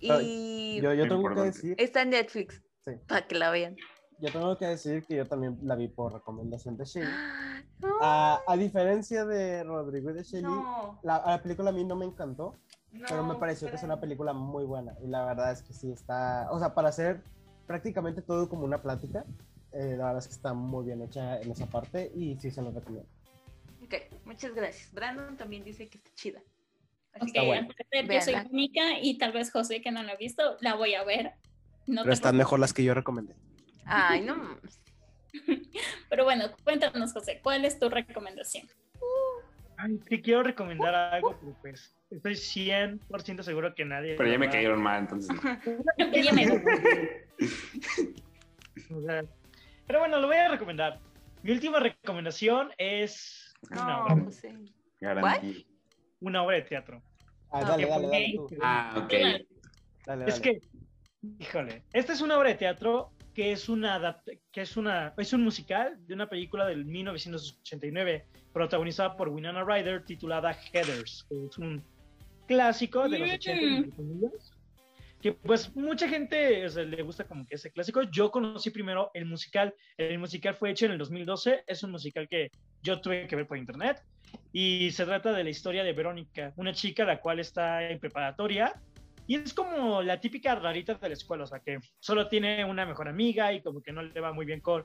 Y 0.00 0.80
Yo, 0.80 0.92
yo 0.94 1.08
tengo 1.08 1.34
que 1.34 1.40
decir, 1.40 1.74
está 1.78 2.02
en 2.02 2.10
Netflix. 2.10 2.62
Sí. 2.84 2.92
Para 3.08 3.26
que 3.26 3.34
la 3.34 3.50
vean. 3.50 3.76
yo 4.18 4.30
tengo 4.30 4.56
que 4.56 4.66
decir 4.66 5.04
que 5.04 5.16
yo 5.16 5.26
también 5.26 5.58
la 5.62 5.74
vi 5.74 5.88
por 5.88 6.12
recomendación 6.12 6.76
de 6.76 6.84
Shelly. 6.84 7.10
No, 7.80 7.88
A, 8.00 8.40
a 8.46 8.56
diferencia 8.56 9.24
de 9.24 9.64
Rodrigo 9.64 10.10
y 10.10 10.14
de 10.14 10.22
Shelly, 10.22 10.42
no, 10.42 11.00
la, 11.02 11.22
la 11.26 11.42
película 11.42 11.70
a 11.70 11.72
mí 11.72 11.84
no 11.84 11.96
me 11.96 12.04
encantó, 12.04 12.54
pero 13.08 13.22
me 13.22 13.34
no, 13.34 13.38
pareció 13.38 13.68
que 13.68 13.76
es 13.76 13.82
una 13.82 14.00
película 14.00 14.32
muy 14.32 14.64
buena. 14.64 14.94
Y 15.02 15.08
la 15.08 15.24
verdad 15.24 15.52
es 15.52 15.62
que 15.62 15.72
sí 15.72 15.90
está, 15.90 16.48
o 16.50 16.58
sea, 16.58 16.74
para 16.74 16.88
hacer 16.88 17.22
prácticamente 17.66 18.22
todo 18.22 18.48
como 18.48 18.64
una 18.64 18.80
plática, 18.80 19.24
eh, 19.72 19.94
la 19.96 20.06
verdad 20.06 20.18
es 20.18 20.28
que 20.28 20.34
está 20.34 20.54
muy 20.54 20.86
bien 20.86 21.02
hecha 21.02 21.40
en 21.40 21.50
esa 21.50 21.66
parte 21.66 22.10
y 22.14 22.36
sí 22.36 22.50
se 22.50 22.62
lo 22.62 22.70
recomiendo. 22.70 23.08
Ok, 23.84 23.94
muchas 24.24 24.54
gracias. 24.54 24.92
Brandon 24.92 25.36
también 25.36 25.64
dice 25.64 25.88
que 25.88 25.98
está 25.98 26.10
chida. 26.14 26.40
Así 27.16 27.26
Está 27.26 27.40
que 27.40 27.46
bueno. 27.46 27.68
al 27.68 27.74
parecer 27.74 28.34
yo 28.34 28.40
soy 28.40 28.50
única 28.52 28.98
y 29.00 29.18
tal 29.18 29.32
vez 29.32 29.50
José 29.50 29.80
que 29.80 29.90
no 29.90 30.02
la 30.02 30.12
ha 30.12 30.16
visto, 30.16 30.56
la 30.60 30.74
voy 30.74 30.94
a 30.94 31.04
ver. 31.04 31.32
No 31.86 32.02
Pero 32.02 32.12
te 32.12 32.14
están 32.14 32.36
mejor 32.36 32.58
las 32.58 32.72
que 32.72 32.82
yo 32.84 32.94
recomendé. 32.94 33.34
Ay, 33.84 34.20
no. 34.22 34.58
Pero 36.10 36.24
bueno, 36.24 36.44
cuéntanos, 36.64 37.12
José, 37.12 37.40
¿cuál 37.42 37.64
es 37.64 37.78
tu 37.78 37.88
recomendación? 37.88 38.66
Ay, 39.78 39.98
que 40.08 40.22
quiero 40.22 40.42
recomendar 40.42 40.94
algo, 40.94 41.36
pero 41.38 41.54
pues 41.60 41.94
estoy 42.10 42.32
100% 42.32 43.42
seguro 43.42 43.74
que 43.74 43.84
nadie. 43.84 44.14
Pero 44.16 44.30
ya 44.32 44.38
me 44.38 44.48
cayeron 44.48 44.82
mal, 44.82 45.00
entonces. 45.00 45.30
no. 45.36 46.12
Ya 46.12 46.32
me- 46.32 46.46
O 48.90 49.02
sea, 49.02 49.24
pero 49.86 49.98
bueno, 50.00 50.18
lo 50.18 50.26
voy 50.26 50.36
a 50.36 50.48
recomendar. 50.48 50.98
Mi 51.42 51.52
última 51.52 51.78
recomendación 51.78 52.70
es 52.78 53.54
una, 53.70 53.84
No, 53.84 54.04
obra, 54.04 54.24
José. 54.24 54.54
Una 56.20 56.42
obra 56.42 56.56
de 56.56 56.62
teatro. 56.62 57.02
Ah, 57.50 57.60
Ah, 57.60 57.64
dale, 57.64 57.86
dale, 57.86 58.06
dale 58.08 58.32
tú. 58.34 58.48
Ah, 58.60 59.02
ok. 59.04 59.14
Dale, 60.04 60.24
Es 60.26 60.40
que, 60.40 60.60
híjole, 61.38 61.82
esta 61.92 62.12
es 62.12 62.20
una 62.20 62.38
obra 62.38 62.50
de 62.50 62.54
teatro 62.56 63.10
que 63.34 63.52
es 63.52 63.68
una 63.68 63.98
adapt- 64.00 64.40
que 64.50 64.60
es 64.62 64.76
una 64.76 65.12
es 65.16 65.32
un 65.32 65.42
musical 65.42 65.96
de 66.06 66.14
una 66.14 66.28
película 66.28 66.66
del 66.66 66.84
1989 66.86 68.26
protagonizada 68.52 69.16
por 69.16 69.28
Winona 69.28 69.62
Ryder 69.64 70.04
titulada 70.04 70.52
Heathers, 70.54 71.26
que 71.28 71.46
es 71.46 71.58
un 71.58 71.82
clásico 72.46 73.08
de 73.08 73.18
los 73.18 73.28
Mm. 73.28 73.34
80 73.34 73.62
entre 73.76 73.90
comillas, 73.96 74.52
que 75.20 75.32
pues 75.32 75.74
mucha 75.76 76.08
gente 76.08 76.64
o 76.64 76.70
sea, 76.70 76.84
le 76.84 77.02
gusta 77.02 77.24
como 77.24 77.46
que 77.46 77.56
ese 77.56 77.70
clásico. 77.70 78.02
Yo 78.04 78.30
conocí 78.30 78.70
primero 78.70 79.10
el 79.12 79.26
musical. 79.26 79.74
El 79.98 80.18
musical 80.18 80.54
fue 80.54 80.70
hecho 80.70 80.86
en 80.86 80.92
el 80.92 80.98
2012. 80.98 81.64
Es 81.66 81.82
un 81.82 81.90
musical 81.90 82.28
que 82.28 82.50
yo 82.82 83.00
tuve 83.00 83.26
que 83.26 83.36
ver 83.36 83.46
por 83.46 83.58
internet. 83.58 84.02
Y 84.52 84.90
se 84.92 85.04
trata 85.04 85.32
de 85.32 85.44
la 85.44 85.50
historia 85.50 85.84
de 85.84 85.92
Verónica, 85.92 86.52
una 86.56 86.72
chica 86.72 87.04
la 87.04 87.20
cual 87.20 87.40
está 87.40 87.88
en 87.88 87.98
preparatoria 87.98 88.74
y 89.26 89.36
es 89.36 89.52
como 89.52 90.02
la 90.02 90.20
típica 90.20 90.54
rarita 90.54 90.94
de 90.94 91.08
la 91.08 91.14
escuela, 91.14 91.44
o 91.44 91.46
sea, 91.46 91.58
que 91.58 91.80
solo 91.98 92.28
tiene 92.28 92.64
una 92.64 92.86
mejor 92.86 93.08
amiga 93.08 93.52
y 93.52 93.60
como 93.60 93.82
que 93.82 93.92
no 93.92 94.02
le 94.02 94.20
va 94.20 94.32
muy 94.32 94.46
bien 94.46 94.60
con... 94.60 94.84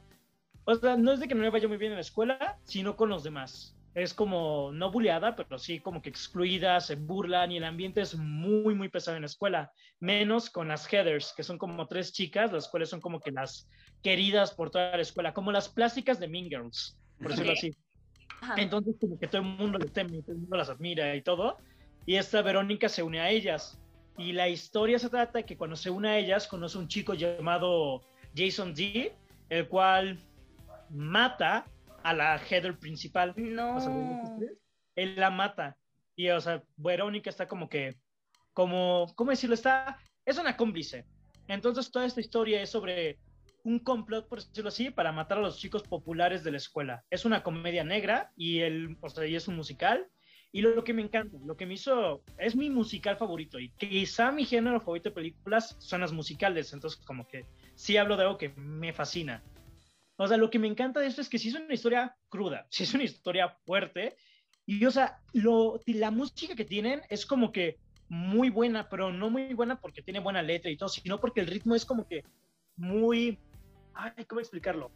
O 0.64 0.76
sea, 0.76 0.98
no 0.98 1.12
es 1.12 1.20
de 1.20 1.28
que 1.28 1.36
no 1.36 1.44
le 1.44 1.50
vaya 1.50 1.68
muy 1.68 1.78
bien 1.78 1.92
en 1.92 1.98
la 1.98 2.02
escuela, 2.02 2.58
sino 2.64 2.96
con 2.96 3.10
los 3.10 3.24
demás. 3.24 3.76
Es 3.94 4.14
como, 4.14 4.72
no 4.74 4.90
buleada, 4.92 5.36
pero 5.36 5.60
sí 5.60 5.80
como 5.80 6.02
que 6.02 6.10
excluida, 6.10 6.80
se 6.80 6.96
burlan 6.96 7.52
y 7.52 7.58
el 7.58 7.66
ambiente 7.66 8.02
es 8.02 8.16
muy, 8.16 8.74
muy 8.74 8.90
pesado 8.90 9.18
en 9.18 9.24
la 9.24 9.28
escuela. 9.28 9.72
Menos 10.00 10.50
con 10.50 10.70
las 10.70 10.88
Heathers, 10.88 11.34
que 11.36 11.44
son 11.44 11.58
como 11.58 11.88
tres 11.88 12.12
chicas, 12.12 12.52
las 12.52 12.68
cuales 12.68 12.90
son 12.90 13.02
como 13.02 13.20
que 13.20 13.32
las 13.32 13.70
queridas 14.02 14.52
por 14.52 14.72
toda 14.72 14.96
la 14.96 15.02
escuela, 15.02 15.34
como 15.34 15.52
las 15.52 15.70
plásticas 15.70 16.20
de 16.20 16.28
Mean 16.28 16.50
Girls, 16.50 16.98
por 17.20 17.32
decirlo 17.32 17.54
así. 17.54 17.76
Ajá. 18.42 18.56
Entonces, 18.58 18.96
como 19.00 19.18
que 19.18 19.28
todo 19.28 19.42
el 19.42 19.48
mundo 19.48 19.78
les 19.78 19.94
teme, 19.94 20.22
todo 20.22 20.34
el 20.34 20.40
mundo 20.40 20.58
las 20.58 20.70
admira 20.70 21.16
y 21.16 21.22
todo. 21.22 21.58
Y 22.06 22.16
esta 22.16 22.42
Verónica 22.42 22.90
se 22.90 23.04
une 23.04 23.20
a 23.20 23.30
ellas. 23.30 23.80
Y 24.18 24.34
la 24.34 24.50
historia 24.50 25.00
se 25.00 25.10
trata 25.10 25.40
de 25.40 25.46
que 25.46 25.58
cuando 25.58 25.76
se 25.76 25.90
une 25.90 26.10
a 26.10 26.18
ellas, 26.18 26.48
conoce 26.48 26.78
a 26.78 26.82
un 26.82 26.88
chico 26.88 27.14
llamado 27.14 28.02
Jason 28.36 28.74
D, 28.74 29.16
el 29.50 29.68
cual 29.68 30.20
mata 30.90 31.66
a 32.04 32.14
la 32.14 32.38
Heather 32.38 32.78
principal. 32.78 33.34
No. 33.38 33.78
O 33.78 33.80
sea, 33.80 34.50
él 34.96 35.16
la 35.16 35.30
mata. 35.30 35.78
Y, 36.16 36.30
o 36.30 36.42
sea, 36.42 36.64
Verónica 36.78 37.30
está 37.30 37.48
como 37.48 37.70
que, 37.70 37.96
como, 38.54 39.12
¿cómo 39.16 39.32
decirlo? 39.32 39.54
Está, 39.54 39.98
es 40.26 40.38
una 40.38 40.58
cómplice. 40.58 41.06
Entonces, 41.48 41.92
toda 41.92 42.06
esta 42.06 42.22
historia 42.22 42.62
es 42.62 42.70
sobre 42.70 43.20
un 43.64 43.80
complot, 43.80 44.28
por 44.28 44.44
decirlo 44.44 44.70
así, 44.70 44.90
para 44.90 45.12
matar 45.12 45.38
a 45.38 45.42
los 45.42 45.58
chicos 45.58 45.84
populares 45.84 46.44
de 46.44 46.52
la 46.52 46.58
escuela. 46.58 47.04
Es 47.10 47.26
una 47.26 47.44
comedia 47.44 47.84
negra 47.84 48.32
y, 48.36 48.60
el, 48.60 48.98
o 49.02 49.10
sea, 49.10 49.26
y 49.26 49.36
es 49.36 49.48
un 49.48 49.56
musical. 49.56 50.08
Y 50.52 50.62
lo, 50.62 50.76
lo 50.76 50.84
que 50.84 50.94
me 50.94 51.02
encanta, 51.02 51.38
lo 51.46 51.56
que 51.56 51.66
me 51.66 51.76
hizo, 51.76 52.24
es 52.38 52.56
mi 52.56 52.70
musical 52.70 53.16
favorito 53.16 53.58
y 53.58 53.70
quizá 53.70 54.32
mi 54.32 54.44
género 54.44 54.82
favorito 54.82 55.10
de 55.10 55.16
películas 55.16 55.78
son 55.80 56.02
las 56.02 56.12
musicales, 56.12 56.74
entonces 56.74 57.00
como 57.06 57.26
que 57.26 57.46
sí 57.76 57.96
hablo 57.96 58.18
de 58.18 58.24
algo 58.24 58.38
que 58.38 58.50
me 58.50 58.92
fascina. 58.92 59.42
O 60.18 60.28
sea, 60.28 60.36
lo 60.36 60.50
que 60.50 60.60
me 60.60 60.68
encanta 60.68 61.00
de 61.00 61.08
esto 61.08 61.22
es 61.22 61.30
que 61.30 61.40
sí 61.40 61.48
es 61.50 61.56
una 61.56 61.74
historia 61.74 62.16
cruda, 62.28 62.68
sí 62.70 62.84
es 62.84 62.94
una 62.94 63.04
historia 63.04 63.50
fuerte 63.66 64.18
y, 64.66 64.86
o 64.86 64.92
sea, 64.92 65.20
lo, 65.34 65.80
la 65.86 66.12
música 66.12 66.56
que 66.56 66.66
tienen 66.66 67.02
es 67.10 67.26
como 67.26 67.52
que 67.52 67.78
muy 68.10 68.50
buena, 68.50 68.90
pero 68.90 69.12
no 69.12 69.30
muy 69.30 69.54
buena 69.54 69.80
porque 69.80 70.02
tiene 70.02 70.20
buena 70.20 70.42
letra 70.42 70.70
y 70.70 70.78
todo, 70.78 70.90
sino 70.90 71.20
porque 71.20 71.40
el 71.40 71.48
ritmo 71.48 71.76
es 71.76 71.86
como 71.86 72.08
que 72.08 72.24
muy, 72.76 73.40
ay, 73.94 74.26
¿cómo 74.26 74.42
explicarlo? 74.42 74.92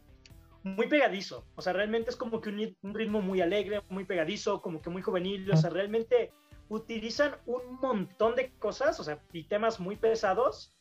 muy 0.74 0.88
pegadizo. 0.88 1.46
O 1.54 1.62
sea, 1.62 1.72
realmente 1.72 2.10
es 2.10 2.16
como 2.16 2.40
que 2.40 2.48
un, 2.48 2.76
un, 2.82 2.94
ritmo 2.94 3.22
muy 3.22 3.40
alegre, 3.40 3.82
muy 3.88 4.04
pegadizo, 4.04 4.60
como 4.60 4.82
que 4.82 4.90
muy 4.90 5.00
juvenil. 5.00 5.48
O 5.52 5.56
sea, 5.56 5.70
realmente 5.70 6.32
utilizan 6.68 7.36
un 7.46 7.74
montón 7.80 8.34
de 8.34 8.50
cosas, 8.58 8.98
o 8.98 9.04
sea, 9.04 9.22
y 9.32 9.44
temas 9.44 9.78
muy 9.78 9.96
pesados, 9.96 10.74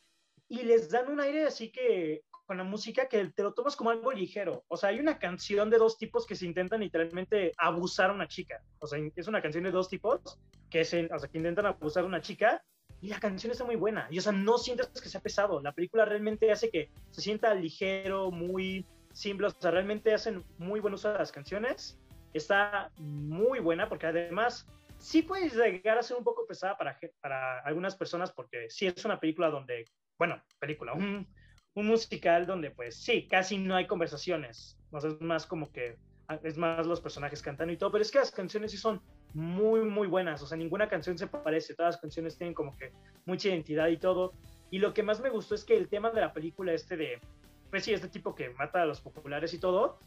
y 0.47 0.63
les 0.63 0.89
dan 0.89 1.11
un 1.11 1.19
aire 1.19 1.45
así 1.45 1.71
que 1.71 2.23
con 2.45 2.57
la 2.57 2.63
música 2.63 3.07
que 3.07 3.25
te 3.25 3.43
lo 3.43 3.53
tomas 3.53 3.75
como 3.75 3.89
algo 3.89 4.11
ligero. 4.11 4.63
O 4.67 4.77
sea, 4.77 4.89
hay 4.89 4.99
una 4.99 5.17
canción 5.17 5.69
de 5.69 5.77
dos 5.77 5.97
tipos 5.97 6.25
que 6.25 6.35
se 6.35 6.45
intentan 6.45 6.81
literalmente 6.81 7.51
abusar 7.57 8.11
a 8.11 8.13
una 8.13 8.27
chica. 8.27 8.61
O 8.79 8.87
sea, 8.87 8.99
es 9.15 9.27
una 9.27 9.41
canción 9.41 9.63
de 9.63 9.71
dos 9.71 9.89
tipos 9.89 10.39
que, 10.69 10.85
se, 10.85 11.09
o 11.11 11.19
sea, 11.19 11.29
que 11.29 11.37
intentan 11.39 11.65
abusar 11.65 12.03
a 12.03 12.07
una 12.07 12.21
chica 12.21 12.63
y 13.01 13.09
la 13.09 13.19
canción 13.19 13.51
está 13.51 13.63
muy 13.63 13.75
buena. 13.75 14.07
Y, 14.09 14.17
o 14.19 14.21
sea, 14.21 14.31
no 14.31 14.57
sientes 14.57 14.89
que 15.01 15.09
sea 15.09 15.21
pesado. 15.21 15.61
La 15.61 15.73
película 15.73 16.05
realmente 16.05 16.51
hace 16.51 16.69
que 16.69 16.89
se 17.11 17.21
sienta 17.21 17.53
ligero, 17.53 18.31
muy 18.31 18.85
simple, 19.13 19.47
o 19.47 19.49
sea, 19.49 19.71
realmente 19.71 20.13
hacen 20.13 20.43
muy 20.57 20.79
buen 20.79 20.93
uso 20.93 21.11
de 21.11 21.19
las 21.19 21.31
canciones. 21.31 21.99
Está 22.33 22.91
muy 22.97 23.59
buena 23.59 23.87
porque 23.87 24.07
además 24.07 24.67
sí 24.97 25.21
puede 25.21 25.49
llegar 25.49 25.97
a 25.97 26.03
ser 26.03 26.17
un 26.17 26.23
poco 26.23 26.45
pesada 26.47 26.77
para, 26.77 26.97
para 27.21 27.59
algunas 27.61 27.95
personas 27.95 28.31
porque 28.31 28.69
sí 28.69 28.87
es 28.87 29.05
una 29.05 29.19
película 29.19 29.49
donde, 29.49 29.85
bueno, 30.17 30.41
película, 30.59 30.93
un, 30.93 31.27
un 31.75 31.87
musical 31.87 32.45
donde 32.45 32.71
pues 32.71 32.95
sí, 32.95 33.27
casi 33.27 33.57
no 33.57 33.75
hay 33.75 33.87
conversaciones. 33.87 34.77
O 34.91 34.99
sea, 34.99 35.11
es 35.11 35.21
más 35.21 35.45
como 35.45 35.71
que 35.71 35.97
es 36.43 36.57
más 36.57 36.87
los 36.87 37.01
personajes 37.01 37.41
cantando 37.41 37.73
y 37.73 37.77
todo, 37.77 37.91
pero 37.91 38.01
es 38.01 38.11
que 38.11 38.19
las 38.19 38.31
canciones 38.31 38.71
sí 38.71 38.77
son 38.77 39.01
muy, 39.35 39.81
muy 39.81 40.07
buenas. 40.07 40.41
O 40.41 40.47
sea, 40.47 40.57
ninguna 40.57 40.89
canción 40.89 41.17
se 41.17 41.27
parece, 41.27 41.75
todas 41.75 41.95
las 41.95 42.01
canciones 42.01 42.37
tienen 42.37 42.53
como 42.53 42.75
que 42.75 42.91
mucha 43.25 43.49
identidad 43.49 43.87
y 43.89 43.97
todo. 43.97 44.33
Y 44.71 44.79
lo 44.79 44.93
que 44.93 45.03
más 45.03 45.19
me 45.19 45.29
gustó 45.29 45.53
es 45.53 45.63
que 45.63 45.77
el 45.77 45.87
tema 45.87 46.09
de 46.09 46.21
la 46.21 46.33
película 46.33 46.73
este 46.73 46.97
de 46.97 47.21
pues 47.69 47.83
sí, 47.83 47.93
este 47.93 48.07
tipo 48.07 48.35
que 48.35 48.51
mata 48.51 48.81
a 48.81 48.85
los 48.85 49.01
populares 49.01 49.53
y 49.53 49.59
todo, 49.59 49.99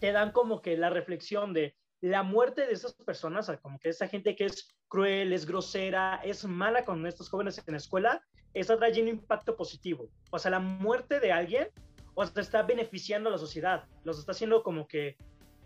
te 0.00 0.12
dan 0.12 0.32
como 0.32 0.62
que 0.62 0.76
la 0.76 0.90
reflexión 0.90 1.52
de 1.52 1.76
la 2.00 2.24
muerte 2.24 2.66
de 2.66 2.72
esas 2.72 2.92
personas, 2.94 3.50
como 3.62 3.78
que 3.78 3.90
esa 3.90 4.08
gente 4.08 4.34
que 4.34 4.46
es 4.46 4.74
cruel, 4.88 5.32
es 5.32 5.46
grosera, 5.46 6.20
es 6.24 6.44
mala 6.44 6.84
con 6.84 7.06
estos 7.06 7.28
jóvenes 7.28 7.62
en 7.64 7.72
la 7.72 7.78
escuela, 7.78 8.22
está 8.52 8.76
trayendo 8.76 9.12
impacto 9.12 9.56
positivo. 9.56 10.08
O 10.32 10.40
sea, 10.40 10.50
la 10.50 10.58
muerte 10.58 11.20
de 11.20 11.30
alguien, 11.30 11.68
o 12.14 12.26
sea, 12.26 12.42
está 12.42 12.62
beneficiando 12.64 13.28
a 13.28 13.32
la 13.32 13.38
sociedad, 13.38 13.84
los 14.02 14.18
está 14.18 14.32
haciendo 14.32 14.64
como 14.64 14.88
que, 14.88 15.16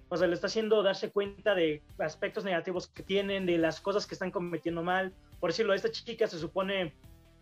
o 0.09 0.17
sea, 0.17 0.29
le 0.29 0.35
está 0.35 0.47
haciendo 0.47 0.83
darse 0.83 1.11
cuenta 1.11 1.55
de 1.55 1.83
aspectos 1.99 2.45
negativos 2.45 2.87
que 2.89 3.03
tienen, 3.03 3.47
de 3.47 3.59
las 3.59 3.81
cosas 3.81 4.07
que 4.07 4.15
están 4.15 4.31
cometiendo 4.31 4.83
mal. 4.83 5.13
Por 5.41 5.51
decirlo, 5.51 5.75
esta 5.75 5.91
chica 5.91 6.27
se 6.27 6.39
supone, 6.39 6.95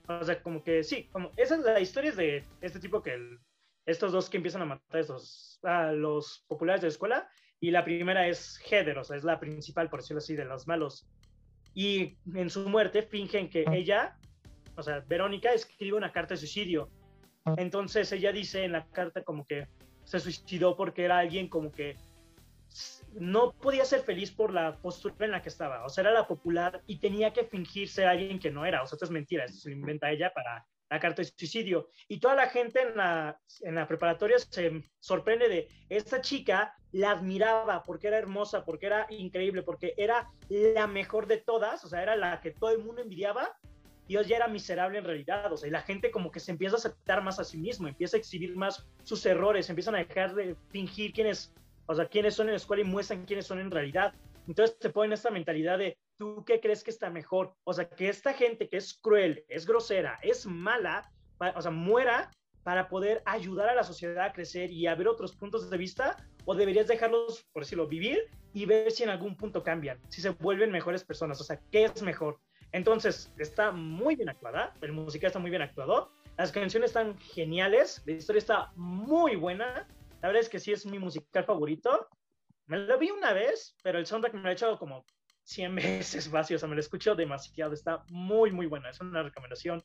o 0.08 0.24
sea, 0.24 0.42
como 0.42 0.62
que 0.62 0.82
sí, 0.82 1.08
como, 1.12 1.30
esa 1.36 1.56
es 1.56 1.60
la 1.60 1.80
historia 1.80 2.12
de 2.12 2.44
este 2.60 2.80
tipo 2.80 3.02
que 3.02 3.14
el, 3.14 3.38
estos 3.84 4.12
dos 4.12 4.30
que 4.30 4.38
empiezan 4.38 4.62
a 4.62 4.66
matar 4.66 4.96
a, 4.96 5.00
estos, 5.00 5.60
a 5.62 5.92
los 5.92 6.44
populares 6.48 6.80
de 6.80 6.86
la 6.86 6.92
escuela, 6.92 7.28
y 7.60 7.70
la 7.70 7.84
primera 7.84 8.26
es 8.26 8.60
Heather, 8.70 8.98
o 8.98 9.04
sea, 9.04 9.16
es 9.16 9.24
la 9.24 9.40
principal, 9.40 9.88
por 9.88 10.00
decirlo 10.00 10.18
así, 10.18 10.34
de 10.34 10.44
los 10.44 10.66
malos. 10.66 11.06
Y 11.74 12.16
en 12.34 12.50
su 12.50 12.68
muerte 12.68 13.02
fingen 13.02 13.48
que 13.48 13.64
ella, 13.72 14.16
o 14.76 14.82
sea, 14.82 15.00
Verónica 15.00 15.52
escribe 15.52 15.96
una 15.96 16.12
carta 16.12 16.34
de 16.34 16.38
suicidio. 16.38 16.88
Entonces 17.56 18.10
ella 18.12 18.32
dice 18.32 18.64
en 18.64 18.72
la 18.72 18.86
carta 18.86 19.22
como 19.22 19.46
que 19.46 19.66
se 20.04 20.20
suicidó 20.20 20.76
porque 20.76 21.04
era 21.04 21.18
alguien 21.18 21.48
como 21.48 21.72
que 21.72 21.96
no 23.14 23.52
podía 23.52 23.84
ser 23.84 24.00
feliz 24.00 24.30
por 24.30 24.52
la 24.52 24.76
postura 24.78 25.14
en 25.20 25.32
la 25.32 25.42
que 25.42 25.48
estaba. 25.48 25.84
O 25.84 25.88
sea, 25.88 26.02
era 26.02 26.12
la 26.12 26.26
popular 26.26 26.82
y 26.86 26.98
tenía 26.98 27.32
que 27.32 27.44
fingir 27.44 27.88
ser 27.88 28.06
alguien 28.06 28.38
que 28.38 28.50
no 28.50 28.64
era. 28.64 28.82
O 28.82 28.86
sea, 28.86 28.96
esto 28.96 29.06
es 29.06 29.10
mentira, 29.10 29.44
esto 29.44 29.58
se 29.58 29.70
lo 29.70 29.76
inventa 29.76 30.10
ella 30.10 30.32
para 30.32 30.66
la 30.90 31.00
carta 31.00 31.22
de 31.22 31.28
suicidio. 31.28 31.88
Y 32.08 32.20
toda 32.20 32.34
la 32.34 32.48
gente 32.48 32.82
en 32.82 32.96
la, 32.96 33.38
en 33.62 33.74
la 33.74 33.86
preparatoria 33.86 34.38
se 34.38 34.82
sorprende 35.00 35.48
de 35.48 35.68
esta 35.88 36.20
chica, 36.20 36.74
la 36.92 37.10
admiraba 37.10 37.82
porque 37.82 38.08
era 38.08 38.18
hermosa, 38.18 38.64
porque 38.64 38.86
era 38.86 39.06
increíble, 39.10 39.62
porque 39.62 39.94
era 39.96 40.30
la 40.48 40.86
mejor 40.86 41.26
de 41.26 41.38
todas, 41.38 41.84
o 41.84 41.88
sea, 41.88 42.02
era 42.02 42.16
la 42.16 42.40
que 42.40 42.52
todo 42.52 42.70
el 42.70 42.84
mundo 42.84 43.02
envidiaba. 43.02 43.56
Y 44.06 44.18
ella 44.18 44.36
era 44.36 44.48
miserable 44.48 44.98
en 44.98 45.04
realidad, 45.04 45.50
o 45.50 45.56
sea, 45.56 45.66
y 45.66 45.72
la 45.72 45.80
gente 45.80 46.10
como 46.10 46.30
que 46.30 46.38
se 46.38 46.52
empieza 46.52 46.76
a 46.76 46.78
aceptar 46.78 47.22
más 47.22 47.40
a 47.40 47.44
sí 47.44 47.56
mismo, 47.56 47.88
empieza 47.88 48.18
a 48.18 48.20
exhibir 48.20 48.54
más 48.54 48.86
sus 49.02 49.24
errores, 49.24 49.70
empiezan 49.70 49.94
a 49.94 50.04
dejar 50.04 50.34
de 50.34 50.56
fingir 50.68 51.14
quiénes, 51.14 51.54
o 51.86 51.94
sea, 51.94 52.06
quiénes 52.06 52.34
son 52.34 52.46
en 52.46 52.52
la 52.52 52.58
escuela 52.58 52.82
y 52.82 52.86
muestran 52.86 53.24
quiénes 53.24 53.46
son 53.46 53.60
en 53.60 53.70
realidad. 53.70 54.14
Entonces 54.46 54.78
te 54.78 54.90
ponen 54.90 55.12
esta 55.12 55.30
mentalidad 55.30 55.78
de, 55.78 55.96
¿tú 56.18 56.44
qué 56.44 56.60
crees 56.60 56.84
que 56.84 56.90
está 56.90 57.10
mejor? 57.10 57.54
O 57.64 57.72
sea, 57.72 57.88
que 57.88 58.08
esta 58.08 58.34
gente 58.34 58.68
que 58.68 58.76
es 58.76 58.94
cruel, 58.94 59.44
es 59.48 59.66
grosera, 59.66 60.18
es 60.22 60.46
mala, 60.46 61.10
o 61.54 61.62
sea, 61.62 61.70
muera 61.70 62.30
para 62.64 62.88
poder 62.88 63.22
ayudar 63.26 63.68
a 63.68 63.74
la 63.74 63.84
sociedad 63.84 64.24
a 64.24 64.32
crecer 64.32 64.70
y 64.72 64.86
a 64.86 64.94
ver 64.94 65.06
otros 65.06 65.36
puntos 65.36 65.70
de 65.70 65.76
vista? 65.76 66.16
¿O 66.46 66.54
deberías 66.54 66.88
dejarlos, 66.88 67.44
por 67.52 67.62
decirlo, 67.62 67.86
vivir 67.86 68.26
y 68.52 68.66
ver 68.66 68.90
si 68.90 69.02
en 69.02 69.10
algún 69.10 69.36
punto 69.36 69.62
cambian, 69.62 69.98
si 70.08 70.20
se 70.20 70.30
vuelven 70.30 70.72
mejores 70.72 71.04
personas? 71.04 71.40
O 71.40 71.44
sea, 71.44 71.60
¿qué 71.70 71.84
es 71.84 72.02
mejor? 72.02 72.38
Entonces, 72.72 73.32
está 73.38 73.70
muy 73.70 74.16
bien 74.16 74.28
actuada, 74.28 74.74
el 74.80 74.92
musical 74.92 75.28
está 75.28 75.38
muy 75.38 75.50
bien 75.50 75.62
actuado, 75.62 76.10
las 76.36 76.50
canciones 76.50 76.90
están 76.90 77.16
geniales, 77.18 78.02
la 78.04 78.12
historia 78.12 78.38
está 78.38 78.72
muy 78.74 79.36
buena. 79.36 79.86
La 80.24 80.28
verdad 80.28 80.40
es 80.40 80.48
que 80.48 80.58
sí 80.58 80.72
es 80.72 80.86
mi 80.86 80.98
musical 80.98 81.44
favorito. 81.44 82.08
Me 82.64 82.78
lo 82.78 82.98
vi 82.98 83.10
una 83.10 83.34
vez, 83.34 83.76
pero 83.82 83.98
el 83.98 84.06
soundtrack 84.06 84.32
me 84.32 84.40
lo 84.40 84.48
ha 84.48 84.52
hecho 84.52 84.78
como 84.78 85.04
100 85.42 85.74
veces 85.74 86.30
vacío, 86.30 86.56
o 86.56 86.58
sea, 86.58 86.66
me 86.66 86.74
lo 86.74 86.80
escucho 86.80 87.14
demasiado, 87.14 87.74
está 87.74 88.06
muy, 88.08 88.50
muy 88.50 88.64
buena, 88.64 88.88
es 88.88 88.98
una 89.02 89.22
recomendación. 89.22 89.84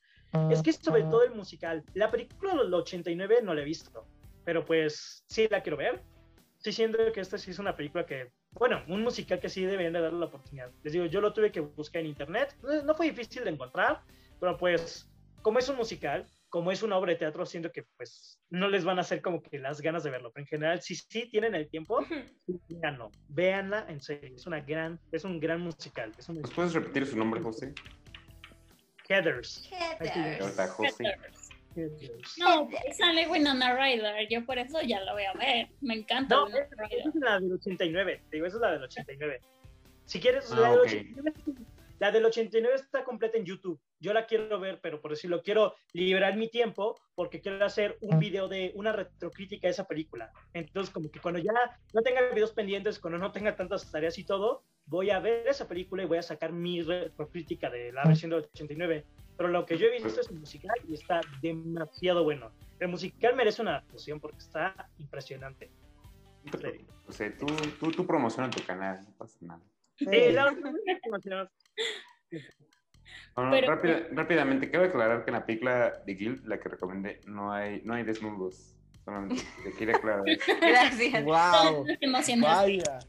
Es 0.50 0.64
que 0.64 0.72
sobre 0.72 1.02
todo 1.04 1.24
el 1.24 1.36
musical, 1.36 1.84
la 1.94 2.10
película 2.10 2.56
del 2.56 2.74
89 2.74 3.42
no 3.44 3.54
la 3.54 3.64
he 3.64 3.66
visto, 3.66 4.08
pero 4.46 4.64
pues 4.64 5.26
sí 5.28 5.50
la 5.52 5.62
quiero 5.62 5.76
ver. 5.76 6.02
Sí 6.60 6.72
siento 6.72 7.00
que 7.12 7.20
esta 7.20 7.38
sí 7.38 7.52
es 7.52 7.60
una 7.60 7.76
película 7.76 8.06
que, 8.06 8.32
bueno, 8.52 8.82
un 8.88 9.04
musical 9.04 9.42
que 9.42 9.50
sí 9.50 9.66
deberían 9.66 9.92
de 9.92 10.00
darle 10.00 10.20
la 10.20 10.28
oportunidad. 10.28 10.72
Les 10.84 10.94
digo, 10.94 11.06
yo 11.08 11.20
lo 11.20 11.34
tuve 11.34 11.52
que 11.52 11.60
buscar 11.60 12.00
en 12.00 12.08
internet, 12.08 12.56
no 12.86 12.96
fue 12.96 13.08
difícil 13.08 13.44
de 13.44 13.50
encontrar, 13.50 14.04
pero 14.40 14.56
pues 14.56 15.12
como 15.42 15.60
es 15.60 15.68
un 15.68 15.76
musical, 15.76 16.26
como 16.50 16.72
es 16.72 16.84
una 16.84 16.98
obra 16.98 17.14
de 17.14 17.20
teatro, 17.20 17.46
siento 17.46 17.72
que 17.72 17.84
pues 17.96 18.40
no 18.50 18.68
les 18.68 18.84
van 18.84 18.98
a 18.98 19.02
hacer 19.02 19.22
como 19.22 19.42
que 19.42 19.60
las 19.60 19.82
ganas 19.82 20.04
de 20.04 20.10
verlo, 20.10 20.32
pero 20.34 20.44
en 20.44 20.48
general, 20.48 20.82
si 20.82 20.96
sí 20.96 21.30
tienen 21.30 21.56
el 21.56 21.70
tiempo, 21.70 22.06
véanlo, 22.68 23.12
véanla 23.28 23.86
en 23.88 24.02
serio, 24.02 24.36
es 24.36 24.46
una 24.48 24.60
gran, 24.62 25.00
es 25.12 25.24
un 25.24 25.40
gran 25.40 25.62
musical. 25.62 26.12
Es 26.18 26.28
un... 26.28 26.42
puedes 26.42 26.74
repetir 26.74 27.06
su 27.06 27.18
nombre, 27.18 27.42
José? 27.42 27.74
Heathers. 29.08 29.70
Heathers. 29.72 30.72
José. 30.72 31.16
No, 32.38 32.68
sale 32.98 33.28
Winona 33.28 33.76
Ryder, 33.76 34.28
yo 34.30 34.44
por 34.46 34.58
eso 34.58 34.82
ya 34.82 35.02
lo 35.04 35.14
voy 35.14 35.24
a 35.24 35.34
ver, 35.34 35.70
me 35.82 35.96
encanta. 35.96 36.36
No, 36.36 36.48
esa 36.48 36.60
es 36.60 37.16
la 37.16 37.40
del 37.40 37.54
89, 37.54 38.24
digo, 38.32 38.46
esa 38.48 38.58
es 38.58 38.62
la 38.62 38.72
del 38.72 38.84
89. 38.84 39.40
Si 40.06 40.20
quieres, 40.20 40.50
la 40.50 40.68
ah, 40.68 40.72
del 40.72 40.80
89 40.80 41.34
la 42.00 42.12
del 42.12 42.26
89 42.26 42.76
está 42.76 43.04
completa 43.04 43.38
en 43.38 43.46
YouTube. 43.46 43.80
Yo 44.00 44.14
la 44.14 44.26
quiero 44.26 44.60
ver, 44.60 44.80
pero 44.82 45.02
por 45.02 45.12
decirlo, 45.12 45.42
quiero 45.42 45.76
liberar 45.94 46.38
mi 46.38 46.48
tiempo 46.48 46.96
porque 47.16 47.42
quiero 47.42 47.66
hacer 47.66 47.98
un 48.00 48.18
video 48.18 48.48
de 48.48 48.72
una 48.76 48.94
retrocrítica 48.94 49.68
de 49.68 49.72
esa 49.72 49.86
película. 49.86 50.32
Entonces, 50.54 50.94
como 50.94 51.12
que 51.12 51.20
cuando 51.20 51.40
ya 51.40 51.52
no 51.94 52.02
tenga 52.02 52.22
videos 52.30 52.54
pendientes, 52.54 53.00
cuando 53.00 53.18
no 53.18 53.32
tenga 53.32 53.56
tantas 53.56 53.92
tareas 53.92 54.18
y 54.18 54.24
todo, 54.24 54.64
voy 54.86 55.10
a 55.10 55.20
ver 55.20 55.48
esa 55.48 55.68
película 55.68 56.04
y 56.04 56.06
voy 56.06 56.18
a 56.18 56.24
sacar 56.24 56.54
mi 56.54 56.82
retrocrítica 56.82 57.70
de 57.70 57.92
la 57.92 58.06
versión 58.06 58.32
del 58.32 58.48
89. 58.54 59.06
Pero 59.38 59.50
lo 59.50 59.66
que 59.66 59.78
yo 59.78 59.88
he 59.88 59.92
visto 59.92 60.22
es 60.22 60.30
el 60.30 60.40
musical 60.40 60.76
y 60.88 60.94
está 60.94 61.22
demasiado 61.42 62.24
bueno. 62.24 62.52
El 62.80 62.88
musical 62.88 63.36
merece 63.36 63.62
una 63.62 63.78
actuación 63.78 64.20
porque 64.20 64.38
está 64.38 64.90
impresionante. 64.98 65.70
O 67.08 67.12
sea, 67.12 67.36
tú, 67.38 67.48
tú, 67.80 67.92
tú 67.92 68.08
promociona 68.08 68.50
tu 68.50 68.64
canal, 68.64 69.04
no 69.04 69.12
pasa 69.18 69.38
nada. 69.42 69.62
Sí, 69.98 70.06
la 73.36 73.62
rápidamente, 74.12 74.70
quiero 74.70 74.86
aclarar 74.86 75.24
que 75.24 75.32
en 75.32 75.36
la 75.36 75.46
película 75.46 75.94
de 76.06 76.14
Guild, 76.14 76.46
la 76.46 76.60
que 76.60 76.70
recomendé, 76.70 77.22
no 77.26 77.52
hay, 77.52 77.82
no 77.84 77.94
hay 77.94 78.04
desnudos. 78.04 78.76
Solamente 79.06 79.44
te 79.64 79.72
quiero 79.72 79.96
aclarar. 79.96 80.24
Gracias. 80.62 81.24
Wow. 81.24 81.86
Vaya. 82.42 83.00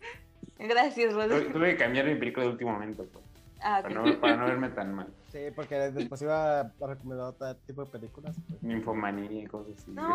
Gracias, 0.59 1.15
Rodrigo. 1.15 1.53
Tuve 1.53 1.73
que 1.73 1.77
cambiar 1.77 2.07
mi 2.07 2.15
película 2.15 2.47
de 2.47 2.53
último 2.53 2.73
momento. 2.73 3.07
Pues, 3.13 3.25
ah, 3.61 3.81
para, 3.83 3.95
no, 3.95 4.21
para, 4.21 4.37
no, 4.37 4.47
verme 4.47 4.69
tan 4.71 4.95
mal. 4.95 5.09
Sí, 5.33 5.39
porque 5.55 5.75
después 5.75 6.23
iba 6.23 6.61
a 6.61 6.73
recomendar 6.87 7.29
otro 7.29 7.57
tipo 7.67 7.85
de 7.85 7.91
películas. 7.91 8.37
Pues. 8.49 8.63
Ninfomanía 8.63 9.43
y 9.43 9.47
cosas 9.47 9.79
así. 9.79 9.91
No, 9.91 10.09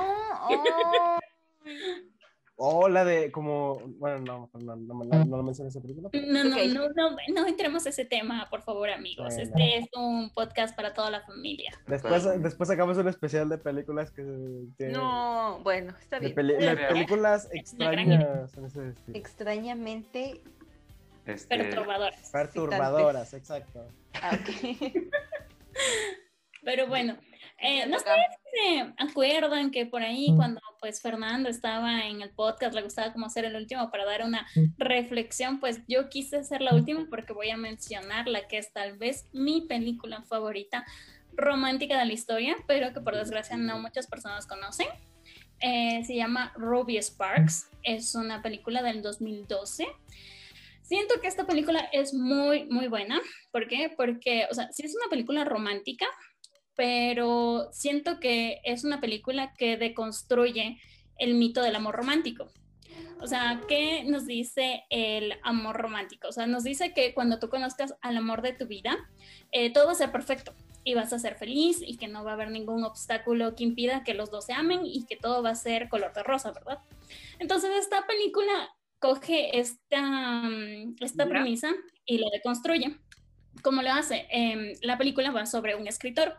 oh. 0.50 1.20
O 2.58 2.88
la 2.88 3.04
de 3.04 3.32
como, 3.34 3.82
bueno, 3.98 4.20
no, 4.20 4.50
no, 4.54 4.76
no, 4.78 5.26
no, 5.26 5.38
lo 5.38 5.44
mencioné 5.44 5.70
esa 5.70 5.82
película. 5.82 6.10
No, 6.14 6.44
no, 6.46 6.56
no, 6.68 6.90
no, 6.96 7.18
no 7.34 7.48
entremos 7.48 7.86
a 7.86 7.90
ese 7.90 8.06
tema, 8.06 8.48
por 8.50 8.62
favor, 8.62 8.90
amigos. 8.90 9.38
Este 9.38 9.78
es 9.78 9.88
un 9.94 10.30
podcast 10.34 10.74
para 10.74 10.94
toda 10.94 11.12
la 11.12 11.22
familia. 11.22 11.74
Después, 11.86 12.24
después 12.42 12.70
sacamos 12.70 12.98
un 12.98 13.10
especial 13.10 13.50
de 13.50 13.58
películas 13.58 14.10
que... 14.12 14.24
no, 14.90 15.60
bueno, 15.64 15.94
está 16.00 16.20
bien. 16.20 16.34
De 16.34 16.78
películas 16.88 17.50
extrañas. 17.52 18.58
En 18.58 18.66
ese 18.66 18.94
Extrañamente... 19.14 20.42
Este... 21.26 21.58
Perturbadoras. 21.58 22.30
Perturbadoras, 22.32 23.34
exacto. 23.34 23.86
Ah, 24.22 24.38
okay. 24.40 24.78
Pero 26.64 26.88
bueno, 26.88 27.18
eh, 27.58 27.86
no 27.88 27.98
sé 28.00 28.06
si 28.06 28.60
se 28.60 28.94
acuerdan 28.98 29.72
que 29.72 29.86
por 29.86 30.02
ahí 30.02 30.32
mm. 30.32 30.36
cuando 30.36 30.62
pues 30.80 31.02
Fernando 31.02 31.50
estaba 31.50 32.06
en 32.06 32.22
el 32.22 32.30
podcast, 32.30 32.76
le 32.76 32.82
gustaba 32.82 33.14
como 33.14 33.28
hacer 33.28 33.46
el 33.46 33.56
último 33.56 33.90
para 33.92 34.06
dar 34.06 34.24
una 34.24 34.46
mm. 34.56 34.74
reflexión, 34.78 35.60
pues 35.60 35.82
yo 35.88 36.10
quise 36.10 36.38
hacer 36.38 36.62
la 36.62 36.74
última 36.76 37.08
porque 37.10 37.34
voy 37.34 37.50
a 37.50 37.58
mencionar 37.58 38.28
la 38.28 38.48
que 38.48 38.58
es 38.58 38.72
tal 38.74 38.98
vez 38.98 39.28
mi 39.32 39.62
película 39.62 40.22
favorita 40.24 40.86
romántica 41.34 41.98
de 41.98 42.06
la 42.06 42.14
historia, 42.14 42.56
pero 42.68 42.94
que 42.94 43.02
por 43.02 43.16
desgracia 43.16 43.58
no 43.58 43.80
muchas 43.80 44.08
personas 44.08 44.48
conocen. 44.48 44.88
Eh, 45.60 46.04
se 46.06 46.16
llama 46.16 46.54
Ruby 46.56 46.98
Sparks, 46.98 47.70
es 47.84 48.16
una 48.16 48.42
película 48.42 48.84
del 48.84 49.02
2012. 49.02 49.88
Siento 50.82 51.20
que 51.20 51.28
esta 51.28 51.48
película 51.48 51.80
es 51.92 52.14
muy, 52.14 52.66
muy 52.66 52.88
buena. 52.88 53.20
¿Por 53.52 53.68
qué? 53.68 53.92
Porque, 53.96 54.46
o 54.52 54.54
sea, 54.54 54.72
si 54.72 54.86
es 54.86 54.96
una 54.96 55.10
película 55.10 55.44
romántica, 55.44 56.06
pero 56.76 57.70
siento 57.72 58.20
que 58.20 58.62
es 58.64 58.84
una 58.84 59.02
película 59.02 59.54
que 59.54 59.78
deconstruye 59.78 60.80
el 61.18 61.36
mito 61.36 61.62
del 61.62 61.76
amor 61.76 61.96
romántico. 61.96 62.48
O 63.22 63.28
sea, 63.28 63.62
¿qué 63.68 64.04
nos 64.04 64.26
dice 64.26 64.84
el 64.90 65.34
amor 65.44 65.78
romántico? 65.78 66.28
O 66.28 66.32
sea, 66.32 66.48
nos 66.48 66.64
dice 66.64 66.94
que 66.94 67.14
cuando 67.14 67.40
tú 67.40 67.50
conozcas 67.50 67.96
al 68.02 68.18
amor 68.18 68.42
de 68.42 68.54
tu 68.54 68.68
vida, 68.68 68.98
eh, 69.52 69.72
todo 69.72 69.86
va 69.86 69.94
a 69.94 69.96
ser 69.96 70.12
perfecto 70.12 70.54
y 70.84 70.94
vas 70.94 71.14
a 71.14 71.20
ser 71.20 71.36
feliz 71.36 71.82
y 71.82 71.98
que 71.98 72.08
no 72.08 72.24
va 72.24 72.32
a 72.32 72.34
haber 72.36 72.52
ningún 72.52 72.84
obstáculo 72.84 73.56
que 73.56 73.64
impida 73.64 74.04
que 74.04 74.14
los 74.14 74.30
dos 74.32 74.46
se 74.46 74.54
amen 74.54 74.82
y 74.84 75.06
que 75.06 75.16
todo 75.16 75.42
va 75.42 75.52
a 75.52 75.56
ser 75.56 75.90
color 75.90 76.14
de 76.14 76.24
rosa, 76.24 76.52
¿verdad? 76.52 76.80
Entonces, 77.40 77.72
esta 77.80 78.06
película 78.06 78.70
coge 79.00 79.60
esta, 79.60 80.44
esta 81.00 81.28
premisa 81.28 81.72
y 82.06 82.18
la 82.20 82.28
deconstruye. 82.32 83.00
¿Cómo 83.62 83.82
lo 83.82 83.92
hace? 83.92 84.28
Em, 84.30 84.74
la 84.82 84.98
película 84.98 85.32
va 85.32 85.46
sobre 85.46 85.76
un 85.76 85.88
escritor, 85.88 86.36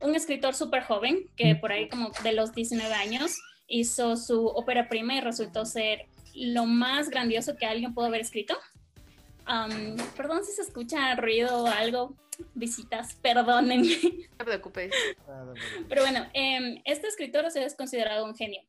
un 0.00 0.14
escritor 0.14 0.54
súper 0.54 0.82
joven, 0.84 1.28
que 1.36 1.54
por 1.56 1.72
ahí 1.72 1.88
como 1.88 2.10
de 2.22 2.32
los 2.32 2.52
19 2.54 2.92
años 2.94 3.38
hizo 3.66 4.16
su 4.16 4.46
ópera 4.46 4.88
prima 4.88 5.14
y 5.14 5.20
resultó 5.20 5.64
ser 5.64 6.06
lo 6.34 6.66
más 6.66 7.10
grandioso 7.10 7.56
que 7.56 7.66
alguien 7.66 7.94
pudo 7.94 8.06
haber 8.06 8.20
escrito. 8.20 8.56
perdón 10.16 10.44
si 10.44 10.52
se 10.52 10.62
escucha 10.62 11.14
ruido 11.16 11.64
o 11.64 11.66
algo, 11.66 12.16
visitas, 12.54 13.14
perdónenme. 13.16 13.96
No 14.30 14.36
te 14.38 14.44
preocupes. 14.44 14.92
Pero 15.88 16.02
bueno, 16.02 16.26
eh, 16.34 16.80
este 16.84 17.08
escritor 17.08 17.50
se 17.50 17.64
es 17.64 17.74
considerado 17.74 18.24
un 18.24 18.34
genio 18.34 18.62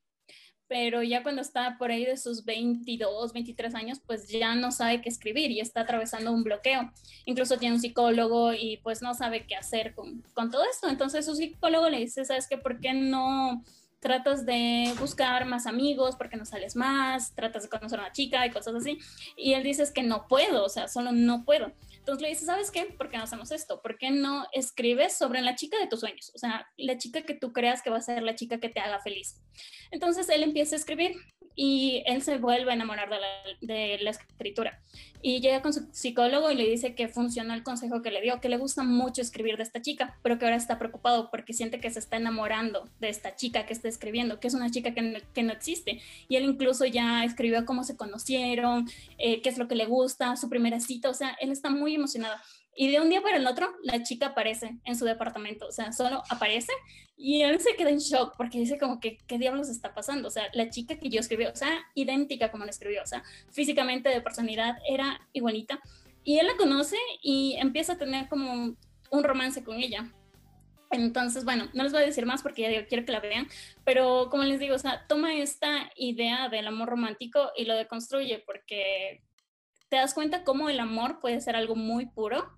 pero 0.72 1.03
ya 1.03 1.22
cuando 1.22 1.41
está 1.41 1.77
por 1.77 1.91
ahí 1.91 2.06
de 2.06 2.15
sus 2.15 2.45
22, 2.45 3.34
23 3.34 3.76
años, 3.76 3.99
pues 4.07 4.30
ya 4.30 4.56
no 4.56 4.72
sabe 4.72 5.02
qué 5.02 5.10
escribir 5.10 5.52
y 5.52 5.60
está 5.60 5.81
atravesando 5.81 6.31
un 6.31 6.45
bloqueo. 6.45 6.89
Incluso 7.26 7.57
tiene 7.57 7.76
un 7.76 7.81
psicólogo 7.81 8.53
y 8.53 8.77
pues 8.77 9.02
no 9.02 9.14
sabe 9.14 9.45
qué 9.45 9.57
hacer 9.57 9.93
con, 9.93 10.23
con 10.34 10.49
todo 10.49 10.64
esto. 10.64 10.88
Entonces 10.88 11.26
su 11.26 11.35
psicólogo 11.35 11.89
le 11.89 11.98
dice, 11.98 12.23
¿sabes 12.23 12.48
qué? 12.48 12.57
¿Por 12.57 12.80
qué 12.80 12.93
no 12.93 13.65
tratas 14.01 14.45
de 14.45 14.93
buscar 14.99 15.45
más 15.45 15.67
amigos 15.67 16.15
porque 16.17 16.35
no 16.35 16.43
sales 16.43 16.75
más, 16.75 17.33
tratas 17.35 17.63
de 17.63 17.69
conocer 17.69 17.99
a 17.99 18.03
una 18.03 18.11
chica 18.11 18.45
y 18.45 18.49
cosas 18.49 18.75
así. 18.75 18.97
Y 19.37 19.53
él 19.53 19.63
dice 19.63 19.83
es 19.83 19.91
que 19.91 20.03
no 20.03 20.27
puedo, 20.27 20.65
o 20.65 20.69
sea, 20.69 20.87
solo 20.87 21.11
no 21.11 21.45
puedo. 21.45 21.71
Entonces 21.99 22.21
le 22.21 22.29
dice, 22.29 22.45
¿sabes 22.45 22.71
qué? 22.71 22.85
¿Por 22.85 23.09
qué 23.09 23.17
no 23.17 23.23
hacemos 23.23 23.51
esto? 23.51 23.81
¿Por 23.81 23.97
qué 23.97 24.09
no 24.09 24.45
escribes 24.53 25.15
sobre 25.15 25.41
la 25.41 25.55
chica 25.55 25.77
de 25.77 25.87
tus 25.87 25.99
sueños? 25.99 26.31
O 26.33 26.39
sea, 26.39 26.67
la 26.77 26.97
chica 26.97 27.21
que 27.21 27.35
tú 27.35 27.53
creas 27.53 27.83
que 27.83 27.91
va 27.91 27.97
a 27.97 28.01
ser 28.01 28.23
la 28.23 28.35
chica 28.35 28.59
que 28.59 28.69
te 28.69 28.79
haga 28.79 28.99
feliz. 28.99 29.39
Entonces 29.91 30.27
él 30.29 30.41
empieza 30.41 30.75
a 30.75 30.79
escribir 30.79 31.15
y 31.63 32.01
él 32.07 32.23
se 32.23 32.39
vuelve 32.39 32.71
a 32.71 32.73
enamorar 32.73 33.07
de 33.07 33.19
la, 33.19 33.27
de 33.75 33.99
la, 34.01 34.09
escritura. 34.09 34.81
Y 35.21 35.41
llega 35.41 35.61
con 35.61 35.73
su 35.73 35.88
psicólogo 35.91 36.49
y 36.49 36.55
le 36.55 36.67
dice 36.67 36.95
que 36.95 37.07
funcionó 37.07 37.53
el 37.53 37.61
consejo 37.61 38.01
que 38.01 38.09
le 38.09 38.19
dio, 38.19 38.41
que 38.41 38.49
le 38.49 38.57
gusta 38.57 38.81
mucho 38.81 39.21
escribir 39.21 39.57
de 39.57 39.63
esta 39.63 39.79
chica, 39.79 40.17
pero 40.23 40.39
que 40.39 40.45
ahora 40.45 40.57
está 40.57 40.79
preocupado 40.79 41.29
porque 41.29 41.53
siente 41.53 41.79
que 41.79 41.91
se 41.91 41.99
está 41.99 42.17
enamorando 42.17 42.89
de 42.99 43.09
esta 43.09 43.35
chica 43.35 43.67
que 43.67 43.73
está 43.73 43.88
escribiendo, 43.89 44.39
que 44.39 44.47
es 44.47 44.55
una 44.55 44.71
chica 44.71 44.95
que 44.95 45.03
no, 45.03 45.19
que 45.35 45.43
no 45.43 45.53
existe. 45.53 46.01
Y 46.27 46.35
él 46.35 46.45
incluso 46.45 46.83
ya 46.85 47.23
escribió 47.25 47.63
cómo 47.63 47.83
se 47.83 47.95
conocieron, 47.95 48.89
eh, 49.19 49.43
qué 49.43 49.49
es 49.49 49.59
lo 49.59 49.67
que 49.67 49.75
le 49.75 49.85
gusta, 49.85 50.35
su 50.38 50.49
primera 50.49 50.79
cita, 50.79 51.11
o 51.11 51.13
sea, 51.13 51.38
él 51.41 51.51
está 51.51 51.69
muy 51.69 51.93
emocionado. 51.93 52.38
Y 52.76 52.89
de 52.89 53.02
un 53.02 53.10
día 53.10 53.22
para 53.22 53.38
el 53.38 53.48
otro, 53.48 53.73
la 53.84 54.02
chica 54.03 54.27
aparece 54.27 54.77
en 54.85 54.95
su 54.95 55.06
departamento, 55.06 55.68
o 55.68 55.72
sea, 55.72 55.91
solo 55.91 56.23
aparece 56.30 56.72
y 57.18 57.41
él 57.41 57.60
se 57.60 57.76
queda 57.76 57.89
en 57.89 57.99
shock 57.99 58.35
porque 58.38 58.60
dice 58.60 58.80
como 58.80 58.99
que, 58.99 59.18
¿qué 59.27 59.38
diablos 59.38 59.69
está 59.69 59.93
pasando? 59.93 60.30
O 60.30 60.31
sea, 60.31 60.48
la 60.53 60.69
chica 60.69 60.98
que 60.98 61.10
yo 61.10 61.19
escribí, 61.19 61.45
o 61.45 61.56
sea, 61.56 61.80
idéntica 61.95 62.49
como 62.49 62.65
la 62.65 62.72
escribió, 62.72 63.03
o 63.03 63.06
sea, 63.06 63.23
físicamente 63.52 64.10
de 64.10 64.22
personalidad 64.22 64.77
era 64.89 65.27
igualita. 65.34 65.80
Y 66.23 66.39
él 66.39 66.48
la 66.48 66.56
conoce 66.56 66.98
y 67.22 67.56
empieza 67.60 67.93
a 67.93 67.98
tener 67.98 68.27
como 68.30 68.76
un 69.11 69.23
romance 69.23 69.64
con 69.64 69.77
ella. 69.77 70.11
Entonces, 70.91 71.45
bueno, 71.45 71.69
no 71.73 71.84
les 71.84 71.93
voy 71.93 72.02
a 72.02 72.06
decir 72.06 72.26
más 72.26 72.41
porque 72.41 72.64
ya 72.64 72.69
digo, 72.69 72.84
quiero 72.88 73.06
que 73.06 73.11
la 73.11 73.19
vean, 73.19 73.48
pero 73.85 74.30
como 74.30 74.43
les 74.43 74.60
digo, 74.60 74.76
o 74.76 74.80
sea, 74.80 75.06
toma 75.07 75.35
esta 75.35 75.89
idea 75.95 76.49
del 76.49 76.68
amor 76.68 76.89
romántico 76.89 77.52
y 77.56 77.65
lo 77.65 77.76
deconstruye 77.76 78.43
porque 78.45 79.22
te 79.89 79.98
das 79.98 80.14
cuenta 80.14 80.43
cómo 80.43 80.69
el 80.69 80.80
amor 80.80 81.19
puede 81.19 81.39
ser 81.39 81.56
algo 81.56 81.76
muy 81.76 82.07
puro, 82.07 82.49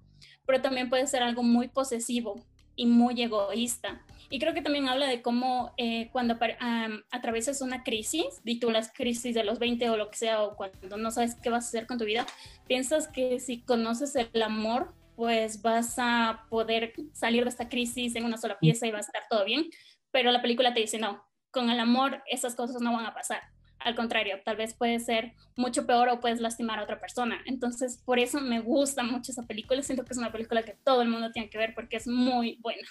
pero 0.45 0.61
también 0.61 0.89
puede 0.89 1.07
ser 1.07 1.23
algo 1.23 1.43
muy 1.43 1.67
posesivo 1.67 2.43
y 2.75 2.85
muy 2.85 3.21
egoísta. 3.21 4.01
Y 4.29 4.39
creo 4.39 4.53
que 4.53 4.61
también 4.61 4.89
habla 4.89 5.07
de 5.07 5.21
cómo 5.21 5.73
eh, 5.77 6.09
cuando 6.11 6.33
um, 6.33 7.01
atraviesas 7.11 7.61
una 7.61 7.83
crisis, 7.83 8.41
y 8.43 8.59
las 8.71 8.91
crisis 8.91 9.35
de 9.35 9.43
los 9.43 9.59
20 9.59 9.89
o 9.89 9.97
lo 9.97 10.09
que 10.09 10.17
sea, 10.17 10.41
o 10.41 10.55
cuando 10.55 10.97
no 10.97 11.11
sabes 11.11 11.35
qué 11.35 11.49
vas 11.49 11.65
a 11.65 11.67
hacer 11.67 11.85
con 11.85 11.99
tu 11.99 12.05
vida, 12.05 12.25
piensas 12.67 13.07
que 13.07 13.39
si 13.39 13.61
conoces 13.61 14.15
el 14.15 14.41
amor 14.41 14.93
pues 15.15 15.61
vas 15.61 15.95
a 15.97 16.45
poder 16.49 16.93
salir 17.13 17.43
de 17.43 17.49
esta 17.49 17.69
crisis 17.69 18.15
en 18.15 18.25
una 18.25 18.37
sola 18.37 18.57
pieza 18.59 18.87
y 18.87 18.91
va 18.91 18.97
a 18.97 19.01
estar 19.01 19.21
todo 19.29 19.45
bien, 19.45 19.65
pero 20.11 20.31
la 20.31 20.41
película 20.41 20.73
te 20.73 20.79
dice, 20.79 20.97
no, 20.97 21.23
con 21.51 21.69
el 21.69 21.79
amor 21.79 22.23
esas 22.27 22.55
cosas 22.55 22.81
no 22.81 22.93
van 22.93 23.05
a 23.05 23.13
pasar. 23.13 23.41
Al 23.83 23.95
contrario, 23.95 24.39
tal 24.43 24.55
vez 24.55 24.73
puede 24.73 24.99
ser 24.99 25.33
mucho 25.55 25.85
peor 25.85 26.09
o 26.09 26.19
puedes 26.19 26.39
lastimar 26.39 26.79
a 26.79 26.83
otra 26.83 26.99
persona. 26.99 27.41
Entonces, 27.45 28.01
por 28.05 28.19
eso 28.19 28.39
me 28.39 28.61
gusta 28.61 29.03
mucho 29.03 29.31
esa 29.31 29.43
película. 29.43 29.81
Siento 29.81 30.05
que 30.05 30.13
es 30.13 30.17
una 30.17 30.31
película 30.31 30.63
que 30.63 30.75
todo 30.83 31.01
el 31.01 31.09
mundo 31.09 31.31
tiene 31.31 31.49
que 31.49 31.57
ver 31.57 31.73
porque 31.75 31.97
es 31.97 32.07
muy 32.07 32.57
buena. 32.61 32.87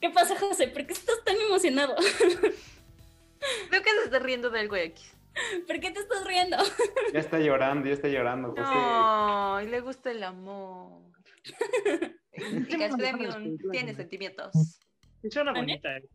¿Qué 0.00 0.10
pasa, 0.10 0.38
José? 0.38 0.68
¿Por 0.68 0.86
qué 0.86 0.92
estás 0.92 1.22
tan 1.24 1.36
emocionado? 1.36 1.94
Creo 3.68 3.82
que 3.82 3.90
se 3.90 4.04
está 4.04 4.18
riendo 4.18 4.50
de 4.50 4.60
algo 4.60 4.76
X. 4.76 5.14
¿Por 5.66 5.80
qué 5.80 5.90
te 5.90 6.00
estás 6.00 6.24
riendo? 6.24 6.56
Ya 7.12 7.20
está 7.20 7.38
llorando, 7.38 7.86
ya 7.86 7.94
está 7.94 8.08
llorando, 8.08 8.50
José. 8.50 8.62
No, 8.62 9.60
le 9.60 9.80
gusta 9.80 10.10
el 10.10 10.22
amor. 10.22 11.02
Chicas 12.68 12.96
Premium 12.96 13.56
tiene 13.70 13.94
sentimientos. 13.94 14.80
Es 15.22 15.36
una 15.36 15.52
bonita, 15.52 15.96
eh. 15.96 16.08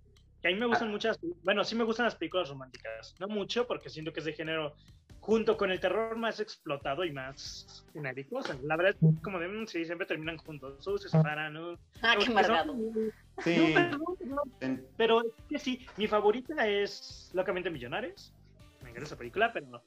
Que 0.43 0.49
a 0.49 0.51
mí 0.51 0.59
me 0.59 0.67
gustan 0.67 0.91
muchas, 0.91 1.19
bueno, 1.43 1.63
sí 1.63 1.75
me 1.75 1.83
gustan 1.83 2.05
las 2.05 2.15
películas 2.15 2.49
románticas. 2.49 3.15
No 3.19 3.27
mucho, 3.27 3.65
porque 3.65 3.89
siento 3.89 4.13
que 4.13 4.19
es 4.19 4.25
de 4.25 4.33
género 4.33 4.75
junto 5.19 5.57
con 5.57 5.71
el 5.71 5.79
terror 5.79 6.15
más 6.17 6.39
explotado 6.39 7.03
y 7.05 7.11
más 7.11 7.85
genérico. 7.93 8.37
O 8.37 8.43
sea, 8.43 8.55
la 8.61 8.75
verdad 8.75 8.95
es 9.01 9.21
como 9.23 9.39
de, 9.39 9.47
mm, 9.47 9.67
sí, 9.67 9.85
siempre 9.85 10.05
terminan 10.05 10.37
juntos, 10.37 10.85
o 10.85 10.97
se 10.99 11.09
separan, 11.09 11.53
¿no? 11.53 11.79
Ah, 12.01 12.15
qué 12.19 12.29
amargado. 12.29 12.75
Sí. 13.43 13.73
No, 13.73 13.97
pero, 14.19 14.43
pero, 14.59 14.77
pero 14.97 15.21
es 15.21 15.45
que 15.49 15.57
sí, 15.59 15.87
mi 15.97 16.07
favorita 16.07 16.67
es 16.67 17.31
Locamente 17.33 17.69
Millonarios 17.71 18.33
me 18.83 18.89
encanta 18.89 19.07
esa 19.07 19.17
película, 19.17 19.51
pero 19.51 19.65
no. 19.67 19.81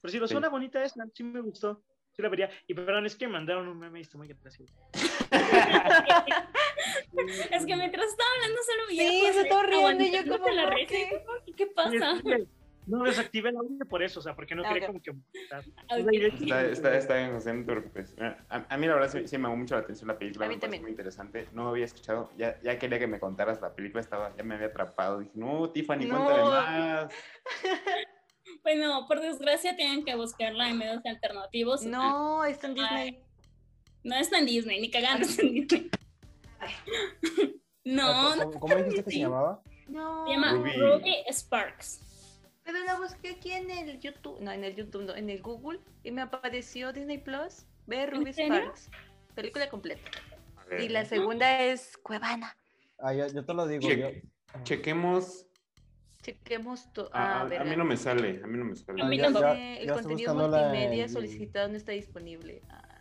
Pero 0.00 0.12
si 0.12 0.18
lo 0.18 0.28
suena 0.28 0.48
bonita 0.48 0.82
es, 0.82 0.94
sí 1.14 1.24
me 1.24 1.40
gustó. 1.40 1.82
Sí 2.12 2.22
la 2.22 2.28
vería. 2.28 2.50
Y 2.68 2.74
perdón, 2.74 3.06
es 3.06 3.16
que 3.16 3.26
mandaron 3.26 3.66
un 3.66 3.78
meme 3.78 3.98
y 3.98 4.02
está 4.02 4.18
muy 4.18 4.28
gracioso. 4.28 4.72
es 7.50 7.66
que 7.66 7.76
mientras 7.76 8.06
estaba 8.06 8.30
hablando 8.36 8.62
solo 8.62 8.82
veía. 8.88 9.08
Sí, 9.08 9.32
se 9.32 9.40
estaba 9.42 9.62
riendo 9.64 10.04
y 10.04 10.12
yo 10.12 10.38
como 10.38 10.48
la 10.50 10.74
¿qué? 10.86 11.22
¿Qué 11.56 11.66
pasa? 11.68 12.20
No 12.86 13.02
desactivé 13.04 13.48
el 13.48 13.56
audio 13.56 13.86
por 13.88 14.02
eso, 14.02 14.20
o 14.20 14.22
sea, 14.22 14.36
porque 14.36 14.54
no 14.54 14.62
quería 14.62 14.86
como 14.86 15.00
que... 15.00 15.12
Está, 15.32 16.66
está, 16.66 16.96
está 16.96 17.16
bien, 17.16 17.32
José, 17.32 17.54
no 17.54 17.60
te 17.64 17.72
preocupes. 17.72 18.14
A, 18.20 18.66
a, 18.68 18.76
mí 18.76 18.86
la 18.86 18.94
verdad 18.94 19.10
sí, 19.10 19.26
sí, 19.26 19.38
me 19.38 19.44
llamó 19.44 19.56
mucho 19.56 19.74
la 19.74 19.80
atención 19.80 20.08
la 20.08 20.18
película, 20.18 20.44
a 20.44 20.48
mí 20.50 20.56
me 20.56 20.60
también. 20.60 20.82
muy 20.82 20.90
interesante. 20.90 21.48
No 21.52 21.68
había 21.68 21.86
escuchado, 21.86 22.30
ya, 22.36 22.60
ya 22.62 22.78
quería 22.78 22.98
que 22.98 23.06
me 23.06 23.18
contaras 23.18 23.62
la 23.62 23.74
película, 23.74 24.02
estaba, 24.02 24.36
ya 24.36 24.44
me 24.44 24.56
había 24.56 24.66
atrapado. 24.66 25.20
Dije, 25.20 25.32
no, 25.34 25.70
Tiffany, 25.70 26.04
No. 26.04 26.24
cuéntame 26.24 26.42
más. 26.42 27.12
Bueno, 28.62 29.06
por 29.08 29.20
desgracia 29.20 29.76
tienen 29.76 30.04
que 30.04 30.14
buscarla 30.14 30.70
en 30.70 30.78
medios 30.78 31.04
alternativos. 31.04 31.82
No, 31.84 32.44
está 32.44 32.66
en 32.68 32.74
Disney. 32.74 33.18
No 34.04 34.16
está 34.16 34.38
en 34.38 34.46
Disney, 34.46 34.80
ni 34.80 34.90
cagando 34.90 35.26
está 35.26 35.42
en 35.42 35.52
Disney. 35.52 35.90
No, 37.84 38.36
no 38.36 38.50
¿Cómo, 38.52 38.76
dijiste 38.76 39.04
que 39.04 39.10
se 39.10 39.18
llamaba? 39.18 39.62
No. 39.88 40.26
se 40.26 40.32
llama 40.32 40.52
Ruby. 40.52 40.72
Ruby 40.72 41.14
Sparks. 41.30 42.00
Pero 42.64 42.78
la 42.84 42.98
busqué 42.98 43.30
aquí 43.30 43.50
en 43.52 43.70
el 43.70 44.00
YouTube, 44.00 44.40
no, 44.40 44.50
en 44.50 44.64
el 44.64 44.74
YouTube, 44.74 45.02
no, 45.04 45.14
en 45.14 45.28
el 45.28 45.42
Google, 45.42 45.80
y 46.02 46.10
me 46.10 46.22
apareció 46.22 46.92
Disney 46.94 47.18
Plus, 47.18 47.66
ve 47.86 48.06
Ruby? 48.06 48.32
Sparks, 48.32 48.90
película 49.34 49.68
completa. 49.68 50.10
A 50.56 50.64
ver, 50.64 50.80
Y 50.80 50.88
la 50.88 51.04
segunda 51.04 51.60
es 51.60 51.98
Cuevana. 51.98 52.56
Ah, 52.98 53.12
yo, 53.12 53.26
yo 53.26 53.44
te 53.44 53.52
lo 53.52 53.66
digo. 53.66 53.86
Che- 53.86 53.98
yo- 54.54 54.62
chequemos. 54.62 55.46
Chequemos 56.22 56.90
todo. 56.94 57.10
A, 57.12 57.18
Ah, 57.22 57.38
a- 57.38 57.40
a 57.42 57.44
verga. 57.44 57.64
mí 57.70 57.76
no 57.76 57.84
me 57.84 57.98
sale, 57.98 58.40
a 58.42 58.46
mí 58.46 58.56
no 58.56 58.64
me 58.64 58.76
sale. 58.76 59.02
A 59.02 59.04
mí 59.04 59.18
ya- 59.18 59.24
tampoco. 59.24 59.44
ya- 59.44 59.76
el 59.76 59.86
ya 59.88 59.92
contenido 59.92 60.34
multimedia 60.34 61.06
solicitado 61.10 61.68
no 61.68 61.76
está 61.76 61.92
disponible. 61.92 62.62
Ah. 62.70 62.93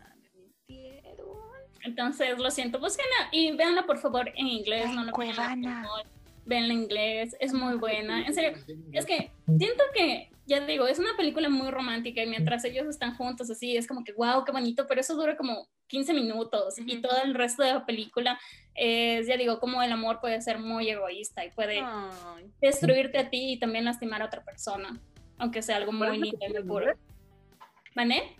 Entonces, 1.84 2.40
lo 2.40 2.50
siento, 2.50 2.80
búsquenla 2.80 3.30
y 3.32 3.52
véanla 3.56 3.86
por 3.86 3.98
favor 3.98 4.32
en 4.36 4.48
inglés. 4.48 4.86
Ay, 4.88 4.96
no 4.96 5.04
la 5.04 5.12
vean 5.12 5.30
en 5.30 5.36
Cuevana. 5.36 5.82
español. 5.82 6.04
Véanla 6.46 6.74
en 6.74 6.80
inglés, 6.82 7.36
es 7.40 7.54
muy 7.54 7.76
buena. 7.76 8.26
En 8.26 8.34
serio, 8.34 8.54
es 8.92 9.06
que 9.06 9.32
siento 9.58 9.84
que, 9.94 10.30
ya 10.46 10.66
digo, 10.66 10.88
es 10.88 11.00
una 11.00 11.16
película 11.16 11.48
muy 11.48 11.72
romántica 11.72 12.22
y 12.22 12.28
mientras 12.28 12.66
ellos 12.66 12.88
están 12.88 13.16
juntos 13.16 13.50
así, 13.50 13.78
es 13.78 13.88
como 13.88 14.04
que, 14.04 14.12
wow, 14.14 14.44
qué 14.44 14.52
bonito, 14.52 14.86
pero 14.88 15.00
eso 15.00 15.16
dura 15.16 15.38
como 15.38 15.68
15 15.88 16.14
minutos 16.14 16.76
y 16.80 17.02
todo 17.02 17.22
el 17.24 17.34
resto 17.34 17.64
de 17.64 17.74
la 17.74 17.86
película 17.86 18.40
es, 18.76 19.28
ya 19.28 19.38
digo, 19.38 19.60
como 19.60 19.82
el 19.82 19.92
amor 19.92 20.20
puede 20.20 20.42
ser 20.42 20.60
muy 20.60 20.90
egoísta 20.90 21.46
y 21.46 21.52
puede 21.52 21.82
Ay, 21.82 22.52
destruirte 22.62 23.20
a 23.20 23.30
ti 23.30 23.54
y 23.54 23.60
también 23.60 23.86
lastimar 23.86 24.22
a 24.22 24.26
otra 24.26 24.44
persona, 24.44 25.00
aunque 25.38 25.62
sea 25.62 25.78
algo 25.78 25.92
muy 25.92 26.08
¿Puedes 26.08 26.22
lindo 26.22 26.46
y 26.46 26.50
muy 26.50 26.64
puro. 26.64 26.94
¿Vale? 27.96 28.36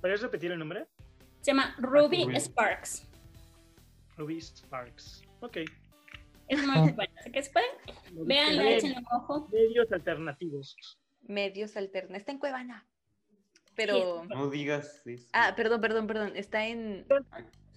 ¿Puedes 0.00 0.22
repetir 0.22 0.50
el 0.50 0.58
nombre? 0.58 0.86
Se 1.44 1.50
llama 1.50 1.74
Ruby 1.76 2.24
Ruby. 2.24 2.40
Sparks. 2.40 3.06
Ruby 4.16 4.40
Sparks. 4.40 5.22
Ok. 5.40 5.58
Es 6.48 6.66
muy 6.66 6.92
buena. 6.92 7.12
Así 7.20 7.30
que 7.30 7.40
después, 7.40 7.66
véanla, 8.12 8.62
Medios- 8.62 8.78
échenle 8.84 8.98
un 8.98 9.06
ojo. 9.20 9.48
Medios 9.52 9.92
alternativos. 9.92 10.74
medios 11.20 11.76
alternos. 11.76 12.16
Está 12.16 12.32
en 12.32 12.38
Cuevana. 12.38 12.86
Pero. 13.76 14.24
No 14.26 14.48
digas 14.50 15.02
eso. 15.06 15.28
Ah, 15.32 15.52
perdón, 15.56 15.80
perdón, 15.80 16.06
perdón. 16.06 16.32
Está 16.36 16.66
en. 16.66 17.06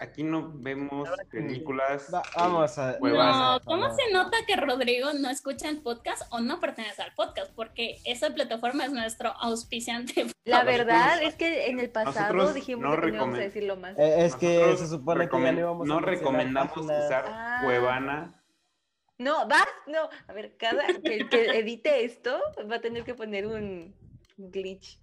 Aquí 0.00 0.22
no 0.22 0.52
vemos 0.54 1.08
películas. 1.28 2.06
Va- 2.14 2.22
vamos 2.36 2.78
a. 2.78 2.98
Cuevana. 2.98 3.54
No, 3.54 3.60
¿cómo 3.64 3.92
se 3.96 4.12
nota 4.12 4.36
que 4.46 4.54
Rodrigo 4.54 5.12
no 5.14 5.28
escucha 5.28 5.68
el 5.68 5.82
podcast 5.82 6.22
o 6.30 6.38
no 6.38 6.60
pertenece 6.60 7.02
al 7.02 7.12
podcast? 7.14 7.50
Porque 7.56 7.98
esa 8.04 8.30
plataforma 8.32 8.84
es 8.84 8.92
nuestro 8.92 9.30
auspiciante. 9.40 10.26
La 10.44 10.60
A 10.60 10.64
ver, 10.64 10.84
verdad 10.86 11.20
es 11.22 11.34
que 11.34 11.66
en 11.66 11.80
el 11.80 11.90
pasado 11.90 12.32
nosotros 12.32 12.54
dijimos 12.54 12.84
no 12.84 13.00
que 13.00 13.08
no 13.10 13.14
íbamos 13.16 13.38
a 13.38 13.42
decirlo 13.42 13.76
más. 13.76 13.98
Eh, 13.98 14.24
es 14.24 14.36
que 14.36 14.76
se 14.76 14.86
supone 14.86 15.28
que 15.28 15.42
ya 15.42 15.50
no 15.52 15.58
íbamos 15.58 15.90
a 15.90 15.92
no 15.94 16.00
recomendamos 16.00 16.72
páginas. 16.74 17.04
usar 17.06 17.24
Ah. 17.26 17.60
Cuevana. 17.64 18.34
No, 19.18 19.48
vas, 19.48 19.66
no. 19.88 20.08
A 20.28 20.32
ver, 20.32 20.56
cada 20.56 20.86
que, 20.86 21.28
que 21.28 21.58
edite 21.58 22.04
esto 22.04 22.38
va 22.70 22.76
a 22.76 22.80
tener 22.80 23.02
que 23.02 23.14
poner 23.16 23.48
un 23.48 23.96
glitch. 24.36 25.00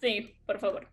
Sí, 0.00 0.34
por 0.46 0.58
favor. 0.58 0.88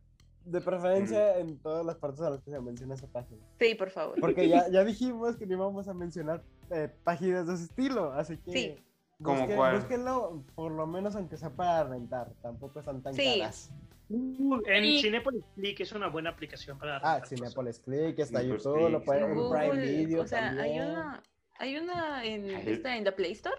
De 0.46 0.60
preferencia 0.60 1.38
en 1.40 1.58
todas 1.60 1.86
las 1.86 1.96
partes 1.96 2.22
a 2.22 2.30
las 2.30 2.42
que 2.42 2.52
se 2.52 2.60
menciona 2.60 2.96
esa 2.96 3.08
página. 3.08 3.42
Sí, 3.60 3.76
por 3.76 3.90
favor. 3.92 4.20
Porque 4.20 4.48
ya, 4.50 4.68
ya 4.72 4.84
dijimos 4.84 5.38
que 5.38 5.46
no 5.46 5.54
íbamos 5.54 5.88
a 5.88 5.94
mencionar 5.94 6.44
eh, 6.70 6.90
páginas 7.04 7.48
de 7.48 7.54
ese 7.56 7.64
estilo, 7.66 8.12
así 8.14 8.38
que. 8.38 8.52
Sí. 8.52 8.76
¿Cómo 9.22 9.40
busquen- 9.48 9.56
cuál? 9.56 9.76
Búsquenlo, 9.78 10.44
por 10.56 10.72
lo 10.72 10.86
menos 10.86 11.16
aunque 11.16 11.38
sea 11.38 11.50
para 11.50 11.86
rentar. 11.86 12.34
Tampoco 12.42 12.80
están 12.80 13.02
tan 13.02 13.14
Sí. 13.14 13.40
caras. 13.40 13.72
Uh, 14.10 14.60
en 14.68 14.84
Sí. 14.84 15.02
Cinepolis 15.02 15.46
Click 15.56 15.80
es 15.80 15.94
una 15.94 16.08
buena 16.10 16.32
aplicación 16.32 16.78
para 16.78 16.98
Ah, 16.98 17.20
rentar 17.20 17.28
Cinepolis 17.30 17.80
Click, 17.80 18.20
está 18.20 18.40
Cinepolis 18.42 18.64
YouTube, 18.66 18.90
lo 18.90 19.02
pueden 19.04 19.24
en 19.32 19.50
Prime 19.50 19.82
Video 20.06 20.22
o 20.24 20.28
sea, 20.28 20.50
hay 20.52 20.78
una, 20.80 21.24
hay 21.58 21.78
una 21.78 22.26
en, 22.26 22.50
Ay. 22.54 22.64
esta, 22.68 22.98
en 22.98 23.06
la 23.06 23.16
Play 23.16 23.32
Store. 23.32 23.56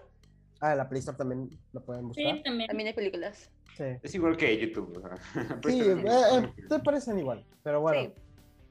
Ah, 0.61 0.73
en 0.73 0.77
la 0.77 0.87
Play 0.87 0.99
Store 0.99 1.17
también 1.17 1.49
lo 1.73 1.83
pueden 1.83 2.07
buscar. 2.09 2.35
Sí, 2.37 2.43
también. 2.43 2.67
También 2.67 2.87
hay 2.87 2.93
películas. 2.93 3.49
Sí. 3.77 3.83
Es 4.03 4.15
igual 4.15 4.37
que 4.37 4.57
YouTube. 4.57 5.01
sea, 5.01 5.17
Sí, 5.67 5.81
pero- 5.83 5.99
eh, 6.07 6.53
eh, 6.57 6.63
te 6.69 6.79
parecen 6.79 7.19
igual, 7.19 7.43
pero 7.63 7.81
bueno, 7.81 8.01
Sí. 8.01 8.13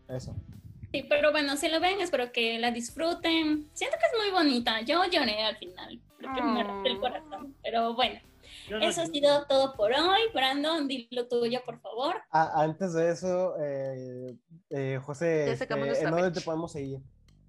eso. 0.09 0.35
Sí, 0.93 1.05
pero 1.09 1.33
bueno, 1.33 1.57
si 1.57 1.69
lo 1.69 1.81
ven, 1.81 2.01
espero 2.01 2.31
que 2.33 2.59
la 2.59 2.71
disfruten. 2.71 3.69
Siento 3.73 3.97
que 3.99 4.07
es 4.07 4.13
muy 4.23 4.31
bonita. 4.31 4.81
Yo 4.83 5.03
lloré 5.05 5.43
al 5.43 5.57
final. 5.57 6.01
Creo 6.19 6.35
que 6.35 6.43
me 6.43 6.63
rompió 6.63 6.93
el 6.93 6.99
Oh. 6.99 7.01
corazón. 7.01 7.55
Pero 7.65 7.95
bueno, 7.95 8.21
no- 8.71 8.79
eso 8.79 9.03
ha 9.03 9.07
sido 9.07 9.45
todo 9.47 9.75
por 9.75 9.93
hoy. 9.93 10.21
Brandon, 10.33 10.87
di 10.87 11.09
lo 11.11 11.27
tuyo, 11.27 11.61
por 11.67 11.81
favor. 11.81 12.15
Ah, 12.31 12.53
antes 12.63 12.93
de 12.95 13.11
eso, 13.11 13.55
eh, 13.61 14.37
eh, 14.71 15.01
José, 15.03 15.51
este, 15.53 15.65
¿en 15.75 16.11
dónde 16.13 16.31
te 16.31 16.41
podemos 16.41 16.71
seguir? 16.73 17.01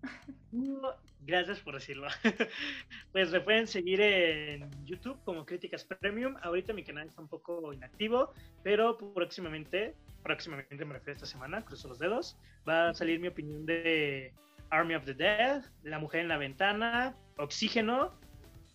Gracias 1.26 1.60
por 1.60 1.74
decirlo. 1.74 2.08
Pues 3.12 3.32
me 3.32 3.40
pueden 3.42 3.66
seguir 3.68 4.02
en 4.02 4.70
YouTube 4.86 5.18
como 5.24 5.46
Críticas 5.46 5.86
Premium. 5.86 6.36
Ahorita 6.44 6.74
mi 6.74 6.84
canal 6.84 7.08
está 7.08 7.22
un 7.22 7.28
poco 7.28 7.74
inactivo, 7.74 8.34
pero 8.64 8.98
próximamente, 9.14 9.96
próximamente 10.22 10.84
me 10.86 10.94
refiero 10.94 11.14
a 11.14 11.16
esta 11.16 11.26
semana, 11.26 11.64
cruzo 11.64 11.88
los 11.88 11.98
dedos, 11.98 12.38
va 12.68 12.90
a 12.90 12.94
salir 12.94 13.20
mi 13.20 13.30
opinión 13.30 13.66
de 13.66 14.34
Army 14.70 14.96
of 14.96 15.06
the 15.06 15.14
Dead, 15.14 15.64
La 15.84 15.98
Mujer 15.98 16.22
en 16.22 16.28
la 16.28 16.38
Ventana, 16.38 17.16
Oxígeno, 17.38 18.12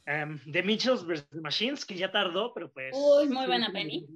em, 0.07 0.39
The 0.51 0.63
Mitchells 0.63 1.07
vs. 1.07 1.27
Machines, 1.43 1.85
que 1.85 1.97
ya 1.97 2.11
tardó, 2.11 2.53
pero 2.55 2.73
pues... 2.73 2.95
Uy, 2.97 3.29
muy 3.29 3.47
buena 3.47 3.71
peli. 3.71 4.07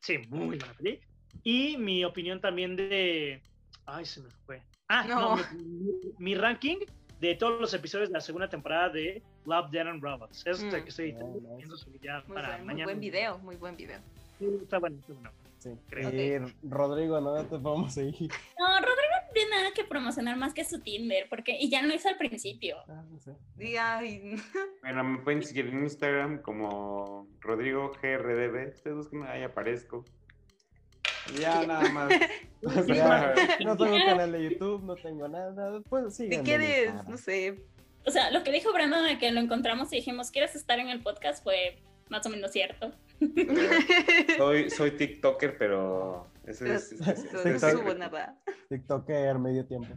Sí, 0.00 0.18
muy 0.30 0.56
buena 0.56 0.72
peli. 0.74 1.00
Y 1.44 1.76
mi 1.76 2.04
opinión 2.04 2.40
también 2.40 2.76
de... 2.76 3.42
Ay, 3.84 4.04
se 4.06 4.22
me 4.22 4.30
fue. 4.46 4.62
Ah, 4.88 5.04
no, 5.06 5.36
No. 5.36 5.42
mi, 5.54 5.90
mi 6.18 6.34
ranking 6.34 6.78
de 7.20 7.34
todos 7.34 7.60
los 7.60 7.72
episodios 7.74 8.08
de 8.08 8.14
la 8.14 8.20
segunda 8.20 8.48
temporada 8.48 8.88
de 8.90 9.22
Love, 9.46 9.70
Dead 9.70 9.86
and 9.88 10.02
Robots. 10.02 10.40
Eso 10.46 10.66
es 10.66 10.74
Mm. 10.74 10.82
que 10.84 10.88
estoy 10.90 11.16
Oh, 11.20 11.76
subir 11.76 12.00
ya 12.00 12.22
Muy, 12.26 12.34
para 12.34 12.48
buen, 12.48 12.58
muy 12.60 12.66
mañana. 12.66 12.84
buen 12.84 13.00
video, 13.00 13.38
muy 13.38 13.56
buen 13.56 13.76
video. 13.76 13.98
Sí, 14.38 14.46
está 14.62 14.78
bueno, 14.78 14.98
está 15.00 15.12
bueno. 15.14 15.30
Sí. 15.58 15.70
Creo. 15.88 16.10
Y 16.10 16.52
Rodrigo, 16.68 17.20
¿no 17.20 17.34
te 17.44 17.58
podemos 17.58 17.92
seguir? 17.94 18.30
No, 18.58 18.66
Rodrigo 18.76 19.14
no 19.26 19.32
tiene 19.32 19.50
nada 19.50 19.70
que 19.74 19.84
promocionar 19.84 20.36
más 20.36 20.52
que 20.54 20.64
su 20.64 20.80
Tinder, 20.80 21.26
porque, 21.30 21.56
y 21.58 21.70
ya 21.70 21.82
lo 21.82 21.92
hizo 21.94 22.08
al 22.08 22.18
principio. 22.18 22.76
Ah, 22.88 23.02
no 23.10 23.18
sé. 23.18 23.34
Y, 23.58 23.76
ay, 23.76 24.36
Bueno, 24.82 25.02
me 25.02 25.18
pueden 25.18 25.42
seguir 25.42 25.66
en 25.68 25.82
Instagram 25.82 26.42
como 26.42 27.26
Rodrigo 27.40 27.90
GRDB. 28.00 28.74
Ustedes 28.74 28.96
busquen 28.96 29.22
ahí 29.24 29.42
aparezco. 29.42 30.04
Ya 31.40 31.66
nada 31.66 31.88
más. 31.90 32.10
O 32.64 32.70
Ya, 32.84 33.34
sea, 33.34 33.34
no 33.64 33.76
tengo 33.76 33.96
canal 33.96 34.32
de 34.32 34.42
YouTube, 34.50 34.82
no 34.82 34.96
tengo 34.96 35.28
nada. 35.28 35.80
Pues 35.88 36.16
sí. 36.16 36.28
si 36.32 36.38
quieres, 36.38 36.92
no 37.06 37.16
sé, 37.16 37.62
O 38.04 38.10
sea, 38.10 38.30
lo 38.32 38.42
que 38.42 38.50
dijo 38.50 38.72
Brandon 38.72 39.04
de 39.06 39.18
que 39.18 39.30
lo 39.30 39.38
encontramos 39.40 39.92
y 39.92 39.96
dijimos, 39.96 40.30
¿quieres 40.32 40.56
estar 40.56 40.78
en 40.80 40.88
el 40.88 41.00
podcast? 41.00 41.44
Fue 41.44 41.78
más 42.08 42.26
o 42.26 42.30
menos 42.30 42.50
cierto. 42.50 42.90
soy, 44.36 44.70
soy 44.70 44.90
TikToker, 44.92 45.58
pero 45.58 46.26
eso 46.46 46.64
es. 46.66 46.92
es- 46.92 47.00
es- 47.08 47.32
no, 47.32 47.40
es- 47.40 47.60
subo 47.60 47.94
nada. 47.94 48.36
TikToker 48.68 49.38
medio 49.38 49.64
tiempo. 49.66 49.94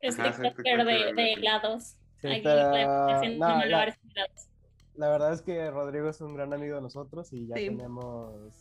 Es 0.00 0.18
Ajá, 0.18 0.30
TikToker 0.30 0.84
de, 0.84 0.92
TikToker 0.94 1.14
de 1.16 1.22
de- 1.22 1.32
helados. 1.32 1.96
Sí, 2.20 2.28
pero, 2.42 3.08
haciendo 3.14 3.48
no, 3.48 3.56
la- 3.56 3.64
helados. 3.64 3.94
La 4.94 5.08
verdad 5.10 5.32
es 5.32 5.42
que 5.42 5.70
Rodrigo 5.70 6.08
es 6.08 6.20
un 6.20 6.34
gran 6.34 6.52
amigo 6.52 6.76
de 6.76 6.82
nosotros 6.82 7.32
y 7.32 7.46
ya 7.48 7.56
Sí. 7.56 7.66
tenemos 7.66 8.52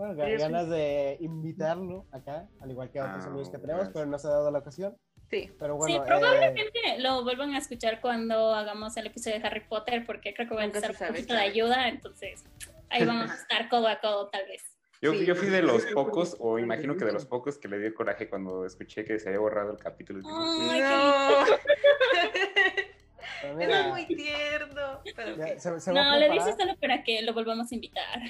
bueno, 0.00 0.14
Sí, 0.24 0.36
ganas 0.36 0.68
de 0.68 1.16
invitarlo 1.20 2.06
acá, 2.12 2.48
al 2.60 2.70
igual 2.70 2.90
que 2.90 2.98
a 3.00 3.04
otros 3.04 3.24
Ah, 3.24 3.28
amigos 3.28 3.50
que 3.50 3.58
tenemos, 3.58 3.88
pero 3.92 4.06
no 4.06 4.18
se 4.18 4.26
ha 4.26 4.30
dado 4.30 4.50
la 4.50 4.58
ocasión. 4.60 4.96
Sí, 5.30 5.48
Pero 5.60 5.76
bueno, 5.76 5.94
sí, 5.94 6.00
eh, 6.00 6.04
probablemente 6.06 6.80
lo 6.98 7.22
vuelvan 7.22 7.54
a 7.54 7.58
escuchar 7.58 8.00
cuando 8.00 8.52
hagamos 8.54 8.96
el 8.96 9.06
episodio 9.06 9.38
de 9.38 9.46
Harry 9.46 9.60
Potter, 9.68 10.04
porque 10.04 10.34
creo 10.34 10.48
que 10.48 10.54
va 10.56 10.62
a 10.62 10.66
necesitar 10.66 11.10
un 11.10 11.14
poquito 11.16 11.34
de 11.34 11.40
ayuda, 11.40 11.88
entonces 11.88 12.42
ahí 12.88 13.04
vamos 13.04 13.30
a 13.30 13.34
estar 13.34 13.68
codo 13.68 13.86
a 13.86 14.00
codo 14.00 14.28
tal 14.30 14.44
vez. 14.46 14.62
Yo, 15.02 15.12
Sí. 15.12 15.24
yo 15.24 15.34
fui 15.36 15.48
de 15.48 15.62
los 15.62 15.86
pocos, 15.86 16.36
o 16.40 16.58
imagino 16.58 16.96
que 16.96 17.04
de 17.04 17.12
los 17.12 17.26
pocos 17.26 17.58
que 17.58 17.68
le 17.68 17.78
dio 17.78 17.94
coraje 17.94 18.28
cuando 18.28 18.64
escuché 18.66 19.04
que 19.04 19.18
se 19.18 19.28
había 19.28 19.40
borrado 19.40 19.70
el 19.72 19.78
capítulo. 19.78 20.20
Ay, 20.26 20.80
no, 20.80 21.44
eso 23.60 23.60
es 23.60 23.86
muy 23.88 24.06
tierno. 24.06 25.00
Pero 25.16 25.36
ya 25.36 25.58
se- 25.58 25.80
se 25.80 25.92
No, 25.92 26.16
le 26.18 26.28
dices 26.30 26.56
solo 26.58 26.74
para 26.80 27.02
que 27.04 27.22
lo 27.22 27.32
volvamos 27.34 27.70
a 27.70 27.74
invitar. 27.74 28.20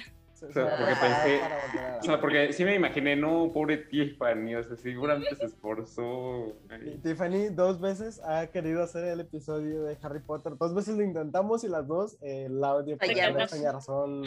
O 0.41 0.51
sea, 0.51 0.75
porque 0.77 0.93
pensé- 0.95 1.41
O 1.99 2.03
sea, 2.03 2.19
porque 2.19 2.53
sí 2.53 2.63
me 2.65 2.75
imaginé, 2.75 3.15
no, 3.15 3.51
pobre 3.53 3.77
Tiffany, 3.77 4.55
o 4.55 4.63
sea, 4.63 4.75
seguramente 4.75 5.35
se 5.35 5.45
esforzó. 5.45 6.53
Y 6.85 6.97
Tiffany 6.97 7.49
dos 7.51 7.79
veces 7.79 8.19
ha 8.23 8.47
querido 8.47 8.81
hacer 8.83 9.05
el 9.05 9.19
episodio 9.19 9.83
de 9.83 9.97
Harry 10.01 10.19
Potter. 10.19 10.53
Dos 10.57 10.73
veces 10.73 10.95
lo 10.97 11.03
intentamos 11.03 11.63
y 11.63 11.67
las 11.67 11.87
dos 11.87 12.17
eh, 12.21 12.45
el 12.47 12.63
audio 12.63 12.97
por 12.97 13.07
Fallamos. 13.07 13.35
una 13.35 13.43
extraña 13.43 13.71
razón 13.71 14.23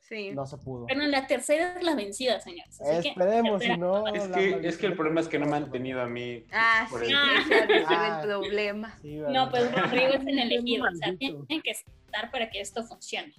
Sí. 0.00 0.30
no 0.32 0.46
se 0.46 0.56
pudo. 0.56 0.86
Pero 0.86 1.02
en 1.02 1.10
la 1.10 1.26
tercera 1.26 1.74
es 1.76 1.82
la 1.82 1.94
vencida, 1.94 2.40
señores. 2.40 2.80
Esperemos, 2.80 3.62
si 3.62 3.76
no. 3.76 4.06
Es 4.08 4.26
que, 4.28 4.60
es 4.66 4.78
que 4.78 4.86
el 4.86 4.94
problema 4.94 5.20
es 5.20 5.28
que 5.28 5.38
no 5.38 5.46
me 5.46 5.56
han 5.56 5.70
tenido 5.70 6.00
a 6.00 6.06
mí. 6.06 6.44
Ah, 6.50 6.88
sí, 6.88 6.96
el- 6.96 7.40
ese 7.42 7.54
ha 7.54 7.66
de 7.66 7.74
ser 7.86 7.86
Ah. 7.90 8.20
el 8.22 8.28
problema. 8.28 8.98
Sí, 9.02 9.16
No, 9.18 9.50
pues 9.50 9.70
Rodrigo 9.70 10.14
es 10.14 10.26
el 10.26 10.38
elegido. 10.38 10.86
O 10.90 10.94
sea, 10.96 11.14
tienen 11.16 11.46
que 11.62 11.70
estar 11.72 12.30
para 12.30 12.48
que 12.50 12.60
esto 12.60 12.82
funcione. 12.84 13.34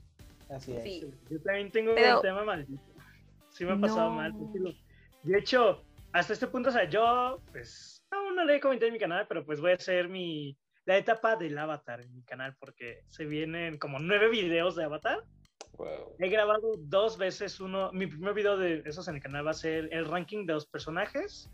Así 0.50 0.74
es. 0.76 0.84
Sí. 0.84 1.14
Yo 1.30 1.42
también 1.42 1.72
tengo 1.72 1.94
Pero- 1.96 2.18
un 2.18 2.22
tema 2.22 2.44
maldito. 2.44 2.82
Sí 3.52 3.66
me 3.66 3.74
ha 3.74 3.78
pasado 3.80 4.10
No. 4.10 4.16
mal. 4.16 4.34
De 5.24 5.38
hecho, 5.38 5.84
hasta 6.12 6.34
este 6.34 6.48
punto, 6.48 6.70
o 6.70 6.72
sea, 6.72 6.90
yo, 6.90 7.42
pues, 7.52 8.04
aún 8.12 8.36
no 8.36 8.46
le 8.46 8.56
he 8.56 8.60
comentado 8.60 8.88
en 8.88 8.94
mi 8.94 9.00
canal, 9.00 9.26
pero 9.28 9.46
pues 9.46 9.60
voy 9.60 9.72
a 9.72 9.76
hacer 9.76 10.08
mi, 10.08 10.58
la 10.86 10.98
etapa 10.98 11.36
del 11.36 11.58
avatar 11.58 12.02
en 12.02 12.14
mi 12.16 12.24
canal, 12.24 12.56
porque 12.60 13.02
se 13.08 13.26
vienen 13.26 13.78
como 13.78 14.00
nueve 14.00 14.30
videos 14.30 14.76
de 14.76 14.86
avatar. 14.86 15.24
Wow. 15.78 16.16
He 16.20 16.30
grabado 16.30 16.76
dos 16.78 17.18
veces 17.18 17.60
uno, 17.60 17.92
mi 17.92 18.08
primer 18.08 18.34
video 18.34 18.58
de 18.58 18.82
esos 18.86 19.08
en 19.08 19.16
el 19.16 19.22
canal 19.22 19.46
va 19.46 19.52
a 19.52 19.54
ser 19.56 19.90
el 19.92 20.06
ranking 20.06 20.46
de 20.46 20.54
los 20.54 20.66
personajes. 20.68 21.50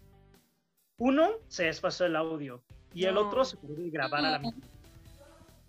Uno 0.97 1.31
se 1.47 1.65
desfasó 1.65 2.05
el 2.05 2.15
audio 2.15 2.63
y 2.93 3.05
el 3.05 3.17
otro 3.17 3.43
se 3.45 3.57
puede 3.57 3.89
grabar 3.89 4.23
a 4.25 4.31
la 4.31 4.39
mitad. 4.39 4.67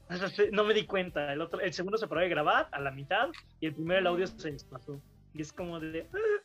No 0.52 0.64
me 0.64 0.74
di 0.74 0.84
cuenta. 0.86 1.32
El, 1.32 1.40
otro, 1.40 1.60
el 1.60 1.72
segundo 1.72 1.98
se 1.98 2.06
paró 2.08 2.20
de 2.20 2.28
grabar 2.28 2.68
a 2.72 2.80
la 2.80 2.90
mitad 2.90 3.28
y 3.60 3.66
el 3.66 3.74
primero 3.74 4.00
el 4.00 4.06
audio 4.06 4.26
se 4.26 4.52
desfasó. 4.52 5.00
Y 5.34 5.42
es 5.42 5.52
como 5.52 5.80
de... 5.80 6.08
"Ah". 6.12 6.42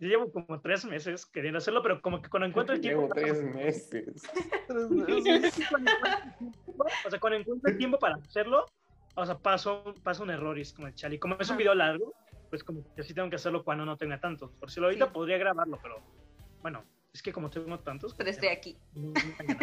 Yo 0.00 0.08
llevo 0.08 0.32
como 0.32 0.60
tres 0.60 0.84
meses 0.84 1.24
queriendo 1.24 1.58
hacerlo, 1.58 1.80
pero 1.82 2.00
como 2.02 2.20
que 2.20 2.28
cuando 2.28 2.46
encuentro 2.48 2.74
el 2.74 2.80
tiempo... 2.80 3.02
Llevo 3.02 3.14
tres 3.14 3.42
meses. 3.44 4.22
O 7.06 7.10
sea, 7.10 7.20
cuando 7.20 7.38
encuentro 7.38 7.70
el 7.70 7.78
tiempo 7.78 7.98
para 7.98 8.16
hacerlo, 8.16 8.66
o 9.14 9.24
sea, 9.26 9.38
paso, 9.38 9.94
paso 10.02 10.22
un 10.24 10.30
error 10.30 10.58
y 10.58 10.62
es 10.62 10.72
como 10.72 10.88
el 10.88 10.94
chale. 10.94 11.18
Como 11.18 11.36
es 11.38 11.48
un 11.48 11.56
video 11.56 11.74
largo, 11.74 12.12
pues 12.50 12.64
como 12.64 12.82
que 12.94 13.02
sí 13.02 13.14
tengo 13.14 13.30
que 13.30 13.36
hacerlo 13.36 13.62
cuando 13.64 13.84
no 13.84 13.96
tenga 13.96 14.18
tantos. 14.20 14.50
Por 14.52 14.70
si 14.70 14.80
lo 14.80 14.86
ahorita 14.86 15.06
Sí. 15.06 15.10
podría 15.12 15.38
grabarlo, 15.38 15.78
pero 15.82 15.96
bueno, 16.60 16.84
es 17.14 17.22
que 17.22 17.32
como 17.32 17.48
tengo 17.48 17.78
tantos... 17.78 18.12
Pero 18.14 18.28
estoy 18.28 18.48
aquí. 18.48 18.76
no- 18.94 19.12
no. 19.12 19.14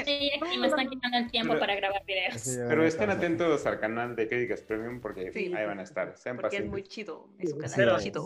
Sí, 0.06 0.32
aquí 0.42 0.58
me 0.58 0.68
están 0.68 0.90
quitando 0.90 1.18
el 1.18 1.30
tiempo 1.30 1.50
Pero- 1.50 1.60
para 1.60 1.76
grabar 1.76 2.04
videos. 2.06 2.58
Pero 2.68 2.86
estén 2.86 3.10
atentos 3.10 3.66
al 3.66 3.80
canal 3.80 4.16
de 4.16 4.28
Críticas 4.30 4.62
Premium 4.62 5.02
porque 5.02 5.32
Sí. 5.34 5.54
ahí 5.54 5.66
van 5.66 5.80
a 5.80 5.84
estar. 5.84 6.16
Sean 6.18 6.38
Porque 6.38 6.56
es 6.58 6.62
muy 6.64 6.82
pacientes. 6.82 6.94
chido. 6.96 7.30
Es 7.40 7.52
un 7.54 7.60
canal 7.60 7.76
Pero 7.76 7.94
muy 7.94 8.04
chido. 8.04 8.26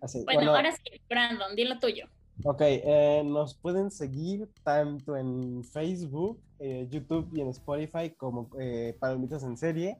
así. 0.00 0.24
Bueno, 0.24 0.40
Bueno, 0.40 0.54
ahora 0.56 0.72
sí, 0.72 1.00
Brandon, 1.08 1.54
di 1.54 1.64
lo 1.64 1.78
tuyo. 1.78 2.06
Ok, 2.44 2.60
eh, 2.62 3.22
nos 3.24 3.54
pueden 3.54 3.90
seguir 3.90 4.48
tanto 4.64 5.16
en 5.16 5.62
Facebook, 5.62 6.40
eh, 6.58 6.88
YouTube 6.90 7.28
y 7.34 7.40
en 7.42 7.48
Spotify 7.48 8.10
como 8.16 8.50
eh, 8.58 8.96
Palomitas 8.98 9.44
en 9.44 9.56
Serie. 9.56 9.98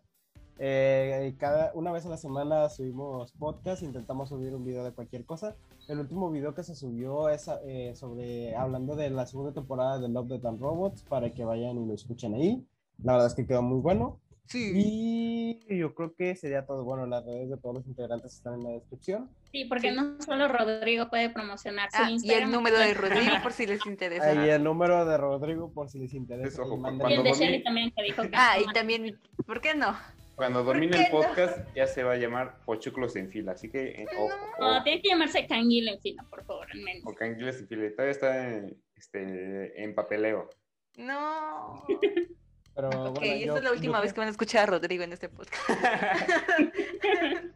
Eh, 0.59 1.35
cada 1.39 1.71
una 1.75 1.93
vez 1.93 2.05
a 2.05 2.09
la 2.09 2.17
semana 2.17 2.69
subimos 2.69 3.33
podcast, 3.33 3.83
intentamos 3.83 4.29
subir 4.31 4.55
un 4.55 4.65
video 4.65 4.85
de 4.85 4.93
cualquier 4.93 5.25
cosa. 5.25 5.55
El 5.91 5.99
último 5.99 6.31
video 6.31 6.55
que 6.55 6.63
se 6.63 6.77
subió 6.77 7.29
es 7.29 7.51
eh, 7.67 7.93
sobre 7.97 8.55
hablando 8.55 8.95
de 8.95 9.11
la 9.11 9.27
segunda 9.27 9.53
temporada 9.53 9.99
de 9.99 10.09
Love, 10.09 10.29
Death 10.29 10.45
and 10.47 10.61
Robots 10.61 11.03
para 11.03 11.31
que 11.35 11.45
vayan 11.45 11.83
y 11.83 11.87
lo 11.87 11.95
escuchen 11.95 12.33
ahí. 12.35 12.65
La 13.03 13.15
verdad 13.15 13.27
es 13.27 13.35
que 13.35 13.45
quedó 13.45 13.61
muy 13.63 13.81
bueno. 13.81 14.21
Sí. 14.47 15.59
Y 15.69 15.79
yo 15.79 15.93
creo 15.95 16.15
que 16.15 16.37
sería 16.37 16.65
todo. 16.65 16.85
Bueno, 16.85 17.07
las 17.07 17.25
redes 17.25 17.51
de 17.51 17.57
todos 17.57 17.75
los 17.77 17.87
integrantes 17.89 18.35
están 18.35 18.55
en 18.55 18.65
la 18.65 18.71
descripción. 18.71 19.31
Sí, 19.51 19.65
porque 19.65 19.91
Sí. 19.91 19.97
no 19.97 20.21
solo 20.23 20.47
Rodrigo 20.47 21.09
puede 21.11 21.29
promocionar 21.31 21.91
su 21.91 22.03
Ah, 22.03 22.09
y 22.11 22.15
Instagram. 22.15 22.45
el 22.49 22.55
número 22.55 22.79
de 22.79 22.95
Rodrigo 22.95 23.33
por 23.43 23.53
si 23.53 23.67
les 23.67 23.85
interesa. 23.85 24.31
Ahí 24.31 24.49
el 24.49 24.63
número 24.63 25.05
de 25.05 25.17
Rodrigo 25.19 25.73
por 25.73 25.89
si 25.89 25.99
les 25.99 26.15
interesa. 26.15 26.63
Eso, 26.63 26.73
y 26.73 26.77
Y 26.77 26.81
cuando 26.81 27.09
el 27.09 27.23
de 27.25 27.33
Shelly 27.33 27.65
también 27.65 27.91
que 27.97 28.03
dijo 28.05 28.23
que 28.23 28.31
Ah, 28.33 28.57
y 28.61 28.73
también, 28.73 29.19
¿por 29.45 29.61
qué 29.61 29.75
no? 29.75 29.93
Cuando 30.41 30.65
¿Por 30.65 30.75
domine 30.75 30.97
el 30.97 31.03
no? 31.13 31.19
podcast 31.21 31.59
ya 31.75 31.87
se 31.87 32.03
va 32.03 32.13
a 32.13 32.17
llamar 32.17 32.61
Pochuclos 32.65 33.15
en 33.17 33.29
fila. 33.29 33.53
Así 33.53 33.69
que, 33.71 33.91
eh, 33.91 34.07
ojo, 34.19 34.35
No, 34.59 34.71
ojo. 34.77 34.83
tiene 34.85 35.03
que 35.03 35.09
llamarse 35.11 35.47
Canguilo 35.47 35.93
en 35.93 36.01
fila, 36.01 36.25
por 36.31 36.43
favor, 36.47 36.67
al 36.73 36.81
menos. 36.81 37.03
O 37.05 37.15
canguiles 37.15 37.61
en 37.61 37.69
fila. 37.69 37.91
Todavía 37.91 38.11
está 38.13 38.49
en, 38.49 38.83
este, 38.97 39.85
en 39.85 39.95
papeleo. 39.95 40.49
No. 40.97 41.85
Pero 42.75 42.89
Ok, 42.89 43.19
bueno, 43.19 43.35
esta 43.35 43.45
yo- 43.47 43.57
es 43.59 43.65
la 43.65 43.73
última 43.73 43.99
yo 43.99 44.03
vez 44.03 44.13
que 44.15 44.21
van 44.21 44.29
a 44.29 44.31
escuchar 44.31 44.63
a 44.63 44.67
Rodrigo 44.67 45.05
en 45.05 45.13
este 45.13 45.29
podcast. 45.29 45.61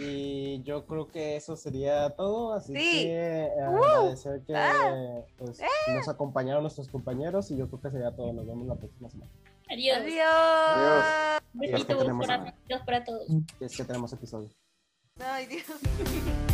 Y 0.00 0.62
yo 0.62 0.86
creo 0.86 1.08
que 1.08 1.34
eso 1.34 1.56
sería 1.56 2.10
todo, 2.10 2.52
así 2.52 2.74
Sí. 2.76 3.04
que 3.06 3.44
eh, 3.46 3.50
¡Uh! 3.68 3.82
agradecer 3.82 4.42
que 4.46 4.54
Ah. 4.54 5.22
pues, 5.38 5.60
nos 5.88 6.06
acompañaron 6.08 6.62
nuestros 6.62 6.86
compañeros 6.88 7.50
y 7.50 7.56
yo 7.56 7.66
creo 7.66 7.80
que 7.80 7.90
sería 7.90 8.14
todo. 8.14 8.32
Nos 8.34 8.46
vemos 8.46 8.66
la 8.68 8.76
próxima 8.76 9.08
semana. 9.08 9.30
Adiós. 9.70 9.98
Adiós. 9.98 11.42
Que 11.52 11.70
Besitos, 11.72 11.96
corazoncitos 11.96 12.82
para 12.84 13.04
todos. 13.04 13.28
Es 13.60 13.76
que 13.76 13.84
tenemos 13.84 14.12
episodio. 14.12 14.50
Ay, 15.20 15.46
Dios. 15.46 15.64